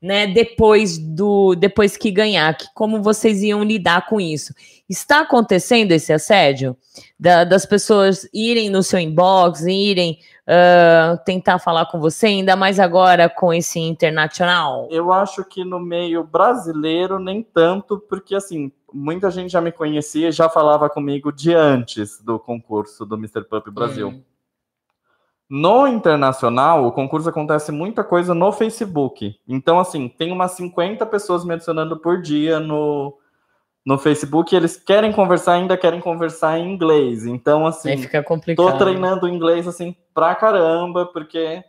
né, 0.02 0.28
depois 0.28 0.98
do 0.98 1.56
depois 1.56 1.98
que 1.98 2.10
ganhar, 2.10 2.56
que 2.58 2.68
como 2.74 3.04
vocês 3.04 3.44
iam 3.44 3.62
lidar 3.64 4.08
com 4.08 4.20
isso. 4.22 4.54
Está 4.90 5.22
acontecendo 5.22 5.92
esse 5.92 6.12
assédio 6.12 6.76
da, 7.20 7.44
das 7.44 7.64
pessoas 7.64 8.28
irem 8.34 8.72
no 8.72 8.82
seu 8.82 9.00
inbox, 9.00 9.62
irem 9.62 10.18
uh, 10.48 11.24
tentar 11.24 11.60
falar 11.60 11.86
com 11.86 12.00
você, 12.00 12.26
ainda 12.26 12.56
mais 12.56 12.80
agora 12.80 13.30
com 13.30 13.54
esse 13.54 13.80
internacional? 13.80 14.88
Eu 14.90 15.14
acho 15.14 15.46
que 15.46 15.64
no 15.64 15.80
meio 15.80 16.24
brasileiro 16.24 17.20
nem 17.20 17.44
tanto, 17.44 18.00
porque 18.00 18.34
assim, 18.34 18.72
muita 18.92 19.30
gente 19.30 19.52
já 19.52 19.62
me 19.62 19.72
conhecia 19.72 20.30
e 20.30 20.32
já 20.32 20.50
falava 20.50 20.90
comigo 20.90 21.32
de 21.32 21.54
antes 21.54 22.20
do 22.20 22.40
concurso 22.40 23.06
do 23.06 23.16
Mr. 23.16 23.44
Pup 23.44 23.70
Brasil. 23.70 24.10
Hum. 24.10 24.24
No 25.48 25.88
internacional, 25.88 26.86
o 26.86 26.92
concurso 26.92 27.30
acontece 27.30 27.72
muita 27.72 28.04
coisa 28.04 28.36
no 28.36 28.52
Facebook. 28.52 29.36
Então, 29.48 29.80
assim, 29.80 30.08
tem 30.08 30.32
umas 30.32 30.52
50 30.52 31.04
pessoas 31.08 31.44
me 31.44 31.56
adicionando 31.56 31.98
por 31.98 32.22
dia 32.22 32.60
no, 32.60 33.18
no 33.90 33.98
Facebook. 33.98 34.56
eles 34.56 34.78
querem 34.78 35.12
conversar, 35.12 35.54
ainda 35.54 35.76
querem 35.76 36.00
conversar 36.00 36.60
em 36.60 36.72
inglês. 36.72 37.26
Então, 37.26 37.66
assim, 37.66 37.90
Aí 37.90 37.98
fica 37.98 38.22
complicado. 38.22 38.72
tô 38.72 38.78
treinando 38.78 39.28
inglês, 39.28 39.68
assim, 39.68 39.96
pra 40.14 40.36
caramba, 40.36 41.08
porque 41.08 41.64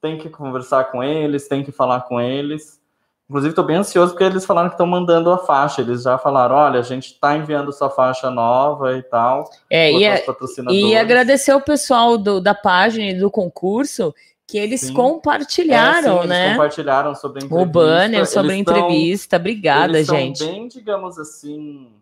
tem 0.00 0.16
que 0.16 0.30
conversar 0.30 0.84
com 0.84 1.02
eles, 1.02 1.48
tem 1.48 1.64
que 1.64 1.72
falar 1.72 2.02
com 2.02 2.20
eles. 2.20 2.80
Inclusive, 3.28 3.50
estou 3.50 3.64
bem 3.64 3.76
ansioso 3.76 4.12
porque 4.12 4.22
eles 4.22 4.46
falaram 4.46 4.68
que 4.68 4.74
estão 4.74 4.86
mandando 4.86 5.32
a 5.32 5.38
faixa. 5.38 5.80
Eles 5.80 6.04
já 6.04 6.16
falaram: 6.16 6.54
olha, 6.54 6.78
a 6.78 6.82
gente 6.82 7.06
está 7.06 7.36
enviando 7.36 7.72
sua 7.72 7.90
faixa 7.90 8.30
nova 8.30 8.96
e 8.96 9.02
tal. 9.02 9.50
É, 9.68 9.90
e, 9.90 10.06
a, 10.06 10.22
e 10.70 10.96
agradecer 10.96 11.54
o 11.54 11.60
pessoal 11.60 12.16
do, 12.16 12.40
da 12.40 12.54
página 12.54 13.06
e 13.06 13.18
do 13.18 13.28
concurso 13.30 14.14
que 14.46 14.58
eles 14.58 14.82
sim. 14.82 14.94
compartilharam, 14.94 16.18
é, 16.18 16.22
sim, 16.22 16.28
né? 16.28 16.44
Eles 16.44 16.52
compartilharam 16.56 17.14
sobre 17.14 17.42
a 17.42 17.46
entrevista. 17.46 17.68
O 17.68 17.72
banner 17.72 18.26
sobre 18.26 18.52
eles 18.52 18.56
a 18.56 18.60
entrevista. 18.60 19.30
Tão, 19.30 19.40
Obrigada, 19.40 19.98
eles 19.98 20.06
gente. 20.06 20.38
São 20.38 20.46
bem, 20.48 20.68
digamos 20.68 21.18
assim. 21.18 21.92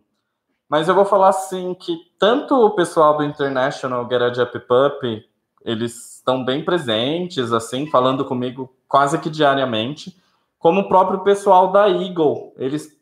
Mas 0.69 0.89
eu 0.89 0.95
vou 0.95 1.05
falar 1.05 1.29
assim 1.29 1.75
que 1.75 1.97
tanto 2.19 2.55
o 2.55 2.71
pessoal 2.71 3.17
do 3.17 3.25
International 3.25 4.05
Garage 4.07 4.41
Up 4.41 4.59
Pup, 4.61 5.25
eles 5.65 6.17
estão 6.17 6.45
bem 6.45 6.65
presentes, 6.65 7.53
assim, 7.53 7.91
falando 7.91 8.25
comigo 8.25 8.75
quase 8.89 9.19
que 9.19 9.31
diariamente 9.31 10.21
como 10.63 10.83
o 10.83 10.89
próprio 10.89 11.25
pessoal 11.25 11.73
da 11.73 11.89
Eagle. 11.89 12.55
Eles 12.57 12.97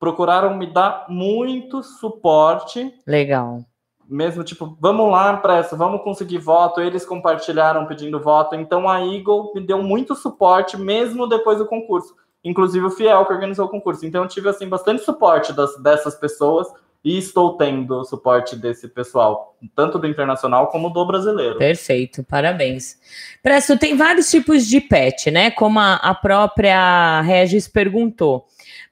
procuraram 0.00 0.56
me 0.56 0.66
dar 0.66 1.04
muito 1.10 1.82
suporte. 1.82 2.92
Legal. 3.06 3.60
Mesmo 4.08 4.44
tipo, 4.44 4.76
vamos 4.80 5.10
lá, 5.10 5.36
pressa, 5.36 5.76
vamos 5.76 6.02
conseguir 6.02 6.38
voto. 6.38 6.80
Eles 6.80 7.04
compartilharam 7.04 7.86
pedindo 7.86 8.20
voto. 8.20 8.54
Então 8.54 8.88
a 8.88 9.00
Eagle 9.04 9.52
me 9.54 9.60
deu 9.60 9.82
muito 9.82 10.14
suporte, 10.14 10.76
mesmo 10.76 11.26
depois 11.26 11.58
do 11.58 11.66
concurso. 11.66 12.14
Inclusive 12.44 12.86
o 12.86 12.90
Fiel, 12.90 13.24
que 13.24 13.32
organizou 13.32 13.66
o 13.66 13.70
concurso. 13.70 14.06
Então 14.06 14.22
eu 14.22 14.28
tive 14.28 14.48
assim 14.48 14.68
bastante 14.68 15.02
suporte 15.02 15.52
das, 15.52 15.76
dessas 15.82 16.14
pessoas 16.14 16.68
e 17.06 17.18
estou 17.18 17.56
tendo 17.56 18.04
suporte 18.04 18.56
desse 18.56 18.88
pessoal, 18.88 19.56
tanto 19.76 19.96
do 19.96 20.08
internacional 20.08 20.66
como 20.66 20.90
do 20.90 21.06
brasileiro. 21.06 21.56
Perfeito, 21.56 22.24
parabéns. 22.24 22.98
Presto, 23.42 23.78
tem 23.78 23.96
vários 23.96 24.28
tipos 24.28 24.66
de 24.66 24.80
pet, 24.80 25.30
né? 25.30 25.52
Como 25.52 25.78
a, 25.78 25.94
a 25.94 26.14
própria 26.16 27.20
Regis 27.20 27.68
perguntou. 27.68 28.44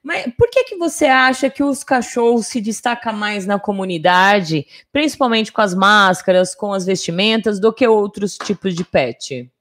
Mas 0.05 0.31
por 0.37 0.47
que, 0.51 0.65
que 0.65 0.77
você 0.77 1.05
acha 1.05 1.49
que 1.49 1.63
os 1.63 1.83
cachorros 1.83 2.45
se 2.45 2.61
destacam 2.61 3.11
mais 3.11 3.47
na 3.47 3.57
comunidade, 3.57 4.67
principalmente 4.93 5.51
com 5.51 5.61
as 5.61 5.73
máscaras, 5.73 6.53
com 6.53 6.71
as 6.71 6.85
vestimentas, 6.85 7.59
do 7.59 7.73
que 7.73 7.87
outros 7.87 8.37
tipos 8.37 8.75
de 8.75 8.83
pet? 8.83 9.51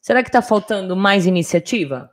Será 0.00 0.20
que 0.20 0.28
está 0.28 0.42
faltando 0.42 0.96
mais 0.96 1.26
iniciativa? 1.26 2.10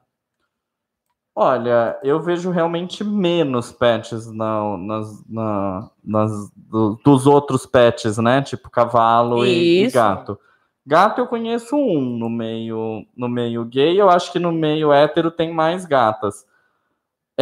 Olha, 1.33 1.97
eu 2.03 2.21
vejo 2.21 2.51
realmente 2.51 3.03
menos 3.03 3.71
pets 3.71 4.31
na, 4.31 4.77
nas, 4.77 5.27
na, 5.27 5.89
nas, 6.03 6.51
do, 6.55 6.99
dos 7.03 7.25
outros 7.25 7.65
pets, 7.65 8.19
né? 8.19 8.43
Tipo 8.43 8.69
cavalo 8.69 9.43
e, 9.43 9.85
e, 9.85 9.89
gato. 9.89 10.39
Gato 10.85 11.19
eu 11.19 11.25
conheço 11.25 11.75
um 11.75 11.99
no 11.99 12.29
meio, 12.29 13.03
no 13.17 13.27
meio 13.27 13.65
gay, 13.65 13.99
eu 13.99 14.07
acho 14.07 14.31
que 14.31 14.37
no 14.37 14.51
meio 14.51 14.93
hétero 14.93 15.31
tem 15.31 15.51
mais 15.51 15.83
gatas. 15.83 16.45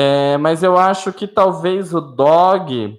É, 0.01 0.38
mas 0.38 0.63
eu 0.63 0.77
acho 0.77 1.11
que 1.11 1.27
talvez 1.27 1.93
o 1.93 1.99
dog, 1.99 2.97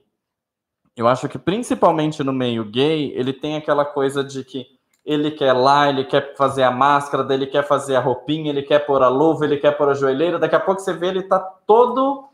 eu 0.95 1.09
acho 1.09 1.31
que 1.31 1.39
principalmente 1.39 2.23
no 2.23 2.31
meio 2.31 2.63
gay, 2.63 3.11
ele 3.17 3.33
tem 3.33 3.57
aquela 3.57 3.87
coisa 3.87 4.23
de 4.23 4.45
que 4.45 4.67
ele 5.03 5.31
quer 5.31 5.55
lá, 5.55 5.89
ele 5.89 6.05
quer 6.05 6.37
fazer 6.37 6.63
a 6.63 6.71
máscara, 6.71 7.27
ele 7.33 7.47
quer 7.47 7.67
fazer 7.67 7.97
a 7.97 8.01
roupinha, 8.01 8.51
ele 8.51 8.63
quer 8.63 8.81
pôr 8.81 9.03
a 9.03 9.09
luva, 9.09 9.47
ele 9.47 9.57
quer 9.57 9.71
pôr 9.79 9.89
a 9.89 9.95
joelheira. 9.95 10.39
Daqui 10.39 10.55
a 10.55 10.61
pouco 10.61 10.83
você 10.83 10.93
vê 10.93 11.07
ele 11.07 11.23
tá 11.23 11.39
todo 11.39 12.29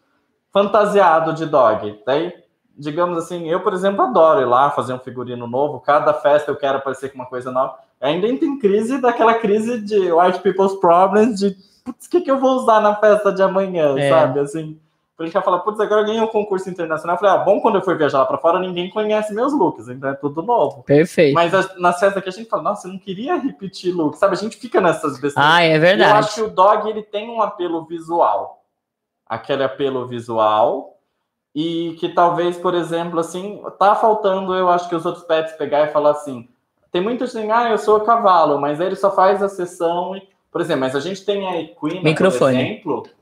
fantasiado 0.53 1.33
de 1.33 1.47
dog. 1.47 2.03
Daí, 2.05 2.33
digamos 2.77 3.17
assim, 3.19 3.49
eu, 3.49 3.61
por 3.61 3.73
exemplo, 3.73 4.03
adoro 4.03 4.41
ir 4.41 4.47
lá 4.47 4.73
fazer 4.73 4.93
um 4.95 4.99
figurino 4.99 5.47
novo. 5.47 5.79
Cada 5.79 6.13
festa 6.13 6.51
eu 6.51 6.57
quero 6.57 6.79
aparecer 6.79 7.11
com 7.11 7.19
uma 7.19 7.27
coisa 7.27 7.53
nova. 7.53 7.79
Ainda 8.01 8.27
tem 8.39 8.59
crise 8.59 9.01
daquela 9.01 9.35
crise 9.35 9.81
de 9.81 10.13
white 10.13 10.41
people's 10.41 10.75
problems 10.81 11.39
de 11.39 11.57
putz, 11.87 12.07
o 12.07 12.11
que, 12.11 12.21
que 12.21 12.31
eu 12.31 12.41
vou 12.41 12.57
usar 12.57 12.81
na 12.81 12.97
festa 12.97 13.33
de 13.33 13.43
amanhã, 13.43 13.97
é. 13.99 14.11
sabe? 14.11 14.41
Assim, 14.41 14.79
gente 15.25 15.33
falar, 15.33 15.61
putz, 15.61 15.81
agora 15.81 16.03
eu 16.03 16.07
ganhei 16.07 16.21
um 16.21 16.27
concurso 16.27 16.69
internacional. 16.69 17.15
Eu 17.15 17.21
falei, 17.21 17.35
ah, 17.35 17.39
bom, 17.39 17.61
quando 17.61 17.77
eu 17.77 17.83
for 17.83 17.97
viajar 17.97 18.19
lá 18.19 18.27
pra 18.27 18.37
fora, 18.37 18.59
ninguém 18.59 18.91
conhece 18.91 19.33
meus 19.33 19.53
looks, 19.53 19.89
então 19.89 20.11
é 20.11 20.15
tudo 20.15 20.43
novo. 20.43 20.83
Perfeito. 20.83 21.35
Mas 21.35 21.53
na 21.79 21.93
festa 21.93 22.19
aqui 22.19 22.29
a 22.29 22.33
gente 22.33 22.51
fala, 22.51 22.63
nossa, 22.63 22.87
eu 22.87 22.93
não 22.93 22.99
queria 22.99 23.37
repetir 23.37 23.95
look, 23.95 24.19
sabe? 24.19 24.35
A 24.35 24.39
gente 24.39 24.57
fica 24.57 24.81
nessas 24.81 25.19
besteiras. 25.19 25.37
Ah, 25.37 25.63
é 25.63 25.79
verdade. 25.79 26.11
E 26.11 26.13
eu 26.13 26.19
acho 26.19 26.35
que 26.35 26.43
o 26.43 26.51
dog, 26.51 26.89
ele 26.91 27.03
tem 27.03 27.31
um 27.31 27.41
apelo 27.41 27.87
visual. 27.87 28.63
Aquele 29.27 29.65
apelo 29.65 30.07
visual. 30.07 30.99
E 31.55 31.97
que 31.99 32.11
talvez, 32.11 32.59
por 32.59 32.75
exemplo, 32.75 33.19
assim, 33.19 33.63
tá 33.79 33.95
faltando, 33.95 34.55
eu 34.55 34.69
acho 34.69 34.91
que 34.91 34.95
os 34.95 35.07
outros 35.07 35.25
pets 35.25 35.55
pegar 35.55 35.87
e 35.87 35.93
falar 35.93 36.11
assim, 36.11 36.47
tem 36.97 37.03
muita 37.03 37.27
gente, 37.27 37.51
ah, 37.51 37.71
eu 37.71 37.77
sou 37.77 38.01
cavalo, 38.01 38.59
mas 38.59 38.81
ele 38.81 38.97
só 38.97 39.15
faz 39.15 39.43
a 39.43 39.51
sessão. 39.51 40.19
Por 40.51 40.63
exemplo, 40.63 40.81
mas 40.81 40.97
a 40.97 41.01
gente 41.01 41.23
tem 41.27 41.47
a 41.47 41.61
Equina, 41.61 42.01
Microfone. 42.03 42.55
por 42.55 42.61
exemplo 42.61 43.17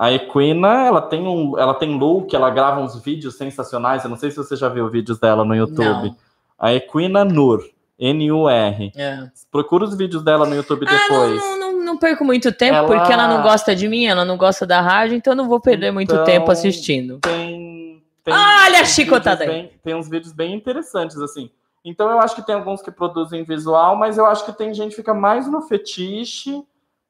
a 0.00 0.10
Equina, 0.10 0.86
ela 0.86 1.02
tem 1.02 1.28
um, 1.28 1.58
ela 1.58 1.74
tem 1.74 1.98
look, 1.98 2.34
ela 2.34 2.48
grava 2.48 2.80
uns 2.80 2.98
vídeos 2.98 3.36
sensacionais. 3.36 4.02
Eu 4.02 4.08
não 4.08 4.16
sei 4.16 4.30
se 4.30 4.38
você 4.38 4.56
já 4.56 4.66
viu 4.66 4.88
vídeos 4.88 5.18
dela 5.18 5.44
no 5.44 5.54
YouTube. 5.54 6.08
Não. 6.08 6.16
A 6.58 6.72
Equina 6.72 7.22
Nur, 7.22 7.62
N-U-R. 7.98 8.92
É. 8.96 9.28
Procura 9.52 9.84
os 9.84 9.94
vídeos 9.94 10.24
dela 10.24 10.46
no 10.46 10.56
YouTube 10.56 10.86
ah, 10.88 10.90
depois. 10.90 11.42
Não, 11.42 11.58
não, 11.58 11.84
não, 11.84 11.98
perco 11.98 12.24
muito 12.24 12.50
tempo, 12.50 12.76
ela... 12.76 12.86
porque 12.86 13.12
ela 13.12 13.28
não 13.28 13.42
gosta 13.42 13.76
de 13.76 13.86
mim, 13.88 14.06
ela 14.06 14.24
não 14.24 14.38
gosta 14.38 14.66
da 14.66 14.80
rádio, 14.80 15.18
então 15.18 15.34
não 15.34 15.46
vou 15.46 15.60
perder 15.60 15.88
então, 15.88 15.94
muito 15.94 16.24
tempo 16.24 16.50
assistindo. 16.50 17.18
Tem. 17.18 18.02
tem 18.24 18.32
Olha 18.32 18.80
a 18.80 18.84
chicotada 18.86 19.44
aí. 19.44 19.70
Tem 19.84 19.94
uns 19.94 20.08
vídeos 20.08 20.32
bem 20.32 20.54
interessantes, 20.54 21.18
assim. 21.18 21.50
Então 21.84 22.10
eu 22.10 22.20
acho 22.20 22.34
que 22.34 22.44
tem 22.44 22.54
alguns 22.54 22.82
que 22.82 22.90
produzem 22.90 23.44
visual, 23.44 23.96
mas 23.96 24.18
eu 24.18 24.26
acho 24.26 24.44
que 24.44 24.52
tem 24.52 24.74
gente 24.74 24.90
que 24.90 24.96
fica 24.96 25.14
mais 25.14 25.50
no 25.50 25.62
fetiche 25.62 26.62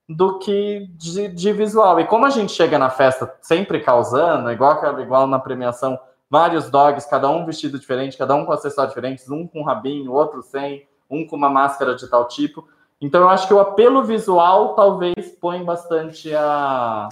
do 0.09 0.39
que 0.39 0.89
de, 0.93 1.29
de, 1.29 1.53
visual. 1.53 2.01
E 2.01 2.07
como 2.07 2.27
a 2.27 2.31
gente 2.31 2.53
chega 2.53 2.79
na 2.79 2.91
festa 2.91 3.33
sempre 3.41 3.81
causando, 3.81 4.51
igual, 4.51 5.01
igual 5.01 5.27
na 5.27 5.39
premiação, 5.39 5.99
vários 6.29 6.71
dogs, 6.71 7.09
cada 7.09 7.29
um 7.29 7.45
vestido 7.45 7.79
diferente, 7.79 8.19
cada 8.19 8.35
um 8.35 8.45
com 8.45 8.53
acessórios 8.53 8.95
diferentes, 8.95 9.31
um 9.31 9.47
com 9.47 9.63
rabinho, 9.63 10.13
outro 10.13 10.43
sem, 10.43 10.87
um 11.09 11.27
com 11.27 11.37
uma 11.37 11.51
máscara 11.51 11.95
de 11.95 12.09
tal 12.09 12.27
tipo. 12.29 12.67
Então 13.01 13.21
eu 13.23 13.29
acho 13.29 13.49
que 13.49 13.55
o 13.55 13.61
apelo 13.61 14.05
visual 14.05 14.75
talvez 14.75 15.31
põe 15.41 15.65
bastante 15.65 16.35
a, 16.35 17.09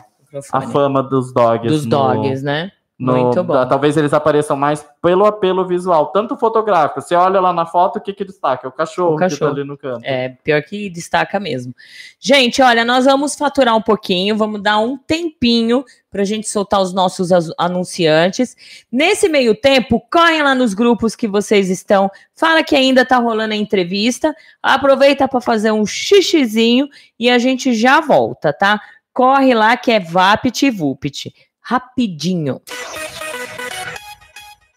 a 0.53 0.61
fama 0.61 1.03
dos 1.03 1.33
dogs. 1.33 1.69
Dos 1.69 1.85
no, 1.85 1.91
dogs, 1.91 2.43
né? 2.43 2.73
No, 2.99 3.13
Muito 3.13 3.45
bom. 3.45 3.65
Talvez 3.69 3.97
eles 3.97 4.13
apareçam 4.13 4.57
mais 4.57 4.85
pelo 5.01 5.25
apelo 5.25 5.65
visual, 5.65 6.07
tanto 6.07 6.37
fotográfico. 6.37 7.01
Você 7.01 7.15
olha 7.15 7.39
lá 7.41 7.53
na 7.53 7.65
foto, 7.65 7.97
o 7.97 8.01
que 8.01 8.13
que 8.13 8.25
destaca? 8.25 8.67
O 8.67 8.73
cachorro, 8.73 9.15
o 9.15 9.17
cachorro. 9.17 9.39
que 9.39 9.55
tá 9.55 9.61
ali 9.61 9.69
no 9.69 9.79
canto. 9.79 10.05
É, 10.05 10.31
pior 10.43 10.61
que 10.65 10.91
destaca 10.91 11.39
mesmo. 11.39 11.73
Gente, 12.19 12.61
olha, 12.61 12.85
nós 12.85 13.05
vamos 13.05 13.37
faturar 13.37 13.77
um 13.77 13.81
pouquinho, 13.81 14.37
vamos 14.37 14.61
dar 14.61 14.81
um 14.81 14.99
tempinho 14.99 15.85
para 16.11 16.23
a 16.23 16.25
gente 16.25 16.49
soltar 16.49 16.81
os 16.81 16.93
nossos 16.93 17.31
anunciantes. 17.57 18.57
Nesse 18.91 19.29
meio 19.29 19.55
tempo, 19.55 20.03
correm 20.11 20.43
lá 20.43 20.53
nos 20.53 20.75
grupos 20.75 21.15
que 21.15 21.29
vocês 21.29 21.71
estão, 21.71 22.11
fala 22.35 22.65
que 22.65 22.75
ainda 22.75 23.07
tá 23.07 23.19
rolando 23.19 23.55
a 23.55 23.57
entrevista, 23.57 24.35
aproveita 24.61 25.29
para 25.29 25.41
fazer 25.41 25.71
um 25.71 25.87
xixizinho 25.87 26.89
e 27.17 27.31
a 27.31 27.39
gente 27.39 27.75
já 27.75 28.01
volta, 28.01 28.53
tá? 28.53 28.81
Corre 29.13 29.55
lá 29.55 29.77
que 29.77 29.93
é 29.93 30.01
Vapt 30.01 30.69
Vupt 30.71 31.33
rapidinho. 31.69 32.63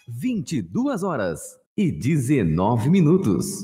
22 0.10 1.04
horas 1.04 1.40
e 1.78 1.90
19 1.90 2.90
minutos. 2.90 3.64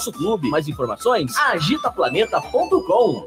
nosso 0.00 0.12
clube. 0.12 0.48
Mais 0.48 0.66
informações? 0.66 1.36
agitaplaneta.com. 1.36 3.26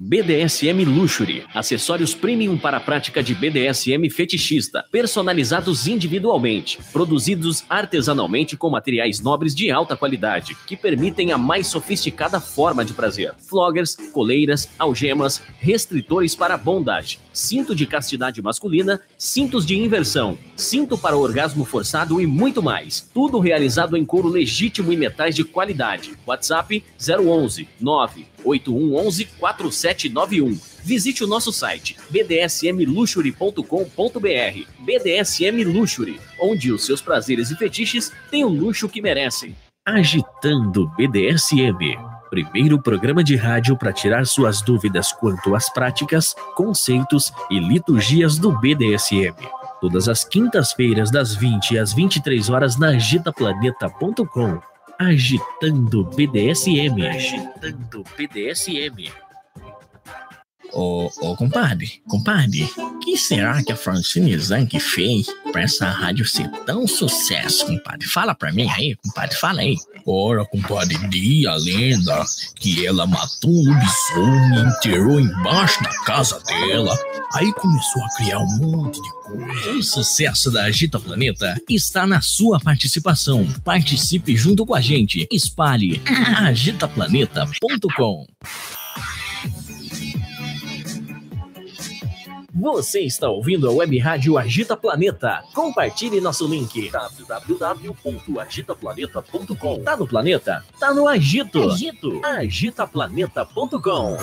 BDSM 0.00 0.84
Luxury, 0.84 1.44
acessórios 1.52 2.14
premium 2.14 2.56
para 2.56 2.76
a 2.76 2.80
prática 2.80 3.20
de 3.20 3.34
BDSM 3.34 4.08
fetichista, 4.08 4.84
personalizados 4.92 5.88
individualmente, 5.88 6.78
produzidos 6.92 7.64
artesanalmente 7.68 8.56
com 8.56 8.70
materiais 8.70 9.18
nobres 9.18 9.56
de 9.56 9.72
alta 9.72 9.96
qualidade, 9.96 10.54
que 10.68 10.76
permitem 10.76 11.32
a 11.32 11.36
mais 11.36 11.66
sofisticada 11.66 12.40
forma 12.40 12.84
de 12.84 12.92
prazer. 12.92 13.34
Floggers, 13.40 13.96
coleiras, 14.12 14.68
algemas, 14.78 15.42
restritores 15.58 16.32
para 16.36 16.56
bondage, 16.56 17.18
cinto 17.38 17.74
de 17.74 17.86
castidade 17.86 18.42
masculina, 18.42 19.00
cintos 19.16 19.64
de 19.64 19.78
inversão, 19.78 20.36
cinto 20.56 20.98
para 20.98 21.16
orgasmo 21.16 21.64
forçado 21.64 22.20
e 22.20 22.26
muito 22.26 22.62
mais. 22.62 23.08
Tudo 23.14 23.38
realizado 23.38 23.96
em 23.96 24.04
couro 24.04 24.28
legítimo 24.28 24.92
e 24.92 24.96
metais 24.96 25.36
de 25.36 25.44
qualidade. 25.44 26.18
WhatsApp 26.26 26.84
011 26.98 27.68
98111 27.80 29.24
4791. 29.38 30.58
Visite 30.84 31.22
o 31.22 31.26
nosso 31.26 31.52
site 31.52 31.96
bdsmluxury.com.br. 32.10 34.66
BDSM 34.80 35.64
Luxury, 35.64 36.18
onde 36.40 36.72
os 36.72 36.84
seus 36.84 37.00
prazeres 37.00 37.50
e 37.50 37.56
fetiches 37.56 38.12
têm 38.30 38.44
o 38.44 38.48
luxo 38.48 38.88
que 38.88 39.00
merecem. 39.00 39.54
Agitando 39.86 40.90
BDSM. 40.96 42.07
Primeiro 42.30 42.80
programa 42.80 43.24
de 43.24 43.36
rádio 43.36 43.76
para 43.76 43.92
tirar 43.92 44.26
suas 44.26 44.60
dúvidas 44.60 45.12
quanto 45.12 45.54
às 45.54 45.72
práticas, 45.72 46.34
conceitos 46.54 47.32
e 47.50 47.58
liturgias 47.58 48.38
do 48.38 48.52
BDSM. 48.52 49.34
Todas 49.80 50.08
as 50.08 50.24
quintas-feiras, 50.24 51.10
das 51.10 51.34
20 51.34 51.78
às 51.78 51.92
23 51.92 52.50
horas, 52.50 52.78
na 52.78 52.88
agitaplaneta.com. 52.88 54.60
Agitando 54.98 56.04
BDSM. 56.04 57.06
Agitando 57.06 58.04
BDSM. 58.16 59.27
Ô, 60.72 61.10
ô, 61.20 61.36
compadre, 61.36 62.00
compadre, 62.08 62.68
que 63.02 63.16
será 63.16 63.62
que 63.62 63.72
a 63.72 63.76
Francine 63.76 64.36
Zanck 64.38 64.78
fez 64.78 65.26
pra 65.50 65.62
essa 65.62 65.88
rádio 65.88 66.26
ser 66.26 66.48
tão 66.66 66.86
sucesso, 66.86 67.66
compadre? 67.66 68.06
Fala 68.06 68.34
pra 68.34 68.52
mim 68.52 68.68
aí, 68.70 68.94
compadre, 68.96 69.36
fala 69.36 69.60
aí. 69.60 69.76
Ora, 70.06 70.44
compadre, 70.44 70.96
diz 71.08 71.46
a 71.46 71.54
lenda 71.56 72.24
que 72.56 72.86
ela 72.86 73.06
matou 73.06 73.50
um 73.50 73.68
lobisomem 73.68 74.68
enterrou 74.68 75.20
embaixo 75.20 75.82
da 75.82 75.90
casa 76.04 76.40
dela. 76.46 76.96
Aí 77.34 77.52
começou 77.52 78.02
a 78.02 78.08
criar 78.16 78.38
um 78.38 78.58
monte 78.58 79.00
de 79.00 79.10
coisa. 79.24 79.70
O 79.72 79.82
sucesso 79.82 80.50
da 80.50 80.64
Agita 80.64 80.98
Planeta 80.98 81.60
está 81.68 82.06
na 82.06 82.20
sua 82.20 82.58
participação. 82.58 83.46
Participe 83.64 84.36
junto 84.36 84.64
com 84.64 84.74
a 84.74 84.80
gente. 84.80 85.26
Espalhe 85.30 86.00
agitaplaneta.com. 86.38 88.26
Você 92.60 93.02
está 93.02 93.28
ouvindo 93.28 93.68
a 93.68 93.72
Web 93.72 93.96
Rádio 93.98 94.36
Agita 94.36 94.76
Planeta. 94.76 95.44
Compartilhe 95.54 96.20
nosso 96.20 96.48
link 96.48 96.90
www.agitaplaneta.com. 96.90 99.84
Tá 99.84 99.96
no 99.96 100.08
planeta? 100.08 100.64
Tá 100.80 100.92
no 100.92 101.06
Agito. 101.06 101.70
Agito. 101.70 102.20
Agitaplaneta.com. 102.24 104.16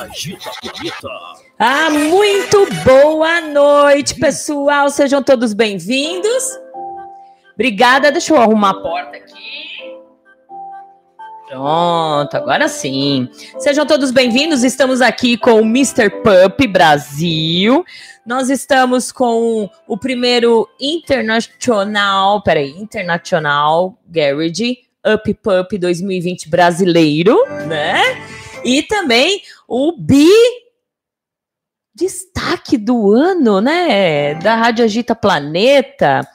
Agita 0.00 0.50
Planeta. 0.60 1.08
Ah, 1.56 1.88
muito 1.88 2.66
boa 2.84 3.40
noite, 3.42 4.16
pessoal. 4.16 4.90
Sejam 4.90 5.22
todos 5.22 5.54
bem-vindos. 5.54 6.58
Obrigada. 7.54 8.10
Deixa 8.10 8.34
eu 8.34 8.40
arrumar 8.40 8.70
a 8.70 8.74
porta 8.74 9.18
aqui. 9.18 9.65
Pronto, 11.48 12.36
agora 12.36 12.66
sim. 12.66 13.28
Sejam 13.58 13.86
todos 13.86 14.10
bem-vindos. 14.10 14.64
Estamos 14.64 15.00
aqui 15.00 15.36
com 15.36 15.60
o 15.60 15.64
Mr. 15.64 16.10
Pup 16.10 16.66
Brasil. 16.66 17.84
Nós 18.26 18.50
estamos 18.50 19.12
com 19.12 19.70
o 19.86 19.96
primeiro 19.96 20.68
internacional, 20.80 22.42
peraí, 22.42 22.70
internacional 22.70 23.96
Garage 24.08 24.78
Up 25.06 25.34
Pup 25.34 25.78
2020 25.78 26.48
brasileiro, 26.48 27.38
né? 27.68 28.02
E 28.64 28.82
também 28.82 29.40
o 29.68 29.92
bi 29.96 30.28
destaque 31.94 32.76
do 32.76 33.12
ano, 33.12 33.60
né? 33.60 34.34
Da 34.34 34.56
Rádio 34.56 34.84
Agita 34.84 35.14
Planeta. 35.14 36.28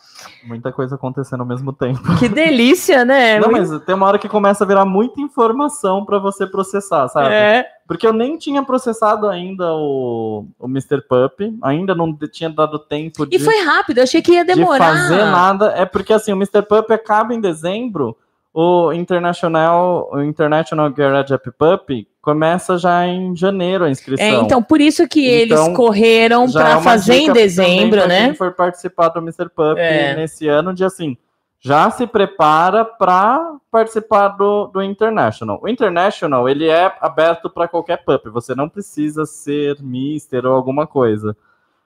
Muita 0.43 0.71
coisa 0.71 0.95
acontecendo 0.95 1.41
ao 1.41 1.45
mesmo 1.45 1.71
tempo. 1.71 1.99
Que 2.17 2.27
delícia, 2.27 3.05
né? 3.05 3.39
Não, 3.39 3.49
Muito- 3.51 3.69
mas 3.71 3.81
tem 3.85 3.93
uma 3.95 4.07
hora 4.07 4.17
que 4.17 4.27
começa 4.27 4.63
a 4.63 4.67
virar 4.67 4.85
muita 4.85 5.21
informação 5.21 6.03
pra 6.03 6.17
você 6.17 6.47
processar, 6.47 7.07
sabe? 7.09 7.29
É. 7.33 7.65
Porque 7.87 8.07
eu 8.07 8.13
nem 8.13 8.37
tinha 8.37 8.63
processado 8.63 9.27
ainda 9.27 9.71
o, 9.73 10.45
o 10.59 10.65
Mr. 10.67 11.01
Pup, 11.01 11.41
ainda 11.61 11.93
não 11.93 12.11
de- 12.11 12.27
tinha 12.27 12.49
dado 12.49 12.79
tempo 12.79 13.25
de, 13.25 13.35
E 13.35 13.39
foi 13.39 13.59
rápido, 13.63 13.97
eu 13.99 14.03
achei 14.03 14.21
que 14.21 14.31
ia 14.31 14.43
de 14.45 14.53
demorar. 14.55 14.79
fazer 14.93 15.23
nada. 15.25 15.73
É 15.75 15.85
porque 15.85 16.13
assim, 16.13 16.31
o 16.31 16.35
Mr. 16.35 16.61
Pup 16.63 16.89
acaba 16.91 17.33
em 17.33 17.39
dezembro, 17.41 18.17
o 18.53 18.91
International, 18.93 20.09
o 20.11 20.21
International 20.21 20.89
Garage 20.89 21.33
Up 21.33 21.51
Pup 21.51 22.07
começa 22.21 22.77
já 22.77 23.05
em 23.07 23.35
janeiro 23.35 23.83
a 23.83 23.89
inscrição. 23.89 24.25
É, 24.25 24.31
então, 24.35 24.61
por 24.61 24.79
isso 24.79 25.07
que 25.07 25.25
Então, 25.43 25.65
eles 25.65 25.75
correram 25.75 26.47
Já 26.47 26.59
é 26.59 26.63
para 26.63 26.73
uma 26.73 26.81
fazer 26.81 27.15
em 27.15 27.33
dezembro, 27.33 28.07
né? 28.07 28.25
Quem 28.25 28.35
for 28.35 28.53
participar 28.53 29.09
do 29.09 29.19
Mr. 29.19 29.49
Pup 29.49 29.77
É. 29.77 30.15
nesse 30.15 30.47
ano, 30.47 30.73
de 30.73 30.85
assim, 30.85 31.17
já 31.59 31.89
se 31.89 32.05
prepara 32.05 32.85
para 32.85 33.55
participar 33.71 34.29
do, 34.29 34.67
do 34.67 34.81
International. 34.81 35.59
O 35.61 35.67
International, 35.67 36.47
ele 36.47 36.67
é 36.67 36.93
aberto 36.99 37.49
para 37.49 37.67
qualquer 37.67 38.03
pup, 38.03 38.29
você 38.29 38.53
não 38.55 38.69
precisa 38.69 39.25
ser 39.25 39.81
Mister 39.81 40.45
ou 40.45 40.53
alguma 40.53 40.85
coisa. 40.85 41.35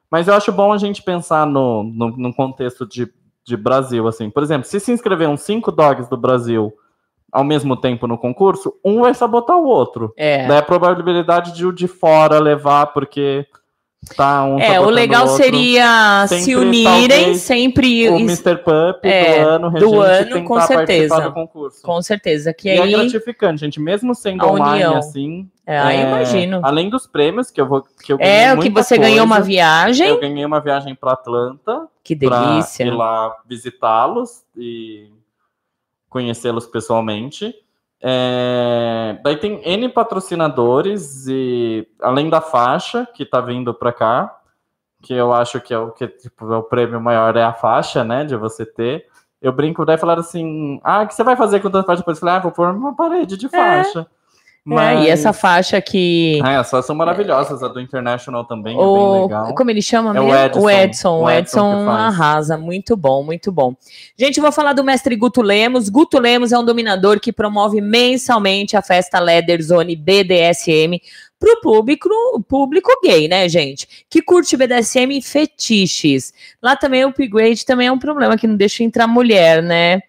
Mas 0.09 0.27
eu 0.27 0.33
acho 0.33 0.51
bom 0.51 0.71
a 0.71 0.77
gente 0.77 1.01
pensar 1.01 1.45
no, 1.45 1.83
no, 1.83 2.15
no 2.15 2.33
contexto 2.33 2.85
de, 2.85 3.11
de 3.43 3.57
Brasil, 3.57 4.07
assim. 4.07 4.29
Por 4.29 4.43
exemplo, 4.43 4.67
se 4.67 4.79
se 4.79 4.91
inscrever 4.91 5.27
uns 5.27 5.41
cinco 5.41 5.71
dogs 5.71 6.09
do 6.09 6.15
Brasil 6.15 6.73
ao 7.35 7.43
mesmo 7.43 7.75
tempo 7.75 8.07
no 8.07 8.17
concurso, 8.17 8.73
um 8.83 9.01
vai 9.01 9.13
sabotar 9.13 9.57
o 9.57 9.65
outro. 9.65 10.13
É. 10.17 10.47
Daí 10.47 10.57
a 10.57 10.61
probabilidade 10.63 11.51
de 11.53 11.65
o 11.65 11.71
de 11.71 11.87
fora 11.87 12.39
levar, 12.39 12.87
porque 12.87 13.45
tá 14.15 14.43
um 14.45 14.59
É, 14.59 14.79
o 14.79 14.89
legal 14.89 15.23
outro. 15.27 15.43
seria 15.43 16.25
se 16.27 16.39
Sempre, 16.45 16.55
unirem, 16.55 17.07
talvez, 17.09 17.41
sempre. 17.41 18.09
O 18.09 18.15
Mr. 18.19 18.57
Pup 18.57 19.03
É, 19.03 19.43
do 19.43 19.49
ano, 19.49 19.71
do 19.71 20.01
ano, 20.01 20.43
com 20.43 20.61
certeza. 20.61 21.33
Com 21.83 22.01
certeza. 22.01 22.53
Que 22.53 22.67
e 22.69 22.79
aí. 22.79 22.93
é 22.93 22.97
gratificante, 22.99 23.61
gente. 23.61 23.79
Mesmo 23.79 24.13
sendo 24.13 24.43
a 24.45 24.47
online, 24.51 24.85
união. 24.85 24.97
assim. 24.97 25.49
É, 25.67 25.79
eu 26.03 26.07
imagino. 26.07 26.59
Além 26.63 26.89
dos 26.89 27.07
prêmios, 27.07 27.49
que 27.49 27.59
eu 27.59 27.67
vou. 27.67 27.83
Que 28.03 28.13
eu 28.13 28.17
É, 28.19 28.53
o 28.53 28.59
que 28.59 28.69
você 28.69 28.97
ganhou 28.97 29.25
uma 29.25 29.37
coisa. 29.37 29.47
viagem. 29.49 30.07
Eu 30.07 30.19
ganhei 30.19 30.45
uma 30.45 30.59
viagem 30.61 30.93
para 30.93 31.13
Atlanta. 31.13 31.87
Que 32.03 32.15
pra 32.15 32.39
delícia. 32.51 32.83
ir 32.83 32.91
lá 32.91 33.35
visitá-los 33.49 34.43
e 34.55 35.09
conhecê-los 36.15 36.65
pessoalmente. 36.65 37.53
É, 38.01 39.19
Daí 39.21 39.35
tem 39.35 39.61
N 39.65 39.89
patrocinadores 39.89 41.27
e 41.27 41.85
além 42.01 42.29
da 42.29 42.39
faixa 42.39 43.05
que 43.13 43.25
tá 43.25 43.41
vindo 43.41 43.73
para 43.73 43.91
cá, 43.91 44.39
que 45.03 45.13
eu 45.13 45.33
acho 45.33 45.59
que 45.59 45.73
é 45.73 45.77
o 45.77 45.91
que 45.91 46.07
tipo, 46.07 46.53
é 46.53 46.55
o 46.57 46.63
prêmio 46.63 47.01
maior 47.01 47.35
é 47.35 47.43
a 47.43 47.51
faixa, 47.51 48.01
né, 48.01 48.23
de 48.23 48.37
você 48.37 48.65
ter. 48.65 49.07
Eu 49.41 49.51
brinco, 49.51 49.85
daí 49.85 49.97
falaram 49.97 50.21
assim: 50.21 50.79
"Ah, 50.85 51.01
o 51.01 51.07
que 51.07 51.13
você 51.13 51.23
vai 51.23 51.35
fazer 51.35 51.59
com 51.59 51.69
tanta 51.69 51.85
faixa?" 51.85 52.01
Eu 52.07 52.15
falei: 52.15 52.35
"Ah, 52.35 52.39
vou 52.39 52.51
pôr 52.53 52.69
uma 52.69 52.95
parede 52.95 53.35
de 53.35 53.49
faixa". 53.49 53.99
É, 53.99 54.05
e 54.67 55.09
essa 55.09 55.31
faixa 55.31 55.79
que. 55.79 56.41
É, 56.43 56.55
as 56.55 56.69
faixas 56.71 56.87
são 56.87 56.95
maravilhosas, 56.95 57.61
a 57.61 57.67
do 57.67 57.79
International 57.79 58.43
também 58.45 58.73
é 58.73 58.77
bem 58.77 58.85
O, 58.85 59.23
legal. 59.23 59.53
como 59.53 59.69
ele 59.69 59.81
chama 59.81 60.17
É 60.17 60.19
o? 60.19 60.35
Edson. 60.35 60.59
O 60.59 60.69
Edson. 60.69 61.21
O 61.21 61.29
Edson 61.29 61.71
Edson 61.73 61.89
arrasa. 61.89 62.57
Muito 62.57 62.97
bom, 62.97 63.23
muito 63.23 63.51
bom. 63.51 63.75
Gente, 64.17 64.41
vou 64.41 64.51
falar 64.51 64.73
do 64.73 64.83
mestre 64.83 65.15
Guto 65.15 65.43
Lemos. 65.43 65.87
Guto 65.87 66.19
Lemos 66.19 66.51
é 66.51 66.57
um 66.57 66.65
dominador 66.65 67.19
que 67.19 67.31
promove 67.31 67.79
mensalmente 67.79 68.75
a 68.75 68.81
festa 68.81 69.19
Leather 69.19 69.61
Zone 69.61 69.95
BDSM 69.95 70.99
para 71.39 71.53
o 71.53 71.61
público, 71.61 72.09
público 72.47 72.89
gay, 73.03 73.27
né, 73.27 73.47
gente? 73.47 73.87
Que 74.09 74.19
curte 74.21 74.57
BDSM 74.57 75.11
e 75.15 75.21
fetiches. 75.21 76.33
Lá 76.59 76.75
também 76.75 77.05
o 77.05 77.09
upgrade 77.09 77.63
também 77.65 77.87
é 77.87 77.91
um 77.91 77.99
problema 77.99 78.35
que 78.35 78.47
não 78.47 78.55
deixa 78.55 78.83
entrar 78.83 79.05
mulher, 79.05 79.61
né? 79.61 80.01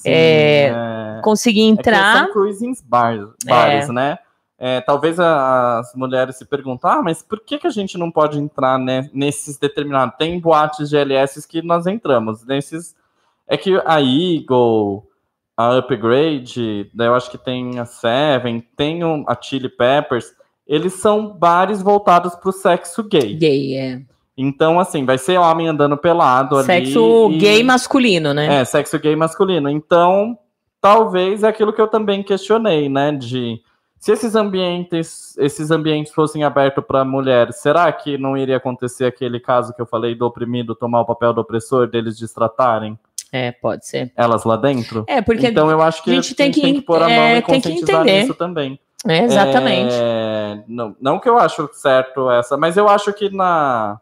Sim, 0.00 0.10
é, 0.10 0.68
é- 0.68 1.20
Conseguir 1.22 1.62
É 1.62 1.64
entrar. 1.64 2.18
são 2.18 2.32
cruising 2.32 2.72
bars, 2.84 3.28
bares, 3.44 3.88
né? 3.88 4.18
É, 4.58 4.80
talvez 4.80 5.18
as 5.18 5.94
mulheres 5.94 6.36
se 6.36 6.44
perguntam, 6.44 6.90
ah, 6.90 7.02
mas 7.02 7.22
por 7.22 7.40
que, 7.40 7.58
que 7.58 7.66
a 7.66 7.70
gente 7.70 7.96
não 7.96 8.10
pode 8.10 8.38
entrar 8.38 8.78
né, 8.78 9.08
nesses 9.12 9.56
determinados? 9.56 10.16
Tem 10.18 10.38
boates 10.38 10.90
de 10.90 10.96
LS 10.98 11.46
que 11.48 11.62
nós 11.62 11.86
entramos. 11.86 12.44
Nesses. 12.44 12.94
É 13.48 13.56
que 13.56 13.80
a 13.86 14.00
Eagle, 14.00 15.02
a 15.56 15.76
Upgrade, 15.78 16.90
daí 16.94 17.08
eu 17.08 17.14
acho 17.14 17.30
que 17.30 17.38
tem 17.38 17.78
a 17.78 17.84
Seven, 17.86 18.60
tem 18.76 19.00
a 19.26 19.36
Chili 19.40 19.68
Peppers, 19.68 20.32
eles 20.66 20.92
são 20.94 21.28
bares 21.32 21.82
voltados 21.82 22.34
para 22.34 22.48
o 22.50 22.52
sexo 22.52 23.02
gay. 23.02 23.34
Gay, 23.34 23.76
é. 23.76 24.02
Então, 24.36 24.80
assim, 24.80 25.04
vai 25.04 25.18
ser 25.18 25.38
homem 25.38 25.68
andando 25.68 25.96
pelado 25.96 26.56
ali. 26.56 26.66
Sexo 26.66 27.28
e- 27.32 27.38
gay 27.38 27.62
masculino, 27.62 28.32
né? 28.32 28.60
é, 28.60 28.64
sexo 28.64 28.98
gay 28.98 29.14
masculino. 29.14 29.68
Então, 29.68 30.38
talvez 30.80 31.42
é 31.42 31.48
aquilo 31.48 31.72
que 31.72 31.80
eu 31.80 31.88
também 31.88 32.22
questionei, 32.22 32.88
né? 32.88 33.12
De 33.12 33.60
se 33.98 34.12
esses 34.12 34.34
ambientes, 34.34 35.36
esses 35.36 35.70
ambientes 35.70 36.12
fossem 36.14 36.42
abertos 36.42 36.82
para 36.86 37.04
mulheres, 37.04 37.56
será 37.56 37.92
que 37.92 38.16
não 38.16 38.34
iria 38.34 38.56
acontecer 38.56 39.04
aquele 39.04 39.38
caso 39.38 39.74
que 39.74 39.82
eu 39.82 39.86
falei 39.86 40.14
do 40.14 40.24
oprimido 40.24 40.74
tomar 40.74 41.02
o 41.02 41.04
papel 41.04 41.34
do 41.34 41.42
opressor, 41.42 41.86
deles 41.86 42.18
destratarem 42.18 42.98
É, 43.30 43.52
pode 43.52 43.86
ser. 43.86 44.10
elas 44.16 44.44
lá 44.44 44.56
dentro? 44.56 45.04
É, 45.06 45.20
porque 45.20 45.48
então 45.48 45.70
eu 45.70 45.82
acho 45.82 46.02
que 46.02 46.10
a 46.12 46.14
gente 46.14 46.34
tem 46.34 46.50
que- 46.50 46.80
pôr 46.80 47.02
a 47.02 47.08
mão 47.10 47.10
é, 47.10 47.38
e 47.38 47.42
tem 47.42 47.60
que 47.60 47.68
conscientizar 47.68 48.04
nisso 48.04 48.34
também. 48.34 48.80
É, 49.06 49.18
exatamente. 49.24 49.94
É, 49.94 50.62
não, 50.66 50.96
não 50.98 51.18
que 51.18 51.28
eu 51.28 51.36
acho 51.38 51.68
certo 51.74 52.30
essa, 52.30 52.56
mas 52.56 52.78
eu 52.78 52.88
acho 52.88 53.12
que 53.12 53.28
na 53.28 54.00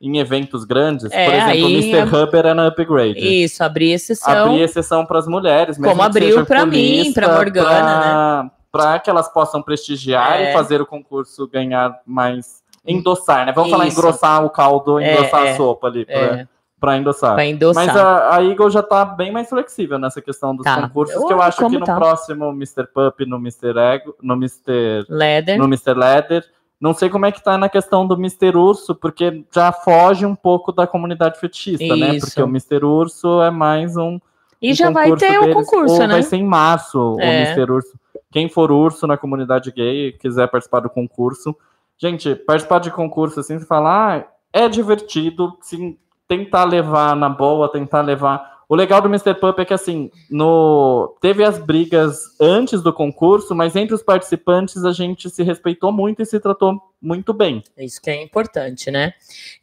em 0.00 0.18
eventos 0.18 0.64
grandes, 0.64 1.10
É, 1.10 1.24
por 1.24 1.34
exemplo, 1.34 1.66
o 1.66 1.70
Mr. 1.70 2.02
Huber 2.16 2.46
é 2.46 2.54
na 2.54 2.66
Upgrade. 2.68 3.18
Isso, 3.18 3.62
abrir 3.64 3.92
exceção. 3.92 4.44
abrir 4.46 4.60
exceção 4.62 5.04
para 5.04 5.18
as 5.18 5.26
mulheres, 5.26 5.76
mesmo 5.76 5.90
Como 5.90 6.02
abriu 6.02 6.46
pra 6.46 6.64
mim, 6.64 7.12
pra 7.12 7.34
Morgana, 7.34 8.42
né? 8.44 8.50
Para 8.70 8.98
que 9.00 9.10
elas 9.10 9.28
possam 9.32 9.60
prestigiar 9.62 10.40
É. 10.40 10.50
e 10.50 10.52
fazer 10.52 10.80
o 10.80 10.86
concurso 10.86 11.48
ganhar 11.48 11.98
mais. 12.06 12.62
Endossar, 12.86 13.44
né? 13.44 13.52
Vamos 13.52 13.70
falar 13.70 13.86
Isso. 13.86 13.98
engrossar 13.98 14.44
o 14.44 14.50
caldo, 14.50 14.98
É, 15.00 15.12
engrossar 15.12 15.46
é. 15.46 15.50
a 15.52 15.56
sopa 15.56 15.88
ali 15.88 16.06
É, 16.08 16.46
para 16.80 16.96
endossar. 16.96 17.34
pra 17.34 17.44
endossar. 17.44 17.86
Mas 17.86 17.96
a, 17.96 18.36
a 18.36 18.44
Eagle 18.44 18.70
já 18.70 18.82
tá 18.82 19.04
bem 19.04 19.32
mais 19.32 19.48
flexível 19.48 19.98
nessa 19.98 20.22
questão 20.22 20.54
dos 20.54 20.64
Tá. 20.64 20.80
concursos, 20.82 21.16
Eu 21.16 21.26
que 21.26 21.32
eu 21.32 21.42
acho 21.42 21.66
que 21.68 21.76
no 21.78 21.84
tá. 21.84 21.96
próximo 21.96 22.50
Mr. 22.50 22.86
Pup, 22.86 23.26
no 23.26 23.36
Mr. 23.36 23.76
Ego, 23.76 24.14
no 24.22 24.34
Mr. 24.34 25.04
Leather. 25.08 25.58
no 25.58 25.64
Mr. 25.64 25.92
Leather. 25.94 26.44
Não 26.80 26.94
sei 26.94 27.10
como 27.10 27.26
é 27.26 27.32
que 27.32 27.42
tá 27.42 27.58
na 27.58 27.68
questão 27.68 28.06
do 28.06 28.14
Mr. 28.14 28.56
Urso, 28.56 28.94
porque 28.94 29.44
já 29.52 29.72
foge 29.72 30.24
um 30.24 30.34
pouco 30.34 30.70
da 30.70 30.86
comunidade 30.86 31.38
fetichista, 31.40 31.96
né? 31.96 32.14
Isso. 32.14 32.26
Porque 32.26 32.42
o 32.42 32.46
Mr. 32.46 32.84
Urso 32.84 33.42
é 33.42 33.50
mais 33.50 33.96
um. 33.96 34.20
E 34.62 34.70
um 34.70 34.74
já 34.74 34.90
vai 34.90 35.14
ter 35.16 35.38
o 35.38 35.40
deles, 35.40 35.54
concurso, 35.54 35.94
ou 35.94 36.00
né? 36.00 36.14
Vai 36.14 36.22
ser 36.22 36.36
em 36.36 36.44
março 36.44 37.16
É. 37.20 37.26
o 37.26 37.46
Mr. 37.46 37.72
Urso. 37.72 37.98
Quem 38.30 38.48
for 38.48 38.70
urso 38.70 39.06
na 39.06 39.16
comunidade 39.16 39.72
gay 39.72 40.08
e 40.08 40.12
quiser 40.12 40.48
participar 40.48 40.80
do 40.80 40.90
concurso. 40.90 41.56
Gente, 41.96 42.34
participar 42.34 42.78
de 42.78 42.90
concurso 42.90 43.40
assim, 43.40 43.58
você 43.58 43.66
fala, 43.66 44.16
ah, 44.16 44.24
é 44.52 44.68
divertido, 44.68 45.56
sim, 45.60 45.96
tentar 46.28 46.64
levar 46.64 47.16
na 47.16 47.28
boa, 47.28 47.70
tentar 47.72 48.02
levar. 48.02 48.57
O 48.68 48.76
legal 48.76 49.00
do 49.00 49.08
Mr. 49.08 49.34
Pup 49.34 49.58
é 49.58 49.64
que 49.64 49.72
assim, 49.72 50.10
no 50.30 51.16
teve 51.22 51.42
as 51.42 51.58
brigas 51.58 52.18
antes 52.38 52.82
do 52.82 52.92
concurso, 52.92 53.54
mas 53.54 53.74
entre 53.74 53.94
os 53.94 54.02
participantes 54.02 54.84
a 54.84 54.92
gente 54.92 55.30
se 55.30 55.42
respeitou 55.42 55.90
muito 55.90 56.20
e 56.20 56.26
se 56.26 56.38
tratou 56.38 56.78
muito 57.00 57.32
bem. 57.32 57.62
Isso 57.78 58.02
que 58.02 58.10
é 58.10 58.22
importante, 58.22 58.90
né? 58.90 59.14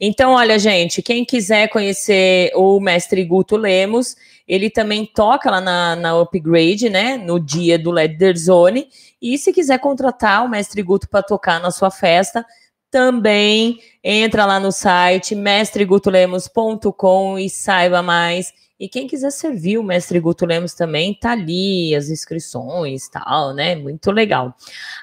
Então, 0.01 0.31
olha, 0.31 0.57
gente, 0.57 1.03
quem 1.03 1.23
quiser 1.23 1.67
conhecer 1.67 2.51
o 2.55 2.79
mestre 2.79 3.23
Guto 3.23 3.55
Lemos, 3.55 4.15
ele 4.47 4.71
também 4.71 5.05
toca 5.05 5.51
lá 5.51 5.61
na, 5.61 5.95
na 5.95 6.19
Upgrade, 6.19 6.89
né? 6.89 7.15
No 7.15 7.39
dia 7.39 7.77
do 7.77 7.91
Leather 7.91 8.35
Zone. 8.35 8.87
E 9.21 9.37
se 9.37 9.53
quiser 9.53 9.77
contratar 9.77 10.43
o 10.43 10.49
mestre 10.49 10.81
Guto 10.81 11.07
para 11.07 11.21
tocar 11.21 11.59
na 11.59 11.69
sua 11.69 11.91
festa, 11.91 12.43
também 12.89 13.79
entra 14.03 14.45
lá 14.45 14.59
no 14.59 14.71
site 14.71 15.35
mestregutolemos.com 15.35 17.37
e 17.37 17.49
saiba 17.49 18.01
mais. 18.01 18.64
E 18.77 18.89
quem 18.89 19.07
quiser 19.07 19.31
servir 19.31 19.77
o 19.77 19.83
mestre 19.83 20.19
Guto 20.19 20.45
Lemos 20.45 20.73
também, 20.73 21.13
tá 21.13 21.31
ali 21.31 21.95
as 21.95 22.09
inscrições 22.09 23.07
tal, 23.07 23.53
né? 23.53 23.73
Muito 23.75 24.11
legal. 24.11 24.53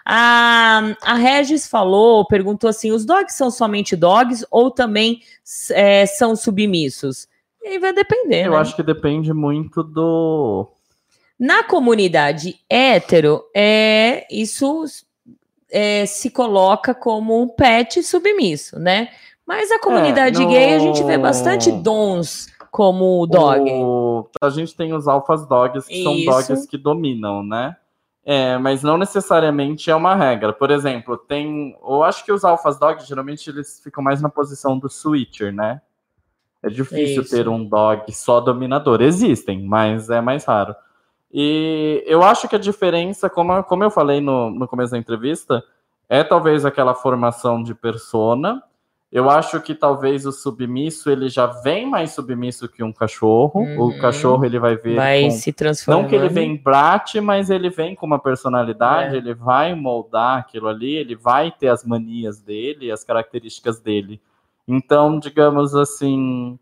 A, 0.04 0.94
a 1.02 1.14
Regis 1.14 1.66
falou, 1.66 2.26
perguntou 2.26 2.68
assim: 2.68 2.92
os 2.92 3.06
dogs 3.06 3.34
são 3.34 3.50
somente 3.50 3.96
dogs 3.96 4.44
ou 4.50 4.70
também 4.70 5.22
é, 5.70 6.04
são 6.04 6.36
submissos? 6.36 7.26
E 7.62 7.68
aí 7.68 7.78
vai 7.78 7.94
depender. 7.94 8.46
Eu 8.46 8.52
né? 8.52 8.58
acho 8.58 8.76
que 8.76 8.82
depende 8.82 9.32
muito 9.32 9.82
do. 9.82 10.68
Na 11.38 11.64
comunidade 11.64 12.60
hétero, 12.68 13.42
é, 13.56 14.26
isso 14.30 14.84
é, 15.70 16.04
se 16.04 16.28
coloca 16.28 16.94
como 16.94 17.40
um 17.40 17.48
pet 17.48 18.02
submisso, 18.02 18.78
né? 18.78 19.08
Mas 19.46 19.72
a 19.72 19.78
comunidade 19.80 20.40
no- 20.40 20.48
gay 20.48 20.74
a 20.74 20.78
gente 20.78 21.02
vê 21.02 21.18
bastante 21.18 21.70
dons 21.72 22.46
como 22.72 23.20
o 23.22 23.26
dog. 23.26 23.70
O- 23.70 24.26
A 24.40 24.48
gente 24.50 24.74
tem 24.74 24.92
os 24.94 25.06
alphas 25.06 25.46
dogs, 25.46 25.86
que 25.86 26.02
são 26.02 26.14
Isso. 26.14 26.30
dogs 26.30 26.66
que 26.66 26.76
dominam, 26.78 27.44
né? 27.44 27.76
É, 28.24 28.56
mas 28.56 28.82
não 28.82 28.96
necessariamente 28.96 29.90
é 29.90 29.94
uma 29.94 30.14
regra. 30.14 30.52
Por 30.52 30.70
exemplo, 30.70 31.16
tem. 31.18 31.76
Eu 31.86 32.02
acho 32.02 32.24
que 32.24 32.32
os 32.32 32.44
alphas 32.44 32.78
dogs 32.78 33.06
geralmente 33.06 33.50
eles 33.50 33.80
ficam 33.82 34.02
mais 34.02 34.22
na 34.22 34.28
posição 34.28 34.78
do 34.78 34.88
switcher, 34.88 35.52
né? 35.52 35.80
É 36.62 36.68
difícil 36.70 37.22
Isso. 37.22 37.34
ter 37.36 37.48
um 37.48 37.64
dog 37.64 38.10
só 38.12 38.40
dominador. 38.40 39.02
Existem, 39.02 39.62
mas 39.64 40.08
é 40.08 40.20
mais 40.20 40.44
raro. 40.44 40.74
E 41.32 42.02
eu 42.06 42.22
acho 42.22 42.48
que 42.48 42.54
a 42.54 42.58
diferença, 42.58 43.28
como, 43.28 43.62
como 43.64 43.82
eu 43.82 43.90
falei 43.90 44.20
no, 44.20 44.50
no 44.50 44.68
começo 44.68 44.92
da 44.92 44.98
entrevista, 44.98 45.62
é 46.08 46.22
talvez 46.22 46.64
aquela 46.64 46.94
formação 46.94 47.62
de 47.62 47.74
persona. 47.74 48.62
Eu 49.12 49.28
acho 49.28 49.60
que 49.60 49.74
talvez 49.74 50.24
o 50.24 50.32
submisso 50.32 51.10
ele 51.10 51.28
já 51.28 51.46
vem 51.46 51.86
mais 51.86 52.12
submisso 52.12 52.66
que 52.66 52.82
um 52.82 52.90
cachorro. 52.92 53.60
Uhum. 53.60 53.80
O 53.88 53.98
cachorro 53.98 54.42
ele 54.46 54.58
vai 54.58 54.74
ver 54.76 54.94
Vai 54.96 55.24
com- 55.24 55.30
se 55.32 55.52
transformar. 55.52 56.00
não 56.00 56.08
que 56.08 56.14
ele 56.14 56.30
vem 56.30 56.56
brat, 56.56 57.16
mas 57.20 57.50
ele 57.50 57.68
vem 57.68 57.94
com 57.94 58.06
uma 58.06 58.18
personalidade, 58.18 59.14
É. 59.14 59.18
ele 59.18 59.34
vai 59.34 59.74
moldar 59.74 60.38
aquilo 60.38 60.66
ali, 60.66 60.94
ele 60.96 61.14
vai 61.14 61.50
ter 61.52 61.68
as 61.68 61.84
manias 61.84 62.40
dele, 62.40 62.90
as 62.90 63.04
características 63.04 63.78
dele. 63.78 64.18
Então, 64.66 65.18
digamos 65.18 65.74
assim, 65.74 66.58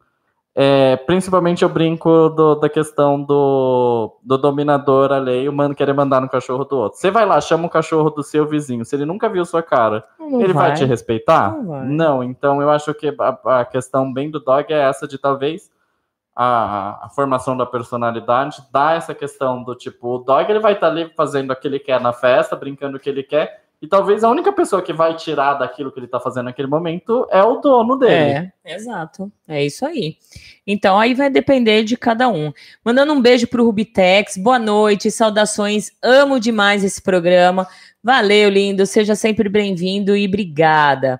É, 0.52 0.96
principalmente 0.96 1.62
eu 1.62 1.68
brinco 1.68 2.28
do- 2.30 2.56
da 2.56 2.68
questão 2.68 3.22
do, 3.22 4.16
do 4.22 4.36
dominador 4.36 5.12
alheio, 5.12 5.52
mano, 5.52 5.74
querer 5.76 5.92
mandar 5.92 6.20
no 6.20 6.28
cachorro 6.28 6.64
do 6.64 6.76
outro. 6.76 6.98
Você 6.98 7.08
vai 7.10 7.24
lá, 7.24 7.40
chama 7.40 7.66
o 7.66 7.70
cachorro 7.70 8.10
do 8.10 8.22
seu 8.22 8.44
vizinho. 8.46 8.84
Se 8.84 8.96
ele 8.96 9.04
nunca 9.04 9.28
viu 9.28 9.44
sua 9.44 9.62
cara, 9.62 10.04
Não 10.18 10.40
ele 10.40 10.52
vai. 10.52 10.74
te 10.74 10.84
respeitar? 10.84 11.52
Não 11.52 11.66
vai. 11.68 11.86
Não, 11.86 12.24
então 12.24 12.60
eu 12.60 12.68
acho 12.68 12.92
que 12.94 13.14
a, 13.16 13.60
a 13.60 13.64
questão 13.64 14.12
bem 14.12 14.28
do 14.30 14.40
dog 14.40 14.72
é 14.72 14.80
essa 14.80 15.06
de 15.06 15.18
talvez 15.18 15.70
a, 16.34 17.06
a 17.06 17.08
formação 17.10 17.56
da 17.56 17.64
personalidade 17.66 18.62
dá 18.72 18.92
essa 18.94 19.14
questão 19.14 19.62
do 19.62 19.74
tipo, 19.74 20.16
o 20.16 20.18
dog 20.18 20.50
ele 20.50 20.58
vai 20.60 20.72
estar 20.72 20.88
ali 20.88 21.12
fazendo 21.16 21.52
o 21.52 21.56
que 21.56 21.68
ele 21.68 21.78
quer 21.78 22.00
na 22.00 22.12
festa, 22.12 22.56
brincando 22.56 22.96
o 22.96 23.00
que 23.00 23.08
ele 23.08 23.22
quer, 23.22 23.62
e 23.82 23.88
talvez 23.88 24.22
a 24.22 24.28
única 24.28 24.52
pessoa 24.52 24.82
que 24.82 24.92
vai 24.92 25.16
tirar 25.16 25.54
daquilo 25.54 25.90
que 25.90 25.98
ele 25.98 26.06
tá 26.06 26.20
fazendo 26.20 26.44
naquele 26.44 26.68
momento 26.68 27.26
é 27.30 27.42
o 27.42 27.56
dono 27.56 27.96
dele. 27.96 28.52
É, 28.62 28.74
exato. 28.74 29.32
É 29.48 29.64
isso 29.64 29.86
aí. 29.86 30.16
Então 30.66 30.98
aí 30.98 31.14
vai 31.14 31.30
depender 31.30 31.82
de 31.82 31.96
cada 31.96 32.28
um. 32.28 32.52
Mandando 32.84 33.14
um 33.14 33.22
beijo 33.22 33.46
pro 33.46 33.64
Rubitex. 33.64 34.36
Boa 34.36 34.58
noite, 34.58 35.10
saudações. 35.10 35.92
Amo 36.02 36.38
demais 36.38 36.84
esse 36.84 37.00
programa. 37.00 37.66
Valeu, 38.04 38.50
lindo. 38.50 38.84
Seja 38.84 39.14
sempre 39.14 39.48
bem-vindo 39.48 40.14
e 40.14 40.26
obrigada. 40.26 41.18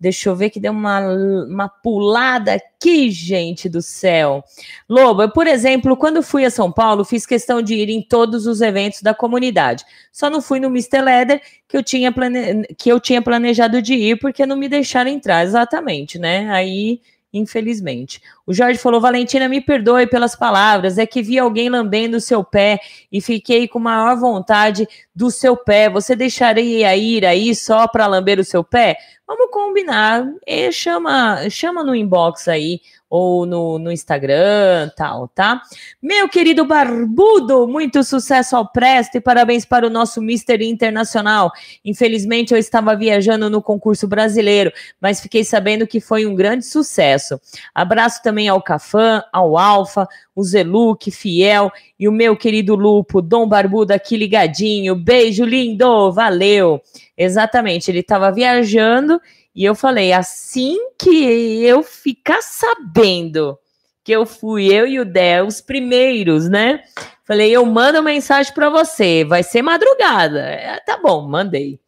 Deixa 0.00 0.30
eu 0.30 0.34
ver 0.34 0.48
que 0.48 0.58
deu 0.58 0.72
uma, 0.72 1.00
uma 1.44 1.68
pulada 1.68 2.54
aqui, 2.54 3.10
gente 3.10 3.68
do 3.68 3.82
céu. 3.82 4.42
Lobo, 4.88 5.22
eu, 5.22 5.30
por 5.30 5.46
exemplo, 5.46 5.94
quando 5.94 6.22
fui 6.22 6.42
a 6.44 6.50
São 6.50 6.72
Paulo, 6.72 7.04
fiz 7.04 7.26
questão 7.26 7.60
de 7.60 7.74
ir 7.74 7.90
em 7.90 8.00
todos 8.00 8.46
os 8.46 8.62
eventos 8.62 9.02
da 9.02 9.12
comunidade. 9.12 9.84
Só 10.10 10.30
não 10.30 10.40
fui 10.40 10.58
no 10.58 10.68
Mr. 10.68 11.02
Leather, 11.02 11.42
que 11.68 11.76
eu 11.76 11.82
tinha, 11.82 12.10
plane... 12.10 12.64
que 12.78 12.90
eu 12.90 12.98
tinha 12.98 13.20
planejado 13.20 13.82
de 13.82 13.92
ir, 13.92 14.18
porque 14.18 14.46
não 14.46 14.56
me 14.56 14.70
deixaram 14.70 15.10
entrar. 15.10 15.44
Exatamente, 15.44 16.18
né? 16.18 16.50
Aí, 16.50 17.02
infelizmente. 17.32 18.20
O 18.46 18.52
Jorge 18.52 18.78
falou: 18.78 19.00
Valentina, 19.00 19.48
me 19.48 19.60
perdoe 19.60 20.06
pelas 20.06 20.34
palavras, 20.36 20.98
é 20.98 21.06
que 21.06 21.22
vi 21.22 21.38
alguém 21.38 21.68
lambendo 21.68 22.16
o 22.16 22.20
seu 22.20 22.42
pé 22.44 22.78
e 23.10 23.20
fiquei 23.20 23.68
com 23.68 23.78
maior 23.78 24.16
vontade 24.16 24.88
do 25.14 25.30
seu 25.30 25.56
pé. 25.56 25.88
Você 25.88 26.14
deixaria 26.16 26.96
ir 26.96 27.24
aí 27.24 27.54
só 27.54 27.86
para 27.86 28.06
lamber 28.06 28.38
o 28.38 28.44
seu 28.44 28.64
pé? 28.64 28.96
Vamos 29.26 29.50
combinar. 29.50 30.26
E 30.46 30.72
chama, 30.72 31.48
chama 31.48 31.84
no 31.84 31.94
inbox 31.94 32.48
aí 32.48 32.80
ou 33.10 33.44
no, 33.44 33.76
no 33.76 33.90
Instagram, 33.90 34.88
tal, 34.96 35.26
tá? 35.26 35.60
Meu 36.00 36.28
querido 36.28 36.64
Barbudo, 36.64 37.66
muito 37.66 38.04
sucesso 38.04 38.54
ao 38.54 38.70
Presto 38.70 39.16
e 39.16 39.20
parabéns 39.20 39.64
para 39.64 39.84
o 39.84 39.90
nosso 39.90 40.22
Mister 40.22 40.62
Internacional. 40.62 41.50
Infelizmente 41.84 42.54
eu 42.54 42.58
estava 42.58 42.94
viajando 42.94 43.50
no 43.50 43.60
concurso 43.60 44.06
brasileiro, 44.06 44.72
mas 45.00 45.20
fiquei 45.20 45.42
sabendo 45.42 45.88
que 45.88 46.00
foi 46.00 46.24
um 46.24 46.36
grande 46.36 46.64
sucesso. 46.64 47.40
Abraço 47.74 48.22
também 48.22 48.48
ao 48.48 48.62
Cafã, 48.62 49.24
ao 49.32 49.58
Alfa, 49.58 50.06
o 50.34 50.44
Zeluc, 50.44 51.10
Fiel 51.10 51.72
e 51.98 52.08
o 52.08 52.12
meu 52.12 52.36
querido 52.36 52.76
Lupo, 52.76 53.20
Dom 53.20 53.48
Barbudo 53.48 53.92
aqui 53.92 54.16
ligadinho. 54.16 54.94
Beijo 54.94 55.44
lindo, 55.44 56.12
valeu. 56.12 56.80
Exatamente, 57.18 57.90
ele 57.90 57.98
estava 58.00 58.30
viajando 58.30 59.20
e 59.54 59.64
eu 59.64 59.74
falei, 59.74 60.12
assim 60.12 60.78
que 60.98 61.64
eu 61.64 61.82
ficar 61.82 62.42
sabendo 62.42 63.58
que 64.04 64.12
eu 64.12 64.24
fui 64.24 64.66
eu 64.72 64.86
e 64.86 64.98
o 64.98 65.04
Dé 65.04 65.42
os 65.42 65.60
primeiros, 65.60 66.48
né? 66.48 66.82
Falei, 67.24 67.50
eu 67.50 67.64
mando 67.64 68.02
mensagem 68.02 68.52
para 68.52 68.68
você, 68.70 69.24
vai 69.24 69.42
ser 69.42 69.62
madrugada. 69.62 70.40
É, 70.40 70.80
tá 70.80 70.98
bom, 70.98 71.28
mandei. 71.28 71.78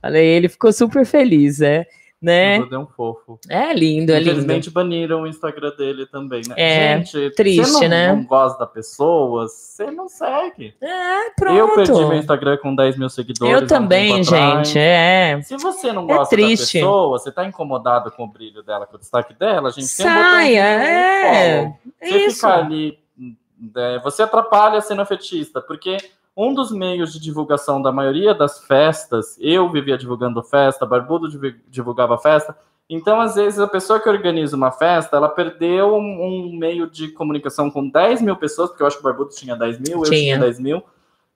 Falei, 0.00 0.26
ele 0.26 0.48
ficou 0.48 0.72
super 0.72 1.06
feliz, 1.06 1.60
é, 1.60 1.86
né? 2.22 2.58
O 2.58 2.62
Dudu 2.62 2.74
é 2.76 2.78
um 2.78 2.86
fofo. 2.86 3.38
É 3.48 3.74
lindo, 3.74 4.12
é 4.12 4.18
lindo. 4.18 4.30
Infelizmente 4.30 4.70
baniram 4.70 5.22
o 5.22 5.26
Instagram 5.26 5.72
dele 5.76 6.06
também, 6.06 6.42
né? 6.48 6.54
É, 6.56 6.96
Gente, 6.98 7.30
triste, 7.34 7.64
você 7.66 7.82
não, 7.82 7.88
né? 7.88 8.12
não 8.12 8.24
gosta 8.24 8.58
da 8.60 8.66
pessoa, 8.66 9.48
você 9.48 9.90
não 9.90 10.08
segue. 10.08 10.74
É, 10.80 11.30
pronto. 11.30 11.58
Eu 11.58 11.74
perdi 11.74 11.92
meu 11.92 12.14
Instagram 12.14 12.56
com 12.58 12.74
10 12.74 12.96
mil 12.96 13.08
seguidores. 13.08 13.62
Eu 13.62 13.66
também, 13.66 14.22
gente, 14.22 14.78
é. 14.78 15.40
Se 15.42 15.56
você 15.56 15.92
não 15.92 16.04
É 16.04 16.14
gosta 16.14 16.36
triste. 16.36 16.78
da 16.78 16.86
pessoa, 16.86 17.18
você 17.18 17.32
tá 17.32 17.44
incomodado 17.44 18.10
com 18.12 18.24
o 18.24 18.28
brilho 18.28 18.62
dela, 18.62 18.86
com 18.86 18.96
o 18.96 19.00
destaque 19.00 19.34
dela, 19.34 19.68
a 19.68 19.72
gente 19.72 19.86
Saia, 19.86 20.62
é. 20.62 21.72
Você 22.00 22.26
Isso. 22.26 22.36
ficar 22.36 22.58
ali, 22.58 22.98
é, 23.76 23.98
você 23.98 24.22
atrapalha 24.22 24.78
a 24.78 24.82
cena 24.82 25.04
fetista, 25.04 25.60
porque 25.60 25.96
um 26.36 26.54
dos 26.54 26.70
meios 26.72 27.12
de 27.12 27.20
divulgação 27.20 27.80
da 27.82 27.92
maioria 27.92 28.34
das 28.34 28.64
festas, 28.64 29.36
eu 29.40 29.70
vivia 29.70 29.98
divulgando 29.98 30.42
festa, 30.42 30.86
Barbudo 30.86 31.28
divulgava 31.68 32.16
festa, 32.18 32.56
então 32.88 33.20
às 33.20 33.34
vezes 33.34 33.58
a 33.58 33.66
pessoa 33.66 34.00
que 34.00 34.08
organiza 34.08 34.56
uma 34.56 34.70
festa, 34.70 35.16
ela 35.16 35.28
perdeu 35.28 35.94
um, 35.94 36.00
um 36.52 36.56
meio 36.58 36.90
de 36.90 37.08
comunicação 37.08 37.70
com 37.70 37.88
10 37.88 38.22
mil 38.22 38.36
pessoas, 38.36 38.70
porque 38.70 38.82
eu 38.82 38.86
acho 38.86 38.96
que 38.96 39.02
o 39.02 39.04
Barbudo 39.04 39.30
tinha 39.30 39.56
10 39.56 39.78
mil, 39.78 39.98
eu 39.98 40.02
Tinha. 40.02 40.20
tinha 40.20 40.38
10 40.38 40.60
mil, 40.60 40.82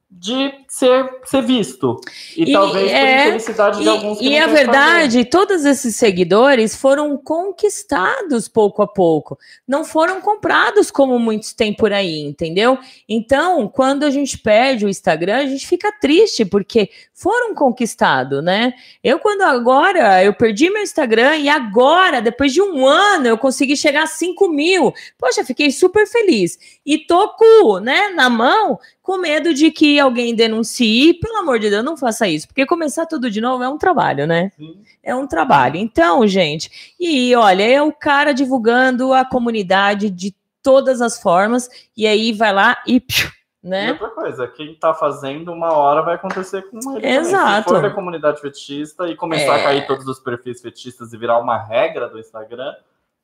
de 0.08 0.52
ser, 0.68 1.10
ser 1.24 1.42
visto. 1.42 2.00
E, 2.36 2.44
E- 2.44 2.52
talvez 2.52 2.90
por 2.90 2.96
é, 2.96 3.24
infelicidade 3.26 3.82
de 3.82 3.88
alguns 3.88 4.18
que 4.18 4.24
E, 4.24 4.28
a 4.28 4.30
querem 4.30 4.42
fazer. 4.48 4.54
verdade, 4.64 5.24
todos 5.24 5.64
esses 5.64 5.96
seguidores 5.96 6.76
foram 6.76 7.16
conquistados 7.18 8.46
pouco 8.48 8.82
a 8.82 8.86
pouco, 8.86 9.36
não 9.66 9.84
foram 9.84 10.20
comprados 10.20 10.90
como 10.90 11.18
muitos 11.18 11.52
têm 11.52 11.74
por 11.74 11.92
aí, 11.92 12.20
entendeu? 12.20 12.78
Então, 13.08 13.68
quando 13.68 14.04
a 14.04 14.10
gente 14.10 14.38
perde 14.38 14.86
o 14.86 14.88
Instagram, 14.88 15.38
a 15.38 15.46
gente 15.46 15.66
fica 15.66 15.90
triste 16.00 16.44
porque 16.44 16.88
foram 17.12 17.54
conquistados, 17.54 18.44
né? 18.44 18.74
Eu 19.02 19.18
quando 19.18 19.42
agora 19.42 20.22
eu 20.22 20.32
perdi 20.34 20.70
meu 20.70 20.82
Instagram 20.82 21.36
e 21.38 21.48
agora, 21.48 22.20
depois 22.22 22.52
de 22.52 22.62
um 22.62 22.86
ano, 22.86 23.26
eu 23.26 23.36
consegui 23.38 23.76
chegar 23.76 24.04
a 24.04 24.06
5 24.06 24.48
mil. 24.48 24.92
Poxa, 25.18 25.44
fiquei 25.44 25.70
super 25.72 26.06
feliz. 26.06 26.58
E 26.84 26.98
tô 26.98 27.30
com, 27.30 27.80
né, 27.80 28.10
na 28.10 28.30
mão, 28.30 28.78
com 29.06 29.18
medo 29.18 29.54
de 29.54 29.70
que 29.70 30.00
alguém 30.00 30.34
denuncie. 30.34 31.14
Pelo 31.14 31.36
amor 31.36 31.60
de 31.60 31.70
Deus, 31.70 31.84
não 31.84 31.96
faça 31.96 32.26
isso, 32.26 32.48
porque 32.48 32.66
começar 32.66 33.06
tudo 33.06 33.30
de 33.30 33.40
novo 33.40 33.62
é 33.62 33.68
um 33.68 33.78
trabalho, 33.78 34.26
né? 34.26 34.50
Sim. 34.56 34.82
É 35.00 35.14
um 35.14 35.28
trabalho. 35.28 35.76
Então, 35.76 36.26
gente, 36.26 36.94
e 36.98 37.32
olha, 37.36 37.62
é 37.62 37.80
o 37.80 37.92
cara 37.92 38.34
divulgando 38.34 39.12
a 39.14 39.24
comunidade 39.24 40.10
de 40.10 40.34
todas 40.60 41.00
as 41.00 41.22
formas, 41.22 41.70
e 41.96 42.04
aí 42.04 42.32
vai 42.32 42.52
lá 42.52 42.82
e, 42.84 42.98
piu, 42.98 43.28
E 43.62 43.68
né? 43.68 43.92
outra 43.92 44.08
coisa, 44.08 44.48
quem 44.48 44.74
tá 44.74 44.92
fazendo 44.92 45.52
uma 45.52 45.70
hora 45.72 46.02
vai 46.02 46.16
acontecer 46.16 46.62
com 46.62 46.76
ele. 46.78 47.02
também. 47.02 47.14
Exato. 47.14 47.68
Se 47.68 47.74
for 47.76 47.82
da 47.82 47.90
comunidade 47.90 48.40
fetichista 48.40 49.06
e 49.06 49.14
começar 49.14 49.56
É. 49.56 49.60
a 49.60 49.62
cair 49.62 49.86
todos 49.86 50.04
os 50.08 50.18
perfis 50.18 50.60
fetichistas 50.60 51.12
e 51.12 51.16
virar 51.16 51.38
uma 51.38 51.56
regra 51.56 52.08
do 52.08 52.18
Instagram, 52.18 52.74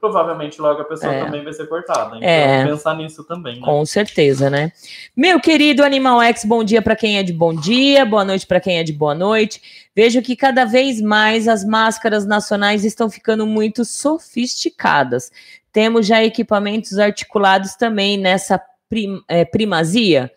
provavelmente 0.03 0.61
logo 0.61 0.81
a 0.81 0.85
pessoa 0.85 1.15
É. 1.15 1.25
também 1.25 1.45
vai 1.45 1.53
ser 1.53 1.69
cortada. 1.69 2.17
Então, 2.17 2.29
É. 2.29 2.67
pensar 2.67 2.97
nisso 2.97 3.23
também, 3.23 3.61
né? 3.61 3.63
Com 3.65 3.87
certeza, 3.87 4.51
né? 4.51 4.73
Meu 5.17 5.39
querido 5.39 5.85
Animal 5.85 6.21
X, 6.23 6.45
bom 6.45 6.65
dia 6.65 6.83
para 6.83 6.97
quem 6.97 7.19
é 7.19 7.23
de 7.23 7.33
bom 7.33 7.55
dia, 7.55 8.05
boa 8.05 8.25
noite 8.25 8.45
para 8.45 8.59
quem 8.59 8.79
é 8.81 8.83
de 8.83 8.93
boa 8.93 9.15
noite. 9.15 9.63
Vejo 9.95 10.21
que 10.21 10.35
cada 10.35 10.65
vez 10.65 11.01
mais 11.01 11.47
as 11.47 11.65
máscaras 11.65 12.27
nacionais 12.27 12.85
estão 12.85 13.09
ficando 13.09 13.47
muito 13.47 13.85
sofisticadas. 13.85 15.31
Temos 15.73 16.05
já 16.05 16.21
equipamentos 16.25 16.99
articulados 16.99 17.77
também 17.77 18.19
nessa 18.19 18.61
prim- 18.89 19.23
é, 19.29 19.45
primazia. 19.45 20.33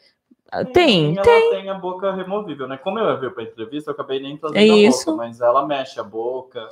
Ah, 0.51 0.63
Tem, 0.63 1.13
ela 1.17 1.23
tem. 1.23 1.49
tem 1.49 1.69
a 1.69 1.73
boca 1.73 2.13
removível, 2.13 2.67
né? 2.67 2.77
Como 2.77 2.99
eu 2.99 3.19
vi 3.19 3.29
pra 3.31 3.43
entrevista, 3.43 3.89
eu 3.89 3.93
acabei 3.95 4.21
nem 4.21 4.37
trazendo 4.37 4.59
É 4.59 4.61
a 4.61 4.77
isso. 4.89 5.05
boca, 5.11 5.17
mas 5.25 5.41
ela 5.41 5.65
mexe 5.65 5.99
a 5.99 6.03
boca. 6.03 6.69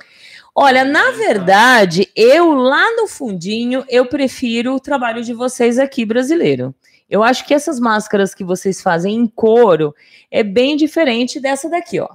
Olha, 0.54 0.84
na 0.84 1.10
verdade, 1.10 2.08
eu 2.14 2.52
lá 2.52 2.94
no 2.96 3.08
fundinho, 3.08 3.84
eu 3.88 4.06
prefiro 4.06 4.76
o 4.76 4.80
trabalho 4.80 5.24
de 5.24 5.32
vocês 5.34 5.78
aqui 5.80 6.04
brasileiro. 6.04 6.72
Eu 7.10 7.22
acho 7.24 7.44
que 7.44 7.52
essas 7.52 7.80
máscaras 7.80 8.34
que 8.34 8.44
vocês 8.44 8.80
fazem 8.80 9.16
em 9.16 9.26
couro 9.26 9.94
é 10.30 10.42
bem 10.42 10.76
diferente 10.76 11.40
dessa 11.40 11.68
daqui, 11.68 11.98
ó. 11.98 12.08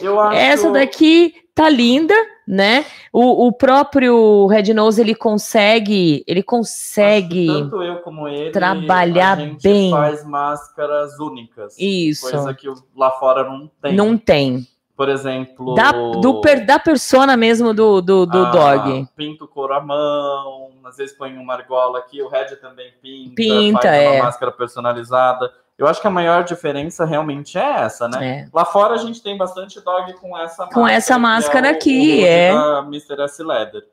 Eu 0.00 0.18
acho... 0.18 0.36
Essa 0.36 0.70
daqui 0.70 1.34
tá 1.54 1.68
linda, 1.68 2.14
né? 2.48 2.84
O, 3.12 3.46
o 3.46 3.52
próprio 3.52 4.46
Red 4.46 4.72
Nose 4.72 5.00
ele 5.00 5.14
consegue, 5.14 6.24
ele 6.26 6.42
acho 6.42 6.42
consegue 6.42 7.46
Tanto 7.46 7.82
eu 7.82 7.96
como 7.98 8.26
ele, 8.26 8.50
trabalhar 8.50 9.36
a 9.36 9.40
gente 9.40 9.62
bem. 9.62 9.90
faz 9.90 10.24
máscaras 10.24 11.18
únicas. 11.20 11.76
isso. 11.78 12.30
Coisa 12.30 12.54
que 12.54 12.68
lá 12.96 13.10
fora 13.12 13.44
não 13.44 13.70
tem. 13.80 13.94
Não 13.94 14.16
tem. 14.16 14.66
Por 14.96 15.08
exemplo... 15.08 15.74
Da, 15.74 15.90
do 15.92 16.40
da 16.66 16.78
persona 16.78 17.36
mesmo 17.36 17.72
do, 17.72 18.00
do, 18.00 18.26
do 18.26 18.46
Ah, 18.46 18.50
dog. 18.50 19.08
Pinta 19.16 19.44
o 19.44 19.48
couro 19.48 19.74
à 19.74 19.80
mão, 19.80 20.70
às 20.84 20.96
vezes 20.96 21.16
põe 21.16 21.36
uma 21.36 21.54
argola 21.54 21.98
aqui, 21.98 22.20
o 22.22 22.28
Red 22.28 22.56
também 22.56 22.92
pinta, 23.00 23.34
Pinta, 23.34 23.80
faz 23.82 23.94
é. 23.94 24.10
uma 24.10 24.24
máscara 24.24 24.52
personalizada. 24.52 25.52
Eu 25.78 25.86
acho 25.86 26.00
que 26.00 26.06
a 26.06 26.10
maior 26.10 26.44
diferença 26.44 27.04
realmente 27.04 27.58
é 27.58 27.80
essa, 27.80 28.06
né? 28.06 28.40
É. 28.42 28.48
Lá 28.52 28.64
fora 28.64 28.94
a 28.94 28.98
gente 28.98 29.22
tem 29.22 29.36
bastante 29.36 29.80
dog 29.80 30.12
com 30.14 30.36
essa 30.38 30.66
Com 30.66 30.86
essa 30.86 31.18
máscara 31.18 31.74
que 31.74 32.20
aqui, 32.20 32.24
é. 32.24 32.52
Da 32.52 32.80
Mr. 32.80 33.22
S. 33.22 33.42
Leather. 33.42 33.86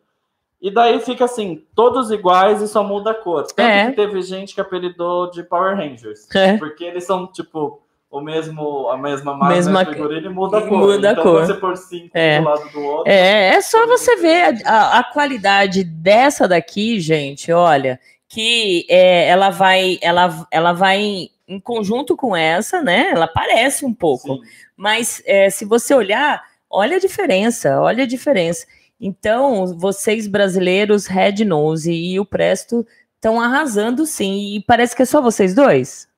E 0.62 0.70
daí 0.70 1.00
fica 1.00 1.24
assim, 1.24 1.64
todos 1.74 2.12
iguais 2.12 2.62
e 2.62 2.68
só 2.68 2.84
muda 2.84 3.12
a 3.12 3.14
cor. 3.14 3.44
Tanto 3.44 3.62
É. 3.62 3.88
que 3.90 3.96
teve 3.96 4.22
gente 4.22 4.54
que 4.54 4.60
apelidou 4.60 5.32
de 5.32 5.42
Power 5.42 5.76
Rangers. 5.78 6.28
É. 6.36 6.58
Porque 6.58 6.84
eles 6.84 7.06
são, 7.06 7.26
tipo, 7.28 7.82
o 8.12 8.22
mesmo, 8.22 8.90
a 8.90 8.98
mesma 8.98 9.34
máscara, 9.36 9.56
Mesma- 9.56 9.86
figurina 9.86 10.28
e 10.28 10.30
muda 10.34 10.58
a 10.58 10.62
cor. 10.62 10.78
muda 10.80 11.10
a 11.10 11.12
então, 11.12 11.24
cor. 11.24 11.46
você 11.46 11.54
por 11.54 11.78
cinco 11.78 12.10
É. 12.14 12.40
do 12.40 12.46
lado 12.46 12.70
do 12.72 12.82
outro. 12.84 13.12
É, 13.12 13.50
é 13.56 13.62
só 13.62 13.86
você 13.86 14.16
ver 14.16 14.64
a, 14.66 14.72
a- 14.72 15.00
a 15.00 15.04
qualidade 15.04 15.84
dessa 15.84 16.48
daqui, 16.48 17.00
gente. 17.00 17.52
Olha, 17.52 18.00
que 18.28 18.86
é, 18.90 19.28
ela 19.28 19.50
vai, 19.52 20.00
ela, 20.02 20.48
ela 20.52 20.74
vai 20.74 21.30
em 21.48 21.60
conjunto 21.60 22.16
com 22.18 22.36
essa, 22.36 22.82
né? 22.82 23.12
Ela 23.12 23.28
parece 23.28 23.86
um 23.86 23.94
pouco, 23.94 24.36
Sim. 24.36 24.42
mas 24.76 25.22
é, 25.26 25.50
se 25.50 25.66
você 25.66 25.94
olhar, 25.94 26.42
olha 26.70 26.98
a 26.98 27.00
diferença, 27.00 27.80
olha 27.80 28.04
a 28.04 28.08
diferença. 28.08 28.66
Então, 29.00 29.78
vocês 29.78 30.28
brasileiros, 30.28 31.06
Red 31.06 31.46
Nose 31.46 31.92
e 31.94 32.20
o 32.20 32.26
Presto 32.26 32.86
estão 33.16 33.40
arrasando 33.40 34.06
sim. 34.06 34.56
E 34.56 34.64
parece 34.64 34.96
que 34.96 35.02
é 35.04 35.06
só 35.06 35.22
vocês 35.22 35.54
dois? 35.56 36.09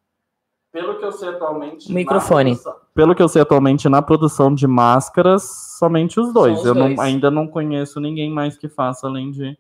Pelo 0.71 0.97
que 0.97 1.05
eu 1.05 1.11
sei 1.11 1.29
atualmente. 1.29 1.91
Microfone. 1.91 2.57
Pelo 2.93 3.13
que 3.13 3.21
eu 3.21 3.27
sei 3.27 3.41
atualmente 3.41 3.89
na 3.89 4.01
produção 4.01 4.53
de 4.53 4.65
máscaras, 4.65 5.43
somente 5.77 6.19
os 6.19 6.33
dois. 6.33 6.59
Os 6.59 6.65
eu 6.65 6.73
dois. 6.73 6.95
Não, 6.95 7.03
ainda 7.03 7.29
não 7.29 7.45
conheço 7.45 7.99
ninguém 7.99 8.29
mais 8.29 8.57
que 8.57 8.69
faça 8.69 9.05
além 9.05 9.31
de, 9.31 9.57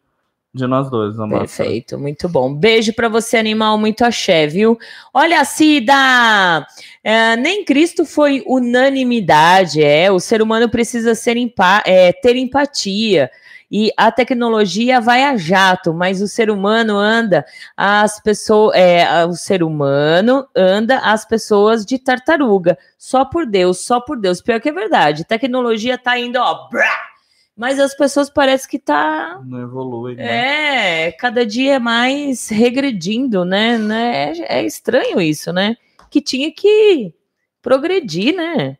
de 0.53 0.67
nós 0.67 0.89
dois. 0.89 1.17
Perfeito, 1.17 1.99
muito 1.99 2.29
bom. 2.29 2.53
Beijo 2.53 2.93
para 2.93 3.09
você, 3.09 3.35
animal, 3.35 3.77
muito 3.77 4.05
axé, 4.05 4.47
viu? 4.47 4.79
Olha, 5.13 5.43
Cida! 5.43 6.65
É, 7.03 7.35
nem 7.35 7.65
Cristo 7.65 8.05
foi 8.05 8.41
unanimidade, 8.47 9.83
é. 9.83 10.09
O 10.09 10.19
ser 10.19 10.41
humano 10.41 10.69
precisa 10.69 11.13
ser 11.13 11.35
empa 11.35 11.83
é, 11.85 12.13
ter 12.13 12.37
empatia 12.37 13.29
e 13.71 13.89
a 13.95 14.11
tecnologia 14.11 14.99
vai 14.99 15.23
a 15.23 15.37
jato, 15.37 15.93
mas 15.93 16.21
o 16.21 16.27
ser 16.27 16.49
humano 16.49 16.97
anda, 16.97 17.45
as 17.77 18.19
pessoas, 18.19 18.75
é, 18.75 19.25
o 19.25 19.33
ser 19.33 19.63
humano 19.63 20.45
anda 20.53 20.97
as 20.99 21.23
pessoas 21.23 21.85
de 21.85 21.97
tartaruga, 21.97 22.77
só 22.97 23.23
por 23.23 23.45
Deus, 23.45 23.79
só 23.79 24.01
por 24.01 24.19
Deus. 24.19 24.41
Pior 24.41 24.59
que 24.59 24.69
é 24.69 24.73
verdade, 24.73 25.23
tecnologia 25.23 25.97
tá 25.97 26.19
indo, 26.19 26.37
ó, 26.37 26.67
brá, 26.67 27.11
mas 27.55 27.79
as 27.79 27.95
pessoas 27.95 28.29
parece 28.29 28.67
que 28.67 28.79
tá 28.79 29.39
não 29.45 29.61
evolui, 29.61 30.15
né? 30.15 31.05
É, 31.07 31.11
cada 31.11 31.45
dia 31.45 31.75
é 31.75 31.79
mais 31.79 32.49
regredindo, 32.49 33.45
né? 33.45 33.77
né? 33.77 34.31
É, 34.31 34.59
é 34.59 34.65
estranho 34.65 35.21
isso, 35.21 35.53
né? 35.53 35.77
Que 36.09 36.19
tinha 36.19 36.51
que 36.51 37.13
progredir, 37.61 38.35
né? 38.35 38.77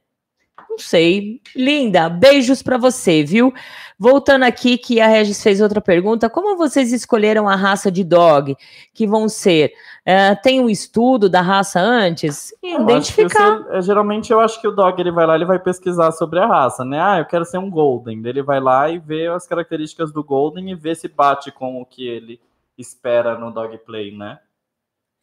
Não 0.72 0.77
sei. 0.77 1.41
Linda, 1.53 2.07
beijos 2.07 2.64
para 2.64 2.77
você, 2.77 3.23
viu? 3.26 3.53
Voltando 3.99 4.43
aqui, 4.43 4.77
que 4.77 5.02
a 5.02 5.07
Regis 5.07 5.43
fez 5.43 5.60
outra 5.60 5.81
pergunta: 5.81 6.30
como 6.30 6.56
vocês 6.56 6.93
escolheram 6.93 7.49
a 7.49 7.57
raça 7.57 7.91
de 7.91 8.06
dog 8.06 8.56
que 8.93 9.06
vão 9.06 9.27
ser? 9.27 9.73
É, 10.06 10.34
tem 10.34 10.61
um 10.61 10.69
estudo 10.69 11.30
da 11.30 11.41
raça 11.41 11.81
antes? 11.81 12.53
Identificar. 12.64 13.57
Você, 13.57 13.77
é, 13.77 13.81
geralmente 13.81 14.31
eu 14.31 14.39
acho 14.39 14.61
que 14.61 14.68
o 14.68 14.72
dog 14.72 14.99
ele 14.99 15.11
vai 15.11 15.27
lá, 15.27 15.35
ele 15.35 15.45
vai 15.45 15.60
pesquisar 15.60 16.14
sobre 16.14 16.39
a 16.39 16.48
raça, 16.48 16.85
né? 16.85 17.02
Ah, 17.02 17.19
eu 17.19 17.26
quero 17.26 17.43
ser 17.43 17.57
um 17.57 17.69
golden. 17.69 18.22
Ele 18.26 18.41
vai 18.41 18.61
lá 18.61 18.89
e 18.89 18.98
vê 18.98 19.27
as 19.27 19.45
características 19.45 20.11
do 20.14 20.23
golden 20.23 20.72
e 20.72 20.76
vê 20.76 20.95
se 20.95 21.10
bate 21.10 21.52
com 21.52 21.81
o 21.81 21.85
que 21.85 22.07
ele 22.07 22.39
espera 22.77 23.38
no 23.38 23.52
dog 23.52 23.77
play, 23.80 24.15
né? 24.15 24.39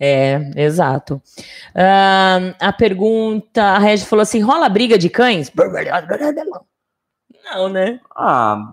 É, 0.00 0.50
exato. 0.54 1.20
Uh, 1.74 2.54
a 2.60 2.72
pergunta, 2.72 3.62
a 3.62 3.78
Regi 3.78 4.06
falou 4.06 4.22
assim: 4.22 4.40
rola 4.40 4.68
briga 4.68 4.96
de 4.96 5.10
cães? 5.10 5.50
Não, 7.44 7.68
né? 7.68 8.00
Ah, 8.14 8.72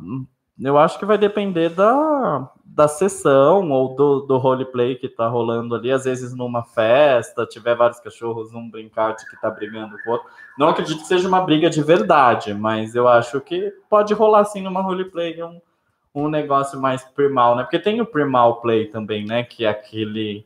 eu 0.59 0.77
acho 0.77 0.99
que 0.99 1.05
vai 1.05 1.17
depender 1.17 1.69
da, 1.69 2.49
da 2.63 2.87
sessão 2.87 3.71
ou 3.71 3.95
do, 3.95 4.19
do 4.21 4.37
roleplay 4.37 4.95
que 4.95 5.09
tá 5.09 5.27
rolando 5.27 5.73
ali. 5.73 5.91
Às 5.91 6.05
vezes 6.05 6.35
numa 6.35 6.63
festa, 6.63 7.45
tiver 7.45 7.75
vários 7.75 7.99
cachorros, 7.99 8.53
um 8.53 8.69
brincar 8.69 9.15
de 9.15 9.27
que 9.27 9.39
tá 9.41 9.49
brigando 9.49 9.97
com 10.03 10.09
o 10.09 10.13
outro. 10.13 10.29
Não 10.57 10.69
acredito 10.69 10.99
que 10.99 11.07
seja 11.07 11.27
uma 11.27 11.41
briga 11.41 11.69
de 11.69 11.81
verdade, 11.81 12.53
mas 12.53 12.93
eu 12.93 13.07
acho 13.07 13.41
que 13.41 13.73
pode 13.89 14.13
rolar 14.13 14.41
assim 14.41 14.61
numa 14.61 14.81
roleplay 14.81 15.41
um, 15.41 15.59
um 16.13 16.29
negócio 16.29 16.79
mais 16.79 17.03
primal, 17.03 17.55
né? 17.55 17.63
Porque 17.63 17.79
tem 17.79 17.99
o 17.99 18.05
primal 18.05 18.61
play 18.61 18.87
também, 18.87 19.25
né? 19.25 19.43
Que 19.43 19.65
é 19.65 19.69
aquele 19.69 20.45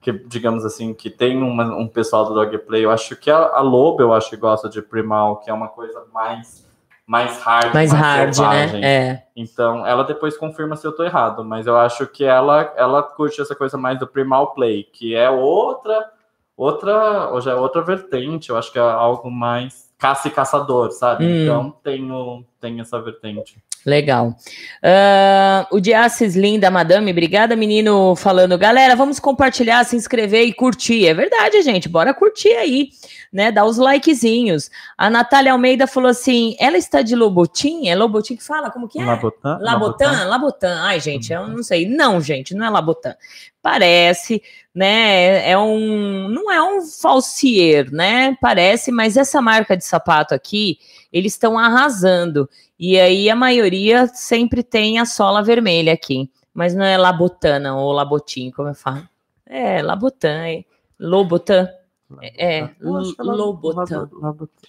que, 0.00 0.12
digamos 0.12 0.64
assim, 0.64 0.94
que 0.94 1.10
tem 1.10 1.42
uma, 1.42 1.64
um 1.76 1.88
pessoal 1.88 2.24
do 2.24 2.34
Dogplay. 2.34 2.84
Eu 2.84 2.90
acho 2.90 3.16
que 3.16 3.30
a, 3.30 3.36
a 3.36 3.60
Lobo, 3.60 4.02
eu 4.02 4.12
acho 4.12 4.30
que 4.30 4.36
gosta 4.36 4.68
de 4.68 4.80
Primal, 4.80 5.38
que 5.38 5.50
é 5.50 5.52
uma 5.52 5.68
coisa 5.68 6.04
mais 6.12 6.66
mais 7.06 7.42
hard, 7.42 7.72
mais, 7.72 7.90
mais 7.90 7.92
hard, 7.92 8.26
né? 8.26 8.32
selvagem. 8.32 8.80
né? 8.82 8.86
É. 8.86 9.22
Então, 9.34 9.86
ela 9.86 10.04
depois 10.04 10.36
confirma 10.36 10.76
se 10.76 10.86
eu 10.86 10.92
tô 10.92 11.02
errado, 11.02 11.42
mas 11.42 11.66
eu 11.66 11.74
acho 11.74 12.06
que 12.06 12.22
ela 12.22 12.70
ela 12.76 13.02
curte 13.02 13.40
essa 13.40 13.54
coisa 13.54 13.78
mais 13.78 13.98
do 13.98 14.06
Primal 14.06 14.52
Play, 14.52 14.84
que 14.84 15.14
é 15.14 15.30
outra 15.30 16.12
outra, 16.54 17.32
hoje 17.32 17.48
é 17.48 17.54
outra 17.54 17.80
vertente, 17.80 18.50
eu 18.50 18.58
acho 18.58 18.70
que 18.70 18.78
é 18.78 18.82
algo 18.82 19.30
mais 19.30 19.88
caça 19.96 20.28
e 20.28 20.30
caçador, 20.30 20.90
sabe? 20.90 21.24
Hum. 21.24 21.42
Então, 21.44 21.74
tenho 21.82 22.44
tem 22.60 22.80
essa 22.80 23.00
vertente. 23.00 23.56
Legal. 23.88 24.36
Uh, 24.84 25.76
o 25.76 25.80
Diassis 25.80 26.36
Linda, 26.36 26.70
madame, 26.70 27.10
obrigada, 27.10 27.56
menino, 27.56 28.14
falando. 28.14 28.58
Galera, 28.58 28.94
vamos 28.94 29.18
compartilhar, 29.18 29.82
se 29.84 29.96
inscrever 29.96 30.44
e 30.44 30.52
curtir. 30.52 31.06
É 31.06 31.14
verdade, 31.14 31.62
gente, 31.62 31.88
bora 31.88 32.12
curtir 32.12 32.50
aí, 32.50 32.90
né? 33.32 33.50
Dá 33.50 33.64
os 33.64 33.78
likezinhos. 33.78 34.70
A 34.96 35.08
Natália 35.08 35.52
Almeida 35.52 35.86
falou 35.86 36.10
assim: 36.10 36.54
ela 36.60 36.76
está 36.76 37.00
de 37.00 37.16
Lobotim? 37.16 37.88
É 37.88 37.96
Lobotim 37.96 38.36
que 38.36 38.44
fala? 38.44 38.70
Como 38.70 38.86
que 38.86 39.00
é? 39.00 39.04
Labotan? 39.06 39.58
Labotan? 39.58 40.24
Labotan. 40.26 40.80
Ai, 40.82 41.00
gente, 41.00 41.32
eu 41.32 41.48
não 41.48 41.62
sei. 41.62 41.88
Não, 41.88 42.20
gente, 42.20 42.54
não 42.54 42.66
é 42.66 42.70
Labotan. 42.70 43.14
Parece, 43.62 44.42
né? 44.74 45.50
É 45.50 45.56
um. 45.56 46.28
Não 46.28 46.52
é 46.52 46.62
um 46.62 46.82
falsier, 46.82 47.90
né? 47.90 48.36
Parece, 48.38 48.92
mas 48.92 49.16
essa 49.16 49.40
marca 49.40 49.74
de 49.74 49.84
sapato 49.84 50.34
aqui, 50.34 50.78
eles 51.10 51.32
estão 51.32 51.58
arrasando. 51.58 52.48
E 52.78 52.98
aí 52.98 53.28
a 53.28 53.36
maioria 53.36 54.06
sempre 54.06 54.62
tem 54.62 54.98
a 54.98 55.04
sola 55.04 55.42
vermelha 55.42 55.92
aqui. 55.92 56.30
Mas 56.54 56.74
não 56.74 56.84
é 56.84 56.96
Labotana 56.96 57.76
ou 57.76 57.92
Labotim, 57.92 58.50
como 58.50 58.68
eu 58.68 58.74
falo. 58.74 59.08
É, 59.46 59.80
Labotan, 59.80 60.46
é 60.46 60.64
Lobotan. 60.98 61.68
É, 62.20 62.60
é 62.60 62.70
Lobotan. 62.80 64.08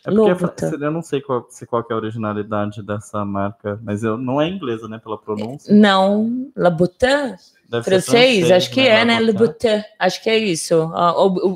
É 0.06 0.12
Lobotan. 0.12 0.72
Eu 0.80 0.92
não 0.92 1.02
sei 1.02 1.22
qual, 1.22 1.48
se 1.50 1.66
qual 1.66 1.86
é 1.90 1.94
a 1.94 1.96
originalidade 1.96 2.84
dessa 2.84 3.26
marca, 3.26 3.80
mas 3.84 4.04
eu, 4.04 4.18
não 4.18 4.42
é 4.42 4.48
inglesa, 4.48 4.88
né, 4.88 5.00
pela 5.00 5.18
pronúncia. 5.18 5.74
Não, 5.74 6.52
Labotan? 6.56 7.36
Francês? 7.70 8.06
francês? 8.06 8.52
Acho 8.52 8.72
que 8.72 8.82
né, 8.82 9.02
é, 9.02 9.06
né? 9.06 9.20
Lobotan. 9.20 9.84
Acho 10.00 10.24
que 10.24 10.30
é 10.30 10.38
isso. 10.38 10.92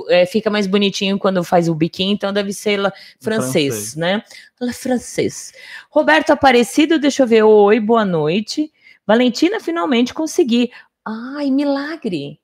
é, 0.09 0.25
fica 0.25 0.49
mais 0.49 0.67
bonitinho 0.67 1.17
quando 1.17 1.43
faz 1.43 1.67
o 1.67 1.75
biquinho, 1.75 2.13
então 2.13 2.31
deve 2.31 2.53
ser 2.53 2.77
la, 2.77 2.93
francês, 3.19 3.73
francês, 3.73 3.95
né? 3.95 4.23
La 4.61 4.73
francês. 4.73 5.53
Roberto 5.89 6.31
Aparecido, 6.31 6.99
deixa 6.99 7.23
eu 7.23 7.27
ver. 7.27 7.43
Oi, 7.43 7.79
boa 7.79 8.05
noite. 8.05 8.71
Valentina, 9.05 9.59
finalmente 9.59 10.13
consegui. 10.13 10.71
Ai, 11.05 11.49
milagre. 11.49 12.39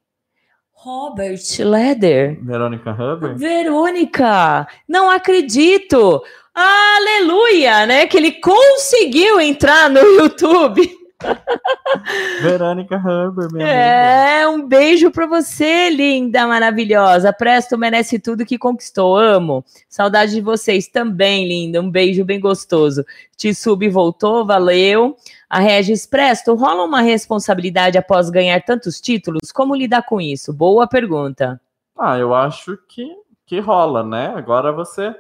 Robert 0.72 1.41
Leder. 1.60 2.40
Verônica 2.41 2.91
Hubbard? 2.91 3.38
Verônica! 3.38 4.68
Não 4.88 5.10
acredito! 5.10 6.24
Aleluia, 6.56 7.86
né? 7.86 8.08
Que 8.08 8.18
ele 8.18 8.32
conseguiu 8.34 9.40
entrar 9.40 9.90
no 9.90 10.00
YouTube. 10.20 10.98
Verônica 12.41 12.96
Hubbard, 12.98 13.54
minha 13.54 13.66
É, 13.68 14.44
amiga. 14.44 14.50
um 14.52 14.68
beijo 14.68 15.12
para 15.12 15.28
você, 15.28 15.90
linda, 15.90 16.48
maravilhosa. 16.48 17.34
Presto 17.34 17.78
merece 17.78 18.20
tudo 18.20 18.46
que 18.46 18.58
conquistou. 18.58 19.18
Amo. 19.18 19.64
Saudade 19.90 20.34
de 20.34 20.41
vocês 20.41 20.88
também, 20.88 21.48
linda. 21.48 21.82
Um 21.82 21.90
beijo 21.90 22.24
bem 22.24 22.40
gostoso. 22.40 23.04
Tsub 23.36 23.88
voltou, 23.90 24.46
valeu. 24.46 25.16
A 25.50 25.60
Regis 25.60 26.06
Presto, 26.06 26.54
rola 26.56 26.84
uma 26.84 27.02
responsabilidade 27.02 27.98
após 27.98 28.30
ganhar 28.30 28.62
tantos 28.64 29.02
títulos? 29.02 29.52
Como 29.52 29.76
lidar 29.76 30.04
com 30.04 30.22
isso? 30.22 30.54
Boa 30.54 30.88
pergunta. 30.88 31.60
Ah, 31.98 32.18
eu 32.18 32.34
acho 32.34 32.78
que, 32.88 33.08
que 33.46 33.60
rola, 33.60 34.04
né? 34.04 34.32
Agora 34.36 34.72
você 34.72 35.14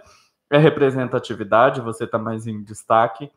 é 0.51 0.57
representatividade, 0.57 1.81
você 1.81 2.07
tá 2.07 2.17
mais 2.17 2.47
em 2.47 2.63
destaque 2.63 3.29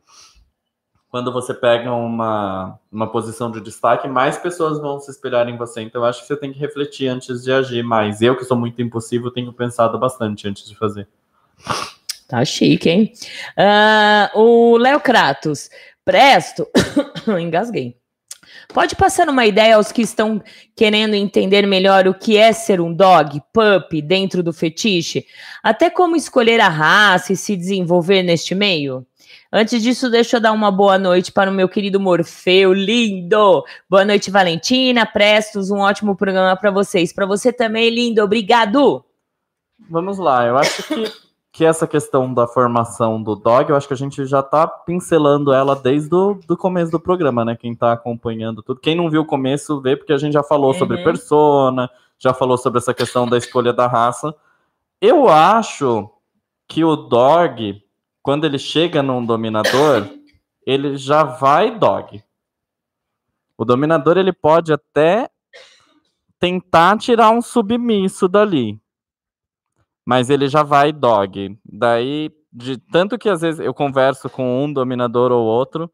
quando 1.13 1.31
você 1.31 1.53
pega 1.53 1.93
uma, 1.93 2.79
uma 2.91 3.05
posição 3.05 3.51
de 3.51 3.61
destaque, 3.61 4.07
mais 4.07 4.35
pessoas 4.35 4.79
vão 4.79 4.99
se 4.99 5.11
espelhar 5.11 5.47
em 5.47 5.55
você. 5.55 5.79
Então, 5.79 6.03
acho 6.03 6.21
que 6.21 6.27
você 6.27 6.35
tem 6.35 6.51
que 6.51 6.57
refletir 6.57 7.07
antes 7.07 7.43
de 7.43 7.51
agir 7.51 7.83
mais. 7.83 8.19
Eu, 8.19 8.35
que 8.35 8.43
sou 8.43 8.57
muito 8.57 8.81
impossível, 8.81 9.29
tenho 9.29 9.53
pensado 9.53 9.99
bastante 9.99 10.47
antes 10.47 10.67
de 10.67 10.75
fazer. 10.75 11.07
Tá 12.27 12.43
chique, 12.43 12.89
hein? 12.89 13.13
Uh, 13.55 14.39
o 14.39 14.77
Léo 14.77 14.99
Kratos, 14.99 15.69
presto. 16.03 16.67
Engasguei. 17.39 17.95
Pode 18.73 18.95
passar 18.95 19.29
uma 19.29 19.45
ideia 19.45 19.75
aos 19.75 19.91
que 19.91 20.01
estão 20.01 20.41
querendo 20.75 21.13
entender 21.13 21.67
melhor 21.67 22.07
o 22.07 22.13
que 22.15 22.37
é 22.37 22.51
ser 22.51 22.81
um 22.81 22.91
dog, 22.91 23.39
pup, 23.53 24.01
dentro 24.01 24.41
do 24.41 24.51
fetiche? 24.51 25.27
Até 25.61 25.91
como 25.91 26.15
escolher 26.15 26.59
a 26.59 26.69
raça 26.69 27.33
e 27.33 27.37
se 27.37 27.55
desenvolver 27.55 28.23
neste 28.23 28.55
meio? 28.55 29.05
Antes 29.55 29.83
disso, 29.83 30.09
deixa 30.09 30.37
eu 30.37 30.41
dar 30.41 30.51
uma 30.51 30.71
boa 30.71 30.97
noite 30.97 31.31
para 31.31 31.51
o 31.51 31.53
meu 31.53 31.69
querido 31.69 31.99
Morfeu, 31.99 32.73
lindo. 32.73 33.63
Boa 33.87 34.03
noite, 34.03 34.31
Valentina, 34.31 35.05
Prestos, 35.05 35.69
um 35.69 35.77
ótimo 35.77 36.15
programa 36.15 36.55
para 36.55 36.71
vocês. 36.71 37.13
Para 37.13 37.27
você 37.27 37.53
também, 37.53 37.91
lindo, 37.91 38.23
obrigado. 38.23 39.05
Vamos 39.87 40.17
lá, 40.17 40.47
eu 40.47 40.57
acho 40.57 40.81
que 40.87 41.23
que 41.51 41.63
essa 41.63 41.85
questão 41.85 42.33
da 42.33 42.47
formação 42.47 43.21
do 43.21 43.35
dog, 43.35 43.69
eu 43.69 43.75
acho 43.75 43.87
que 43.87 43.93
a 43.93 43.97
gente 43.97 44.25
já 44.25 44.41
tá 44.41 44.67
pincelando 44.67 45.53
ela 45.53 45.75
desde 45.75 46.15
o 46.15 46.33
do 46.47 46.57
começo 46.57 46.91
do 46.91 46.99
programa, 46.99 47.45
né? 47.45 47.55
Quem 47.55 47.75
tá 47.75 47.91
acompanhando 47.91 48.63
tudo. 48.63 48.79
Quem 48.79 48.95
não 48.95 49.07
viu 49.07 49.21
o 49.21 49.25
começo, 49.25 49.79
vê, 49.79 49.95
porque 49.95 50.13
a 50.13 50.17
gente 50.17 50.33
já 50.33 50.41
falou 50.41 50.71
Uhum. 50.71 50.79
sobre 50.79 51.03
persona, 51.03 51.87
já 52.17 52.33
falou 52.33 52.57
sobre 52.57 52.79
essa 52.79 52.91
questão 52.91 53.27
da 53.29 53.37
escolha 53.37 53.71
da 53.71 53.85
raça. 53.85 54.33
Eu 54.99 55.29
acho 55.29 56.09
que 56.67 56.83
o 56.83 56.95
dog, 56.95 57.82
quando 58.23 58.45
ele 58.45 58.57
chega 58.57 59.03
num 59.03 59.23
dominador, 59.23 60.09
ele 60.65 60.97
já 60.97 61.23
vai 61.23 61.77
dog. 61.77 62.23
O 63.55 63.63
dominador, 63.63 64.17
ele 64.17 64.33
pode 64.33 64.73
até 64.73 65.29
tentar 66.39 66.97
tirar 66.97 67.29
um 67.29 67.41
submisso 67.41 68.27
dali 68.27 68.81
mas 70.05 70.29
ele 70.29 70.47
já 70.47 70.63
vai 70.63 70.91
dog. 70.91 71.57
Daí, 71.65 72.29
de 72.51 72.77
tanto 72.77 73.17
que 73.17 73.29
às 73.29 73.41
vezes 73.41 73.59
eu 73.59 73.73
converso 73.73 74.29
com 74.29 74.63
um 74.63 74.71
dominador 74.71 75.31
ou 75.31 75.45
outro, 75.45 75.91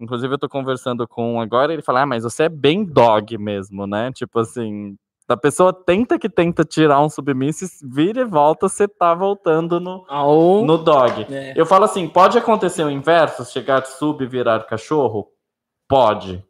inclusive 0.00 0.34
eu 0.34 0.38
tô 0.38 0.48
conversando 0.48 1.06
com 1.08 1.34
um 1.34 1.40
agora, 1.40 1.72
ele 1.72 1.82
fala: 1.82 2.02
"Ah, 2.02 2.06
mas 2.06 2.24
você 2.24 2.44
é 2.44 2.48
bem 2.48 2.84
dog 2.84 3.38
mesmo, 3.38 3.86
né?" 3.86 4.12
Tipo 4.12 4.40
assim, 4.40 4.96
a 5.28 5.36
pessoa 5.36 5.72
tenta 5.72 6.18
que 6.18 6.28
tenta 6.28 6.64
tirar 6.64 7.00
um 7.00 7.08
submisso, 7.08 7.64
vira 7.82 8.20
e 8.20 8.24
volta, 8.24 8.68
você 8.68 8.86
tá 8.86 9.14
voltando 9.14 9.80
no 9.80 10.04
Au. 10.08 10.64
no 10.64 10.76
dog. 10.76 11.26
É. 11.32 11.52
Eu 11.56 11.64
falo 11.64 11.84
assim, 11.84 12.08
pode 12.08 12.36
acontecer 12.36 12.84
o 12.84 12.90
inverso, 12.90 13.44
chegar 13.44 13.84
sub 13.86 14.22
e 14.22 14.26
virar 14.26 14.66
cachorro? 14.66 15.28
Pode. 15.88 16.44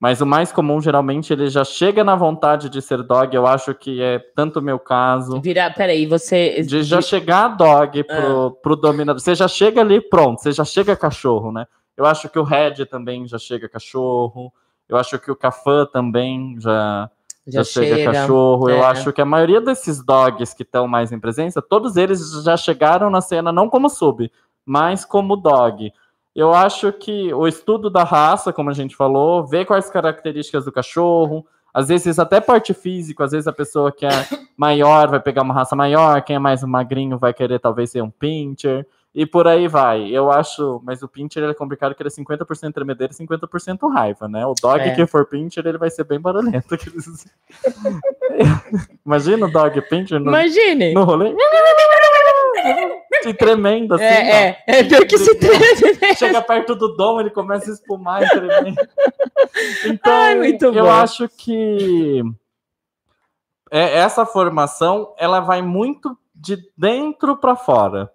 Mas 0.00 0.20
o 0.20 0.26
mais 0.26 0.50
comum, 0.50 0.80
geralmente, 0.80 1.32
ele 1.32 1.48
já 1.48 1.62
chega 1.62 2.02
na 2.02 2.16
vontade 2.16 2.68
de 2.68 2.82
ser 2.82 3.04
dog. 3.04 3.34
Eu 3.36 3.46
acho 3.46 3.72
que 3.72 4.02
é 4.02 4.18
tanto 4.34 4.58
o 4.58 4.62
meu 4.62 4.76
caso. 4.76 5.40
Virar, 5.40 5.72
peraí, 5.74 6.06
você. 6.06 6.60
De 6.62 6.82
já 6.82 7.00
chegar 7.00 7.46
dog 7.56 8.02
pro, 8.02 8.50
pro 8.62 8.74
dominador. 8.74 9.20
Você 9.20 9.36
já 9.36 9.46
chega 9.46 9.80
ali, 9.80 10.00
pronto, 10.00 10.42
você 10.42 10.50
já 10.50 10.64
chega 10.64 10.96
cachorro, 10.96 11.52
né? 11.52 11.66
Eu 11.96 12.04
acho 12.04 12.28
que 12.28 12.38
o 12.38 12.42
Red 12.42 12.84
também 12.86 13.28
já 13.28 13.38
chega 13.38 13.68
cachorro. 13.68 14.52
Eu 14.88 14.96
acho 14.96 15.18
que 15.20 15.30
o 15.30 15.36
Cafã 15.36 15.86
também 15.86 16.56
já, 16.58 17.08
já, 17.46 17.64
chega, 17.64 18.12
cachorro. 18.12 18.70
Eu 18.70 18.76
é. 18.76 18.86
acho 18.86 19.12
que 19.12 19.20
a 19.20 19.24
maioria 19.24 19.60
desses 19.60 20.04
dogs 20.04 20.54
que 20.54 20.62
estão 20.62 20.86
mais 20.86 21.12
em 21.12 21.18
presença, 21.18 21.60
todos 21.60 21.96
eles 21.96 22.42
já 22.42 22.56
chegaram 22.56 23.10
na 23.10 23.20
cena 23.20 23.50
não 23.50 23.68
como 23.68 23.88
sub, 23.88 24.30
mas 24.64 25.04
como 25.04 25.36
dog. 25.36 25.92
Eu 26.34 26.54
acho 26.54 26.92
que 26.92 27.32
o 27.34 27.46
estudo 27.46 27.90
da 27.90 28.04
raça, 28.04 28.52
como 28.52 28.70
a 28.70 28.72
gente 28.72 28.96
falou, 28.96 29.46
ver 29.46 29.66
quais 29.66 29.90
características 29.90 30.64
do 30.64 30.72
cachorro, 30.72 31.46
às 31.74 31.88
vezes 31.88 32.18
até 32.18 32.40
parte 32.40 32.72
físico, 32.72 33.22
às 33.22 33.32
vezes 33.32 33.46
a 33.46 33.52
pessoa 33.52 33.92
que 33.92 34.06
é 34.06 34.10
maior 34.56 35.08
vai 35.08 35.20
pegar 35.20 35.42
uma 35.42 35.54
raça 35.54 35.76
maior, 35.76 36.22
quem 36.22 36.36
é 36.36 36.38
mais 36.38 36.62
magrinho 36.62 37.18
vai 37.18 37.34
querer 37.34 37.58
talvez 37.58 37.90
ser 37.90 38.02
um 38.02 38.10
pincher, 38.10 38.86
e 39.14 39.26
por 39.26 39.46
aí 39.46 39.68
vai. 39.68 40.08
Eu 40.08 40.30
acho, 40.30 40.80
mas 40.84 41.02
o 41.02 41.08
pincher 41.08 41.42
ele 41.42 41.52
é 41.52 41.54
complicado 41.54 41.94
que 41.94 42.02
ele 42.02 42.08
é 42.08 42.12
50% 42.12 42.72
tremedeira 42.72 43.12
e 43.12 43.16
50% 43.16 43.90
raiva, 43.92 44.26
né? 44.28 44.46
O 44.46 44.54
dog 44.54 44.80
É. 44.80 44.94
que 44.94 45.06
for 45.06 45.26
pincher, 45.26 45.66
ele 45.66 45.76
vai 45.78 45.90
ser 45.90 46.04
bem 46.04 46.18
barulhento. 46.18 46.76
Imagina 49.04 49.46
o 49.46 49.50
dog 49.50 49.80
pincher 49.82 50.18
no, 50.18 50.30
Imagine. 50.30 50.94
no 50.94 51.04
rolê. 51.04 51.34
E 53.24 53.34
tremendo 53.34 53.94
assim. 53.94 54.04
ó. 54.04 54.08
É, 54.08 54.58
é, 54.66 54.78
é 54.78 54.84
pior 54.84 55.06
que 55.06 55.18
se 55.18 55.34
treme 55.36 55.58
mesmo. 55.58 56.16
Chega 56.16 56.42
perto 56.42 56.74
do 56.74 56.88
dom, 56.96 57.20
ele 57.20 57.30
começa 57.30 57.70
a 57.70 57.74
espumar 57.74 58.22
e 58.22 58.28
tremer. 58.28 58.74
Então, 59.86 60.12
Ai, 60.12 60.58
eu 60.62 60.72
bom. 60.84 60.90
acho 60.90 61.28
que 61.28 62.22
é- 63.70 63.98
essa 63.98 64.24
formação 64.26 65.14
ela 65.18 65.40
vai 65.40 65.62
muito 65.62 66.16
de 66.34 66.58
dentro 66.76 67.36
para 67.36 67.54
fora. 67.54 68.10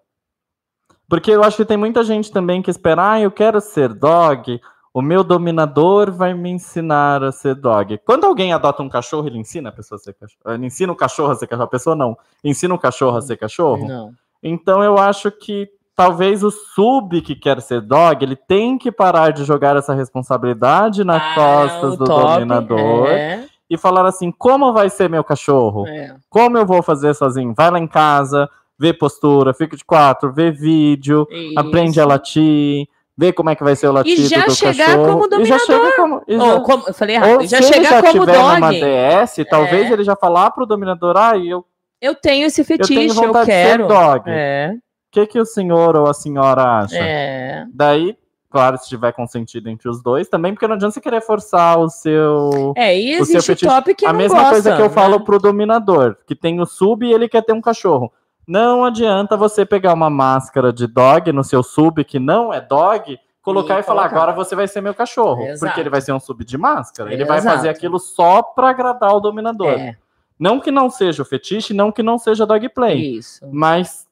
Porque 1.10 1.32
eu 1.32 1.44
acho 1.44 1.58
que 1.58 1.66
tem 1.66 1.78
muita 1.78 2.04
gente 2.04 2.32
também 2.32 2.62
que 2.62 2.70
espera, 2.70 3.12
ah, 3.12 3.20
eu 3.22 3.32
quero 3.32 3.62
ser 3.62 3.94
dog, 3.94 4.60
o 4.94 5.02
meu 5.02 5.24
dominador 5.24 6.12
vai 6.12 6.34
me 6.34 6.50
ensinar 6.50 7.24
a 7.24 7.32
ser 7.32 7.56
dog. 7.56 8.00
Quando 8.06 8.26
alguém 8.26 8.52
adota 8.52 8.84
um 8.84 8.90
cachorro, 8.90 9.28
ele 9.28 9.38
ensina 9.38 9.70
a 9.70 9.72
pessoa 9.72 9.98
a 9.98 10.00
ser 10.00 10.14
cachorro. 10.14 10.42
Ele 10.56 10.66
ensina 10.66 10.92
o 10.92 10.96
cachorro 10.96 11.32
a 11.32 11.36
ser 11.36 11.48
cachorro. 11.48 11.64
A 11.66 11.70
pessoa 11.70 11.96
não. 11.96 12.18
Ensina 12.44 12.74
o 12.74 12.80
cachorro 12.80 13.16
a 13.18 13.22
ser 13.22 13.38
cachorro. 13.38 13.88
Não. 13.88 14.12
Então 14.42 14.84
eu 14.84 14.98
acho 14.98 15.32
que 15.32 15.70
talvez 15.96 16.44
o 16.44 16.52
sub 16.52 17.22
que 17.22 17.36
quer 17.36 17.62
ser 17.62 17.82
dog, 17.82 18.24
ele 18.24 18.36
tem 18.36 18.78
que 18.78 18.92
parar 18.92 19.32
de 19.32 19.44
jogar 19.44 19.76
essa 19.78 19.94
responsabilidade 19.94 21.04
nas 21.04 21.22
Ah, 21.22 21.34
costas 21.36 21.98
do 21.98 22.06
top, 22.06 22.34
dominador 22.34 23.08
É, 23.08 23.46
e 23.70 23.78
falar 23.78 24.06
assim: 24.06 24.32
como 24.32 24.74
vai 24.74 24.90
ser 24.90 25.10
meu 25.10 25.24
cachorro? 25.24 25.88
é. 25.88 26.16
Como 26.30 26.58
eu 26.58 26.66
vou 26.66 26.82
fazer 26.84 27.14
sozinho? 27.14 27.54
Vai 27.56 27.72
lá 27.72 27.80
em 27.80 27.88
casa, 27.88 28.50
vê 28.80 28.94
postura, 28.94 29.54
fica 29.54 29.76
de 29.76 29.84
quatro, 29.86 30.32
vê 30.32 30.52
vídeo, 30.52 31.28
aprende 31.56 31.92
Isso. 31.92 32.02
a 32.02 32.06
latir, 32.06 32.88
vê 33.18 33.34
como 33.34 33.50
é 33.50 33.56
que 33.56 33.64
vai 33.64 33.76
ser 33.76 33.88
o 33.88 33.92
latido 33.92 34.28
já 34.28 34.46
do 34.46 34.52
chegar 34.52 34.86
cachorro. 34.86 35.28
como 35.28 35.42
E 35.42 35.46
já 35.46 35.60
chega 35.60 35.92
como. 35.96 36.22
e 36.28 36.36
Ou 36.36 36.46
já- 36.48 36.60
como- 36.62 36.84
eu 36.88 36.94
falei 36.94 37.18
ou 37.18 37.24
errado. 37.26 37.48
Já 37.48 37.62
se 37.62 37.74
ele 37.74 37.86
chegar 37.86 37.90
já 37.90 38.02
como 38.12 38.26
tiver 38.26 38.38
numa 38.38 38.60
dog. 38.72 38.80
DS, 38.80 39.46
talvez 39.50 39.90
É. 39.90 39.94
ele 39.94 40.04
já 40.04 40.16
falar 40.16 40.52
pro 40.52 40.66
dominador: 40.66 41.18
ah, 41.18 41.38
eu 41.38 41.66
Eu 42.02 42.14
tenho 42.14 42.46
esse 42.46 42.62
eu 42.62 42.66
tenho 42.66 42.78
fetiche, 42.80 43.08
eu, 43.18 43.24
vontade 43.28 43.46
de 43.46 43.52
quero. 43.52 43.88
ser 43.88 43.94
dog. 43.94 44.24
É, 44.28 44.74
O 44.76 44.80
que, 45.12 45.26
que 45.26 45.40
o 45.40 45.46
senhor 45.46 45.96
ou 45.96 46.08
a 46.08 46.14
senhora 46.14 46.62
acha? 46.82 46.96
é. 47.00 47.66
Daí, 47.74 48.16
claro, 48.52 48.78
se 48.78 48.88
tiver 48.88 49.12
consentido 49.14 49.68
entre 49.68 49.90
os 49.90 50.04
dois, 50.04 50.28
também, 50.28 50.54
porque 50.54 50.68
não 50.68 50.76
adianta 50.76 50.94
você 50.94 51.02
querer 51.02 51.22
forçar 51.22 51.80
o 51.80 51.90
seu. 51.90 52.74
É, 52.78 52.96
e 52.96 53.20
o 53.20 53.26
seu 53.26 53.38
existe 53.38 53.48
fetiche. 53.48 53.66
top 53.68 53.96
que 53.96 54.06
a 54.06 54.14
mesma 54.14 54.38
gosta, 54.38 54.52
coisa 54.52 54.76
que 54.76 54.82
eu 54.84 54.90
né? 54.90 54.94
falo 54.94 55.22
pro 55.22 55.40
dominador, 55.40 56.16
que 56.28 56.36
tem 56.36 56.62
o 56.62 56.68
sub 56.68 57.04
e 57.04 57.12
ele 57.12 57.28
quer 57.28 57.42
ter 57.44 57.54
um 57.54 57.62
cachorro. 57.62 58.12
Não 58.48 58.86
adianta 58.86 59.36
você 59.36 59.66
pegar 59.66 59.94
uma 59.94 60.10
máscara 60.10 60.72
de 60.72 60.88
dog 60.88 61.32
no 61.34 61.44
seu 61.44 61.62
sub, 61.62 62.04
que 62.06 62.18
não 62.18 62.54
é 62.54 62.62
dog, 62.62 63.20
colocar 63.42 63.78
E 63.78 63.80
e, 63.82 63.84
falar, 63.84 64.04
colocar. 64.04 64.16
agora 64.24 64.32
você 64.34 64.56
vai 64.56 64.68
ser 64.68 64.80
meu 64.82 64.94
cachorro. 64.94 65.44
Exato. 65.44 65.66
Porque 65.66 65.82
ele 65.82 65.90
vai 65.90 66.00
ser 66.02 66.14
um 66.14 66.20
sub 66.20 66.46
de 66.46 66.58
máscara. 66.58 67.12
Ele 67.14 67.26
vai 67.26 67.40
Exato. 67.40 67.56
fazer 67.58 67.70
aquilo 67.70 68.00
só 68.00 68.42
pra 68.42 68.70
agradar 68.70 69.14
o 69.14 69.20
dominador. 69.20 69.68
É, 69.74 69.98
Não 70.40 70.60
que 70.60 70.72
não 70.72 70.90
seja 70.90 71.22
o 71.22 71.26
fetiche, 71.26 71.74
não 71.74 71.92
que 71.92 72.02
não 72.02 72.18
seja 72.18 72.46
dog 72.46 72.70
play. 72.70 73.18
isso. 73.18 73.46
Mas 73.52 74.08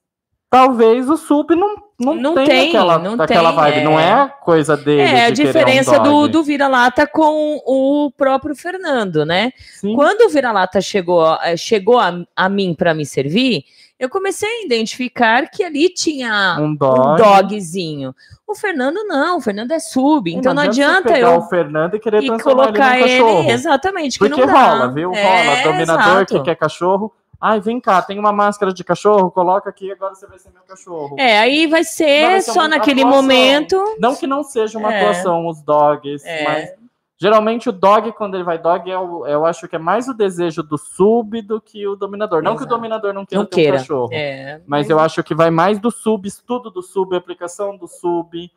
talvez 0.50 1.10
o 1.10 1.16
sub 1.18 1.54
não, 1.56 1.76
não, 2.00 2.14
Não 2.16 2.34
tenha 2.34 2.46
tem, 2.48 2.70
aquela, 2.70 2.98
não 3.00 3.14
aquela 3.22 3.50
tem, 3.50 3.56
vibe. 3.60 3.78
é. 3.80 3.84
Não 3.84 4.00
é 4.00 4.34
coisa 4.42 4.76
dele. 4.78 5.02
É, 5.02 5.26
a 5.26 5.30
de 5.30 5.44
querer 5.44 5.50
um 5.50 5.66
diferença 5.66 6.00
do, 6.00 6.28
do 6.28 6.44
vira-lata 6.44 7.08
com 7.08 7.62
o 7.66 8.12
próprio 8.12 8.56
Fernando, 8.56 9.26
né? 9.26 9.52
Sim. 9.80 9.96
Quando 9.96 10.22
o 10.22 10.30
vira-lata 10.30 10.82
chegou, 10.82 11.26
eh, 11.44 11.56
chegou 11.58 12.00
a, 12.00 12.22
a 12.36 12.50
mim 12.50 12.74
para 12.74 12.94
me 12.94 13.06
servir, 13.06 13.64
eu 14.00 14.10
comecei 14.10 14.48
a 14.50 14.66
identificar 14.66 15.50
que 15.50 15.64
ali 15.64 15.90
tinha 15.90 16.58
um 16.60 16.66
um 16.66 16.76
dog. 16.76 17.22
dogzinho. 17.22 18.14
O 18.48 18.54
Fernando 18.54 19.04
não, 19.06 19.38
o 19.38 19.42
Fernando 19.42 19.72
é 19.72 19.80
sub, 19.80 20.32
então 20.32 20.54
não, 20.54 20.64
você 20.64 20.70
adianta 20.70 21.14
pegar 21.14 21.34
eu 21.34 21.40
o 21.40 21.42
Fernando 21.44 21.96
e 21.96 22.00
querer 22.00 22.24
e 22.24 22.40
colocar 22.40 23.00
ele 23.00 23.12
ele, 23.14 23.52
exatamente, 23.52 24.20
que 24.20 24.28
Porque 24.30 24.40
não 24.40 24.48
dá. 24.48 24.68
rola, 24.68 24.92
viu? 24.92 25.12
É, 25.14 25.24
rola. 25.24 25.64
Dominador 25.64 26.16
exato. 26.18 26.34
que 26.38 26.42
quer 26.44 26.56
cachorro. 26.56 27.12
Ai, 27.42 27.60
vem 27.60 27.80
cá, 27.82 28.02
tem 28.02 28.18
uma 28.18 28.32
máscara 28.32 28.72
de 28.74 28.84
cachorro, 28.84 29.30
coloca 29.30 29.70
aqui, 29.70 29.92
agora 29.92 30.16
você 30.16 30.26
vai 30.26 30.40
ser 30.40 30.50
meu 30.52 30.62
cachorro. 30.68 31.16
É, 31.20 31.38
aí 31.40 31.68
vai 31.68 31.84
ser 31.84 32.28
Vai 32.28 32.42
ser 32.42 32.52
só 32.54 32.68
naquele 32.68 33.02
atuação. 33.02 33.22
momento. 33.22 33.96
Não 34.00 34.16
que 34.16 34.26
não 34.26 34.42
seja 34.44 34.78
uma 34.80 34.94
É. 34.94 35.02
atuação, 35.02 35.48
os 35.48 35.62
dogs, 35.62 36.24
É. 36.26 36.44
mas 36.44 36.70
geralmente 37.18 37.70
o 37.70 37.72
dog, 37.72 38.12
quando 38.14 38.36
ele 38.36 38.44
vai 38.44 38.58
dog, 38.58 38.90
é 38.90 38.98
o- 39.00 39.26
eu 39.26 39.46
acho 39.46 39.68
que 39.68 39.76
é 39.76 39.80
mais 39.80 40.08
o 40.08 40.14
desejo 40.14 40.62
do 40.62 40.78
sub 40.78 41.42
do 41.42 41.62
que 41.62 41.88
o 41.88 41.96
dominador. 41.96 42.42
Não 42.44 42.52
que 42.56 42.62
o 42.62 42.66
Exato. 42.66 42.76
dominador 42.76 43.14
não 43.14 43.26
queira 43.26 43.42
Não 43.42 43.50
ter 43.50 43.56
queira. 43.56 43.76
um 43.78 43.80
cachorro. 43.80 44.10
É, 44.12 44.62
Mas 44.68 44.90
eu 44.90 45.00
acho 45.00 45.24
que 45.24 45.34
vai 45.36 45.50
mais 45.50 45.80
do 45.80 45.90
sub, 45.92 46.28
estudo 46.28 46.70
do 46.70 46.82
sub, 46.82 47.16
aplicação 47.16 47.78
do 47.78 47.88
sub, 47.88 48.52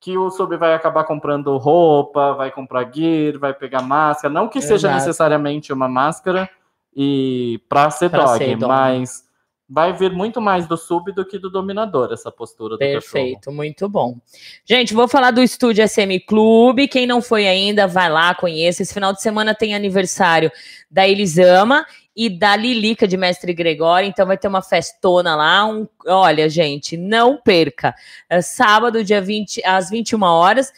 que 0.00 0.18
o 0.18 0.30
sub 0.30 0.56
vai 0.56 0.74
acabar 0.74 1.04
comprando 1.04 1.56
roupa, 1.56 2.34
vai 2.34 2.50
comprar 2.50 2.90
gear, 2.92 3.38
vai 3.38 3.54
pegar 3.54 3.82
máscara. 3.82 4.32
Não 4.34 4.48
que 4.48 4.60
seja 4.60 4.88
Exato. 4.88 4.94
necessariamente 4.96 5.72
uma 5.72 5.88
máscara 5.88 6.50
e 6.94 7.60
para 7.68 7.88
ser, 7.90 8.10
Pra 8.10 8.24
dog, 8.24 8.38
ser 8.38 8.56
dog. 8.56 8.66
mas 8.68 9.24
vai 9.72 9.92
vir 9.94 10.12
muito 10.12 10.38
mais 10.38 10.66
do 10.66 10.76
sub 10.76 11.10
do 11.12 11.24
que 11.24 11.38
do 11.38 11.48
dominador, 11.48 12.12
essa 12.12 12.30
postura 12.30 12.74
do 12.74 12.78
cachorro. 12.78 13.00
Perfeito, 13.00 13.50
muito 13.50 13.88
bom. 13.88 14.18
Gente, 14.66 14.92
vou 14.92 15.08
falar 15.08 15.30
do 15.30 15.42
Estúdio 15.42 15.82
SM 15.88 16.20
Clube. 16.26 16.86
Quem 16.88 17.06
não 17.06 17.22
foi 17.22 17.48
ainda, 17.48 17.86
vai 17.86 18.10
lá, 18.10 18.34
conheça. 18.34 18.82
Esse 18.82 18.92
final 18.92 19.14
de 19.14 19.22
semana 19.22 19.54
tem 19.54 19.74
aniversário 19.74 20.52
da 20.90 21.08
Elisama 21.08 21.86
e 22.14 22.28
da 22.28 22.54
Lilica 22.54 23.08
de 23.08 23.16
Mestre 23.16 23.54
Gregório, 23.54 24.06
então 24.06 24.26
vai 24.26 24.36
ter 24.36 24.46
uma 24.46 24.60
festona 24.60 25.34
lá. 25.34 25.64
Um, 25.66 25.88
olha, 26.06 26.46
gente, 26.50 26.94
não 26.98 27.38
perca. 27.38 27.94
É 28.28 28.42
sábado, 28.42 29.02
dia 29.02 29.22
20, 29.22 29.62
às 29.64 29.88
21 29.88 30.22
horas. 30.22 30.70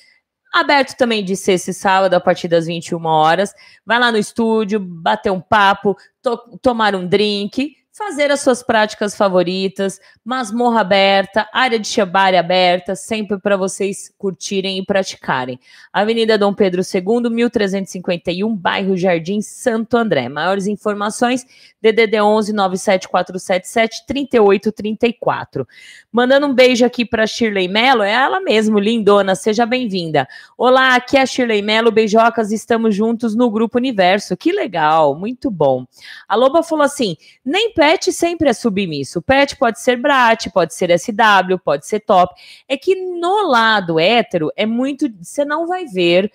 Aberto 0.52 0.96
também 0.96 1.24
de 1.24 1.34
sexta 1.34 1.72
e 1.72 1.74
sábado, 1.74 2.14
a 2.14 2.20
partir 2.20 2.46
das 2.46 2.66
21 2.66 3.04
horas. 3.06 3.52
Vai 3.84 3.98
lá 3.98 4.12
no 4.12 4.18
estúdio, 4.18 4.78
bater 4.78 5.32
um 5.32 5.40
papo, 5.40 5.96
to- 6.22 6.56
tomar 6.62 6.94
um 6.94 7.04
drink, 7.04 7.74
fazer 7.96 8.32
as 8.32 8.40
suas 8.40 8.60
práticas 8.60 9.16
favoritas, 9.16 10.00
masmorra 10.24 10.80
aberta, 10.80 11.48
área 11.52 11.78
de 11.78 11.86
shabari 11.86 12.36
aberta, 12.36 12.96
sempre 12.96 13.38
para 13.38 13.56
vocês 13.56 14.12
curtirem 14.18 14.78
e 14.78 14.84
praticarem. 14.84 15.60
Avenida 15.92 16.36
Dom 16.36 16.52
Pedro 16.52 16.82
II, 16.82 17.30
1351, 17.30 18.52
bairro 18.56 18.96
Jardim 18.96 19.40
Santo 19.40 19.96
André. 19.96 20.28
Maiores 20.28 20.66
informações, 20.66 21.46
DDD 21.80 22.20
11 22.20 22.52
97477 22.52 24.06
3834. 24.08 25.68
Mandando 26.10 26.48
um 26.48 26.54
beijo 26.54 26.84
aqui 26.84 27.04
para 27.04 27.28
Shirley 27.28 27.68
Mello, 27.68 28.02
é 28.02 28.10
ela 28.10 28.40
mesmo, 28.40 28.80
lindona, 28.80 29.36
seja 29.36 29.64
bem-vinda. 29.64 30.26
Olá, 30.58 30.96
aqui 30.96 31.16
é 31.16 31.22
a 31.22 31.26
Shirley 31.26 31.62
Mello, 31.62 31.92
beijocas, 31.92 32.50
estamos 32.50 32.92
juntos 32.94 33.36
no 33.36 33.48
Grupo 33.50 33.78
Universo. 33.78 34.36
Que 34.36 34.50
legal, 34.50 35.14
muito 35.14 35.48
bom. 35.48 35.86
A 36.26 36.34
Loba 36.34 36.62
falou 36.64 36.84
assim: 36.84 37.16
nem 37.44 37.72
pet 37.84 38.12
sempre 38.14 38.48
é 38.48 38.52
submisso. 38.54 39.20
Pet 39.20 39.56
pode 39.56 39.78
ser 39.78 39.96
Brat, 39.96 40.48
pode 40.50 40.74
ser 40.74 40.90
SW, 40.98 41.58
pode 41.62 41.86
ser 41.86 42.00
top. 42.00 42.34
É 42.66 42.78
que 42.78 42.94
no 42.94 43.46
lado 43.46 44.00
hétero 44.00 44.50
é 44.56 44.64
muito. 44.64 45.06
Você 45.20 45.44
não 45.44 45.66
vai 45.66 45.84
ver 45.84 46.32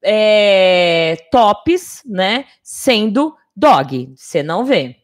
é, 0.00 1.16
tops, 1.32 2.00
né? 2.06 2.44
Sendo 2.62 3.34
dog. 3.56 4.12
Você 4.14 4.40
não 4.40 4.64
vê. 4.64 4.96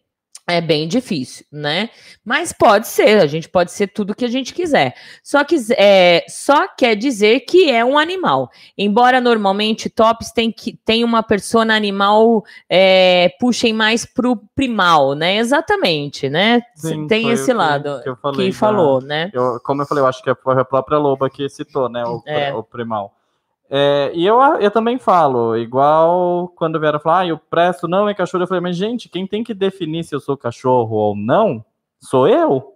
É 0.53 0.61
bem 0.61 0.87
difícil, 0.89 1.45
né? 1.53 1.91
Mas 2.25 2.53
pode 2.53 2.87
ser, 2.89 3.21
a 3.21 3.27
gente 3.27 3.49
pode 3.49 3.73
ser 3.73 3.89
tudo 3.89 4.15
que 4.15 4.25
a 4.25 4.29
gente 4.29 4.53
quiser. 4.55 4.95
Só 5.23 5.45
que 5.45 5.57
é, 5.77 6.25
só 6.29 6.67
quer 6.69 6.95
dizer 6.97 7.41
que 7.41 7.71
é 7.71 7.85
um 7.85 7.99
animal. 7.99 8.51
Embora 8.77 9.21
normalmente 9.21 9.89
tops 9.89 10.31
tem 10.33 10.51
que 10.53 10.79
tem 10.85 11.05
uma 11.05 11.23
persona 11.23 11.75
animal 11.75 12.45
é, 12.69 13.31
puxem 13.39 13.73
mais 13.73 14.05
pro 14.05 14.37
primal, 14.55 15.15
né? 15.15 15.37
Exatamente, 15.37 16.29
né? 16.29 16.61
Sim, 16.75 17.07
tem 17.07 17.31
esse 17.31 17.53
lado 17.53 18.03
que 18.03 18.09
eu 18.09 18.17
falei 18.17 18.47
que 18.47 18.53
da- 18.53 18.59
falou, 18.59 19.01
né? 19.01 19.31
Eu- 19.33 19.59
como 19.65 19.83
eu 19.83 19.87
falei, 19.87 20.03
eu 20.03 20.07
acho 20.09 20.23
que 20.23 20.35
foi 20.35 20.61
a 20.61 20.65
própria 20.65 20.99
Loba 20.99 21.29
que 21.31 21.49
citou, 21.49 21.89
né? 21.89 22.05
O, 22.05 22.23
É. 22.27 22.53
o 22.55 22.63
primal. 22.63 23.15
É, 23.73 24.11
e 24.15 24.27
eu, 24.27 24.41
eu 24.61 24.71
também 24.71 24.99
falo, 24.99 25.57
igual 25.57 26.49
quando 26.57 26.81
vieram 26.81 26.99
falar, 26.99 27.21
ah, 27.21 27.27
eu 27.29 27.39
presto 27.39 27.87
não 27.87 28.09
é 28.09 28.15
cachorro. 28.15 28.43
Eu 28.43 28.49
falei, 28.49 28.61
mas 28.61 28.77
gente, 28.77 29.09
quem 29.09 29.27
tem 29.29 29.45
que 29.45 29.55
definir 29.55 30.03
se 30.03 30.13
eu 30.13 30.19
sou 30.19 30.37
cachorro 30.37 30.97
ou 30.97 31.15
não 31.15 31.65
sou 32.01 32.27
eu. 32.27 32.75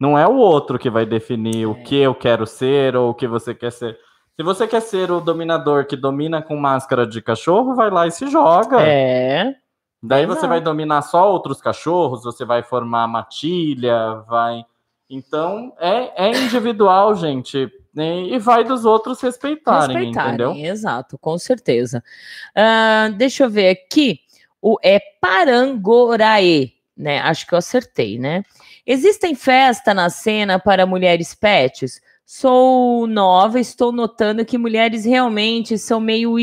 Não 0.00 0.18
é 0.18 0.26
o 0.26 0.36
outro 0.36 0.78
que 0.78 0.88
vai 0.88 1.04
definir 1.04 1.66
o 1.66 1.74
que 1.82 1.96
eu 1.96 2.14
quero 2.14 2.46
ser 2.46 2.96
ou 2.96 3.10
o 3.10 3.14
que 3.14 3.28
você 3.28 3.54
quer 3.54 3.70
ser. 3.70 3.98
Se 4.34 4.42
você 4.42 4.66
quer 4.66 4.80
ser 4.80 5.10
o 5.10 5.20
dominador 5.20 5.84
que 5.84 5.96
domina 5.96 6.40
com 6.40 6.56
máscara 6.56 7.06
de 7.06 7.20
cachorro, 7.20 7.74
vai 7.74 7.90
lá 7.90 8.06
e 8.06 8.10
se 8.10 8.26
joga. 8.28 8.80
É. 8.80 9.54
Daí 10.02 10.24
você 10.24 10.46
vai 10.46 10.62
dominar 10.62 11.02
só 11.02 11.30
outros 11.30 11.60
cachorros, 11.60 12.24
você 12.24 12.42
vai 12.42 12.62
formar 12.62 13.06
matilha, 13.06 14.24
vai. 14.26 14.64
Então 15.10 15.74
é, 15.78 16.28
é 16.28 16.30
individual, 16.30 17.14
gente. 17.14 17.70
E 17.96 18.34
e 18.34 18.38
vai 18.38 18.62
dos 18.64 18.84
outros 18.84 19.20
respeitarem, 19.20 19.96
Respeitarem, 19.96 20.34
entendeu? 20.34 20.70
exato, 20.70 21.18
com 21.18 21.36
certeza. 21.38 22.02
Ah, 22.54 23.10
deixa 23.16 23.44
eu 23.44 23.50
ver 23.50 23.68
aqui. 23.70 24.20
O, 24.62 24.76
é 24.82 25.00
Parangoraê, 25.20 26.70
né? 26.96 27.18
Acho 27.20 27.46
que 27.46 27.54
eu 27.54 27.58
acertei, 27.58 28.18
né? 28.18 28.42
Existem 28.86 29.34
festa 29.34 29.92
na 29.94 30.08
cena 30.10 30.58
para 30.58 30.86
mulheres 30.86 31.34
pets? 31.34 32.00
Sou 32.24 33.08
nova, 33.08 33.58
estou 33.58 33.90
notando 33.90 34.44
que 34.44 34.56
mulheres 34.56 35.04
realmente 35.04 35.76
são 35.76 35.98
meio 35.98 36.36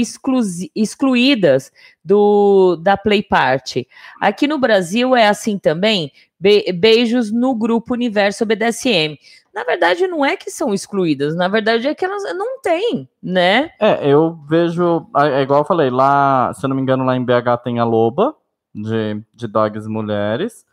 excluídas 0.75 1.71
do 2.03 2.75
da 2.77 2.97
Play 2.97 3.23
Party. 3.23 3.87
Aqui 4.19 4.47
no 4.47 4.57
Brasil 4.57 5.15
é 5.15 5.27
assim 5.27 5.57
também? 5.57 6.11
Be- 6.39 6.71
beijos 6.73 7.31
no 7.31 7.55
grupo 7.55 7.93
Universo 7.93 8.45
BDSM. 8.45 9.17
Na 9.57 9.63
verdade, 9.63 10.05
não 10.05 10.23
é 10.23 10.37
que 10.37 10.51
são 10.51 10.71
excluídas, 10.71 11.35
na 11.35 11.47
verdade 11.47 11.87
é 11.87 11.95
que 11.95 12.05
elas 12.05 12.21
não 12.35 12.61
têm, 12.61 13.09
né? 13.19 13.71
É, 13.79 14.07
eu 14.07 14.37
vejo. 14.47 15.09
É 15.17 15.41
igual 15.41 15.61
eu 15.61 15.65
falei, 15.65 15.89
lá, 15.89 16.53
se 16.53 16.63
eu 16.63 16.69
não 16.69 16.75
me 16.75 16.81
engano, 16.83 17.03
lá 17.03 17.15
em 17.15 17.25
BH 17.25 17.63
tem 17.63 17.79
a 17.79 17.83
Loba, 17.83 18.35
de, 18.71 19.19
de 19.33 19.47
dogs 19.47 19.87
mulheres. 19.89 20.63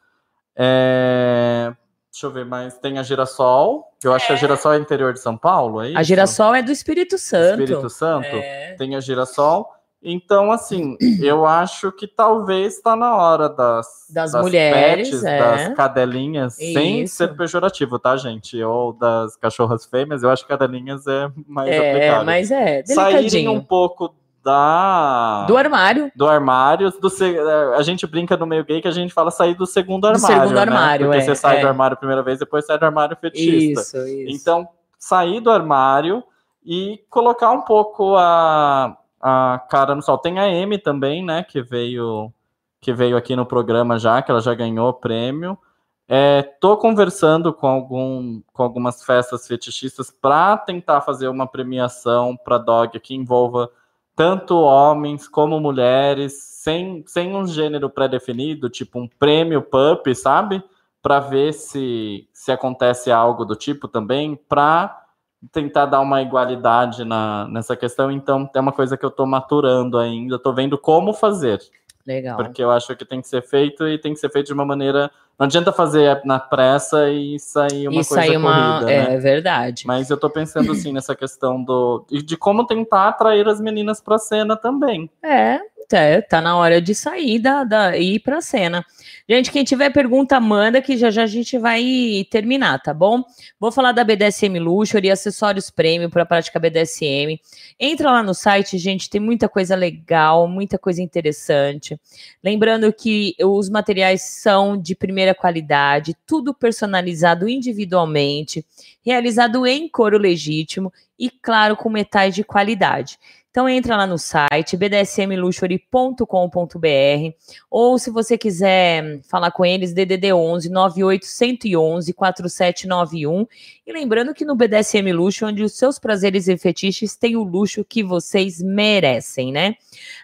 É, 0.55 1.73
deixa 2.13 2.27
eu 2.27 2.31
ver 2.31 2.45
mais. 2.45 2.77
Tem 2.77 2.99
a 2.99 3.03
Girassol, 3.03 3.91
que 3.99 4.07
eu 4.07 4.13
acho 4.13 4.27
que 4.27 4.35
a 4.35 4.37
Girassol 4.37 4.75
é 4.75 4.79
interior 4.79 5.15
de 5.15 5.21
São 5.21 5.35
Paulo, 5.35 5.81
é 5.81 5.89
isso? 5.89 5.99
A 5.99 6.03
girassol 6.03 6.55
é 6.55 6.63
do 6.63 6.71
Espírito 6.71 7.17
Santo. 7.17 7.63
Espírito 7.63 7.89
Santo. 7.89 8.27
É. 8.27 8.75
tem 8.77 8.95
a 8.97 9.01
girassol. 9.01 9.73
Então, 10.07 10.53
assim, 10.53 10.97
eu 11.23 11.47
acho 11.47 11.91
que 11.91 12.07
talvez 12.07 12.77
está 12.77 12.95
na 12.95 13.17
hora 13.17 13.49
das, 13.49 13.87
Das 14.11 14.35
mulheres, 14.35 15.09
pets, 15.11 15.25
é. 15.25 15.39
das 15.39 15.75
cadelinhas, 15.75 16.55
sem 16.55 17.03
Isso. 17.03 17.17
ser 17.17 17.35
pejorativo, 17.37 17.99
tá, 17.99 18.15
gente? 18.17 18.63
Ou 18.63 18.93
das 18.93 19.35
cachorras 19.37 19.87
fêmeas, 19.87 20.23
eu 20.23 20.31
acho 20.31 20.43
que 20.43 20.49
cadelinhas 20.51 21.07
é 21.07 21.31
mais 21.49 21.71
É, 21.71 21.91
aplicável. 21.91 22.25
mas 22.27 22.51
é 22.51 22.83
Saírem 22.85 23.49
um 23.49 23.61
pouco 23.63 24.15
da 24.45 25.47
Do 25.49 25.57
armário. 25.57 26.13
do 26.15 26.27
armário, 26.29 26.91
do 26.91 27.09
se- 27.09 27.39
a 27.79 27.81
gente 27.83 28.07
brinca 28.07 28.37
no 28.37 28.45
meio 28.47 28.63
gay 28.63 28.83
que 28.83 28.87
a 28.89 28.91
gente 28.91 29.15
fala 29.15 29.31
sair 29.31 29.55
do 29.55 29.65
segundo 29.65 30.03
Do 30.03 30.09
armário, 30.09 30.37
segundo 30.41 30.55
né? 30.55 30.61
armário, 30.61 31.07
Porque 31.07 31.19
é, 31.19 31.25
você 31.25 31.35
sai 31.35 31.57
é. 31.57 31.61
do 31.63 31.67
armário 31.69 31.95
a 31.95 31.99
primeira 31.99 32.23
vez, 32.23 32.39
depois 32.41 32.67
sai 32.67 32.79
do 32.79 32.85
armário 32.85 33.17
fetichista. 33.19 33.81
Isso, 33.81 34.07
isso. 34.07 34.37
Então, 34.43 34.69
sair 34.99 35.41
do 35.41 35.51
armário 35.51 36.23
e 36.63 37.01
colocar 37.09 37.53
um 37.53 37.63
pouco 37.63 38.17
a, 38.17 38.95
a 39.25 39.59
cara 39.71 39.95
no 39.95 40.03
sol. 40.03 40.19
Tem 40.19 40.39
a 40.39 40.45
Amy 40.45 40.79
também, 40.79 41.25
né, 41.25 41.43
que 41.43 41.63
veio 41.63 42.31
que 42.79 42.93
veio 42.93 43.17
aqui 43.17 43.35
no 43.35 43.47
programa 43.47 43.99
já, 43.99 44.21
que 44.21 44.31
ela 44.31 44.43
já 44.43 44.53
ganhou 44.53 44.91
o 44.91 44.93
prêmio. 44.93 45.59
É, 46.07 46.43
tô 46.43 46.77
conversando 46.77 47.51
com, 47.51 47.67
algum, 47.67 48.43
com 48.53 48.63
algumas 48.63 49.03
festas 49.03 49.47
fetichistas 49.47 50.11
para 50.11 50.59
tentar 50.59 51.01
fazer 51.01 51.29
uma 51.29 51.47
premiação 51.47 52.37
para 52.37 52.59
dog 52.59 53.01
que 53.01 53.15
envolva 53.15 53.71
tanto 54.15 54.55
homens 54.55 55.27
como 55.27 55.59
mulheres, 55.59 56.35
sem, 56.35 57.03
sem 57.07 57.35
um 57.35 57.47
gênero 57.47 57.89
pré-definido, 57.89 58.69
tipo 58.69 58.99
um 59.01 59.09
prêmio 59.09 59.63
pup, 59.63 60.15
sabe? 60.15 60.63
Para 61.01 61.21
ver 61.21 61.55
se, 61.55 62.29
se 62.35 62.53
acontece 62.53 63.11
algo 63.11 63.47
do 63.47 63.57
tipo 63.57 63.89
também, 63.89 64.37
para 64.47 65.04
tentar 65.53 65.87
dar 65.87 66.01
uma 66.01 66.23
igualdade 66.23 67.05
na, 67.05 67.47
nessa 67.49 67.77
questão. 67.77 68.11
Então, 68.11 68.49
é 68.55 68.61
uma 68.61 68.73
coisa 68.73 68.97
que 68.97 69.05
eu 69.05 69.11
estou 69.11 69.27
maturando 69.27 69.99
ainda, 69.99 70.37
estou 70.37 70.55
vendo 70.55 70.79
como 70.79 71.13
fazer, 71.13 71.61
Legal. 72.07 72.37
porque 72.37 72.63
eu 72.63 72.71
acho 72.71 72.95
que 72.97 73.05
tem 73.05 73.21
que 73.21 73.29
ser 73.29 73.43
feito 73.43 73.87
e 73.89 73.99
tem 73.99 74.13
que 74.13 74.21
ser 74.21 74.31
feito 74.31 74.47
de 74.47 74.53
uma 74.53 74.65
maneira. 74.65 75.11
Não 75.39 75.47
adianta 75.47 75.73
fazer 75.73 76.21
na 76.25 76.39
pressa 76.39 77.11
e 77.11 77.39
sair 77.41 77.89
uma 77.89 78.01
Isso 78.01 78.15
coisa 78.15 78.31
aí 78.31 78.37
uma. 78.37 78.79
corrida, 78.81 78.93
é 78.93 79.09
né? 79.11 79.17
verdade. 79.19 79.85
Mas 79.85 80.09
eu 80.09 80.17
tô 80.17 80.31
pensando 80.31 80.71
assim 80.71 80.93
nessa 80.93 81.17
questão 81.17 81.63
do 81.63 82.05
e 82.09 82.23
de 82.23 82.37
como 82.37 82.65
tentar 82.65 83.09
atrair 83.09 83.49
as 83.49 83.61
meninas 83.61 84.01
pra 84.01 84.17
cena 84.17 84.57
também. 84.57 85.11
É, 85.21 85.59
é, 85.93 86.21
tá 86.21 86.41
na 86.41 86.57
hora 86.57 86.81
de 86.81 86.95
sair 86.95 87.39
da, 87.39 87.65
da 87.65 87.97
ir 87.97 88.21
pra 88.21 88.41
cena. 88.41 88.85
Gente, 89.29 89.51
quem 89.51 89.65
tiver 89.65 89.91
pergunta, 89.91 90.39
manda 90.39 90.83
que 90.83 90.97
já 90.97 91.11
já 91.11 91.23
a 91.23 91.27
gente 91.27 91.57
vai 91.59 92.27
terminar, 92.31 92.81
tá 92.83 92.93
bom? 92.93 93.23
Vou 93.59 93.73
falar 93.73 93.93
da 93.93 94.05
BDSM 94.05 94.59
Luxury, 94.59 95.11
acessórios 95.11 95.71
prêmio 95.71 96.11
para 96.11 96.27
prática 96.27 96.59
BDSM. 96.59 97.41
Entra 97.81 98.11
lá 98.11 98.23
no 98.23 98.35
site, 98.35 98.77
gente, 98.77 99.09
tem 99.09 99.21
muita 99.21 99.49
coisa 99.49 99.75
legal, 99.75 100.47
muita 100.47 100.79
coisa 100.79 101.01
interessante. 101.03 101.99
Lembrando 102.43 102.93
que 102.93 103.35
os 103.43 103.71
materiais 103.71 104.23
são 104.23 104.77
de 104.77 104.95
primeira 104.95 105.35
qualidade, 105.35 106.17
tudo 106.27 106.53
personalizado 106.53 107.49
individualmente, 107.49 108.65
realizado 109.05 109.67
em 109.67 109.89
couro 109.89 110.19
legítimo 110.19 110.93
e, 111.19 111.31
claro, 111.31 111.77
com 111.77 111.89
metais 111.89 112.35
de 112.35 112.45
qualidade. 112.45 113.19
Então 113.55 113.69
entra 113.69 113.97
lá 113.97 114.05
no 114.05 114.19
site 114.19 114.77
bdsmluxury.com.br 114.77 117.37
ou 117.71 117.97
se 118.01 118.11
você 118.11 118.37
quiser 118.37 119.21
falar 119.23 119.53
com 119.53 119.65
eles, 119.65 119.95
DDD 119.95 120.33
11 120.33 120.69
98 120.69 121.25
111 121.25 122.13
4791. 122.13 123.47
E 123.87 123.93
lembrando 123.93 124.35
que 124.35 124.45
no 124.45 124.57
BDSM 124.57 125.13
Luxo, 125.13 125.47
onde 125.47 125.63
os 125.63 125.75
seus 125.75 126.01
prazeres 126.01 126.49
e 126.49 126.59
fetiches 126.59 127.15
têm 127.15 127.37
o 127.37 127.45
luxo 127.45 127.85
que 127.85 128.03
vocês 128.03 128.61
merecem, 128.61 129.53
né? 129.53 129.77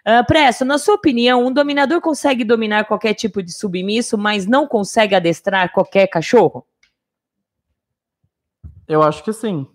Uh, 0.05 0.27
Presto, 0.27 0.65
na 0.65 0.77
sua 0.77 0.97
opinião, 0.97 1.47
um 1.47 1.53
dominador 1.53 2.01
consegue 2.01 2.43
dominar 2.43 2.87
qualquer 2.87 3.15
tipo 3.15 3.45
de 3.45 3.53
submisso, 3.53 4.19
mas 4.19 4.45
não 4.45 4.67
consegue 4.67 5.15
adestrar 5.15 5.73
qualquer 5.73 6.09
cachorro? 6.09 6.67
Eu 8.89 9.05
acho 9.05 9.23
que 9.23 9.33
sim. 9.33 9.69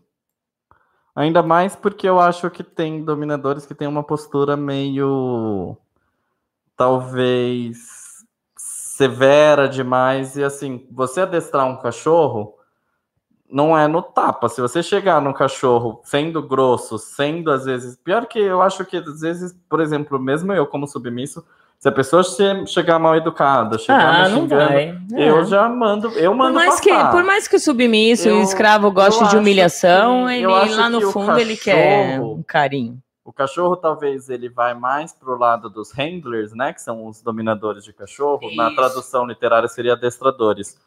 Ainda 1.16 1.42
mais 1.42 1.76
porque 1.76 2.08
eu 2.08 2.20
acho 2.20 2.50
que 2.52 2.62
tem 2.64 3.04
dominadores 3.04 3.66
que 3.66 3.74
têm 3.74 3.88
uma 3.88 4.04
postura 4.04 4.58
meio 4.58 5.78
talvez 6.76 7.78
severa 8.58 9.68
demais 9.68 10.36
e 10.36 10.44
assim, 10.44 10.86
você 10.92 11.22
adestrar 11.22 11.66
um 11.66 11.78
cachorro 11.78 12.56
não 13.50 13.78
é 13.78 13.88
no 13.88 14.02
tapa. 14.02 14.50
Se 14.50 14.60
você 14.60 14.84
chegar 14.84 15.22
no 15.22 15.34
cachorro 15.34 16.02
sendo 16.04 16.46
grosso, 16.46 16.98
sendo 16.98 17.50
às 17.50 17.64
vezes 17.64 17.96
pior 17.96 18.26
que 18.26 18.40
eu 18.40 18.62
acho 18.62 18.84
que 18.84 18.98
às 18.98 19.22
vezes, 19.22 19.58
por 19.70 19.80
exemplo, 19.80 20.20
mesmo 20.20 20.52
eu 20.52 20.68
como 20.68 20.88
submisso, 20.88 21.46
Se 21.80 21.90
a 21.90 21.92
pessoa 21.92 22.24
che- 22.24 22.66
chegar 22.66 22.98
mal 22.98 23.16
educada, 23.16 23.78
chegar 23.78 24.26
Ah, 24.26 24.30
me 24.30 24.36
xingando, 24.36 24.48
vai. 24.74 24.98
eu 25.18 25.40
É. 25.42 25.46
já 25.46 25.70
mando, 25.70 26.08
eu 26.18 26.32
Por 26.32 26.38
mando 26.38 26.54
mais, 26.56 26.80
que, 26.80 26.90
passar. 26.90 27.12
por 27.12 27.24
mais 27.24 27.48
que 27.48 27.56
o 27.56 27.60
submisso 27.60 28.28
e 28.28 28.32
Eu- 28.32 28.38
o 28.40 28.42
escravo 28.42 28.92
goste 28.92 29.28
de 29.28 29.38
humilhação, 29.38 30.26
que- 30.26 30.34
ele 30.34 30.48
lá 30.48 30.90
no 30.90 31.00
que 31.00 31.06
fundo 31.12 31.38
ele 31.38 31.56
quer 31.56 32.12
cachorro- 32.14 32.34
um 32.36 32.44
carinho. 32.44 32.98
O 33.24 33.32
cachorro 33.34 33.76
talvez 33.76 34.30
ele 34.30 34.50
vai 34.50 34.74
mais 34.74 35.14
pro 35.14 35.38
lado 35.38 35.70
dos 35.70 35.92
handlers, 35.92 36.54
né, 36.54 36.74
que 36.74 36.82
são 36.82 37.08
os 37.08 37.22
dominadores 37.22 37.84
de 37.84 37.92
cachorro. 37.94 38.42
Na 38.56 38.68
Isso. 38.68 38.76
tradução 38.76 39.26
literária 39.26 39.68
seria 39.68 39.94
adestradores. 39.94 40.78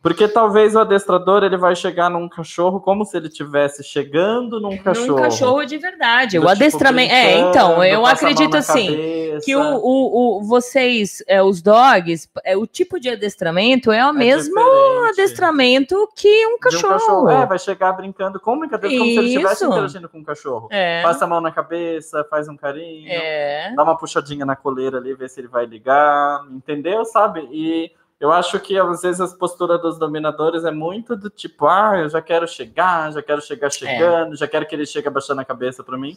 Porque 0.00 0.28
talvez 0.28 0.76
o 0.76 0.78
adestrador 0.80 1.42
ele 1.42 1.56
vai 1.56 1.74
chegar 1.74 2.08
num 2.08 2.28
cachorro 2.28 2.78
como 2.78 3.04
se 3.04 3.16
ele 3.16 3.26
estivesse 3.26 3.82
chegando 3.82 4.60
num 4.60 4.76
cachorro. 4.78 5.14
Um 5.18 5.22
cachorro 5.22 5.64
de 5.64 5.76
verdade. 5.76 6.38
Do 6.38 6.44
o 6.44 6.48
tipo, 6.48 6.50
adestramento. 6.52 7.12
É, 7.12 7.38
então, 7.40 7.82
eu 7.82 8.06
acredito 8.06 8.56
assim. 8.56 8.86
cabeça. 8.90 9.44
Que 9.44 9.56
o, 9.56 9.60
o, 9.60 10.38
o- 10.38 10.42
vocês, 10.44 11.22
é, 11.26 11.42
os 11.42 11.60
dogs, 11.62 12.28
é, 12.44 12.56
o 12.56 12.66
tipo 12.66 13.00
de 13.00 13.08
adestramento 13.08 13.90
é 13.90 14.04
o 14.04 14.10
É 14.10 14.12
mesmo 14.12 14.54
diferente. 14.54 15.10
adestramento 15.10 16.08
que 16.14 16.46
um 16.46 16.50
De 16.50 16.76
um 16.76 16.80
cachorro. 16.82 17.30
É, 17.30 17.46
vai 17.46 17.58
chegar 17.58 17.92
brincando 17.92 18.38
com 18.38 18.58
brincadeira, 18.58 18.96
como 18.96 19.10
se 19.10 19.18
ele 19.18 19.26
estivesse 19.28 19.64
interagindo 19.64 20.08
com 20.08 20.18
um 20.18 20.24
cachorro. 20.24 20.68
É. 20.70 21.02
Passa 21.02 21.24
a 21.24 21.28
mão 21.28 21.40
na 21.40 21.50
cabeça, 21.50 22.24
faz 22.30 22.48
um 22.48 22.56
carinho. 22.56 23.08
É. 23.10 23.72
dá 23.74 23.82
uma 23.82 23.96
puxadinha 23.96 24.44
na 24.44 24.54
coleira 24.54 24.98
ali, 24.98 25.14
ver 25.14 25.28
se 25.28 25.40
ele 25.40 25.48
vai 25.48 25.66
ligar, 25.66 26.40
entendeu? 26.50 27.04
Sabe? 27.04 27.48
E 27.50 27.90
eu 28.20 28.32
acho 28.32 28.58
que 28.60 28.76
às 28.78 29.02
vezes 29.02 29.20
a 29.20 29.28
postura 29.36 29.78
dos 29.78 29.98
dominadores 29.98 30.64
é 30.64 30.70
muito 30.70 31.16
do 31.16 31.30
tipo, 31.30 31.66
ah, 31.66 31.98
eu 31.98 32.08
já 32.08 32.20
quero 32.20 32.46
chegar, 32.48 33.12
já 33.12 33.22
quero 33.22 33.38
É. 33.38 33.42
chegar 33.42 33.70
chegando, 33.70 34.36
já 34.36 34.46
quero 34.48 34.66
que 34.66 34.74
ele 34.74 34.86
chegue 34.86 35.08
abaixando 35.08 35.40
a 35.40 35.44
cabeça 35.44 35.82
pra 35.84 35.96
mim. 35.98 36.16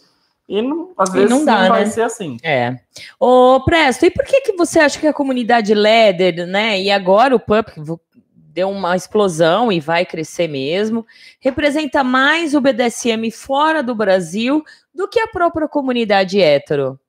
E 0.50 0.62
não, 0.62 0.92
às 0.98 1.12
vezes 1.12 1.30
não 1.30 1.40
não, 1.40 1.46
dá, 1.46 1.70
vai 1.70 1.86
né? 1.86 1.90
ser 1.90 2.02
assim. 2.02 2.38
É. 2.44 2.76
Ô, 3.20 3.62
Presto, 3.64 4.06
e 4.06 4.12
por 4.12 4.26
que, 4.26 4.42
que 4.42 4.54
você 4.58 4.80
acha 4.80 5.00
que 5.00 5.08
a 5.08 5.14
comunidade 5.14 5.74
Leder, 5.74 6.46
né? 6.48 6.82
E 6.82 6.90
agora 6.92 7.36
o 7.36 7.40
Pup 7.40 7.70
vo- 7.78 8.02
deu 8.34 8.70
uma 8.70 8.96
explosão 8.98 9.72
e 9.72 9.80
vai 9.80 10.06
crescer 10.06 10.48
mesmo, 10.50 11.06
representa 11.40 12.04
mais 12.04 12.54
o 12.54 12.60
BDSM 12.60 13.32
fora 13.32 13.82
do 13.82 13.96
Brasil 13.96 14.62
do 14.94 15.08
que 15.08 15.20
a 15.22 15.28
própria 15.28 15.70
comunidade 15.70 16.42
hétero? 16.42 17.00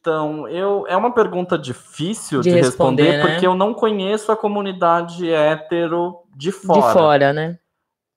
Então, 0.00 0.48
eu, 0.48 0.86
é 0.88 0.96
uma 0.96 1.12
pergunta 1.12 1.58
difícil 1.58 2.40
De 2.40 2.50
de, 2.50 2.56
responder, 2.56 3.02
responder, 3.02 3.18
né? 3.18 3.32
porque 3.32 3.46
eu 3.46 3.54
não 3.54 3.74
conheço 3.74 4.32
a 4.32 4.36
comunidade 4.36 5.30
hétero 5.30 6.22
de 6.34 6.50
fora. 6.50 6.80
De 6.80 6.92
fora, 6.92 7.32
né? 7.34 7.58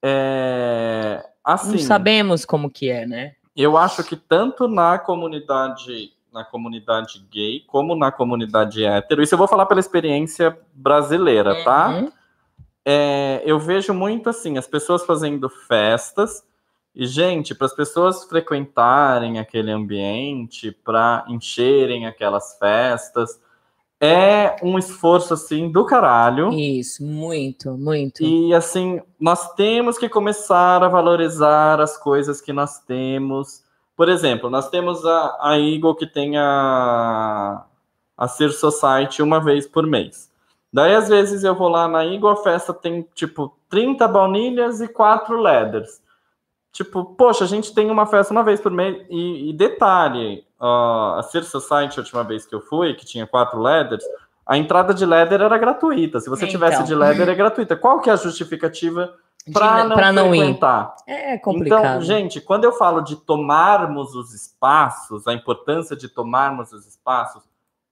É, 0.01 1.25
assim, 1.43 1.73
Não 1.73 1.79
sabemos 1.79 2.45
como 2.45 2.69
que 2.69 2.89
é, 2.89 3.05
né? 3.05 3.33
Eu 3.55 3.77
acho 3.77 4.03
que 4.03 4.15
tanto 4.15 4.67
na 4.67 4.97
comunidade 4.97 6.13
na 6.31 6.43
comunidade 6.43 7.23
gay 7.31 7.63
como 7.67 7.95
na 7.95 8.11
comunidade 8.11 8.83
hétero, 8.83 9.21
isso 9.21 9.35
eu 9.35 9.37
vou 9.37 9.47
falar 9.47 9.67
pela 9.67 9.79
experiência 9.79 10.57
brasileira, 10.73 11.63
tá? 11.63 11.89
Uhum. 11.89 12.11
É, 12.83 13.43
eu 13.45 13.59
vejo 13.59 13.93
muito 13.93 14.29
assim, 14.29 14.57
as 14.57 14.65
pessoas 14.65 15.05
fazendo 15.05 15.47
festas 15.47 16.43
e, 16.95 17.07
gente, 17.07 17.55
para 17.55 17.65
as 17.65 17.73
pessoas 17.73 18.23
frequentarem 18.25 19.39
aquele 19.39 19.71
ambiente, 19.71 20.71
para 20.71 21.25
encherem 21.27 22.05
aquelas 22.05 22.57
festas, 22.59 23.41
é 23.99 24.57
um 24.61 24.77
esforço 24.77 25.33
assim 25.33 25.71
do 25.71 25.85
caralho. 25.85 26.51
Isso, 26.51 27.03
muito, 27.03 27.71
muito. 27.77 28.21
E 28.21 28.53
assim, 28.53 29.01
nós 29.19 29.53
temos 29.53 29.97
que 29.97 30.07
começar 30.07 30.83
a 30.83 30.89
valorizar 30.89 31.79
as 31.79 31.97
coisas 31.97 32.41
que 32.41 32.53
nós 32.53 32.79
temos. 32.79 33.63
Por 33.95 34.09
exemplo, 34.09 34.49
nós 34.49 34.69
temos 34.69 35.05
a, 35.05 35.37
a 35.41 35.57
Eagle 35.57 35.95
que 35.95 36.05
tem 36.05 36.37
a, 36.37 37.65
a 38.15 38.27
Ser 38.27 38.51
Society 38.51 39.23
uma 39.23 39.39
vez 39.39 39.65
por 39.65 39.87
mês. 39.87 40.29
Daí, 40.71 40.93
às 40.93 41.07
vezes, 41.07 41.43
eu 41.43 41.55
vou 41.55 41.69
lá 41.69 41.87
na 41.87 42.03
Eagle, 42.03 42.29
a 42.29 42.35
festa 42.35 42.73
tem, 42.73 43.07
tipo, 43.15 43.55
30 43.69 44.07
baunilhas 44.07 44.81
e 44.81 44.87
4 44.87 45.39
leathers. 45.39 46.02
Tipo, 46.73 47.05
poxa, 47.05 47.43
a 47.43 47.47
gente 47.47 47.71
tem 47.73 47.91
uma 47.91 48.07
festa 48.07 48.33
uma 48.33 48.43
vez 48.43 48.59
por 48.59 48.71
mês. 48.71 49.05
E, 49.07 49.51
e 49.51 49.53
detalhe, 49.53 50.43
ó, 50.59 51.19
a 51.19 51.23
Ser 51.23 51.43
Society, 51.43 51.99
a 51.99 52.01
última 52.01 52.23
vez 52.23 52.47
que 52.47 52.55
eu 52.55 52.59
fui, 52.61 52.95
que 52.95 53.05
tinha 53.05 53.27
4 53.27 53.61
leathers, 53.61 54.03
a 54.43 54.57
entrada 54.57 54.91
de 54.91 55.05
leather 55.05 55.39
era 55.39 55.57
gratuita. 55.57 56.19
Se 56.19 56.29
você 56.29 56.45
Então. 56.45 56.51
tivesse 56.51 56.83
de 56.83 56.95
leather, 56.95 57.29
é 57.29 57.35
gratuita. 57.35 57.75
Qual 57.75 58.01
que 58.01 58.09
é 58.09 58.13
a 58.13 58.15
justificativa 58.15 59.13
para 59.53 59.83
não, 59.83 59.95
pra 59.95 60.11
não 60.11 60.33
ir. 60.33 60.39
frequentar? 60.39 60.95
É 61.05 61.37
complicado. 61.37 61.79
Então, 61.79 62.01
gente, 62.01 62.41
quando 62.41 62.63
eu 62.63 62.71
falo 62.73 63.01
de 63.01 63.17
tomarmos 63.17 64.15
os 64.15 64.33
espaços, 64.33 65.27
a 65.27 65.33
importância 65.33 65.95
de 65.95 66.09
tomarmos 66.09 66.73
os 66.73 66.87
espaços 66.87 67.43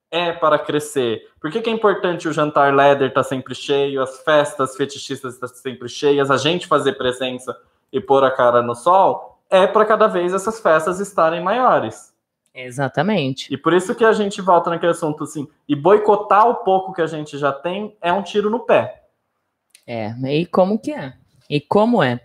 é 0.10 0.34
para 0.34 0.58
crescer. 0.58 1.30
Por 1.40 1.52
que, 1.52 1.62
que 1.62 1.70
é 1.70 1.74
importante 1.74 2.28
o 2.28 2.34
jantar 2.34 2.74
leather 2.74 3.10
estar 3.10 3.24
sempre 3.24 3.53
cheio, 3.53 4.02
as 4.02 4.22
festas 4.24 4.76
fetichistas 4.76 5.36
estar 5.36 5.48
sempre 5.48 5.88
cheias, 5.88 6.32
a 6.32 6.36
gente 6.38 6.66
fazer 6.68 6.94
presença 6.94 7.56
e 7.91 7.99
pôr 7.99 8.23
a 8.23 8.31
cara 8.31 8.61
no 8.61 8.76
sol? 8.76 9.39
É 9.49 9.68
para 9.68 9.85
cada 9.85 10.07
vez 10.07 10.34
essas 10.34 10.59
festas 10.59 10.99
estarem 10.99 11.41
maiores. 11.43 12.11
Exatamente. 12.53 13.53
E 13.53 13.57
por 13.57 13.73
isso 13.73 13.95
que 13.95 14.03
a 14.03 14.13
gente 14.13 14.41
volta 14.41 14.69
naquele 14.69 14.91
assunto 14.91 15.23
assim, 15.23 15.47
e 15.68 15.76
boicotar 15.76 16.47
o 16.47 16.55
pouco 16.55 16.93
que 16.93 17.01
a 17.01 17.07
gente 17.07 17.38
já 17.38 17.51
tem 17.51 17.95
é 18.01 18.11
um 18.11 18.23
tiro 18.23 18.49
no 18.49 18.59
pé. 18.59 19.03
É, 19.88 20.13
e 20.30 20.45
como 20.45 20.77
que 20.80 20.91
é? 20.91 21.13
E 21.49 21.59
como 21.59 22.03
é? 22.03 22.22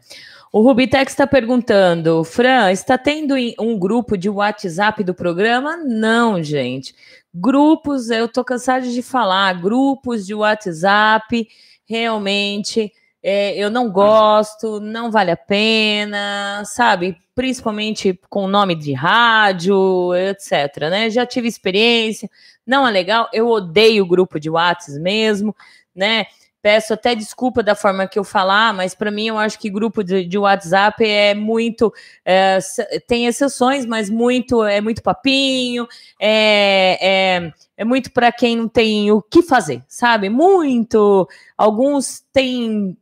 O 0.52 0.62
Rubitex 0.62 1.12
está 1.12 1.26
perguntando, 1.26 2.24
Fran, 2.24 2.70
está 2.70 2.96
tendo 2.96 3.34
um 3.60 3.78
grupo 3.78 4.16
de 4.16 4.30
WhatsApp 4.30 5.02
do 5.04 5.14
programa? 5.14 5.76
Não, 5.76 6.42
gente. 6.42 6.94
Grupos, 7.34 8.08
eu 8.08 8.28
tô 8.28 8.42
cansada 8.42 8.88
de 8.88 9.02
falar, 9.02 9.60
grupos 9.60 10.24
de 10.26 10.34
WhatsApp, 10.34 11.46
realmente, 11.84 12.92
é, 13.28 13.58
eu 13.58 13.68
não 13.68 13.90
gosto, 13.90 14.78
não 14.78 15.10
vale 15.10 15.32
a 15.32 15.36
pena, 15.36 16.62
sabe? 16.64 17.16
Principalmente 17.34 18.16
com 18.30 18.46
nome 18.46 18.76
de 18.76 18.92
rádio, 18.92 20.14
etc, 20.14 20.82
né? 20.88 21.10
Já 21.10 21.26
tive 21.26 21.48
experiência, 21.48 22.30
não 22.64 22.86
é 22.86 22.90
legal, 22.92 23.28
eu 23.32 23.48
odeio 23.48 24.06
grupo 24.06 24.38
de 24.38 24.48
WhatsApp 24.48 25.00
mesmo, 25.00 25.56
né? 25.92 26.26
Peço 26.62 26.94
até 26.94 27.16
desculpa 27.16 27.64
da 27.64 27.74
forma 27.74 28.06
que 28.06 28.16
eu 28.16 28.22
falar, 28.22 28.72
mas 28.72 28.94
para 28.94 29.10
mim 29.10 29.26
eu 29.26 29.38
acho 29.38 29.58
que 29.58 29.70
grupo 29.70 30.04
de, 30.04 30.24
de 30.24 30.38
WhatsApp 30.38 31.04
é 31.04 31.34
muito. 31.34 31.92
é, 32.24 32.60
tem 33.08 33.26
exceções, 33.26 33.84
mas 33.84 34.08
muito 34.08 34.62
é 34.62 34.80
muito 34.80 35.02
papinho, 35.02 35.88
é, 36.20 36.98
é, 37.00 37.52
é 37.76 37.84
muito 37.84 38.12
para 38.12 38.30
quem 38.30 38.54
não 38.54 38.68
tem 38.68 39.10
o 39.10 39.20
que 39.20 39.42
fazer, 39.42 39.82
sabe? 39.88 40.28
Muito. 40.28 41.28
Alguns 41.58 42.20
têm 42.32 42.96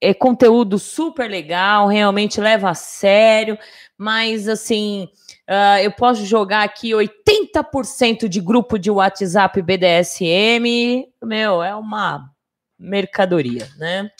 é, 0.00 0.12
conteúdo 0.14 0.78
super 0.78 1.28
legal, 1.30 1.88
realmente 1.88 2.40
leva 2.40 2.70
a 2.70 2.74
sério, 2.74 3.58
mas 3.96 4.48
assim. 4.48 5.08
ah, 5.46 5.82
eu 5.82 5.92
posso 5.92 6.24
jogar 6.24 6.62
aqui 6.62 6.90
80% 6.90 8.28
de 8.28 8.40
grupo 8.40 8.78
de 8.78 8.90
WhatsApp 8.90 9.60
BDSM. 9.62 11.08
Meu, 11.22 11.62
é 11.62 11.74
uma 11.74 12.30
mercadoria, 12.78 13.68
né? 13.78 14.10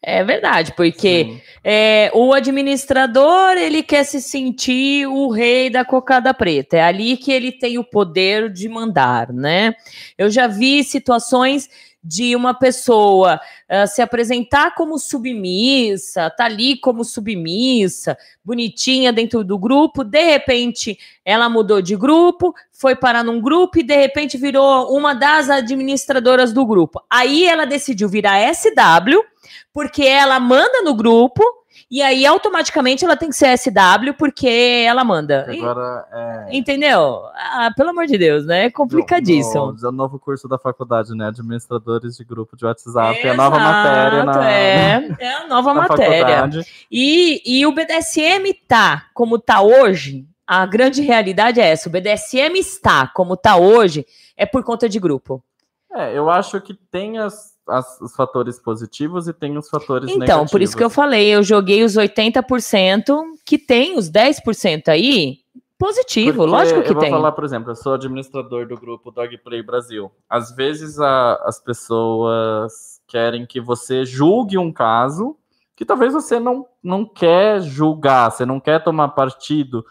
É 0.00 0.22
verdade, 0.22 0.72
porque 0.76 1.40
é, 1.64 2.08
o 2.14 2.32
administrador 2.32 3.56
ele 3.56 3.82
quer 3.82 4.04
se 4.04 4.22
sentir 4.22 5.08
o 5.08 5.28
rei 5.28 5.68
da 5.68 5.84
cocada 5.84 6.32
preta. 6.32 6.76
É 6.76 6.82
ali 6.82 7.16
que 7.16 7.32
ele 7.32 7.50
tem 7.50 7.78
o 7.78 7.84
poder 7.84 8.48
de 8.48 8.68
mandar, 8.68 9.32
né? 9.32 9.74
Eu 10.16 10.30
já 10.30 10.46
vi 10.46 10.84
situações 10.84 11.68
de 12.02 12.34
uma 12.36 12.54
pessoa 12.54 13.40
ah, 13.68 13.86
se 13.86 14.00
apresentar 14.00 14.74
como 14.74 14.98
submissa, 14.98 16.30
tá 16.30 16.44
ali 16.44 16.78
como 16.78 17.04
submissa, 17.04 18.16
bonitinha 18.44 19.12
dentro 19.12 19.42
do 19.44 19.58
grupo, 19.58 20.04
de 20.04 20.22
repente 20.22 20.98
ela 21.24 21.48
mudou 21.48 21.82
de 21.82 21.96
grupo, 21.96 22.54
foi 22.72 22.94
parar 22.94 23.24
num 23.24 23.40
grupo 23.40 23.78
e 23.78 23.82
de 23.82 23.96
repente 23.96 24.38
virou 24.38 24.96
uma 24.96 25.14
das 25.14 25.50
administradoras 25.50 26.52
do 26.52 26.64
grupo. 26.64 27.02
Aí 27.10 27.46
ela 27.46 27.64
decidiu 27.64 28.08
virar 28.08 28.54
SW, 28.54 29.20
porque 29.72 30.04
ela 30.04 30.38
manda 30.38 30.82
no 30.82 30.94
grupo 30.94 31.42
e 31.90 32.02
aí 32.02 32.26
automaticamente 32.26 33.04
ela 33.04 33.16
tem 33.16 33.28
que 33.28 33.36
ser 33.36 33.56
SW 33.56 34.14
porque 34.18 34.84
ela 34.86 35.04
manda. 35.04 35.46
Agora 35.48 36.06
é. 36.12 36.56
Entendeu? 36.56 37.22
Ah, 37.34 37.70
pelo 37.76 37.90
amor 37.90 38.06
de 38.06 38.18
Deus, 38.18 38.46
né? 38.46 38.66
É 38.66 38.70
complicadíssimo. 38.70 39.72
No, 39.72 39.82
no 39.82 39.92
novo 39.92 40.18
curso 40.18 40.48
da 40.48 40.58
faculdade, 40.58 41.14
né? 41.14 41.28
Administradores 41.28 42.16
de 42.16 42.24
grupo 42.24 42.56
de 42.56 42.64
WhatsApp. 42.64 43.18
É 43.26 43.30
a 43.30 43.34
nova 43.34 43.58
matéria 43.58 44.22
Exato, 44.22 44.38
na, 44.38 44.50
é, 44.50 45.16
é 45.18 45.34
a 45.34 45.46
nova 45.46 45.74
matéria. 45.74 46.26
faculdade. 46.26 46.86
E, 46.90 47.42
e 47.44 47.66
o 47.66 47.72
BDSM 47.72 48.52
tá 48.66 49.06
como 49.14 49.38
tá 49.38 49.60
hoje, 49.62 50.26
a 50.46 50.64
grande 50.64 51.02
realidade 51.02 51.60
é 51.60 51.68
essa. 51.68 51.88
O 51.88 51.92
BDSM 51.92 52.56
está 52.58 53.06
como 53.08 53.36
tá 53.36 53.56
hoje, 53.56 54.06
é 54.36 54.46
por 54.46 54.64
conta 54.64 54.88
de 54.88 54.98
grupo. 54.98 55.42
É, 55.92 56.16
eu 56.16 56.30
acho 56.30 56.60
que 56.60 56.74
tem 56.74 57.18
as, 57.18 57.54
as- 57.68 58.00
os 58.00 58.14
fatores 58.16 58.58
positivos 58.58 59.28
e 59.28 59.32
tem 59.32 59.56
os 59.58 59.68
fatores 59.68 60.08
Então, 60.08 60.18
negativos. 60.20 60.50
por 60.50 60.62
isso 60.62 60.76
que 60.76 60.84
eu 60.84 60.90
falei, 60.90 61.28
eu 61.28 61.42
joguei 61.42 61.84
os 61.84 61.96
80% 61.96 63.22
que 63.44 63.58
tem 63.58 63.96
os 63.98 64.08
10% 64.10 64.88
aí, 64.88 65.38
positivo, 65.78 66.38
Porque 66.38 66.50
lógico 66.50 66.82
que 66.82 66.88
eu 66.90 66.94
vou 66.94 67.02
tem. 67.02 67.10
falar, 67.10 67.30
por 67.32 67.44
exemplo, 67.44 67.70
eu 67.70 67.76
sou 67.76 67.94
administrador 67.94 68.66
do 68.66 68.76
grupo 68.76 69.10
Dog 69.12 69.36
Play 69.38 69.62
Brasil. 69.62 70.10
Às 70.28 70.50
vezes 70.54 70.98
a- 70.98 71.34
as 71.44 71.60
pessoas 71.60 73.00
querem 73.06 73.46
que 73.46 73.60
você 73.60 74.04
julgue 74.04 74.58
um 74.58 74.72
caso 74.72 75.36
que 75.76 75.84
talvez 75.84 76.12
você 76.12 76.40
não, 76.40 76.66
não 76.82 77.04
quer 77.04 77.60
julgar, 77.60 78.30
você 78.32 78.44
não 78.44 78.58
quer 78.58 78.82
tomar 78.82 79.08
partido. 79.10 79.84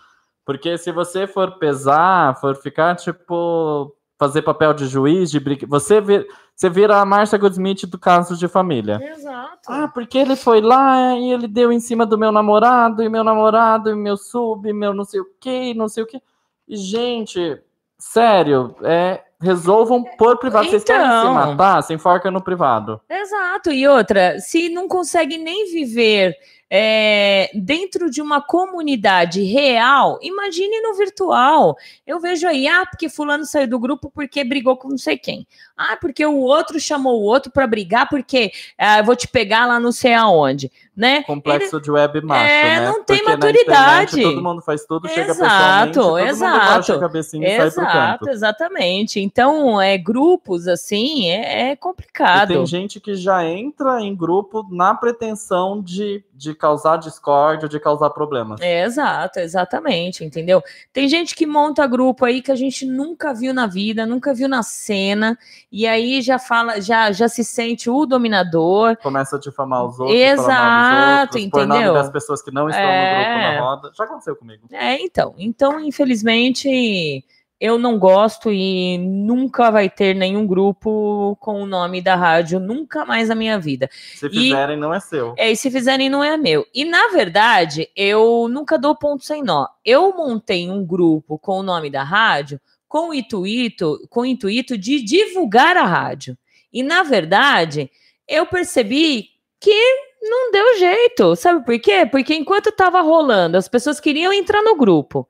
Porque 0.45 0.77
se 0.77 0.91
você 0.91 1.25
for 1.25 1.57
pesar, 1.57 2.37
for 2.39 2.55
ficar, 2.55 2.95
tipo, 2.95 3.95
fazer 4.17 4.41
papel 4.41 4.73
de 4.73 4.87
juiz, 4.87 5.29
de 5.29 5.39
briga, 5.39 5.67
você, 5.67 6.01
vir, 6.01 6.27
você 6.55 6.69
vira 6.69 6.97
a 6.99 7.05
Márcia 7.05 7.37
Goldsmith 7.37 7.85
do 7.85 7.99
caso 7.99 8.35
de 8.35 8.47
família. 8.47 8.99
Exato. 9.15 9.59
Ah, 9.67 9.87
porque 9.87 10.17
ele 10.17 10.35
foi 10.35 10.59
lá 10.61 11.15
e 11.15 11.31
ele 11.31 11.47
deu 11.47 11.71
em 11.71 11.79
cima 11.79 12.05
do 12.05 12.17
meu 12.17 12.31
namorado, 12.31 13.03
e 13.03 13.09
meu 13.09 13.23
namorado, 13.23 13.89
e 13.91 13.95
meu 13.95 14.17
sub, 14.17 14.67
e 14.67 14.73
meu 14.73 14.93
não 14.93 15.03
sei 15.03 15.19
o 15.19 15.27
que, 15.39 15.73
não 15.73 15.87
sei 15.87 16.03
o 16.03 16.07
que. 16.07 16.19
Gente, 16.67 17.61
sério, 17.97 18.75
é, 18.83 19.23
resolvam 19.39 20.03
por 20.17 20.37
privado. 20.37 20.67
Vocês 20.69 20.83
querem 20.83 21.05
se 21.05 21.11
Então. 21.11 21.33
matar? 21.33 21.81
Se 21.83 21.93
enforca 21.93 22.31
no 22.31 22.41
privado. 22.41 22.99
Exato. 23.09 23.71
E 23.71 23.87
outra, 23.87 24.39
se 24.39 24.69
não 24.69 24.87
consegue 24.87 25.37
nem 25.37 25.71
viver 25.71 26.35
é, 26.69 27.49
dentro 27.53 28.09
de 28.09 28.21
uma 28.21 28.41
comunidade 28.41 29.41
real, 29.43 30.19
imagine 30.21 30.81
no 30.81 30.95
virtual. 30.95 31.75
Eu 32.05 32.19
vejo 32.19 32.47
aí, 32.47 32.67
ah, 32.67 32.85
porque 32.85 33.09
fulano 33.09 33.45
saiu 33.45 33.67
do 33.67 33.79
grupo 33.79 34.11
porque 34.11 34.43
brigou 34.43 34.77
com 34.77 34.89
não 34.89 34.97
sei 34.97 35.17
quem. 35.17 35.47
Ah, 35.77 35.95
porque 35.99 36.25
o 36.25 36.37
outro 36.37 36.79
chamou 36.79 37.19
o 37.21 37.23
outro 37.23 37.51
para 37.51 37.67
brigar 37.67 38.09
porque 38.09 38.51
ah, 38.77 38.99
eu 38.99 39.03
vou 39.03 39.15
te 39.15 39.27
pegar 39.27 39.65
lá 39.67 39.79
não 39.79 39.91
sei 39.91 40.13
aonde, 40.13 40.71
né? 40.95 41.21
Complexo 41.23 41.79
de 41.79 41.91
web 41.91 42.19
macho, 42.21 42.41
É, 42.51 42.79
né? 42.79 42.87
não 42.87 43.03
tem 43.03 43.17
Porque 43.17 43.31
maturidade. 43.31 44.11
internet 44.15 44.21
todo 44.23 44.43
mundo 44.43 44.61
faz 44.61 44.85
tudo, 44.85 45.07
chega 45.07 45.31
Exato, 45.31 45.39
pessoalmente, 45.43 45.93
todo 45.93 46.05
mundo 46.17 46.27
exato. 46.29 46.65
baixa 46.65 46.95
a 46.95 46.99
cabecinha 46.99 47.47
e 47.47 47.49
sai 47.57 47.71
pro 47.71 47.81
Exato, 47.83 48.19
canto. 48.25 48.29
exatamente. 48.31 49.19
Então, 49.19 49.79
é 49.81 49.97
grupos 49.97 50.67
assim, 50.67 51.29
é, 51.29 51.69
é 51.69 51.71
E 51.73 51.75
complicado. 51.75 52.47
tem 52.47 52.65
gente 52.65 52.99
que 52.99 53.13
já 53.15 53.45
entra 53.45 54.01
em 54.01 54.15
grupo 54.15 54.65
na 54.71 54.95
pretensão 54.95 55.81
de, 55.81 56.23
de 56.33 56.55
causar 56.55 56.97
discórdia, 56.97 57.69
de 57.69 57.79
causar 57.79 58.09
problemas. 58.09 58.59
É, 58.61 58.83
exato, 58.83 59.39
exatamente, 59.39 60.23
entendeu? 60.23 60.61
Tem 60.91 61.07
gente 61.07 61.35
que 61.35 61.45
monta 61.45 61.85
grupo 61.85 62.25
aí 62.25 62.41
que 62.41 62.51
a 62.51 62.55
gente 62.55 62.85
nunca 62.85 63.33
viu 63.33 63.53
na 63.53 63.67
vida, 63.67 64.05
nunca 64.05 64.33
viu 64.33 64.47
na 64.49 64.63
cena, 64.63 65.37
e 65.71 65.85
aí 65.85 66.21
já 66.21 66.39
fala, 66.39 66.79
já, 66.81 67.11
já 67.11 67.27
se 67.27 67.43
sente 67.43 67.89
o 67.89 68.05
dominador. 68.05 68.95
Começa 68.97 69.35
a 69.35 69.39
difamar 69.39 69.85
os 69.85 69.99
outros, 69.99 70.17
Exato, 70.17 71.37
outros, 71.37 71.49
por 71.51 71.67
nome 71.67 71.79
entendeu? 71.81 71.93
das 71.93 72.09
pessoas 72.09 72.41
que 72.41 72.51
não 72.51 72.69
estão 72.69 72.83
no 72.85 72.89
É. 72.89 73.13
grupo 73.25 73.39
na 73.41 73.59
roda. 73.61 73.91
Já 73.97 74.03
aconteceu 74.05 74.35
comigo. 74.35 74.67
É, 74.71 75.01
então, 75.01 75.35
então, 75.37 75.79
infelizmente, 75.79 77.23
eu 77.59 77.77
não 77.79 77.97
gosto 77.97 78.51
e 78.51 78.97
nunca 78.99 79.71
vai 79.71 79.89
ter 79.89 80.13
nenhum 80.13 80.45
grupo 80.45 81.35
com 81.39 81.61
o 81.61 81.65
nome 81.65 82.01
da 82.01 82.15
rádio, 82.15 82.59
nunca 82.59 83.03
mais 83.05 83.29
na 83.29 83.35
minha 83.35 83.59
vida. 83.59 83.89
Se 84.15 84.27
E- 84.27 84.29
fizerem, 84.29 84.77
não 84.77 84.93
é 84.93 84.99
seu. 84.99 85.33
É, 85.37 85.51
e 85.51 85.55
se 85.55 85.69
fizerem, 85.71 86.09
não 86.09 86.23
é 86.23 86.37
meu. 86.37 86.65
E, 86.73 86.85
na 86.85 87.07
verdade, 87.09 87.89
eu 87.95 88.47
nunca 88.49 88.77
dou 88.77 88.95
ponto 88.95 89.23
sem 89.25 89.43
nó. 89.43 89.67
Eu 89.83 90.15
montei 90.15 90.69
um 90.69 90.85
grupo 90.85 91.37
com 91.39 91.59
o 91.59 91.63
nome 91.63 91.89
da 91.89 92.03
rádio 92.03 92.59
com 92.87 93.09
o 93.09 93.13
intuito, 93.13 93.99
com 94.09 94.21
o 94.21 94.25
intuito 94.25 94.77
de 94.77 95.01
divulgar 95.01 95.75
a 95.77 95.83
rádio. 95.83 96.37
E, 96.71 96.83
na 96.83 97.03
verdade, 97.03 97.89
eu 98.27 98.45
percebi 98.45 99.29
que 99.59 100.07
não 100.21 100.51
deu 100.51 100.77
jeito. 100.77 101.35
Sabe 101.35 101.65
por 101.65 101.79
quê? 101.79 102.05
Porque 102.05 102.33
enquanto 102.33 102.69
estava 102.69 103.01
rolando, 103.01 103.57
as 103.57 103.67
pessoas 103.67 103.99
queriam 103.99 104.33
entrar 104.33 104.61
no 104.61 104.75
grupo. 104.75 105.27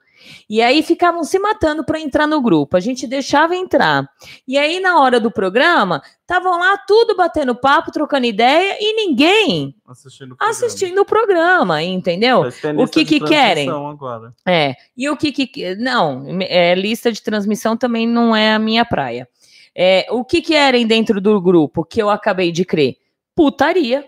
E 0.50 0.62
aí 0.62 0.82
ficavam 0.84 1.24
se 1.24 1.38
matando 1.40 1.84
para 1.84 2.00
entrar 2.00 2.28
no 2.28 2.42
grupo. 2.42 2.78
A 2.78 2.80
gente 2.80 3.08
deixava 3.08 3.56
entrar. 3.56 4.10
E 4.48 4.58
aí, 4.58 4.80
na 4.80 5.00
hora 5.00 5.20
do 5.20 5.32
programa, 5.32 6.02
estavam 6.22 6.60
lá 6.60 6.78
tudo 6.80 7.16
batendo 7.16 7.56
papo, 7.56 7.92
trocando 7.92 8.26
ideia, 8.26 8.78
e 8.80 8.94
ninguém 8.94 9.76
Assistindo 9.88 10.34
o 10.34 10.36
programa. 10.36 10.52
assistindo 10.52 11.02
o 11.02 11.06
programa, 11.06 11.84
entendeu? 11.84 12.42
O 12.78 12.88
que 12.88 13.06
que 13.06 13.20
querem? 13.20 13.70
Agora. 13.70 14.34
É. 14.46 14.76
E 14.96 15.10
o 15.10 15.18
que 15.18 15.32
que. 15.32 15.76
Não, 15.76 16.26
é, 16.42 16.76
lista 16.76 17.12
de 17.12 17.22
transmissão 17.22 17.78
também 17.78 18.08
não 18.08 18.36
é 18.36 18.54
a 18.54 18.60
minha 18.60 18.86
praia. 18.86 19.28
É, 19.76 20.08
o 20.10 20.26
que 20.26 20.42
querem 20.42 20.88
dentro 20.88 21.22
do 21.22 21.40
grupo 21.40 21.86
que 21.86 22.02
eu 22.02 22.10
acabei 22.10 22.52
de 22.52 22.66
crer? 22.66 22.98
Putaria. 23.36 24.04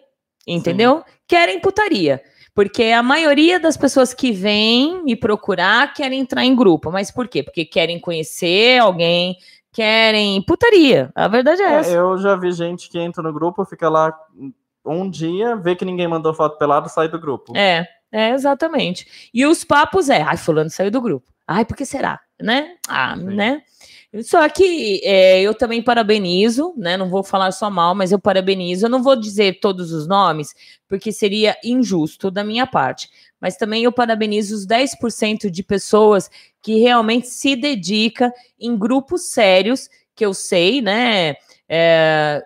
Entendeu? 0.48 1.04
Querem 1.28 1.60
putaria. 1.60 2.22
Porque 2.60 2.92
a 2.92 3.02
maioria 3.02 3.58
das 3.58 3.78
pessoas 3.78 4.14
que 4.14 4.34
vêm 4.34 5.02
me 5.06 5.16
procurar 5.16 5.94
querem 5.94 6.20
entrar 6.20 6.44
em 6.44 6.54
grupo. 6.54 6.92
Mas 6.92 7.10
por 7.10 7.26
quê? 7.26 7.42
Porque 7.42 7.64
querem 7.64 7.98
conhecer 7.98 8.82
alguém, 8.82 9.38
querem 9.72 10.42
putaria. 10.42 11.10
A 11.16 11.30
verdade 11.30 11.62
é, 11.62 11.66
É, 11.66 11.74
essa. 11.76 11.92
eu 11.92 12.18
já 12.18 12.36
vi 12.36 12.52
gente 12.52 12.90
que 12.90 13.00
entra 13.00 13.24
no 13.24 13.32
grupo, 13.32 13.64
fica 13.64 13.88
lá 13.88 14.14
um 14.86 15.10
dia, 15.10 15.56
vê 15.56 15.74
que 15.74 15.86
ninguém 15.86 16.06
mandou 16.06 16.34
foto 16.34 16.58
pelado, 16.58 16.90
sai 16.90 17.08
do 17.08 17.18
grupo. 17.18 17.56
É, 17.56 17.88
é, 18.12 18.32
exatamente. 18.32 19.30
E 19.34 19.46
os 19.46 19.64
papos 19.64 20.10
é, 20.10 20.22
ai, 20.22 20.36
fulano 20.36 20.70
saiu 20.70 20.92
do 20.92 21.00
grupo. 21.00 21.32
Ai, 21.48 21.64
por 21.64 21.78
que 21.78 21.86
será? 21.86 22.20
Né? 22.42 22.76
Ah, 22.90 23.16
Sim. 23.16 23.24
né? 23.24 23.62
Só 24.24 24.48
que 24.50 25.02
é, 25.04 25.42
eu 25.42 25.54
também 25.54 25.84
parabenizo, 25.84 26.74
né? 26.76 26.98
Não 26.98 27.10
vou 27.10 27.24
falar 27.24 27.52
só 27.52 27.70
mal, 27.70 27.94
mas 27.94 28.12
eu 28.12 28.20
parabenizo. 28.20 28.86
Eu 28.86 28.90
não 28.90 29.04
vou 29.04 29.16
dizer 29.16 29.60
todos 29.60 29.92
os 29.92 30.08
nomes, 30.08 30.54
porque 30.88 31.12
seria 31.12 31.56
injusto 31.64 32.32
da 32.32 32.44
minha 32.44 32.66
parte. 32.66 33.10
Mas 33.40 33.56
também 33.56 33.84
eu 33.84 33.92
parabenizo 33.92 34.56
os 34.56 34.66
10% 34.66 35.50
de 35.50 35.64
pessoas 35.64 36.30
que 36.62 36.80
realmente 36.80 37.28
se 37.28 37.56
dedica 37.56 38.34
em 38.60 38.76
grupos 38.78 39.30
sérios, 39.30 39.88
que 40.16 40.26
eu 40.26 40.34
sei, 40.34 40.82
né? 40.82 41.36
é, 41.70 42.44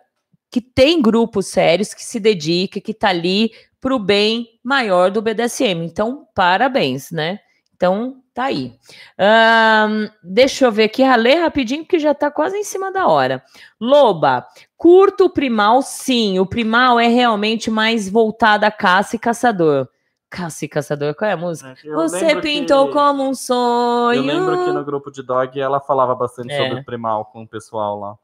que 0.51 0.59
tem 0.59 1.01
grupos 1.01 1.47
sérios, 1.47 1.93
que 1.93 2.03
se 2.03 2.19
dedica, 2.19 2.81
que 2.81 2.93
tá 2.93 3.07
ali 3.07 3.51
para 3.79 3.95
o 3.95 3.99
bem 3.99 4.59
maior 4.61 5.09
do 5.09 5.21
BDSM. 5.21 5.85
Então, 5.85 6.27
parabéns, 6.35 7.09
né? 7.09 7.39
Então, 7.83 8.15
tá 8.33 8.45
aí. 8.45 8.71
Ahn, 9.19 10.07
deixa 10.23 10.63
eu 10.63 10.71
ver 10.71 10.85
aqui, 10.85 11.03
ralei 11.03 11.35
rapidinho, 11.35 11.83
porque 11.83 11.99
já 11.99 12.13
tá 12.13 12.31
quase 12.31 12.55
em 12.55 12.63
cima 12.63 12.89
da 12.93 13.07
hora. 13.07 13.43
Loba, 13.77 14.47
curto 14.77 15.25
o 15.25 15.29
primal, 15.29 15.81
sim. 15.81 16.39
O 16.39 16.45
primal 16.45 16.97
é 16.97 17.07
realmente 17.07 17.69
mais 17.69 18.07
voltado 18.07 18.65
a 18.65 18.71
caça 18.71 19.17
e 19.17 19.19
caçador. 19.19 19.89
Caça 20.29 20.63
e 20.63 20.69
caçador, 20.69 21.13
qual 21.13 21.29
é 21.29 21.33
a 21.33 21.37
música? 21.37 21.75
Eu 21.83 21.95
Você 21.95 22.39
pintou 22.39 22.87
que- 22.87 22.93
como 22.93 23.27
um 23.27 23.33
sonho. 23.35 24.15
Eu 24.21 24.23
lembro 24.23 24.63
que 24.63 24.71
no 24.71 24.85
grupo 24.85 25.11
de 25.11 25.21
dog 25.21 25.59
ela 25.59 25.81
falava 25.81 26.15
bastante 26.15 26.53
É. 26.53 26.57
sobre 26.69 26.83
primal 26.83 27.25
com 27.25 27.43
o 27.43 27.47
pessoal 27.47 27.99
lá. 27.99 28.15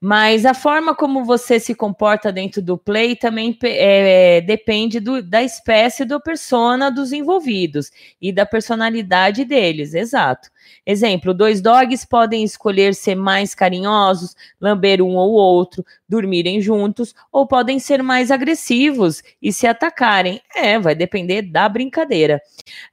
Mas 0.00 0.46
a 0.46 0.54
forma 0.54 0.94
como 0.94 1.24
você 1.24 1.58
se 1.60 1.74
comporta 1.74 2.32
dentro 2.32 2.62
do 2.62 2.78
play 2.78 3.14
também 3.16 3.52
pe- 3.52 3.76
é, 3.76 4.40
depende 4.40 5.00
do- 5.00 5.22
da 5.22 5.42
espécie 5.42 6.04
do 6.04 6.20
persona 6.20 6.90
dos 6.90 7.12
envolvidos 7.12 7.90
e 8.20 8.32
da 8.32 8.46
personalidade 8.46 9.44
deles, 9.44 9.94
exato. 9.94 10.50
Exemplo, 10.84 11.34
dois 11.34 11.60
dogs 11.60 12.04
podem 12.06 12.42
escolher 12.44 12.94
ser 12.94 13.14
mais 13.14 13.54
carinhosos, 13.54 14.34
lamber 14.60 15.02
um 15.02 15.14
ou 15.16 15.32
outro, 15.32 15.84
dormirem 16.08 16.60
juntos, 16.60 17.14
ou 17.32 17.46
podem 17.46 17.78
ser 17.78 18.02
mais 18.02 18.30
agressivos 18.30 19.22
e 19.40 19.52
se 19.52 19.66
atacarem. 19.66 20.40
É, 20.54 20.78
vai 20.78 20.94
depender 20.94 21.42
da 21.42 21.68
brincadeira. 21.68 22.40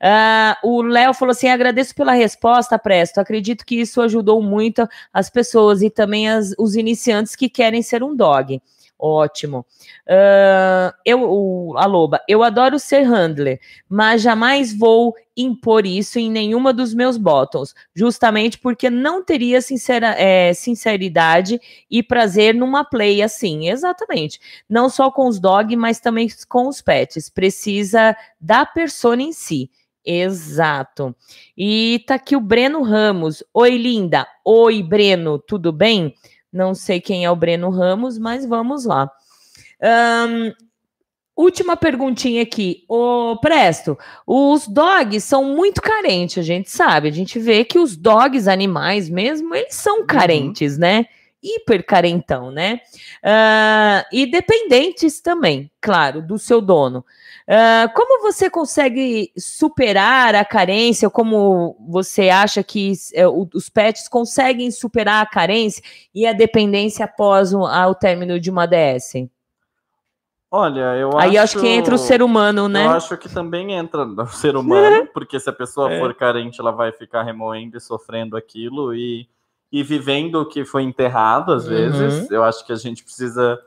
Ah, 0.02 0.58
o 0.64 0.82
Léo 0.82 1.14
falou 1.14 1.32
assim: 1.32 1.48
agradeço 1.48 1.96
pela 1.96 2.14
resposta, 2.14 2.78
Presto. 2.80 3.20
Acredito 3.20 3.66
que 3.66 3.76
isso 3.80 4.02
ajudou 4.02 4.42
muito 4.42 4.88
as 5.14 5.30
pessoas 5.30 5.82
e 5.82 5.90
também 5.90 6.30
as- 6.30 6.54
os 6.58 6.76
iniciantes 6.76 7.36
que 7.36 7.50
querem 7.50 7.82
ser 7.82 8.04
um 8.04 8.16
dog. 8.16 8.62
Ótimo. 9.06 9.66
Ah, 10.08 10.96
eu, 11.04 11.30
o, 11.30 11.78
a 11.78 11.86
Loba, 11.86 12.22
eu 12.26 12.42
adoro 12.42 12.80
ser 12.80 13.02
handler, 13.04 13.60
mas 13.90 14.22
jamais 14.22 14.74
vou 14.74 15.14
impor 15.36 15.86
isso 15.86 16.18
em 16.18 16.32
nenhuma 16.32 16.72
dos 16.72 16.94
meus 16.94 17.18
bottoms, 17.18 17.76
justamente 17.94 18.58
porque 18.58 18.90
não 18.90 19.22
teria 19.22 19.62
sincera, 19.62 20.16
é, 20.18 20.54
sinceridade 20.54 21.60
e 21.92 22.02
prazer 22.02 22.56
numa 22.56 22.86
play 22.86 23.22
assim. 23.22 23.68
Exatamente. 23.68 24.40
Não 24.70 24.88
só 24.88 25.12
com 25.12 25.28
os 25.28 25.38
dog, 25.38 25.76
mas 25.76 26.00
também 26.00 26.30
com 26.48 26.70
os 26.70 26.82
pets. 26.82 27.30
Precisa 27.30 28.16
da 28.40 28.66
persona 28.66 29.22
em 29.22 29.34
si. 29.34 29.70
Exato. 30.06 31.14
E 31.58 32.02
tá 32.08 32.16
aqui 32.16 32.38
o 32.38 32.42
Breno 32.42 32.84
Ramos. 32.84 33.44
Oi, 33.54 33.78
linda. 33.78 34.26
Oi, 34.46 34.82
Breno, 34.82 35.40
tudo 35.40 35.74
bem? 35.74 36.14
Não 36.54 36.76
sei 36.76 37.02
quem 37.02 37.26
é 37.26 37.32
o 37.32 37.36
Breno 37.36 37.70
Ramos, 37.70 38.18
mas 38.20 38.46
vamos 38.46 38.86
lá. 38.86 39.10
Ahn, 39.82 40.54
última 41.36 41.76
perguntinha 41.76 42.44
aqui. 42.44 42.86
Ô, 42.88 43.38
Presto, 43.42 43.98
os 44.28 44.68
dogs 44.68 45.24
são 45.24 45.44
muito 45.56 45.82
carentes, 45.82 46.38
a 46.38 46.44
gente 46.44 46.70
sabe. 46.70 47.10
A 47.10 47.12
gente 47.12 47.40
vê 47.40 47.66
que 47.66 47.80
os 47.80 47.98
dogs 47.98 48.48
animais 48.48 49.10
mesmo, 49.10 49.56
eles 49.56 49.74
são 49.74 50.06
carentes, 50.06 50.78
né? 50.78 51.08
hiper 51.44 51.86
carentão, 51.86 52.50
né? 52.50 52.80
Uh, 53.22 54.06
e 54.14 54.26
dependentes 54.26 55.20
também, 55.20 55.70
claro, 55.82 56.22
do 56.22 56.40
seu 56.40 56.62
dono. 56.62 57.06
Uh, 57.46 57.94
como 57.94 58.22
você 58.22 58.50
consegue 58.50 59.32
superar 59.38 60.34
a 60.34 60.46
carência? 60.46 61.10
Como 61.10 61.76
você 61.90 62.30
acha 62.30 62.64
que 62.64 62.94
uh, 63.18 63.50
os 63.54 63.68
pets 63.70 64.08
conseguem 64.08 64.72
superar 64.72 65.22
a 65.22 65.26
carência 65.26 65.84
e 66.16 66.26
a 66.26 66.32
dependência 66.32 67.04
após 67.04 67.54
o, 67.54 67.66
ao 67.66 67.94
término 67.96 68.40
de 68.40 68.50
uma 68.50 68.66
DS? 68.66 69.28
Olha, 70.50 70.96
eu 70.98 71.18
Aí 71.18 71.38
acho... 71.38 71.58
acho 71.58 71.60
que 71.66 71.68
entra 71.68 71.96
o 71.96 71.98
ser 71.98 72.22
humano, 72.22 72.70
né? 72.70 72.86
Eu 72.86 72.92
acho 72.92 73.18
que 73.18 73.28
também 73.28 73.74
entra 73.74 74.04
o 74.06 74.28
ser 74.28 74.56
humano, 74.56 75.08
porque 75.14 75.40
se 75.40 75.50
a 75.50 75.54
pessoa 75.54 75.92
É. 75.92 76.00
for 76.00 76.14
carente, 76.14 76.62
ela 76.62 76.72
vai 76.72 76.92
ficar 76.92 77.24
remoendo 77.24 77.76
e 77.76 77.82
sofrendo 77.82 78.38
aquilo 78.38 78.94
e, 78.94 79.28
e 79.72 79.82
vivendo 79.84 80.36
o 80.36 80.46
que 80.48 80.64
foi 80.64 80.84
enterrado, 80.84 81.52
às 81.52 81.66
Uhum. 81.66 81.70
vezes. 81.92 82.30
Eu 82.32 82.44
acho 82.44 82.66
que 82.66 82.72
a 82.72 82.76
gente 82.78 83.04
precisa. 83.04 83.60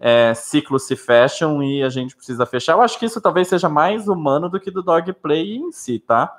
É, 0.00 0.32
ciclos 0.32 0.86
se 0.86 0.94
fecham 0.94 1.62
e 1.62 1.82
a 1.82 1.88
gente 1.88 2.14
precisa 2.14 2.46
fechar. 2.46 2.74
Eu 2.74 2.80
acho 2.80 2.98
que 2.98 3.06
isso 3.06 3.20
talvez 3.20 3.48
seja 3.48 3.68
mais 3.68 4.06
humano 4.06 4.48
do 4.48 4.60
que 4.60 4.70
do 4.70 4.82
dog 4.82 5.12
play 5.14 5.56
em 5.56 5.72
si, 5.72 5.98
tá? 5.98 6.32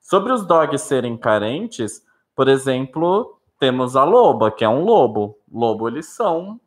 Sobre 0.00 0.32
os 0.32 0.46
dogs 0.46 0.82
serem 0.82 1.16
carentes, 1.16 2.02
por 2.34 2.48
exemplo, 2.48 3.38
temos 3.58 3.94
a 3.96 4.04
loba, 4.04 4.50
que 4.50 4.64
é 4.64 4.68
um 4.68 4.82
lobo. 4.82 5.38
Lobo, 5.52 5.88
eles 5.88 6.06
são 6.06 6.58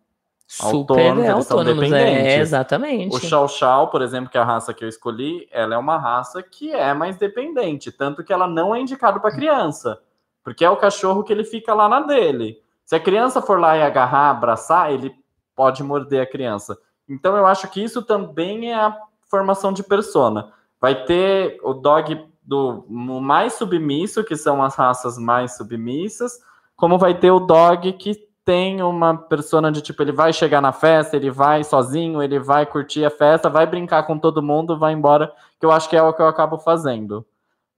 Super 0.48 0.78
autônomos, 0.78 1.26
eles 1.26 1.46
são 1.46 1.58
autônomos, 1.58 1.84
é, 1.84 1.90
dependentes. 1.90 2.40
exatamente. 2.40 3.16
o 3.16 3.20
Chow 3.20 3.48
Chow, 3.48 3.88
por 3.88 4.02
exemplo, 4.02 4.30
que 4.30 4.38
é 4.38 4.42
a 4.42 4.46
raça 4.46 4.74
que 4.74 4.84
eu 4.84 4.88
escolhi, 4.88 5.48
ela 5.52 5.74
é 5.74 5.78
uma 5.78 5.98
raça 5.98 6.42
que 6.44 6.72
é 6.72 6.94
mais 6.94 7.18
dependente, 7.18 7.92
tanto 7.92 8.24
que 8.24 8.32
ela 8.32 8.48
não 8.48 8.74
é 8.74 8.80
indicada 8.80 9.20
para 9.20 9.36
criança, 9.36 10.00
porque 10.44 10.64
é 10.64 10.70
o 10.70 10.78
cachorro 10.78 11.24
que 11.24 11.34
ele 11.34 11.44
fica 11.44 11.74
lá 11.74 11.90
na 11.90 12.02
dele. 12.02 12.62
Se 12.86 12.96
a 12.96 13.00
criança 13.00 13.42
for 13.42 13.60
lá 13.60 13.76
e 13.76 13.82
agarrar, 13.82 14.30
abraçar, 14.30 14.94
ele 14.94 15.14
pode 15.56 15.84
morder 15.84 16.22
a 16.22 16.26
criança. 16.26 16.78
Então 17.08 17.38
eu 17.38 17.46
acho 17.46 17.68
que 17.70 17.84
isso 17.84 18.02
também 18.04 18.72
é 18.72 18.76
a 18.76 18.98
formação 19.30 19.72
de 19.72 19.84
persona. 19.84 20.52
Vai 20.80 21.06
ter 21.06 21.60
o 21.64 21.74
dog 21.74 22.28
do 22.44 22.86
mais 22.90 23.54
submisso, 23.54 24.24
que 24.24 24.36
são 24.36 24.62
as 24.62 24.76
raças 24.76 25.18
mais 25.18 25.58
submissas, 25.58 26.40
como 26.76 26.98
vai 26.98 27.18
ter 27.18 27.32
o 27.32 27.40
dog 27.40 27.92
que 27.94 28.26
tem 28.44 28.84
uma 28.84 29.18
persona 29.18 29.72
de 29.72 29.82
tipo, 29.82 30.04
ele 30.04 30.12
vai 30.12 30.32
chegar 30.32 30.62
na 30.62 30.72
festa, 30.72 31.16
ele 31.16 31.32
vai 31.32 31.64
sozinho, 31.64 32.22
ele 32.22 32.38
vai 32.38 32.64
curtir 32.64 33.04
a 33.04 33.10
festa, 33.10 33.50
vai 33.50 33.66
brincar 33.66 34.04
com 34.04 34.20
todo 34.20 34.44
mundo, 34.44 34.78
vai 34.78 34.94
embora, 34.94 35.34
que 35.60 35.66
eu 35.66 35.72
acho 35.72 35.90
que 35.90 35.96
é 35.96 36.02
o 36.02 36.14
que 36.14 36.22
eu 36.22 36.28
acabo 36.28 36.60
fazendo. 36.60 37.26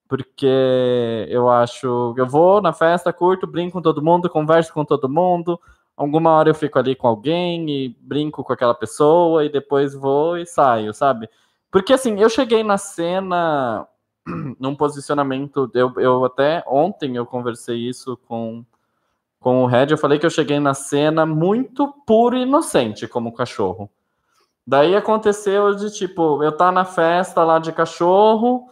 Porque 0.10 1.26
eu 1.30 1.50
acho, 1.50 2.14
eu 2.18 2.26
vou 2.28 2.62
na 2.62 2.74
festa, 2.74 3.14
curto, 3.14 3.48
brinco 3.48 3.74
com 3.74 3.82
todo 3.82 4.04
mundo, 4.04 4.30
converso 4.30 4.74
com 4.74 4.84
todo 4.84 5.08
mundo, 5.08 5.60
alguma 5.98 6.32
hora 6.32 6.50
eu 6.50 6.56
fico 6.56 6.78
ali 6.78 6.96
com 6.96 7.08
alguém 7.08 7.70
e 7.70 7.90
brinco 8.00 8.44
com 8.44 8.54
aquela 8.54 8.76
pessoa 8.76 9.44
e 9.44 9.50
depois 9.50 9.96
vou 9.96 10.38
e 10.38 10.46
saio, 10.46 10.94
sabe? 10.94 11.28
Porque 11.72 11.92
assim, 11.92 12.20
eu 12.22 12.30
cheguei 12.30 12.64
na 12.64 12.78
cena 12.78 13.88
num 14.60 14.76
posicionamento, 14.76 15.70
eu, 15.74 15.92
eu 15.98 16.24
até 16.24 16.64
ontem 16.68 17.16
eu 17.16 17.26
conversei 17.26 17.78
isso 17.78 18.16
com 18.28 18.64
com 19.40 19.64
o 19.64 19.68
Red, 19.68 19.88
eu 19.92 19.98
falei 19.98 20.18
que 20.18 20.26
eu 20.26 20.32
cheguei 20.32 20.60
na 20.60 20.74
cena 20.74 21.26
muito 21.26 21.94
puro 22.06 22.36
e 22.36 22.42
inocente 22.42 23.08
como 23.08 23.32
cachorro. 23.32 23.90
Daí 24.66 24.96
aconteceu 24.96 25.76
de 25.76 25.94
tipo, 25.94 26.44
eu 26.44 26.52
tá 26.52 26.72
na 26.72 26.84
festa 26.84 27.44
lá 27.44 27.60
de 27.60 27.72
cachorro 27.72 28.68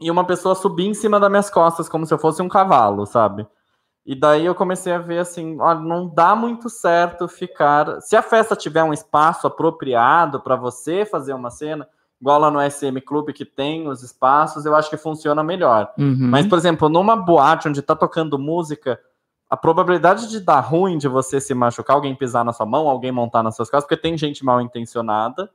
e 0.00 0.10
uma 0.10 0.24
pessoa 0.24 0.54
subir 0.54 0.86
em 0.86 0.92
cima 0.92 1.18
das 1.18 1.30
minhas 1.30 1.48
costas 1.48 1.88
como 1.88 2.04
se 2.04 2.12
eu 2.12 2.18
fosse 2.18 2.42
um 2.42 2.48
cavalo, 2.48 3.06
sabe? 3.06 3.46
E 4.06 4.14
daí 4.14 4.46
eu 4.46 4.54
comecei 4.54 4.92
a 4.92 4.98
ver 4.98 5.18
assim, 5.18 5.60
olha, 5.60 5.80
não 5.80 6.06
dá 6.06 6.36
muito 6.36 6.70
certo 6.70 7.26
ficar. 7.26 8.00
Se 8.00 8.14
a 8.14 8.22
festa 8.22 8.54
tiver 8.54 8.84
um 8.84 8.92
espaço 8.92 9.48
apropriado 9.48 10.40
para 10.40 10.54
você 10.54 11.04
fazer 11.04 11.34
uma 11.34 11.50
cena, 11.50 11.88
igual 12.20 12.38
lá 12.38 12.48
no 12.48 12.60
SM 12.60 13.00
Club 13.04 13.32
que 13.32 13.44
tem 13.44 13.88
os 13.88 14.04
espaços, 14.04 14.64
eu 14.64 14.76
acho 14.76 14.88
que 14.88 14.96
funciona 14.96 15.42
melhor. 15.42 15.92
Uhum. 15.98 16.28
Mas, 16.30 16.46
por 16.46 16.56
exemplo, 16.56 16.88
numa 16.88 17.16
boate 17.16 17.68
onde 17.68 17.82
tá 17.82 17.96
tocando 17.96 18.38
música, 18.38 19.00
a 19.50 19.56
probabilidade 19.56 20.30
de 20.30 20.38
dar 20.38 20.60
ruim 20.60 20.98
de 20.98 21.08
você 21.08 21.40
se 21.40 21.52
machucar, 21.52 21.96
alguém 21.96 22.14
pisar 22.14 22.44
na 22.44 22.52
sua 22.52 22.64
mão, 22.64 22.88
alguém 22.88 23.10
montar 23.10 23.42
nas 23.42 23.56
suas 23.56 23.68
costas, 23.68 23.88
porque 23.88 24.00
tem 24.00 24.16
gente 24.16 24.44
mal 24.44 24.60
intencionada. 24.60 25.50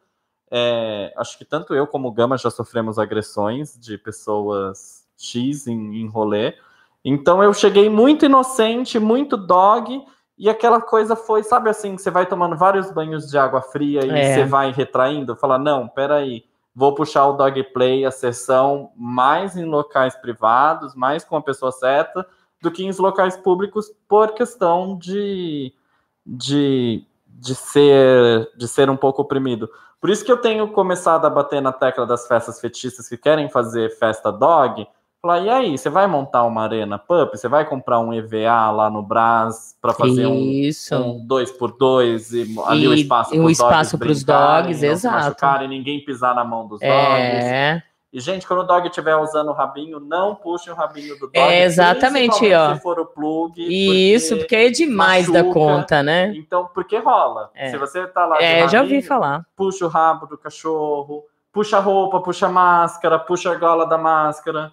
É, 0.51 1.13
acho 1.15 1.37
que 1.37 1.45
tanto 1.45 1.73
eu 1.73 1.87
como 1.87 2.09
o 2.09 2.11
Gama 2.11 2.37
já 2.37 2.51
sofremos 2.51 2.99
agressões 2.99 3.79
de 3.79 3.97
pessoas 3.97 5.05
X 5.17 5.67
em, 5.67 6.01
em 6.01 6.07
rolê. 6.09 6.55
Então 7.03 7.41
eu 7.43 7.53
cheguei 7.53 7.89
muito 7.89 8.25
inocente, 8.25 8.99
muito 8.99 9.35
dog, 9.35 10.03
e 10.37 10.49
aquela 10.49 10.81
coisa 10.81 11.15
foi, 11.15 11.43
sabe 11.43 11.69
assim, 11.69 11.97
você 11.97 12.09
vai 12.09 12.25
tomando 12.25 12.55
vários 12.57 12.91
banhos 12.91 13.29
de 13.29 13.37
água 13.37 13.61
fria 13.61 14.05
e 14.05 14.09
É. 14.09 14.33
você 14.33 14.43
vai 14.43 14.71
retraindo, 14.71 15.35
fala, 15.35 15.57
não, 15.57 15.87
peraí, 15.87 16.43
vou 16.73 16.95
puxar 16.95 17.27
o 17.27 17.33
dog 17.33 17.63
play, 17.73 18.05
a 18.05 18.11
sessão 18.11 18.91
mais 18.95 19.55
em 19.57 19.65
locais 19.65 20.15
privados, 20.15 20.95
mais 20.95 21.23
com 21.23 21.35
a 21.35 21.41
pessoa 21.41 21.71
certa, 21.71 22.25
do 22.61 22.71
que 22.71 22.83
em 22.83 22.91
locais 22.91 23.35
públicos 23.35 23.91
por 24.07 24.33
questão 24.33 24.97
de, 24.97 25.73
de, 26.25 27.05
de, 27.27 27.55
ser, 27.55 28.49
de 28.55 28.67
ser 28.67 28.89
um 28.89 28.97
pouco 28.97 29.21
oprimido. 29.21 29.69
Por 29.99 30.09
isso 30.09 30.25
que 30.25 30.31
eu 30.31 30.37
tenho 30.37 30.71
começado 30.71 31.25
a 31.25 31.29
bater 31.29 31.61
na 31.61 31.71
tecla 31.71 32.05
das 32.05 32.27
festas 32.27 32.59
fetichistas 32.59 33.07
que 33.07 33.17
querem 33.17 33.49
fazer 33.49 33.95
festa 33.97 34.31
dog. 34.31 34.87
Falar, 35.21 35.39
e 35.41 35.49
aí, 35.49 35.77
você 35.77 35.87
vai 35.87 36.07
montar 36.07 36.43
uma 36.45 36.63
arena 36.63 36.97
pup? 36.97 37.37
Você 37.37 37.47
vai 37.47 37.63
comprar 37.63 37.99
um 37.99 38.11
EVA 38.11 38.71
lá 38.71 38.89
no 38.89 39.03
Brás 39.03 39.77
para 39.79 39.93
fazer 39.93 40.25
um, 40.25 40.35
Isso. 40.35 40.95
um 40.95 41.23
dois 41.23 41.51
por 41.51 41.77
dois 41.77 42.33
e 42.33 42.41
ali 42.65 42.87
o 42.87 42.93
E 42.95 43.01
espaço 43.01 43.35
o 43.35 43.37
pros 43.43 43.51
espaço 43.51 43.97
dogs 43.99 44.25
dogs, 44.25 44.83
exato. 44.83 45.15
machucarem, 45.15 45.67
ninguém 45.67 46.03
pisar 46.03 46.33
na 46.33 46.43
mão 46.43 46.67
dos 46.67 46.79
dogs. 46.79 46.91
É, 46.91 47.83
E, 48.11 48.19
gente, 48.19 48.47
quando 48.47 48.61
o 48.61 48.63
dog 48.63 48.87
estiver 48.87 49.15
usando 49.15 49.49
o 49.49 49.53
rabinho, 49.53 49.99
não 49.99 50.33
puxe 50.33 50.71
o 50.71 50.73
rabinho 50.73 51.13
do 51.13 51.27
dog. 51.27 51.37
É, 51.37 51.65
exatamente, 51.65 52.51
ó. 52.51 52.73
Se 52.73 52.81
for 52.81 52.99
o 52.99 53.05
plug. 53.05 53.61
isso, 53.61 54.35
porque 54.37 54.55
é 54.55 54.69
demais 54.71 55.27
da 55.31 55.43
machuca. 55.43 55.53
conta, 55.53 56.01
né? 56.01 56.33
Então, 56.35 56.67
porque 56.73 56.97
rola. 56.97 57.51
É. 57.53 57.69
Se 57.69 57.77
você 57.77 58.07
tá 58.07 58.25
lá. 58.25 58.41
É, 58.41 58.67
já 58.67 58.81
ouvi 58.81 58.95
rabinho, 58.95 59.03
falar. 59.03 59.45
Puxa 59.55 59.85
o 59.85 59.87
rabo 59.87 60.25
do 60.25 60.35
cachorro, 60.35 61.23
puxa 61.53 61.77
a 61.77 61.79
roupa, 61.79 62.19
puxa 62.21 62.47
a 62.47 62.49
máscara, 62.49 63.19
puxa 63.19 63.51
a 63.51 63.55
gola 63.55 63.85
da 63.85 63.99
máscara. 63.99 64.71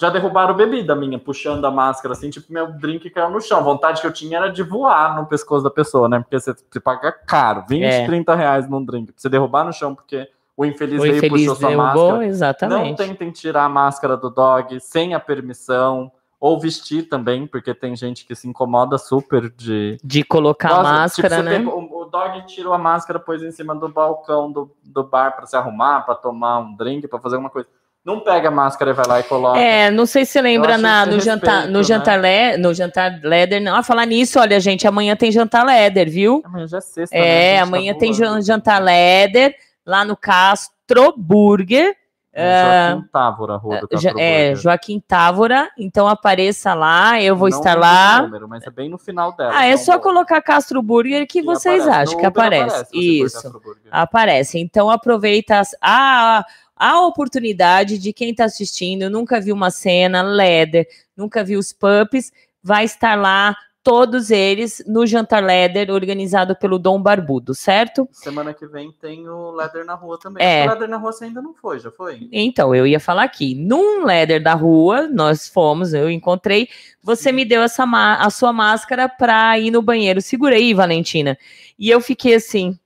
Já 0.00 0.10
derrubaram 0.10 0.54
bebida 0.54 0.94
minha, 0.96 1.18
puxando 1.18 1.64
a 1.64 1.70
máscara, 1.70 2.12
assim, 2.14 2.28
tipo, 2.28 2.52
meu 2.52 2.72
drink 2.72 3.08
caiu 3.10 3.30
no 3.30 3.40
chão. 3.40 3.58
A 3.58 3.62
vontade 3.62 4.00
que 4.00 4.06
eu 4.06 4.12
tinha 4.12 4.38
era 4.38 4.48
de 4.50 4.62
voar 4.62 5.16
no 5.16 5.26
pescoço 5.26 5.62
da 5.62 5.70
pessoa, 5.70 6.08
né? 6.08 6.18
Porque 6.18 6.38
você, 6.38 6.52
você 6.52 6.80
paga 6.80 7.12
caro, 7.12 7.64
20, 7.68 7.82
É. 7.84 8.04
30 8.06 8.34
reais 8.34 8.68
num 8.68 8.84
drink. 8.84 9.12
Pra 9.12 9.14
você 9.20 9.28
derrubar 9.28 9.64
no 9.64 9.72
chão, 9.72 9.94
porque 9.94 10.28
o 10.56 10.64
infeliz, 10.64 10.98
O 10.98 11.02
veio 11.02 11.16
infeliz 11.18 11.42
puxou 11.46 11.54
sua 11.56 11.68
derrubou, 11.68 11.86
máscara. 11.92 12.16
Não 12.16 12.22
exatamente. 12.24 12.96
tentem 12.98 13.30
tirar 13.30 13.64
a 13.64 13.68
máscara 13.68 14.16
do 14.16 14.28
dog 14.30 14.80
sem 14.80 15.14
a 15.14 15.20
permissão, 15.20 16.10
ou 16.40 16.58
vestir 16.60 17.08
também, 17.08 17.46
porque 17.46 17.72
tem 17.72 17.94
gente 17.96 18.26
que 18.26 18.34
se 18.34 18.48
incomoda 18.48 18.98
super 18.98 19.48
de. 19.48 19.96
De 20.02 20.24
colocar 20.24 20.70
a 20.72 20.76
Nossa, 20.78 20.90
máscara, 20.92 21.36
tipo, 21.36 21.48
né? 21.48 21.58
pegou- 21.58 21.78
o, 21.78 22.02
o 22.02 22.04
dog 22.06 22.44
tirou 22.46 22.74
a 22.74 22.78
máscara, 22.78 23.20
pôs 23.20 23.42
em 23.44 23.52
cima 23.52 23.74
do 23.76 23.88
balcão 23.88 24.50
do, 24.50 24.70
do 24.82 25.04
bar 25.04 25.36
para 25.36 25.46
se 25.46 25.56
arrumar, 25.56 26.00
para 26.02 26.16
tomar 26.16 26.58
um 26.58 26.74
drink, 26.74 27.06
para 27.06 27.20
fazer 27.20 27.36
alguma 27.36 27.48
coisa. 27.50 27.68
Não 28.04 28.20
pega 28.20 28.48
a 28.48 28.50
máscara 28.50 28.90
e 28.90 28.94
vai 28.94 29.06
lá 29.06 29.20
e 29.20 29.22
coloca. 29.22 29.58
É, 29.58 29.90
não 29.90 30.04
sei 30.04 30.26
se 30.26 30.32
você 30.32 30.42
lembra 30.42 30.76
na, 30.76 31.06
no 31.06 31.18
jantar, 31.20 31.52
respeito, 31.52 31.72
no 31.72 31.78
né? 31.78 31.84
jantar, 31.84 32.20
le, 32.20 32.56
no 32.58 32.74
jantar 32.74 33.20
leather, 33.22 33.62
não. 33.62 33.74
Ah, 33.74 33.82
falar 33.82 34.04
nisso, 34.04 34.38
olha, 34.38 34.60
gente, 34.60 34.86
amanhã 34.86 35.16
tem 35.16 35.32
jantar 35.32 35.64
leather, 35.64 36.10
viu? 36.10 36.42
Amanhã 36.44 36.66
já 36.66 36.78
é 36.78 36.80
sexta. 36.82 37.16
né? 37.16 37.54
É, 37.54 37.56
tá 37.56 37.62
amanhã 37.62 37.94
tem 37.94 38.12
voando. 38.12 38.34
jan- 38.34 38.42
jantar 38.42 38.82
leather 38.82 39.54
lá 39.86 40.04
no 40.04 40.16
Castro 40.16 41.14
Burger. 41.16 41.96
É 42.36 42.90
Joaquim 42.90 43.08
Távora, 43.12 43.56
rua 43.56 43.76
do 43.78 43.84
Ah, 43.86 43.88
Castro 43.88 44.18
é, 44.20 44.46
Burger. 44.48 44.56
Joaquim 44.56 45.00
Távora. 45.06 45.70
Então 45.78 46.08
apareça 46.08 46.74
lá, 46.74 47.22
eu 47.22 47.36
vou 47.36 47.48
Não 47.48 47.56
estar 47.56 47.78
lá. 47.78 48.22
número, 48.22 48.48
mas 48.48 48.64
é 48.66 48.70
bem 48.70 48.88
no 48.90 48.98
final 48.98 49.32
dela. 49.36 49.52
Ah, 49.54 49.66
é 49.66 49.72
então, 49.74 49.84
só 49.84 49.98
colocar 50.00 50.42
Castro 50.42 50.82
Burger 50.82 51.26
que 51.28 51.40
vocês 51.40 51.82
aparece. 51.86 52.02
acham 52.10 52.18
que 52.20 52.26
aparece. 52.26 52.64
aparece, 52.74 52.90
Isso. 52.98 53.62
Aparece. 53.90 54.58
Então 54.58 54.90
aproveita 54.90 55.60
as- 55.60 55.76
a, 55.80 56.44
a 56.76 57.00
oportunidade 57.06 57.98
de 57.98 58.12
quem 58.12 58.30
está 58.30 58.44
assistindo, 58.44 59.08
nunca 59.08 59.40
viu 59.40 59.54
uma 59.54 59.70
cena, 59.70 60.22
Leather, 60.22 60.86
nunca 61.16 61.44
viu 61.44 61.58
os 61.58 61.72
pups, 61.72 62.32
vai 62.62 62.84
estar 62.84 63.16
lá, 63.16 63.54
todos 63.84 64.30
eles, 64.30 64.82
no 64.86 65.06
Jantar 65.06 65.44
Leather, 65.44 65.90
organizado 65.90 66.56
pelo 66.56 66.78
Dom 66.78 67.00
Barbudo, 67.00 67.54
certo? 67.54 68.08
Semana 68.10 68.54
que 68.54 68.66
vem 68.66 68.90
tem 68.90 69.28
o 69.28 69.50
Leather 69.50 69.84
na 69.84 69.94
rua 69.94 70.18
também. 70.18 70.44
É. 70.44 70.64
O 70.64 70.68
Leather 70.68 70.88
na 70.88 70.96
rua 70.96 71.12
você 71.12 71.26
ainda 71.26 71.42
não 71.42 71.52
foi, 71.52 71.78
já 71.78 71.90
foi? 71.90 72.26
Então, 72.32 72.74
eu 72.74 72.86
ia 72.86 72.98
falar 72.98 73.24
aqui, 73.24 73.54
num 73.54 74.06
Leather 74.06 74.42
da 74.42 74.54
rua, 74.54 75.06
nós 75.06 75.46
fomos, 75.46 75.92
eu 75.92 76.10
encontrei, 76.10 76.66
você 77.02 77.30
me 77.30 77.44
deu 77.44 77.62
essa 77.62 77.84
a 77.84 78.30
sua 78.30 78.54
máscara 78.54 79.06
para 79.06 79.58
ir 79.58 79.70
no 79.70 79.82
banheiro. 79.82 80.22
Segura 80.22 80.56
aí, 80.56 80.72
Valentina. 80.72 81.36
E 81.78 81.90
eu 81.90 82.00
fiquei 82.00 82.36
assim, 82.36 82.78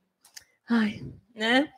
ai, 0.69 1.01
né? 1.33 1.69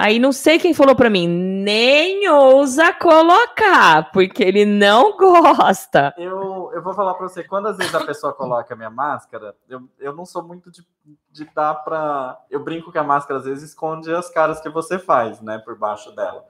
Aí 0.00 0.18
não 0.18 0.32
sei 0.32 0.58
quem 0.58 0.72
falou 0.72 0.96
para 0.96 1.10
mim, 1.10 1.28
nem 1.28 2.26
ousa 2.26 2.90
colocar, 2.90 4.10
porque 4.12 4.42
ele 4.42 4.64
não 4.64 5.14
gosta. 5.18 6.14
Eu, 6.16 6.70
eu, 6.72 6.82
vou 6.82 6.94
falar 6.94 7.12
pra 7.12 7.28
você, 7.28 7.44
quando 7.44 7.68
às 7.68 7.76
vezes 7.76 7.94
a 7.94 8.02
pessoa 8.02 8.32
coloca 8.32 8.72
a 8.72 8.76
minha 8.78 8.88
máscara, 8.88 9.54
eu, 9.68 9.82
eu 9.98 10.14
não 10.14 10.24
sou 10.24 10.42
muito 10.42 10.70
de, 10.70 10.82
de 11.30 11.44
dar 11.54 11.74
pra. 11.74 12.38
Eu 12.50 12.64
brinco 12.64 12.90
que 12.90 12.96
a 12.96 13.04
máscara 13.04 13.40
às 13.40 13.44
vezes 13.44 13.68
esconde 13.68 14.10
as 14.14 14.30
caras 14.30 14.58
que 14.58 14.70
você 14.70 14.98
faz, 14.98 15.42
né, 15.42 15.58
por 15.58 15.76
baixo 15.76 16.10
dela. 16.16 16.46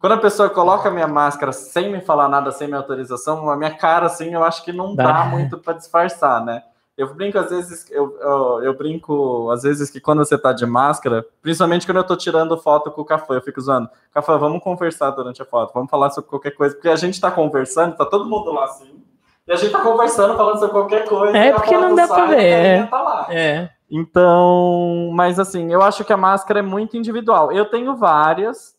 Quando 0.00 0.14
a 0.14 0.18
pessoa 0.18 0.50
coloca 0.50 0.88
a 0.88 0.92
minha 0.92 1.06
máscara 1.06 1.52
sem 1.52 1.92
me 1.92 2.00
falar 2.00 2.28
nada, 2.28 2.50
sem 2.50 2.66
minha 2.66 2.80
autorização, 2.80 3.48
a 3.48 3.56
minha 3.56 3.76
cara, 3.76 4.06
assim, 4.06 4.34
eu 4.34 4.42
acho 4.42 4.64
que 4.64 4.72
não 4.72 4.96
dá 4.96 5.12
Dá. 5.12 5.24
muito 5.26 5.56
pra 5.58 5.72
disfarçar, 5.72 6.44
né? 6.44 6.64
Eu 6.98 7.14
brinco 7.14 7.38
às 7.38 7.48
vezes, 7.48 7.88
eu, 7.92 8.18
eu, 8.20 8.62
eu 8.64 8.76
brinco 8.76 9.48
às 9.52 9.62
vezes 9.62 9.88
que 9.88 10.00
quando 10.00 10.18
você 10.18 10.36
tá 10.36 10.52
de 10.52 10.66
máscara, 10.66 11.24
principalmente 11.40 11.86
quando 11.86 11.98
eu 11.98 12.04
tô 12.04 12.16
tirando 12.16 12.58
foto 12.58 12.90
com 12.90 13.02
o 13.02 13.04
Café, 13.04 13.36
eu 13.36 13.40
fico 13.40 13.60
zoando, 13.60 13.88
Café, 14.12 14.36
vamos 14.36 14.60
conversar 14.60 15.12
durante 15.12 15.40
a 15.40 15.44
foto, 15.44 15.72
vamos 15.72 15.88
falar 15.88 16.10
sobre 16.10 16.28
qualquer 16.28 16.50
coisa, 16.50 16.74
porque 16.74 16.88
a 16.88 16.96
gente 16.96 17.20
tá 17.20 17.30
conversando, 17.30 17.96
tá 17.96 18.04
todo 18.04 18.28
mundo 18.28 18.50
lá 18.50 18.64
assim, 18.64 19.00
e 19.46 19.52
a 19.52 19.54
gente 19.54 19.70
tá 19.70 19.80
conversando, 19.80 20.36
falando 20.36 20.58
sobre 20.58 20.72
qualquer 20.72 21.08
coisa. 21.08 21.38
É, 21.38 21.52
porque 21.52 21.76
não 21.78 21.94
dá 21.94 22.08
pra 22.08 22.16
sai, 22.16 22.28
ver, 22.34 22.42
é. 22.42 22.86
Tá 22.86 23.00
lá. 23.00 23.26
É. 23.30 23.70
Então, 23.90 25.10
mas 25.14 25.38
assim, 25.38 25.72
eu 25.72 25.80
acho 25.80 26.04
que 26.04 26.12
a 26.12 26.16
máscara 26.16 26.58
é 26.58 26.62
muito 26.62 26.96
individual. 26.96 27.50
Eu 27.52 27.64
tenho 27.64 27.96
várias, 27.96 28.74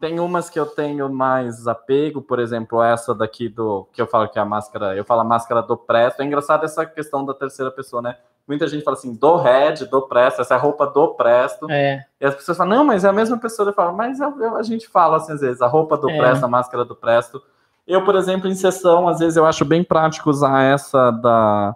tem 0.00 0.20
umas 0.20 0.48
que 0.48 0.58
eu 0.58 0.66
tenho 0.66 1.08
mais 1.12 1.66
apego, 1.66 2.22
por 2.22 2.38
exemplo, 2.38 2.82
essa 2.82 3.14
daqui 3.14 3.48
do 3.48 3.86
que 3.92 4.00
eu 4.00 4.06
falo 4.06 4.28
que 4.28 4.38
é 4.38 4.42
a 4.42 4.44
máscara, 4.44 4.94
eu 4.96 5.04
falo 5.04 5.22
a 5.22 5.24
máscara 5.24 5.60
do 5.62 5.76
Presto. 5.76 6.20
É 6.22 6.24
engraçado 6.24 6.64
essa 6.64 6.86
questão 6.86 7.24
da 7.24 7.34
terceira 7.34 7.70
pessoa, 7.70 8.00
né? 8.00 8.16
Muita 8.46 8.66
gente 8.66 8.82
fala 8.82 8.96
assim, 8.96 9.14
do 9.14 9.36
Red, 9.36 9.86
do 9.90 10.02
Presto, 10.02 10.40
essa 10.40 10.54
é 10.54 10.56
a 10.56 10.60
roupa 10.60 10.86
do 10.86 11.08
Presto. 11.14 11.70
É. 11.70 12.04
E 12.20 12.24
as 12.24 12.34
pessoas 12.34 12.56
falam, 12.56 12.78
não, 12.78 12.84
mas 12.84 13.04
é 13.04 13.08
a 13.08 13.12
mesma 13.12 13.36
pessoa. 13.38 13.68
Eu 13.68 13.72
falo, 13.74 13.94
mas 13.94 14.20
eu- 14.20 14.40
eu- 14.40 14.56
a 14.56 14.62
gente 14.62 14.88
fala 14.88 15.16
assim 15.18 15.32
às 15.32 15.40
vezes, 15.40 15.60
a 15.60 15.66
roupa 15.66 15.96
do 15.98 16.08
É. 16.08 16.16
Presto, 16.16 16.44
a 16.44 16.48
máscara 16.48 16.84
do 16.84 16.94
Presto. 16.96 17.42
Eu, 17.86 18.04
por 18.04 18.14
exemplo, 18.14 18.48
em 18.48 18.54
sessão, 18.54 19.08
às 19.08 19.18
vezes 19.18 19.36
eu 19.36 19.44
acho 19.44 19.64
bem 19.64 19.82
prático 19.82 20.30
usar 20.30 20.62
essa 20.62 21.10
da, 21.10 21.74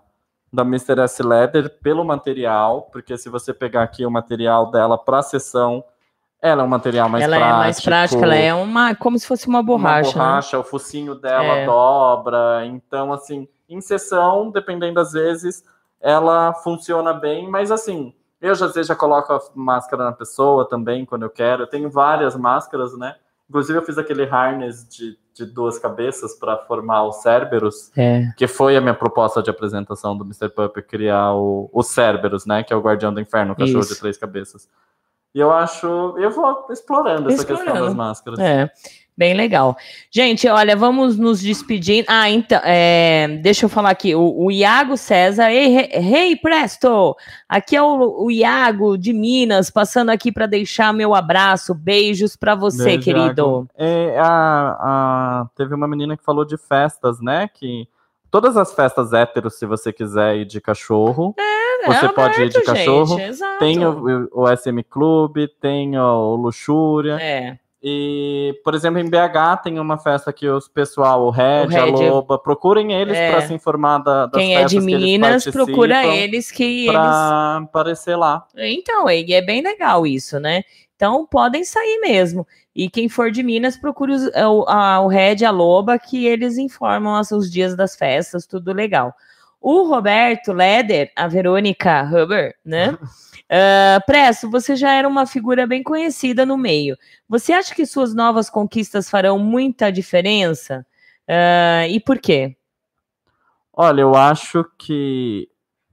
da 0.52 0.62
Mr. 0.62 1.00
S 1.00 1.22
Leather 1.22 1.68
pelo 1.82 2.04
material, 2.04 2.82
porque 2.92 3.16
se 3.18 3.28
você 3.28 3.52
pegar 3.52 3.82
aqui 3.82 4.06
o 4.06 4.10
material 4.10 4.70
dela 4.70 4.96
para 4.96 5.22
sessão, 5.22 5.82
ela 6.42 6.62
é 6.62 6.64
um 6.64 6.68
material 6.68 7.08
mais 7.08 7.22
ela 7.22 7.36
prático. 7.36 7.54
é 7.54 7.58
mais 7.58 7.80
prática, 7.80 8.22
ela 8.24 8.34
é 8.34 8.52
uma. 8.52 8.94
como 8.96 9.16
se 9.16 9.26
fosse 9.26 9.46
uma 9.46 9.62
borracha. 9.62 10.16
Uma 10.16 10.24
borracha, 10.26 10.58
o 10.58 10.64
focinho 10.64 11.14
dela 11.14 11.44
É. 11.58 11.66
dobra. 11.66 12.66
Então, 12.66 13.12
assim, 13.12 13.48
em 13.68 13.80
sessão, 13.80 14.50
dependendo 14.50 14.94
das 14.94 15.12
vezes, 15.12 15.62
ela 16.00 16.52
funciona 16.52 17.12
bem, 17.14 17.48
mas 17.48 17.70
assim, 17.70 18.12
eu 18.40 18.54
já, 18.56 18.68
já 18.82 18.94
coloco 18.96 19.32
a 19.32 19.40
máscara 19.54 20.04
na 20.04 20.12
pessoa 20.12 20.68
também, 20.68 21.06
quando 21.06 21.22
eu 21.22 21.30
quero. 21.30 21.62
Eu 21.62 21.66
tenho 21.68 21.88
várias 21.88 22.34
máscaras, 22.36 22.98
né? 22.98 23.14
Inclusive, 23.48 23.78
eu 23.78 23.84
fiz 23.84 23.96
aquele 23.96 24.24
harness 24.24 24.88
de, 24.88 25.16
de 25.34 25.46
duas 25.46 25.78
cabeças 25.78 26.34
para 26.34 26.56
formar 26.58 27.04
o 27.04 27.12
Cerberus, 27.12 27.92
né? 27.96 28.30
É. 28.30 28.32
que 28.36 28.48
foi 28.48 28.76
a 28.76 28.80
minha 28.80 28.94
proposta 28.94 29.40
de 29.42 29.48
apresentação 29.50 30.16
do 30.16 30.24
Mr. 30.24 30.48
Puppet, 30.48 30.82
criar 30.88 31.34
o, 31.34 31.70
o 31.72 31.82
Cerberus, 31.84 32.44
né? 32.46 32.64
Que 32.64 32.72
é 32.72 32.76
o 32.76 32.80
guardião 32.80 33.14
do 33.14 33.20
inferno, 33.20 33.52
o 33.52 33.56
cachorro 33.56 33.80
Isso. 33.80 33.94
de 33.94 34.00
três 34.00 34.16
cabeças. 34.18 34.68
E 35.34 35.40
eu 35.40 35.50
acho, 35.50 35.86
eu 36.18 36.30
vou 36.30 36.66
explorando 36.70 37.30
essa 37.30 37.44
questão 37.44 37.72
das 37.86 37.94
máscaras. 37.94 38.38
É, 38.38 38.70
bem 39.16 39.32
legal. 39.32 39.74
Gente, 40.10 40.46
olha, 40.46 40.76
vamos 40.76 41.16
nos 41.16 41.40
despedindo. 41.40 42.04
Ah, 42.08 42.28
então, 42.28 42.60
é, 42.62 43.28
deixa 43.42 43.64
eu 43.64 43.68
falar 43.70 43.88
aqui. 43.90 44.14
O, 44.14 44.44
o 44.44 44.50
Iago 44.50 44.94
César, 44.96 45.50
ei, 45.50 45.68
rei 45.68 46.36
Presto! 46.36 47.16
Aqui 47.48 47.74
é 47.76 47.82
o, 47.82 48.24
o 48.24 48.30
Iago 48.30 48.98
de 48.98 49.14
Minas, 49.14 49.70
passando 49.70 50.10
aqui 50.10 50.30
para 50.30 50.46
deixar 50.46 50.92
meu 50.92 51.14
abraço. 51.14 51.74
Beijos 51.74 52.36
para 52.36 52.54
você, 52.54 52.84
Beijo, 52.98 53.02
querido. 53.04 53.66
É, 53.74 54.18
a- 54.18 54.76
a- 54.80 55.46
teve 55.56 55.74
uma 55.74 55.88
menina 55.88 56.14
que 56.14 56.24
falou 56.24 56.44
de 56.44 56.58
festas, 56.58 57.20
né? 57.22 57.48
Que 57.54 57.88
todas 58.32 58.56
as 58.56 58.74
festas 58.74 59.12
héteros, 59.12 59.54
se 59.58 59.66
você 59.66 59.92
quiser 59.92 60.38
ir 60.38 60.44
de 60.46 60.60
cachorro, 60.60 61.34
você 61.86 62.06
É 62.06 62.08
pode 62.08 62.40
ir 62.42 62.48
de 62.48 62.56
aberto, 62.56 62.64
cachorro. 62.66 63.18
gente. 63.18 63.38
Tem 63.58 63.84
o, 63.86 64.28
o 64.32 64.56
SM 64.56 64.82
Clube, 64.88 65.48
tem 65.60 65.98
o 65.98 66.34
Luxúria. 66.36 67.18
É, 67.20 67.58
E, 67.84 68.60
por 68.62 68.74
exemplo, 68.76 69.00
em 69.00 69.10
BH 69.10 69.56
tem 69.64 69.80
uma 69.80 69.98
festa 69.98 70.32
que 70.32 70.48
os 70.48 70.68
pessoal, 70.68 71.24
o 71.24 71.30
Red, 71.30 71.66
O 71.66 71.76
a 71.76 71.84
Red. 71.84 71.90
Loba, 72.10 72.38
procurem 72.38 72.92
eles 72.92 73.16
É. 73.16 73.30
para 73.32 73.42
se 73.46 73.52
informar 73.52 73.98
da, 73.98 74.26
das 74.26 74.40
quem 74.40 74.54
é 74.54 74.64
de 74.64 74.78
que 74.78 74.84
eles 74.92 75.02
Minas, 75.02 75.44
procura 75.46 76.06
eles 76.06 76.50
que 76.52 76.62
eles. 76.86 76.92
Pra 76.92 77.56
aparecer 77.56 78.14
lá. 78.16 78.46
Então, 78.56 79.10
e 79.10 79.32
é 79.34 79.42
bem 79.42 79.62
legal 79.62 80.06
isso, 80.06 80.38
né? 80.38 80.62
Então, 80.94 81.26
podem 81.26 81.64
sair 81.64 81.98
mesmo. 81.98 82.46
E 82.74 82.88
quem 82.88 83.08
for 83.08 83.32
de 83.32 83.42
Minas, 83.42 83.76
procure 83.76 84.12
os- 84.12 84.26
o, 84.28 84.64
a, 84.68 85.00
o 85.00 85.08
Red 85.08 85.44
a 85.44 85.50
Loba, 85.50 85.98
que 85.98 86.24
eles 86.24 86.58
informam 86.58 87.20
os 87.20 87.50
dias 87.50 87.74
das 87.76 87.96
festas, 87.96 88.46
tudo 88.46 88.72
legal. 88.72 89.12
O 89.60 89.82
Roberto 89.88 90.52
Leder, 90.52 91.10
a 91.16 91.26
Verônica 91.26 92.02
Huber, 92.04 92.54
né? 92.64 92.96
Ah, 93.54 94.00
Presto, 94.06 94.50
você 94.50 94.74
já 94.74 94.94
era 94.94 95.06
uma 95.06 95.26
figura 95.26 95.66
bem 95.66 95.82
conhecida 95.82 96.46
no 96.46 96.56
meio. 96.56 96.96
Você 97.28 97.52
acha 97.52 97.74
que 97.74 97.84
suas 97.84 98.14
novas 98.14 98.48
conquistas 98.48 99.10
farão 99.10 99.38
muita 99.38 99.92
diferença? 99.92 100.86
Ah, 101.28 101.86
e 101.86 102.00
por 102.00 102.18
quê? 102.18 102.56
Olha, 103.74 104.00
eu 104.00 104.14
acho 104.14 104.64
que 104.78 105.50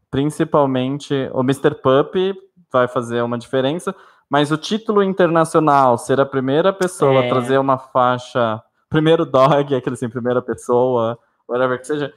principalmente 0.09 1.13
o 1.33 1.41
Mr. 1.41 1.75
Puppy 1.75 2.33
vai 2.71 2.87
fazer 2.87 3.21
uma 3.21 3.37
diferença, 3.37 3.93
mas 4.29 4.51
o 4.51 4.57
título 4.57 5.03
internacional, 5.03 5.97
ser 5.97 6.21
a 6.21 6.25
primeira 6.25 6.71
pessoa 6.71 7.23
É. 7.23 7.25
a 7.25 7.29
trazer 7.29 7.57
uma 7.57 7.77
faixa, 7.77 8.61
primeiro 8.89 9.25
dog, 9.25 9.75
aquele 9.75 9.95
assim, 9.95 10.07
primeira 10.07 10.41
pessoa, 10.41 11.19
whatever 11.47 11.77
que 11.77 11.87
seja, 11.87 12.13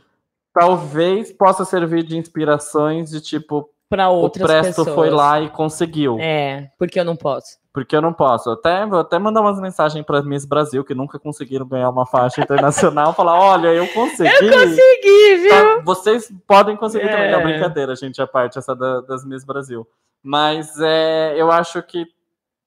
talvez 0.55 1.33
possa 1.33 1.65
servir 1.65 2.05
de 2.05 2.17
inspirações 2.17 3.11
de 3.11 3.21
tipo, 3.21 3.69
Para 3.97 4.09
o 4.09 4.15
outras 4.17 4.47
Presto 4.51 4.69
pessoas. 4.85 4.95
foi 4.95 5.11
lá 5.11 5.41
e 5.41 5.49
conseguiu. 5.51 6.17
É, 6.19 6.71
porque 6.79 6.99
eu 6.99 7.05
não 7.05 7.15
posso. 7.17 7.59
Porque 7.75 7.95
eu 7.97 8.03
não 8.03 8.13
posso. 8.13 8.51
Até 8.51 8.85
vou 8.87 9.01
até 9.01 9.19
mandar 9.19 9.41
umas 9.41 9.59
mensagens 9.61 10.05
para 10.05 10.23
Miss 10.23 10.45
Brasil 10.45 10.85
que 10.85 10.95
nunca 10.95 11.19
conseguiram 11.19 11.67
ganhar 11.67 11.89
uma 11.91 12.05
faixa 12.07 12.41
internacional, 12.43 13.13
falar, 13.15 13.39
olha, 13.39 13.69
eu 13.69 13.87
consegui. 13.89 14.31
Consegui, 14.51 15.37
viu? 15.43 15.51
Tá, 15.51 15.83
vocês 15.85 16.33
podem 16.47 16.77
conseguir 16.77 17.09
também. 17.09 17.31
Não, 17.31 17.41
É. 17.41 17.45
brincadeira, 17.45 17.95
gente, 17.97 18.21
a 18.21 18.27
parte 18.27 18.59
essa 18.59 18.75
da- 18.75 19.01
das 19.01 19.25
Miss 19.25 19.45
Brasil. 19.45 19.87
Mas 20.23 20.79
é, 20.81 21.35
eu 21.37 21.51
acho 21.51 21.83
que 21.83 22.07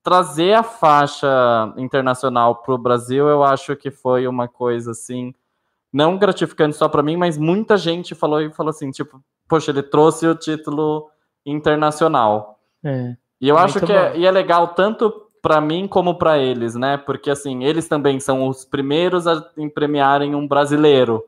trazer 0.03 0.53
a 0.53 0.63
faixa 0.63 1.73
internacional 1.77 2.55
para 2.57 2.73
o 2.73 2.77
Brasil, 2.77 3.27
eu 3.27 3.43
acho 3.43 3.75
que 3.75 3.89
foi 3.89 4.27
uma 4.27 4.47
coisa 4.47 4.91
assim, 4.91 5.33
não 5.91 6.17
gratificante 6.17 6.75
só 6.75 6.87
para 6.87 7.01
mim, 7.03 7.15
mas 7.17 7.37
muita 7.37 7.77
gente 7.77 8.13
falou 8.13 8.41
e 8.41 8.51
falou 8.53 8.69
assim, 8.69 8.91
tipo, 8.91 9.19
poxa, 9.47 9.71
ele 9.71 9.81
trouxe 9.81 10.27
o 10.27 10.35
título 10.35 11.09
internacional. 11.45 12.59
É. 12.83 13.13
E 13.39 13.47
eu 13.49 13.57
acho 13.57 13.79
que 13.81 13.91
é, 13.91 14.17
e 14.17 14.25
é 14.25 14.31
legal 14.31 14.69
tanto 14.69 15.11
para 15.41 15.61
mim 15.61 15.87
como 15.87 16.15
para 16.15 16.37
eles, 16.39 16.73
né? 16.75 16.97
Porque 16.97 17.29
assim, 17.29 17.63
eles 17.63 17.87
também 17.87 18.19
são 18.19 18.47
os 18.47 18.65
primeiros 18.65 19.27
a 19.27 19.43
em 19.57 19.69
premiarem 19.69 20.33
um 20.33 20.47
brasileiro. 20.47 21.23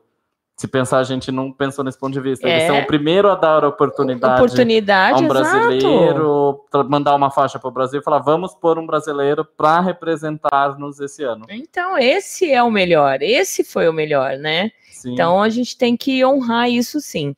Se 0.56 0.66
pensar, 0.66 0.98
a 0.98 1.04
gente 1.04 1.30
não 1.30 1.52
pensou 1.52 1.84
nesse 1.84 1.96
ponto 1.96 2.12
de 2.14 2.20
vista. 2.20 2.48
Eles 2.48 2.64
É. 2.64 2.66
são 2.66 2.80
o 2.80 2.86
primeiro 2.86 3.30
a 3.30 3.36
dar 3.36 3.64
oportunidade, 3.64 4.42
Oportunidade, 4.42 5.12
a 5.12 5.16
um 5.22 5.30
exato. 5.30 5.34
brasileiro, 5.34 6.64
tra- 6.68 6.82
mandar 6.82 7.14
uma 7.14 7.30
faixa 7.30 7.60
para 7.60 7.68
o 7.68 7.70
Brasil 7.70 8.00
e 8.00 8.02
falar: 8.02 8.18
vamos 8.18 8.56
pôr 8.56 8.76
um 8.76 8.84
brasileiro 8.84 9.44
para 9.44 9.78
representar-nos 9.80 10.98
esse 10.98 11.22
ano. 11.22 11.46
Então, 11.48 11.96
esse 11.96 12.50
é 12.52 12.60
o 12.60 12.72
melhor. 12.72 13.18
Esse 13.22 13.62
foi 13.62 13.88
o 13.88 13.92
melhor, 13.92 14.36
né? 14.36 14.72
Sim. 14.90 15.12
Então, 15.12 15.40
a 15.40 15.48
gente 15.48 15.78
tem 15.78 15.96
que 15.96 16.24
honrar 16.24 16.68
isso 16.68 17.00
sim. 17.00 17.36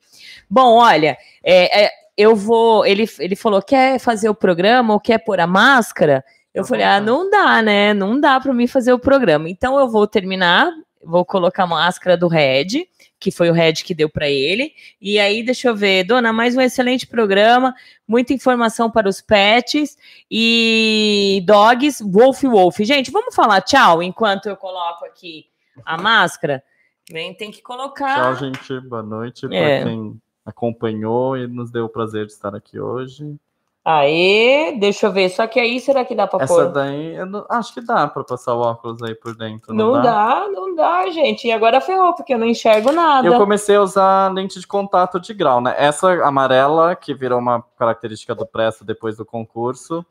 Bom, 0.49 0.77
olha, 0.77 1.15
é, 1.43 1.83
é, 1.85 1.91
eu 2.21 2.35
vou. 2.35 2.85
Ele, 2.85 3.05
ele 3.19 3.35
falou: 3.35 3.61
quer 3.61 3.99
fazer 3.99 4.29
o 4.29 4.35
programa 4.35 4.93
ou 4.93 4.99
quer 4.99 5.17
pôr 5.17 5.39
a 5.39 5.47
máscara? 5.47 6.23
Eu 6.53 6.63
Tá 6.63 6.69
falei: 6.69 6.85
ah, 6.85 6.99
não 6.99 7.29
dá, 7.29 7.61
né? 7.61 7.93
Não 7.93 8.19
dá 8.19 8.39
para 8.39 8.53
mim 8.53 8.67
fazer 8.67 8.93
o 8.93 8.99
programa. 8.99 9.49
Então, 9.49 9.79
eu 9.79 9.87
vou 9.89 10.05
terminar, 10.05 10.71
vou 11.03 11.25
colocar 11.25 11.63
a 11.63 11.67
máscara 11.67 12.15
do 12.17 12.27
Red, 12.27 12.85
que 13.19 13.31
foi 13.31 13.49
o 13.49 13.53
Red 13.53 13.73
que 13.73 13.93
deu 13.93 14.09
para 14.09 14.29
ele. 14.29 14.73
E 14.99 15.19
aí, 15.19 15.43
deixa 15.43 15.69
eu 15.69 15.75
ver, 15.75 16.03
dona, 16.03 16.33
mais 16.33 16.55
um 16.55 16.61
excelente 16.61 17.07
programa, 17.07 17.73
muita 18.07 18.33
informação 18.33 18.89
para 18.91 19.07
os 19.07 19.21
pets 19.21 19.97
e 20.29 21.43
dogs, 21.45 22.03
Wolf 22.03 22.43
Wolf. 22.43 22.77
Gente, 22.79 23.11
vamos 23.11 23.33
falar 23.33 23.61
tchau 23.61 24.03
enquanto 24.03 24.47
eu 24.47 24.57
coloco 24.57 25.05
aqui 25.05 25.45
a 25.85 25.97
máscara. 25.97 26.63
Bem, 27.11 27.33
tem 27.33 27.51
que 27.51 27.61
colocar. 27.61 28.15
Tchau, 28.15 28.35
gente. 28.35 28.79
Boa 28.87 29.03
noite 29.03 29.45
É. 29.51 29.83
quem 29.83 30.19
acompanhou 30.45 31.37
e 31.37 31.47
nos 31.47 31.71
deu 31.71 31.85
o 31.85 31.89
prazer 31.89 32.25
de 32.25 32.31
estar 32.33 32.55
aqui 32.55 32.79
hoje. 32.79 33.35
Aê, 33.83 34.77
deixa 34.79 35.07
eu 35.07 35.11
ver. 35.11 35.29
Só 35.29 35.47
que 35.47 35.59
aí 35.59 35.79
será 35.79 36.05
que 36.05 36.13
dá 36.13 36.27
para 36.27 36.43
Essa 36.43 36.53
pôr? 36.53 36.65
daí, 36.71 37.15
eu 37.15 37.25
não- 37.25 37.45
acho 37.49 37.73
que 37.73 37.81
dá 37.81 38.07
para 38.07 38.23
passar 38.23 38.53
o 38.53 38.59
óculos 38.59 39.01
aí 39.01 39.15
por 39.15 39.35
dentro. 39.35 39.73
Não 39.73 39.93
dá, 39.99 40.47
não 40.51 40.75
dá, 40.75 41.09
gente. 41.09 41.47
E 41.47 41.51
agora 41.51 41.81
ferrou, 41.81 42.13
porque 42.13 42.33
eu 42.33 42.37
não 42.37 42.45
enxergo 42.45 42.91
nada. 42.91 43.27
Eu 43.27 43.37
comecei 43.39 43.75
a 43.75 43.81
usar 43.81 44.31
lente 44.33 44.59
de 44.59 44.67
contato 44.67 45.19
de 45.19 45.33
grau, 45.33 45.59
né? 45.61 45.73
Essa 45.77 46.11
amarela, 46.23 46.95
que 46.95 47.11
virou 47.15 47.39
uma 47.39 47.63
característica 47.75 48.35
do 48.35 48.45
Presto 48.45 48.85
depois 48.85 49.17
do 49.17 49.25
concurso, 49.25 50.05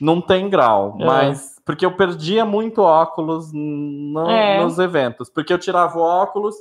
não 0.00 0.18
tem 0.18 0.48
grau, 0.48 0.96
É. 0.98 1.04
mas 1.04 1.60
porque 1.62 1.84
eu 1.84 1.94
perdia 1.94 2.46
muito 2.46 2.80
óculos 2.80 3.52
no- 3.52 4.30
É. 4.30 4.62
nos 4.62 4.78
eventos, 4.78 5.28
porque 5.28 5.52
eu 5.52 5.58
tirava 5.58 5.98
o 5.98 6.02
óculos, 6.02 6.56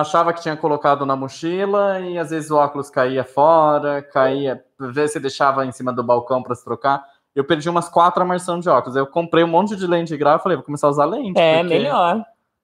achava 0.00 0.32
que 0.32 0.42
tinha 0.42 0.56
colocado 0.56 1.06
na 1.06 1.14
mochila 1.14 2.00
e 2.00 2.18
às 2.18 2.30
vezes 2.30 2.50
o 2.50 2.56
óculos 2.56 2.90
caía 2.90 3.24
fora, 3.24 4.02
caía, 4.02 4.64
às 4.80 4.94
vezes 4.94 5.12
você 5.12 5.20
deixava 5.20 5.64
em 5.64 5.72
cima 5.72 5.92
do 5.92 6.02
balcão 6.02 6.42
para 6.42 6.54
se 6.54 6.64
trocar. 6.64 7.04
Eu 7.34 7.44
perdi 7.44 7.68
umas 7.68 7.88
quatro 7.88 8.20
armações 8.22 8.62
de 8.62 8.68
óculos. 8.68 8.96
Eu 8.96 9.06
comprei 9.06 9.42
um 9.44 9.48
monte 9.48 9.74
de 9.76 9.86
lente 9.86 10.08
de 10.08 10.16
grau 10.16 10.36
e 10.36 10.40
falei, 10.40 10.56
vou 10.56 10.64
começar 10.64 10.86
a 10.86 10.90
usar 10.90 11.04
lente. 11.04 11.38
É, 11.40 11.62
melhor. 11.62 12.22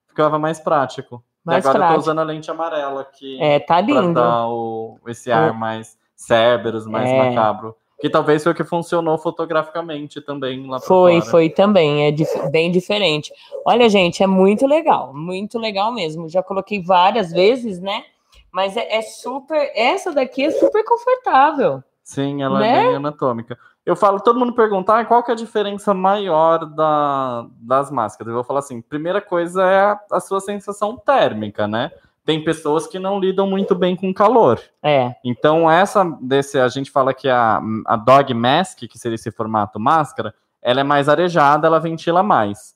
Ficava 0.09 0.39
mais 0.39 0.59
prático. 0.61 1.23
Mais 1.45 1.65
e 1.65 1.69
agora 1.69 1.79
eu 1.79 1.81
prático. 1.81 1.95
tô 1.95 2.01
usando 2.11 2.19
a 2.19 2.25
lente 2.25 2.51
amarela 2.51 3.01
aqui 3.01 3.41
É, 3.41 3.59
tá 3.61 3.75
para 3.77 3.81
lindo. 3.81 4.15
dar 4.15 4.47
o, 4.49 4.99
esse 5.07 5.33
ar 5.33 5.53
mais 5.55 5.97
Cerberus, 6.15 6.87
mais 6.87 7.09
É. 7.09 7.29
macabro. 7.31 7.75
Que 8.01 8.09
talvez 8.09 8.43
foi 8.43 8.53
o 8.53 8.55
que 8.55 8.65
funcionou 8.65 9.19
fotograficamente 9.19 10.21
também 10.21 10.67
lá 10.67 10.81
Foi, 10.81 11.19
fora. 11.21 11.31
foi 11.31 11.51
também, 11.51 12.07
é 12.07 12.11
dif- 12.11 12.51
bem 12.51 12.71
diferente. 12.71 13.33
Olha, 13.67 13.89
gente, 13.91 14.23
é 14.23 14.27
muito 14.27 14.67
legal, 14.67 15.13
muito 15.15 15.59
legal 15.59 15.93
mesmo. 15.93 16.29
Já 16.29 16.43
coloquei 16.43 16.83
várias 16.83 17.31
vezes, 17.31 17.79
né? 17.81 18.05
Mas 18.51 18.77
é, 18.77 18.97
é 18.97 19.03
super. 19.03 19.71
Essa 19.75 20.13
daqui 20.13 20.45
é 20.45 20.51
super 20.51 20.83
confortável. 20.85 21.83
Sim, 22.03 22.43
ela 22.43 22.59
Né? 22.61 22.69
é 22.79 22.87
bem 22.87 22.97
anatômica. 22.97 23.57
Eu 23.87 23.95
falo, 23.97 24.19
todo 24.21 24.39
mundo 24.39 24.53
pergunta, 24.53 24.99
ah, 24.99 25.05
qual 25.05 25.23
que 25.23 25.31
é 25.31 25.35
a 25.35 25.37
diferença 25.37 25.95
maior 25.95 26.65
da, 26.67 27.47
das 27.61 27.91
máscaras? 27.91 28.29
Eu 28.29 28.35
vou 28.35 28.45
falar 28.45 28.59
assim, 28.61 28.81
primeira 28.81 29.21
coisa 29.21 29.63
é 29.65 29.81
a, 29.81 30.01
a 30.13 30.21
sua 30.21 30.41
sensação 30.41 30.97
térmica, 30.97 31.67
né? 31.69 31.91
Tem 32.25 32.43
pessoas 32.45 32.87
que 32.87 32.99
não 32.99 33.19
lidam 33.19 33.47
muito 33.47 33.75
bem 33.75 33.97
com 33.97 34.13
calor. 34.13 34.61
É, 34.83 35.15
Então, 35.25 35.71
essa 35.71 36.05
desse, 36.21 36.59
a 36.59 36.69
gente 36.69 36.91
fala 36.91 37.15
que 37.15 37.29
a, 37.29 37.61
a 37.87 37.97
dog 37.97 38.33
mask, 38.35 38.81
que 38.81 38.99
seria 38.99 39.15
esse 39.15 39.31
formato 39.31 39.81
máscara, 39.81 40.35
ela 40.63 40.81
é 40.81 40.85
mais 40.85 41.09
arejada, 41.09 41.67
ela 41.67 41.81
ventila 41.81 42.23
mais. 42.23 42.75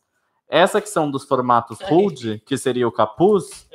Essa 0.48 0.80
que 0.80 0.88
são 0.88 1.10
dos 1.10 1.24
formatos 1.24 1.78
hood, 1.90 2.42
que 2.46 2.56
seria 2.56 2.86
o 2.88 2.92
capuz, 2.92 3.68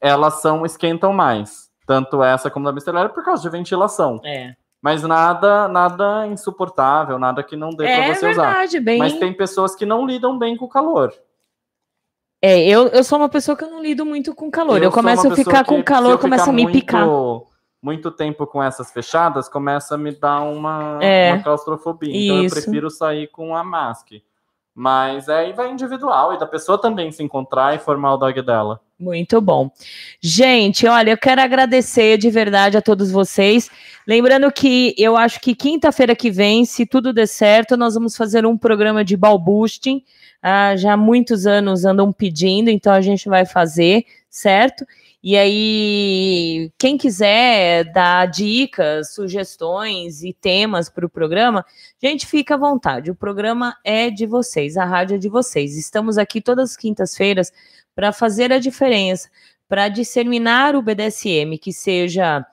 elas 0.00 0.40
são 0.40 0.64
esquentam 0.64 1.12
mais. 1.12 1.70
Tanto 1.86 2.22
essa 2.22 2.50
como 2.50 2.64
da 2.64 2.72
Mister 2.72 2.94
por 3.10 3.24
causa 3.24 3.42
de 3.42 3.48
ventilação. 3.48 4.20
é. 4.24 4.54
Mas 4.84 5.04
nada, 5.04 5.68
nada 5.68 6.26
insuportável, 6.26 7.16
nada 7.16 7.40
que 7.44 7.54
não 7.54 7.70
dê 7.70 7.86
É 7.86 8.04
para 8.04 8.14
você 8.16 8.30
usar. 8.30 8.46
verdade, 8.46 8.80
bem. 8.80 8.98
Mas 8.98 9.12
tem 9.16 9.32
pessoas 9.32 9.76
que 9.76 9.86
não 9.86 10.04
lidam 10.04 10.36
bem 10.36 10.56
com 10.56 10.64
o 10.64 10.68
calor. 10.68 11.14
É, 12.44 12.68
eu, 12.68 12.88
eu 12.88 13.04
sou 13.04 13.18
uma 13.18 13.28
pessoa 13.28 13.56
que 13.56 13.62
eu 13.62 13.70
não 13.70 13.80
lido 13.80 14.04
muito 14.04 14.34
com 14.34 14.50
calor. 14.50 14.78
Eu, 14.78 14.90
sou 14.90 15.00
começo 15.00 15.28
a 15.28 15.36
ficar 15.36 15.64
com 15.64 15.80
calor, 15.80 16.10
eu 16.10 16.18
começa 16.18 16.50
a 16.50 16.52
me 16.52 16.64
muito, 16.64 16.74
picar. 16.74 17.06
Muito 17.80 18.10
tempo 18.10 18.46
com 18.48 18.60
essas 18.60 18.90
fechadas, 18.90 19.48
começa 19.48 19.94
a 19.94 19.98
me 19.98 20.10
dar 20.10 20.40
uma, 20.42 20.98
É, 21.00 21.32
uma 21.32 21.42
claustrofobia. 21.42 22.10
Então 22.10 22.44
isso. 22.44 22.56
eu 22.56 22.62
prefiro 22.62 22.90
sair 22.90 23.28
com 23.28 23.54
a 23.54 23.62
mask. 23.62 24.14
Mas 24.74 25.28
aí 25.28 25.52
vai 25.52 25.70
individual 25.70 26.32
e 26.32 26.38
da 26.38 26.46
pessoa 26.46 26.80
também 26.80 27.12
se 27.12 27.22
encontrar 27.22 27.74
e 27.74 27.78
formar 27.78 28.14
o 28.14 28.16
dog 28.16 28.40
dela. 28.40 28.80
Muito 28.98 29.40
bom. 29.40 29.70
Gente, 30.20 30.86
olha, 30.86 31.10
eu 31.10 31.18
quero 31.18 31.40
agradecer 31.40 32.16
de 32.16 32.30
verdade 32.30 32.76
a 32.76 32.82
todos 32.82 33.10
vocês. 33.10 33.68
Lembrando 34.06 34.50
que 34.50 34.94
eu 34.96 35.16
acho 35.16 35.40
que 35.40 35.54
quinta-feira 35.54 36.14
que 36.14 36.30
vem, 36.30 36.64
se 36.64 36.86
tudo 36.86 37.12
der 37.12 37.26
certo, 37.26 37.76
nós 37.76 37.94
vamos 37.94 38.16
fazer 38.16 38.46
um 38.46 38.56
programa 38.56 39.04
de 39.04 39.16
ball 39.16 39.38
boosting. 39.38 40.02
Ah, 40.40 40.76
já 40.76 40.94
há 40.94 40.96
muitos 40.96 41.46
anos 41.46 41.84
andam 41.84 42.12
pedindo, 42.12 42.70
então 42.70 42.92
a 42.92 43.00
gente 43.00 43.28
vai 43.28 43.44
fazer, 43.44 44.04
certo? 44.30 44.86
E 45.24 45.36
aí, 45.36 46.72
quem 46.76 46.98
quiser 46.98 47.84
dar 47.92 48.26
dicas, 48.26 49.14
sugestões 49.14 50.24
e 50.24 50.32
temas 50.32 50.90
para 50.90 51.06
o 51.06 51.08
programa, 51.08 51.64
gente, 52.02 52.26
fica 52.26 52.54
à 52.54 52.58
vontade. 52.58 53.08
O 53.08 53.14
programa 53.14 53.76
é 53.84 54.10
de 54.10 54.26
vocês, 54.26 54.76
a 54.76 54.84
rádio 54.84 55.14
é 55.14 55.18
de 55.18 55.28
vocês. 55.28 55.76
Estamos 55.76 56.18
aqui 56.18 56.40
todas 56.40 56.70
as 56.70 56.76
quintas-feiras 56.76 57.52
para 57.94 58.12
fazer 58.12 58.52
a 58.52 58.58
diferença, 58.58 59.30
para 59.68 59.88
disseminar 59.88 60.74
o 60.74 60.82
BDSM, 60.82 61.56
que 61.56 61.72
seja 61.72 62.44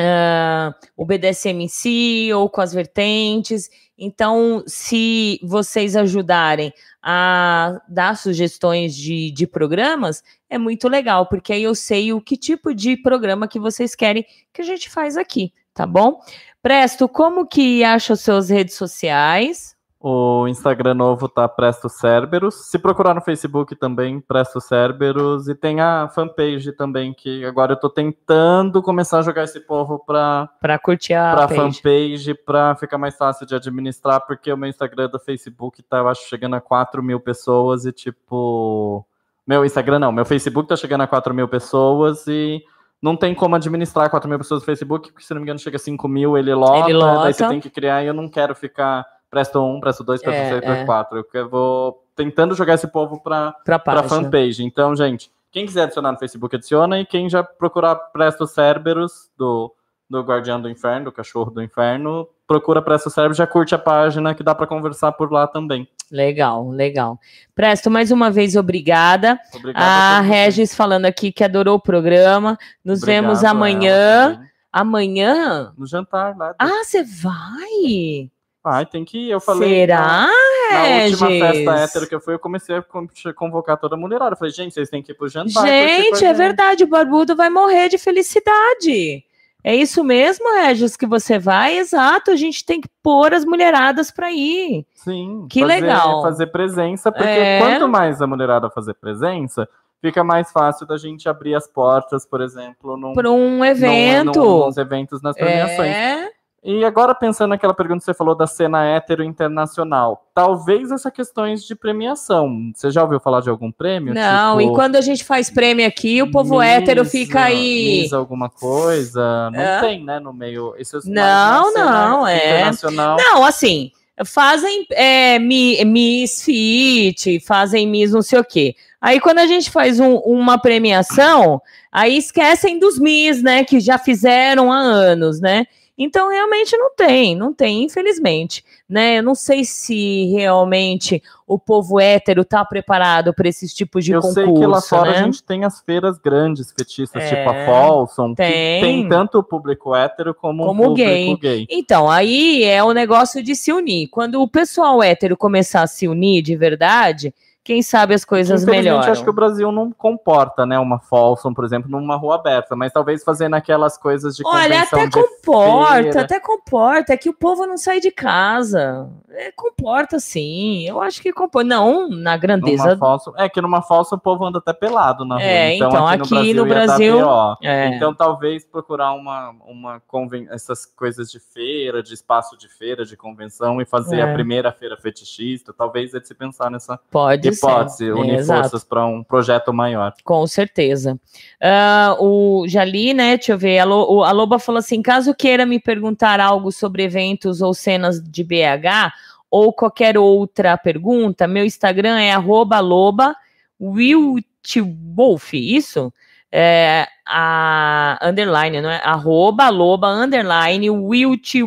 ah, 0.00 0.74
o 0.96 1.04
BDSM 1.04 1.64
em 1.64 1.68
si 1.68 2.30
ou 2.32 2.48
com 2.48 2.62
as 2.62 2.72
vertentes. 2.72 3.68
Então, 3.98 4.64
se 4.66 5.40
vocês 5.42 5.94
ajudarem 5.94 6.72
a 7.02 7.82
dar 7.88 8.16
sugestões 8.16 8.94
de, 8.94 9.30
de 9.30 9.46
programas, 9.46 10.22
é 10.48 10.58
muito 10.58 10.88
legal, 10.88 11.26
porque 11.26 11.52
aí 11.52 11.62
eu 11.62 11.74
sei 11.74 12.12
o 12.12 12.20
que 12.20 12.36
tipo 12.36 12.74
de 12.74 12.96
programa 12.96 13.48
que 13.48 13.58
vocês 13.58 13.94
querem 13.94 14.24
que 14.52 14.62
a 14.62 14.64
gente 14.64 14.88
faz 14.90 15.16
aqui, 15.16 15.52
tá 15.74 15.86
bom? 15.86 16.20
Presto, 16.62 17.08
como 17.08 17.46
que 17.46 17.84
acha 17.84 18.12
os 18.12 18.20
seus 18.20 18.48
redes 18.48 18.74
sociais? 18.74 19.76
O 20.00 20.46
Instagram 20.46 20.94
novo 20.94 21.28
tá 21.28 21.48
Presto 21.48 21.88
Cerberus. 21.88 22.70
Se 22.70 22.78
procurar 22.78 23.14
no 23.14 23.20
Facebook 23.20 23.74
também, 23.74 24.20
Presto 24.20 24.60
Cerberus. 24.60 25.48
E 25.48 25.56
tem 25.56 25.80
a 25.80 26.08
fanpage 26.08 26.70
também, 26.72 27.12
que 27.12 27.44
agora 27.44 27.72
eu 27.72 27.80
tô 27.80 27.90
tentando 27.90 28.80
começar 28.80 29.18
a 29.18 29.22
jogar 29.22 29.42
esse 29.42 29.58
povo 29.58 29.98
pra, 29.98 30.48
Para 30.60 30.78
curtir 30.78 31.14
a 31.14 31.34
pra 31.34 31.48
page. 31.48 31.60
fanpage, 31.60 32.34
pra 32.34 32.76
ficar 32.76 32.96
mais 32.96 33.16
fácil 33.16 33.44
de 33.44 33.56
administrar, 33.56 34.24
porque 34.24 34.52
o 34.52 34.56
meu 34.56 34.68
Instagram 34.68 35.08
do 35.08 35.18
Facebook 35.18 35.82
tá, 35.82 35.98
eu 35.98 36.08
acho, 36.08 36.28
chegando 36.28 36.54
a 36.54 36.60
4 36.60 37.02
mil 37.02 37.18
pessoas 37.18 37.84
e, 37.84 37.90
tipo... 37.90 39.04
Meu 39.48 39.64
Instagram 39.64 39.98
não, 39.98 40.12
meu 40.12 40.26
Facebook 40.26 40.68
tá 40.68 40.76
chegando 40.76 41.00
a 41.00 41.06
4 41.06 41.32
mil 41.34 41.48
pessoas 41.48 42.26
e 42.26 42.62
não 43.00 43.16
tem 43.16 43.34
como 43.34 43.56
administrar 43.56 44.10
4 44.10 44.28
mil 44.28 44.36
pessoas 44.38 44.60
no 44.60 44.66
Facebook, 44.66 45.10
porque 45.10 45.24
se 45.24 45.32
não 45.32 45.40
me 45.40 45.44
engano 45.46 45.58
chega 45.58 45.76
a 45.76 45.80
5 45.80 46.06
mil, 46.06 46.36
ele 46.36 46.52
lota, 46.54 46.90
Ele 46.90 46.98
lota. 46.98 47.22
daí 47.22 47.32
você 47.32 47.48
tem 47.48 47.58
que 47.60 47.70
criar 47.70 48.04
e 48.04 48.08
eu 48.08 48.12
não 48.14 48.28
quero 48.28 48.54
ficar 48.54 49.06
presto 49.30 49.58
1, 49.58 49.80
presto 49.80 50.04
2, 50.04 50.22
presto 50.22 50.38
É, 50.38 50.48
3, 50.50 50.64
presto 50.64 50.82
é. 50.82 50.84
4. 50.84 51.18
Eu 51.18 51.24
que- 51.24 51.38
eu 51.38 51.48
vou 51.48 52.04
tentando 52.14 52.54
jogar 52.54 52.74
esse 52.74 52.88
povo 52.88 53.22
pra, 53.22 53.52
Pra 53.64 53.78
pra 53.78 54.02
página. 54.02 54.22
fanpage. 54.24 54.62
Então, 54.62 54.94
gente, 54.94 55.30
quem 55.50 55.64
quiser 55.64 55.84
adicionar 55.84 56.12
no 56.12 56.18
Facebook, 56.18 56.54
adiciona. 56.54 57.00
E 57.00 57.06
quem 57.06 57.28
já 57.30 57.42
procurar 57.42 57.94
Presto 57.94 58.46
Cerberus, 58.46 59.30
do, 59.38 59.72
do 60.10 60.20
Guardião 60.22 60.60
do 60.60 60.68
Inferno, 60.68 61.06
do 61.06 61.12
Cachorro 61.12 61.50
do 61.50 61.62
Inferno, 61.62 62.28
procura 62.48 62.82
Presto 62.82 63.10
Cerberus, 63.10 63.36
já 63.36 63.46
curte 63.46 63.74
a 63.74 63.78
página, 63.78 64.34
que 64.34 64.42
dá 64.42 64.54
pra 64.54 64.66
conversar 64.66 65.12
por 65.12 65.30
lá 65.30 65.46
também. 65.46 65.86
Legal, 66.10 66.70
legal. 66.70 67.20
Presto, 67.54 67.90
mais 67.90 68.10
uma 68.10 68.30
vez, 68.30 68.56
obrigada. 68.56 69.38
Obrigado 69.54 69.82
A. 69.82 70.20
Regis 70.22 70.74
falando 70.74 71.04
aqui 71.04 71.30
que 71.30 71.44
adorou 71.44 71.76
o 71.76 71.80
programa. 71.80 72.58
Nos 72.82 73.02
Obrigado 73.02 73.22
vemos 73.24 73.42
ela 73.42 73.50
amanhã. 73.50 74.40
Amanhã? 74.72 75.72
No 75.76 75.86
jantar 75.86 76.34
lá. 76.36 76.54
Ah, 76.58 76.82
você 76.82 77.02
vai? 77.04 78.30
Ai, 78.64 78.86
tem 78.86 79.04
que 79.04 79.18
ir. 79.18 79.30
Eu 79.30 79.40
falei. 79.40 79.68
Será, 79.68 79.98
Na, 80.00 80.28
na 80.72 81.04
última 81.04 81.28
Regis? 81.28 81.40
festa 81.40 81.74
hétero 81.80 82.06
que 82.08 82.14
eu 82.14 82.20
fui, 82.20 82.34
eu 82.34 82.38
comecei 82.38 82.76
a 82.76 82.82
con- 82.82 83.06
convocar 83.36 83.76
toda 83.78 83.94
a 83.94 83.98
mulherada. 83.98 84.32
Eu 84.32 84.36
falei, 84.36 84.52
gente, 84.52 84.72
vocês 84.74 84.90
têm 84.90 85.02
que 85.02 85.12
ir 85.12 85.14
pro 85.14 85.28
jantar. 85.28 85.66
Gente, 85.66 86.24
é 86.24 86.28
gente. 86.28 86.32
verdade, 86.36 86.84
o 86.84 86.88
Barbudo 86.88 87.36
vai 87.36 87.48
morrer 87.50 87.88
de 87.88 87.96
felicidade. 87.98 89.24
É 89.64 89.74
isso 89.74 90.04
mesmo, 90.04 90.54
Regis, 90.54 90.96
que 90.96 91.06
você 91.06 91.38
vai? 91.38 91.76
Exato, 91.78 92.30
a 92.30 92.36
gente 92.36 92.64
tem 92.64 92.80
que 92.80 92.88
pôr 93.02 93.34
as 93.34 93.44
mulheradas 93.44 94.10
para 94.10 94.30
ir. 94.32 94.86
Sim. 94.94 95.46
Que 95.50 95.60
fazer- 95.60 95.74
legal. 95.80 96.22
Fazer 96.22 96.46
presença, 96.46 97.10
porque 97.12 97.28
É. 97.28 97.58
quanto 97.60 97.88
mais 97.88 98.22
a 98.22 98.26
mulherada 98.26 98.70
fazer 98.70 98.94
presença, 98.94 99.68
fica 100.00 100.22
mais 100.22 100.52
fácil 100.52 100.86
da 100.86 100.96
gente 100.96 101.28
abrir 101.28 101.54
as 101.56 101.66
portas, 101.66 102.24
por 102.24 102.40
exemplo, 102.40 102.96
num, 102.96 103.12
Para 103.14 103.30
um 103.30 103.58
num- 103.58 103.64
evento. 103.64 104.38
num- 104.40 104.66
nos 104.66 104.76
eventos, 104.76 105.20
nas 105.22 105.36
premiações. 105.36 105.90
É, 105.90 106.30
E 106.70 106.84
agora, 106.84 107.14
pensando 107.14 107.48
naquela 107.48 107.72
pergunta 107.72 108.00
que 108.00 108.04
você 108.04 108.12
falou 108.12 108.34
da 108.34 108.46
cena 108.46 108.84
hétero 108.84 109.24
internacional, 109.24 110.26
talvez 110.34 110.90
essas 110.92 111.10
questões 111.10 111.64
de 111.64 111.74
premiação. 111.74 112.70
Você 112.74 112.90
já 112.90 113.02
ouviu 113.02 113.18
falar 113.18 113.40
de 113.40 113.48
algum 113.48 113.72
prêmio? 113.72 114.12
não, 114.12 114.58
Tipo, 114.58 114.70
e 114.70 114.74
quando 114.74 114.96
a 114.96 115.00
gente 115.00 115.24
faz 115.24 115.48
prêmio 115.48 115.86
aqui, 115.86 116.20
o 116.20 116.30
povo 116.30 116.58
Miss, 116.58 116.68
hétero 116.68 117.06
fica 117.06 117.40
aí. 117.44 118.02
Miss 118.02 118.12
alguma 118.12 118.50
coisa? 118.50 119.50
Não 119.50 119.58
É. 119.58 119.80
tem, 119.80 120.04
né, 120.04 120.20
no 120.20 120.30
meio. 120.34 120.74
Isso 120.78 120.98
é 120.98 121.00
Não, 121.06 121.72
não, 121.72 122.26
é. 122.26 122.36
Internacional. 122.58 123.16
Não, 123.18 123.44
assim, 123.44 123.90
fazem 124.26 124.86
é, 124.90 125.38
mi- 125.38 125.82
Miss 125.86 126.42
Fit, 126.44 127.40
fazem 127.46 127.88
Miss 127.88 128.12
não 128.12 128.20
sei 128.20 128.40
o 128.40 128.44
quê. 128.44 128.74
Aí 129.00 129.20
quando 129.20 129.38
a 129.38 129.46
gente 129.46 129.70
faz 129.70 129.98
um- 130.00 130.16
uma 130.16 130.58
premiação, 130.58 131.62
aí 131.90 132.18
esquecem 132.18 132.78
dos 132.78 132.98
Miss, 132.98 133.42
né, 133.42 133.64
que 133.64 133.80
já 133.80 133.96
fizeram 133.96 134.70
há 134.70 134.76
anos, 134.78 135.40
né? 135.40 135.64
Então 135.98 136.28
realmente 136.28 136.76
não 136.76 136.94
tem, 136.94 137.34
não 137.34 137.52
tem, 137.52 137.82
infelizmente, 137.82 138.64
né? 138.88 139.18
Eu 139.18 139.22
não 139.24 139.34
sei 139.34 139.64
se 139.64 140.26
realmente 140.26 141.20
o 141.44 141.58
povo 141.58 141.98
hétero 141.98 142.44
tá 142.44 142.64
preparado 142.64 143.34
para 143.34 143.48
esses 143.48 143.74
tipos 143.74 144.04
de 144.04 144.12
eu 144.12 144.20
concurso, 144.20 144.44
sei 144.44 144.54
que 144.54 144.66
lá 144.66 144.80
fora 144.80 145.10
né? 145.10 145.18
a 145.18 145.22
gente 145.24 145.42
tem 145.42 145.64
as 145.64 145.80
feiras 145.80 146.16
grandes, 146.18 146.70
fetistas, 146.70 147.20
É, 147.22 147.28
tipo 147.34 147.50
a 147.50 147.64
Folsom, 147.66 148.30
que 148.30 148.36
tem. 148.36 148.80
tem 148.80 149.08
tanto 149.08 149.38
o 149.38 149.42
público 149.42 149.92
hétero 149.94 150.32
como, 150.34 150.64
Como 150.64 150.82
o 150.82 150.86
público 150.88 151.40
gay. 151.40 151.66
Então, 151.68 152.08
aí 152.08 152.62
é 152.62 152.84
o 152.84 152.92
negócio 152.92 153.42
de 153.42 153.56
se 153.56 153.72
unir. 153.72 154.06
Quando 154.08 154.40
o 154.40 154.46
pessoal 154.48 155.02
hétero 155.02 155.36
começar 155.36 155.82
a 155.82 155.86
se 155.88 156.06
unir 156.06 156.42
de 156.42 156.54
verdade, 156.54 157.34
quem 157.68 157.82
sabe 157.82 158.14
as 158.14 158.24
coisas 158.24 158.64
melhoram. 158.64 159.12
acho 159.12 159.22
que 159.22 159.28
o 159.28 159.32
Brasil 159.32 159.70
não 159.70 159.92
comporta, 159.92 160.64
né, 160.64 160.78
uma 160.78 160.98
Folsom, 160.98 161.52
por 161.52 161.66
exemplo, 161.66 161.90
numa 161.90 162.16
rua 162.16 162.36
aberta, 162.36 162.74
mas 162.74 162.90
talvez 162.90 163.22
fazendo 163.22 163.56
aquelas 163.56 163.98
coisas 163.98 164.34
de 164.34 164.42
Olha, 164.46 164.80
até 164.84 165.10
comporta, 165.10 166.02
feira. 166.02 166.20
até 166.22 166.40
comporta. 166.40 167.12
É 167.12 167.16
que 167.18 167.28
o 167.28 167.34
povo 167.34 167.66
não 167.66 167.76
sai 167.76 168.00
de 168.00 168.10
casa. 168.10 169.06
É, 169.30 169.52
comporta 169.52 170.18
sim. 170.18 170.88
Eu 170.88 171.02
acho 171.02 171.20
que 171.20 171.30
comporta. 171.30 171.68
Não 171.68 172.08
na 172.08 172.38
grandeza. 172.38 172.96
Folsom, 172.96 173.34
é 173.36 173.50
que 173.50 173.60
numa 173.60 173.82
Folsom 173.82 174.16
o 174.16 174.18
povo 174.18 174.46
anda 174.46 174.60
até 174.60 174.72
pelado 174.72 175.26
na 175.26 175.34
rua. 175.34 175.44
É, 175.44 175.74
então, 175.74 176.06
aqui 176.06 176.54
no 176.54 176.66
ia 176.66 176.74
dar 176.74 176.86
Brasil-. 176.86 177.56
É. 177.62 177.88
Então 177.88 178.14
talvez 178.14 178.64
procurar 178.64 179.12
uma, 179.12 179.54
uma 179.66 180.00
conven... 180.06 180.48
essas 180.50 180.86
coisas 180.86 181.30
de 181.30 181.38
feira, 181.38 182.02
de 182.02 182.14
espaço 182.14 182.56
de 182.56 182.66
feira, 182.66 183.04
de 183.04 183.14
convenção 183.14 183.78
e 183.82 183.84
fazer 183.84 184.20
É. 184.20 184.22
a 184.22 184.32
primeira 184.32 184.72
feira 184.72 184.96
fetichista. 184.96 185.74
Talvez 185.76 186.14
é 186.14 186.20
de 186.20 186.26
se 186.26 186.34
pensar 186.34 186.70
nessa 186.70 186.98
Pode 187.10 187.57
hipótese, 187.58 187.96
ser. 187.98 188.12
unir 188.12 188.38
Exato. 188.38 188.62
forças 188.62 188.84
para 188.84 189.06
um 189.06 189.22
projeto 189.22 189.72
maior. 189.72 190.12
Com 190.24 190.46
certeza. 190.46 191.18
Ah, 191.60 192.16
o 192.18 192.64
Jali, 192.68 193.12
né? 193.14 193.36
Deixa 193.36 193.52
eu 193.52 193.58
ver. 193.58 193.78
A, 193.78 193.84
Lo- 193.84 194.22
a 194.24 194.32
Loba 194.32 194.58
falou 194.58 194.78
assim: 194.78 195.02
caso 195.02 195.34
queira 195.34 195.66
me 195.66 195.78
perguntar 195.80 196.40
algo 196.40 196.70
sobre 196.72 197.02
eventos 197.04 197.60
ou 197.60 197.74
cenas 197.74 198.22
de 198.22 198.42
BH 198.44 199.12
ou 199.50 199.72
qualquer 199.72 200.18
outra 200.18 200.76
pergunta, 200.76 201.46
meu 201.46 201.64
Instagram 201.64 202.18
é 202.18 202.32
arroba 202.32 202.80
loba 202.80 203.34
Wiltwolf, 203.80 205.54
isso? 205.54 206.12
É, 206.50 207.06
a 207.26 208.18
underline, 208.22 208.80
não 208.80 208.88
é? 208.88 209.02
Arroba 209.04 209.68
loba 209.68 210.08
underline. 210.08 210.88
White 210.90 211.62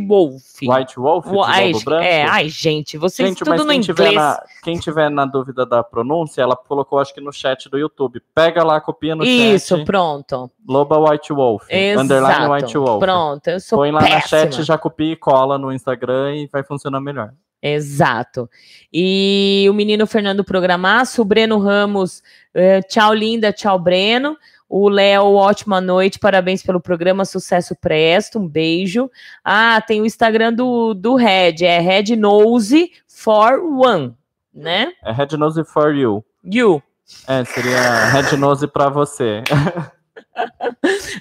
Wolf, 0.98 1.26
de 1.26 1.32
Wo- 1.32 1.44
ai, 1.44 1.72
lobo 1.72 1.86
branco? 1.86 2.04
é, 2.04 2.24
ai, 2.24 2.50
gente, 2.50 2.98
vocês 2.98 3.30
Gente, 3.30 3.44
tudo 3.44 3.64
no 3.64 3.72
inglês. 3.72 4.16
na, 4.16 4.42
quem 4.64 4.80
tiver 4.80 5.10
na 5.10 5.26
dúvida 5.26 5.66
da 5.66 5.84
pronúncia, 5.84 6.42
ela 6.42 6.56
colocou, 6.56 6.98
acho 7.00 7.14
que 7.14 7.22
no 7.22 7.32
chat 7.32 7.70
do 7.70 7.78
YouTube. 7.78 8.22
Pega 8.34 8.64
lá, 8.64 8.82
copia 8.82 9.16
no 9.16 9.24
Isso, 9.24 9.78
chat. 9.78 9.86
pronto. 9.86 10.50
Loba 10.68 10.98
White 10.98 11.32
Wolf. 11.32 11.64
Underline 11.72 12.34
Exato. 12.46 12.52
White 12.54 12.78
Wolf. 12.78 13.00
Pronto, 13.00 13.48
eu 13.48 13.60
sou 13.60 13.78
Põe 13.80 13.92
lá 13.92 14.00
péssima. 14.00 14.20
na 14.20 14.22
chat, 14.52 14.64
já 14.64 14.78
copia 14.80 15.12
e 15.14 15.16
cola 15.16 15.58
no 15.60 15.72
Instagram 15.72 16.36
e 16.38 16.48
vai 16.52 16.64
funcionar 16.64 17.00
melhor. 17.00 17.32
Exato. 17.62 18.50
E 18.92 19.68
o 19.70 19.74
menino 19.74 20.08
Fernando 20.08 20.44
Programaço, 20.44 21.22
o 21.22 21.26
Breno 21.26 21.60
Ramos, 21.60 22.24
eh, 22.56 22.82
tchau 22.82 23.14
linda, 23.14 23.54
tchau 23.54 23.78
Breno. 23.78 24.36
O 24.74 24.88
Léo, 24.88 25.34
ótima 25.34 25.82
noite, 25.82 26.18
parabéns 26.18 26.64
pelo 26.64 26.80
programa, 26.80 27.26
sucesso 27.26 27.76
presto, 27.76 28.40
um 28.40 28.48
beijo. 28.48 29.12
Ah, 29.44 29.82
tem 29.86 30.00
o 30.00 30.06
Instagram 30.06 30.54
do, 30.54 30.94
do 30.94 31.16
Red, 31.16 31.56
é 31.66 31.78
Red 31.80 32.16
Nose 32.16 32.90
for 33.06 33.60
One, 33.60 34.16
né? 34.54 34.94
É 35.04 35.12
Red 35.12 35.36
Nose 35.38 35.62
for 35.66 35.94
you. 35.94 36.24
You. 36.42 36.82
É, 37.28 37.44
seria 37.44 38.06
Red 38.12 38.38
Nose 38.38 38.66
pra 38.66 38.88
você. 38.88 39.44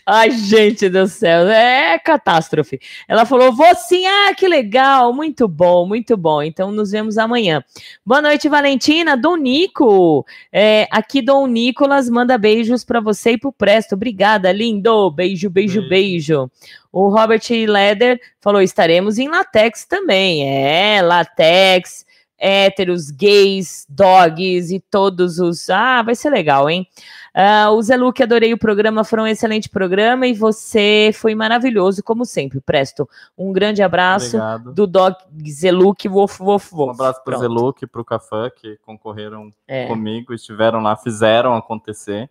Ai, 0.07 0.31
gente 0.31 0.89
do 0.89 1.07
céu, 1.07 1.49
é 1.49 1.99
catástrofe. 1.99 2.81
Ela 3.09 3.25
falou, 3.25 3.53
vou 3.53 3.75
sim, 3.75 4.07
ah, 4.07 4.35
que 4.35 4.47
legal, 4.47 5.13
muito 5.13 5.49
bom, 5.49 5.87
muito 5.87 6.17
bom. 6.17 6.43
Então 6.43 6.71
nos 6.71 6.91
vemos 6.91 7.19
amanhã. 7.19 7.63
Boa 8.05 8.23
noite, 8.23 8.49
Valentina, 8.49 9.17
Dom 9.17 9.37
Nico. 9.37 10.25
É, 10.53 10.87
aqui, 10.91 11.21
Dom 11.23 11.47
Nicolas, 11.47 12.09
manda 12.09 12.39
beijos 12.39 12.85
para 12.85 13.01
você 13.01 13.33
e 13.33 13.39
pro 13.39 13.53
Presto. 13.53 13.95
Obrigada, 13.95 14.53
lindo. 14.53 15.11
Beijo, 15.11 15.51
beijo, 15.51 15.89
beijo. 15.89 16.51
O 16.93 17.09
Robert 17.09 17.43
Leder 17.51 18.21
falou: 18.41 18.61
estaremos 18.61 19.19
em 19.19 19.29
latex 19.29 19.85
também. 19.85 20.49
É, 20.49 21.03
latex, 21.03 22.05
héteros, 22.39 23.11
gays, 23.11 23.87
dogs 23.89 24.75
e 24.75 24.81
todos 24.81 25.39
os. 25.39 25.69
Ah, 25.69 26.03
vai 26.03 26.15
ser 26.15 26.31
legal, 26.31 26.69
hein? 26.69 26.87
Ah, 27.35 27.71
o 27.71 27.81
Luque, 27.99 28.23
adorei 28.23 28.53
o 28.53 28.59
programa, 28.59 29.05
foi 29.05 29.21
um 29.21 29.27
excelente 29.27 29.69
programa 29.69 30.27
e 30.27 30.33
você 30.35 31.11
foi 31.15 31.35
maravilhoso, 31.35 32.03
como 32.03 32.25
sempre, 32.25 32.61
Presto. 32.61 33.09
Um 33.39 33.53
grande 33.53 33.83
abraço 33.83 34.37
Obrigado. 34.37 34.73
do 34.75 34.87
Dog 34.87 35.17
Zé 35.49 35.71
Luque, 35.71 36.09
wof, 36.09 36.43
wof, 36.43 36.75
wof. 36.75 36.89
Um 36.89 36.91
abraço 36.91 37.23
pro 37.23 37.37
Pronto. 37.37 37.41
Zeluk 37.41 37.85
e 37.85 37.87
pro 37.87 38.05
Cafã, 38.05 38.51
que 38.51 38.77
concorreram 38.85 39.53
É. 39.69 39.87
comigo, 39.87 40.35
estiveram 40.35 40.81
lá, 40.81 40.97
fizeram 40.97 41.55
acontecer. 41.55 42.29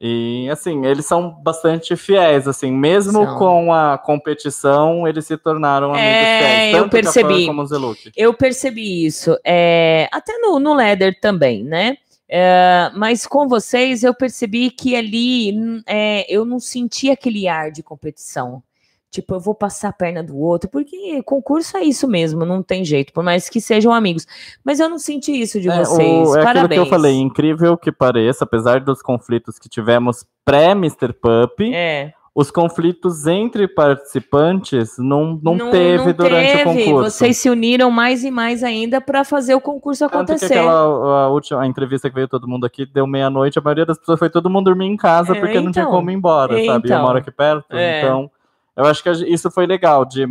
E, 0.00 0.48
assim, 0.50 0.84
eles 0.86 1.06
são 1.06 1.30
bastante 1.30 1.94
fiéis, 1.94 2.48
assim, 2.48 2.72
mesmo 2.72 3.12
São. 3.24 3.38
com 3.38 3.72
a 3.72 3.96
competição, 3.96 5.06
eles 5.06 5.24
se 5.24 5.36
tornaram 5.36 5.90
amigos 5.94 6.04
É, 6.10 6.38
fiéis. 6.38 6.74
eu 6.74 6.82
Tanto 6.82 6.96
o 6.96 7.02
Cafã 7.02 7.12
percebi. 7.12 7.46
como 7.46 7.62
o 7.62 7.66
Zeluk. 7.66 8.10
Eu 8.16 8.34
percebi 8.34 9.06
isso, 9.06 9.38
é, 9.44 10.08
até 10.10 10.36
no, 10.38 10.58
no 10.58 10.74
Leather 10.74 11.16
também, 11.20 11.62
né? 11.62 11.96
É, 12.36 12.90
mas 12.96 13.26
com 13.28 13.46
vocês 13.46 14.02
eu 14.02 14.12
percebi 14.12 14.68
que 14.68 14.96
ali 14.96 15.52
hum, 15.56 15.80
é, 15.86 16.26
eu 16.28 16.44
não 16.44 16.58
senti 16.58 17.08
aquele 17.08 17.46
ar 17.46 17.70
de 17.70 17.80
competição. 17.80 18.60
Tipo, 19.08 19.36
eu 19.36 19.40
vou 19.40 19.54
passar 19.54 19.90
a 19.90 19.92
perna 19.92 20.20
do 20.24 20.36
outro, 20.36 20.68
porque 20.68 21.22
concurso 21.22 21.76
é 21.76 21.84
isso 21.84 22.08
mesmo, 22.08 22.44
não 22.44 22.60
tem 22.60 22.84
jeito, 22.84 23.12
por 23.12 23.22
mais 23.22 23.48
que 23.48 23.60
sejam 23.60 23.92
amigos. 23.92 24.26
Mas 24.64 24.80
eu 24.80 24.88
não 24.88 24.98
senti 24.98 25.30
isso 25.40 25.60
de 25.60 25.70
É, 25.70 25.78
vocês. 25.84 26.28
o- 26.30 26.36
é 26.36 26.42
Parabéns. 26.42 26.80
que 26.80 26.86
eu 26.88 26.90
falei, 26.90 27.14
incrível 27.14 27.76
que 27.78 27.92
pareça, 27.92 28.42
apesar 28.42 28.80
dos 28.80 29.00
conflitos 29.00 29.56
que 29.56 29.68
tivemos 29.68 30.26
pré-Mr. 30.44 31.12
Pup, 31.12 31.60
É. 31.72 32.12
os 32.34 32.50
conflitos 32.50 33.26
entre 33.28 33.68
participantes 33.68 34.96
não, 34.98 35.38
não, 35.40 35.70
teve 35.70 36.06
não 36.06 36.12
durante 36.12 36.52
teve. 36.56 36.62
o 36.62 36.64
concurso. 36.64 37.10
Vocês 37.10 37.36
se 37.36 37.48
uniram 37.48 37.90
mais 37.92 38.24
e 38.24 38.30
mais 38.30 38.64
ainda 38.64 39.00
para 39.00 39.22
fazer 39.24 39.54
o 39.54 39.60
concurso 39.60 40.00
Tanto 40.08 40.10
que 40.10 40.16
acontecer. 40.32 40.54
aquela 40.54 41.24
a 41.24 41.28
última 41.28 41.62
a 41.62 41.66
entrevista 41.66 42.08
que 42.08 42.14
veio 42.16 42.26
todo 42.26 42.48
mundo 42.48 42.66
aqui, 42.66 42.84
deu 42.86 43.06
meia-noite, 43.06 43.58
a 43.58 43.62
maioria 43.62 43.86
das 43.86 43.98
pessoas 43.98 44.18
foi 44.18 44.28
todo 44.28 44.50
mundo 44.50 44.64
dormir 44.64 44.86
em 44.86 44.96
casa 44.96 45.36
É, 45.36 45.40
porque 45.40 45.60
não 45.60 45.70
tinha 45.70 45.84
então. 45.84 45.92
como 45.94 46.10
ir 46.10 46.14
embora, 46.14 46.60
É, 46.60 46.66
sabe? 46.66 46.88
Eu 46.88 46.92
então. 46.94 47.02
moro 47.02 47.18
aqui 47.18 47.30
perto, 47.30 47.66
É. 47.70 48.00
então 48.00 48.30
eu 48.76 48.84
acho 48.86 49.00
que 49.02 49.10
isso 49.10 49.48
foi 49.52 49.66
legal, 49.66 50.04
de 50.04 50.26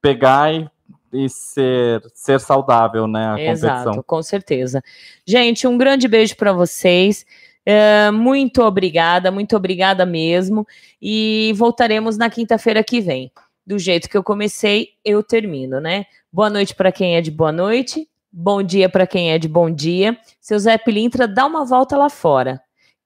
pegar 0.00 0.50
e, 0.54 0.66
e 1.12 1.28
ser, 1.28 2.02
ser 2.14 2.40
saudável, 2.40 3.06
né, 3.06 3.34
a 3.34 3.40
Exato, 3.50 3.74
competição. 3.84 4.02
com 4.06 4.22
certeza. 4.22 4.82
Gente, 5.26 5.66
um 5.66 5.76
grande 5.76 6.08
beijo 6.08 6.34
para 6.36 6.54
vocês. 6.54 7.26
É, 7.66 8.10
muito 8.10 8.62
obrigada, 8.62 9.30
muito 9.30 9.56
obrigada 9.56 10.04
mesmo. 10.04 10.66
E 11.00 11.52
voltaremos 11.56 12.16
na 12.16 12.28
quinta-feira 12.28 12.82
que 12.84 13.00
vem. 13.00 13.30
Do 13.66 13.78
jeito 13.78 14.08
que 14.08 14.16
eu 14.16 14.22
comecei, 14.22 14.90
eu 15.04 15.22
termino, 15.22 15.80
né? 15.80 16.04
Boa 16.30 16.50
noite 16.50 16.74
para 16.74 16.92
quem 16.92 17.16
é 17.16 17.20
de 17.20 17.30
boa 17.30 17.52
noite. 17.52 18.06
Bom 18.30 18.62
dia 18.62 18.88
para 18.88 19.06
quem 19.06 19.30
é 19.30 19.38
de 19.38 19.48
bom 19.48 19.70
dia. 19.70 20.18
Seu 20.40 20.58
Zé 20.58 20.76
Pilintra, 20.76 21.26
dá 21.26 21.46
uma 21.46 21.64
volta 21.64 21.96
lá 21.96 22.10
fora. 22.10 22.60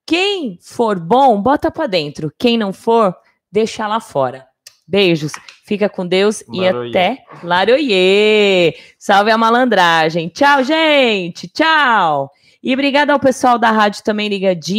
Quem 0.07 0.59
for 0.61 0.99
bom, 0.99 1.41
bota 1.41 1.71
para 1.71 1.87
dentro. 1.87 2.33
Quem 2.39 2.57
não 2.57 2.73
for, 2.73 3.15
deixa 3.53 3.87
lá 3.87 4.01
fora. 4.01 4.47
Beijos. 4.87 5.33
Fica 5.67 5.87
com 5.87 6.07
Deus 6.07 6.43
e 6.51 6.67
até 6.67 7.19
Laroie. 7.43 8.75
Salve 8.99 9.31
a 9.31 9.37
malandragem. 9.37 10.31
Tchau, 10.31 10.65
gente. 10.65 11.47
Tchau. 11.49 12.31
E 12.63 12.73
obrigada 12.75 13.13
ao 13.13 13.21
pessoal 13.21 13.59
da 13.59 13.71
rádio 13.71 14.03
também 14.03 14.29
ligadinho. 14.29 14.79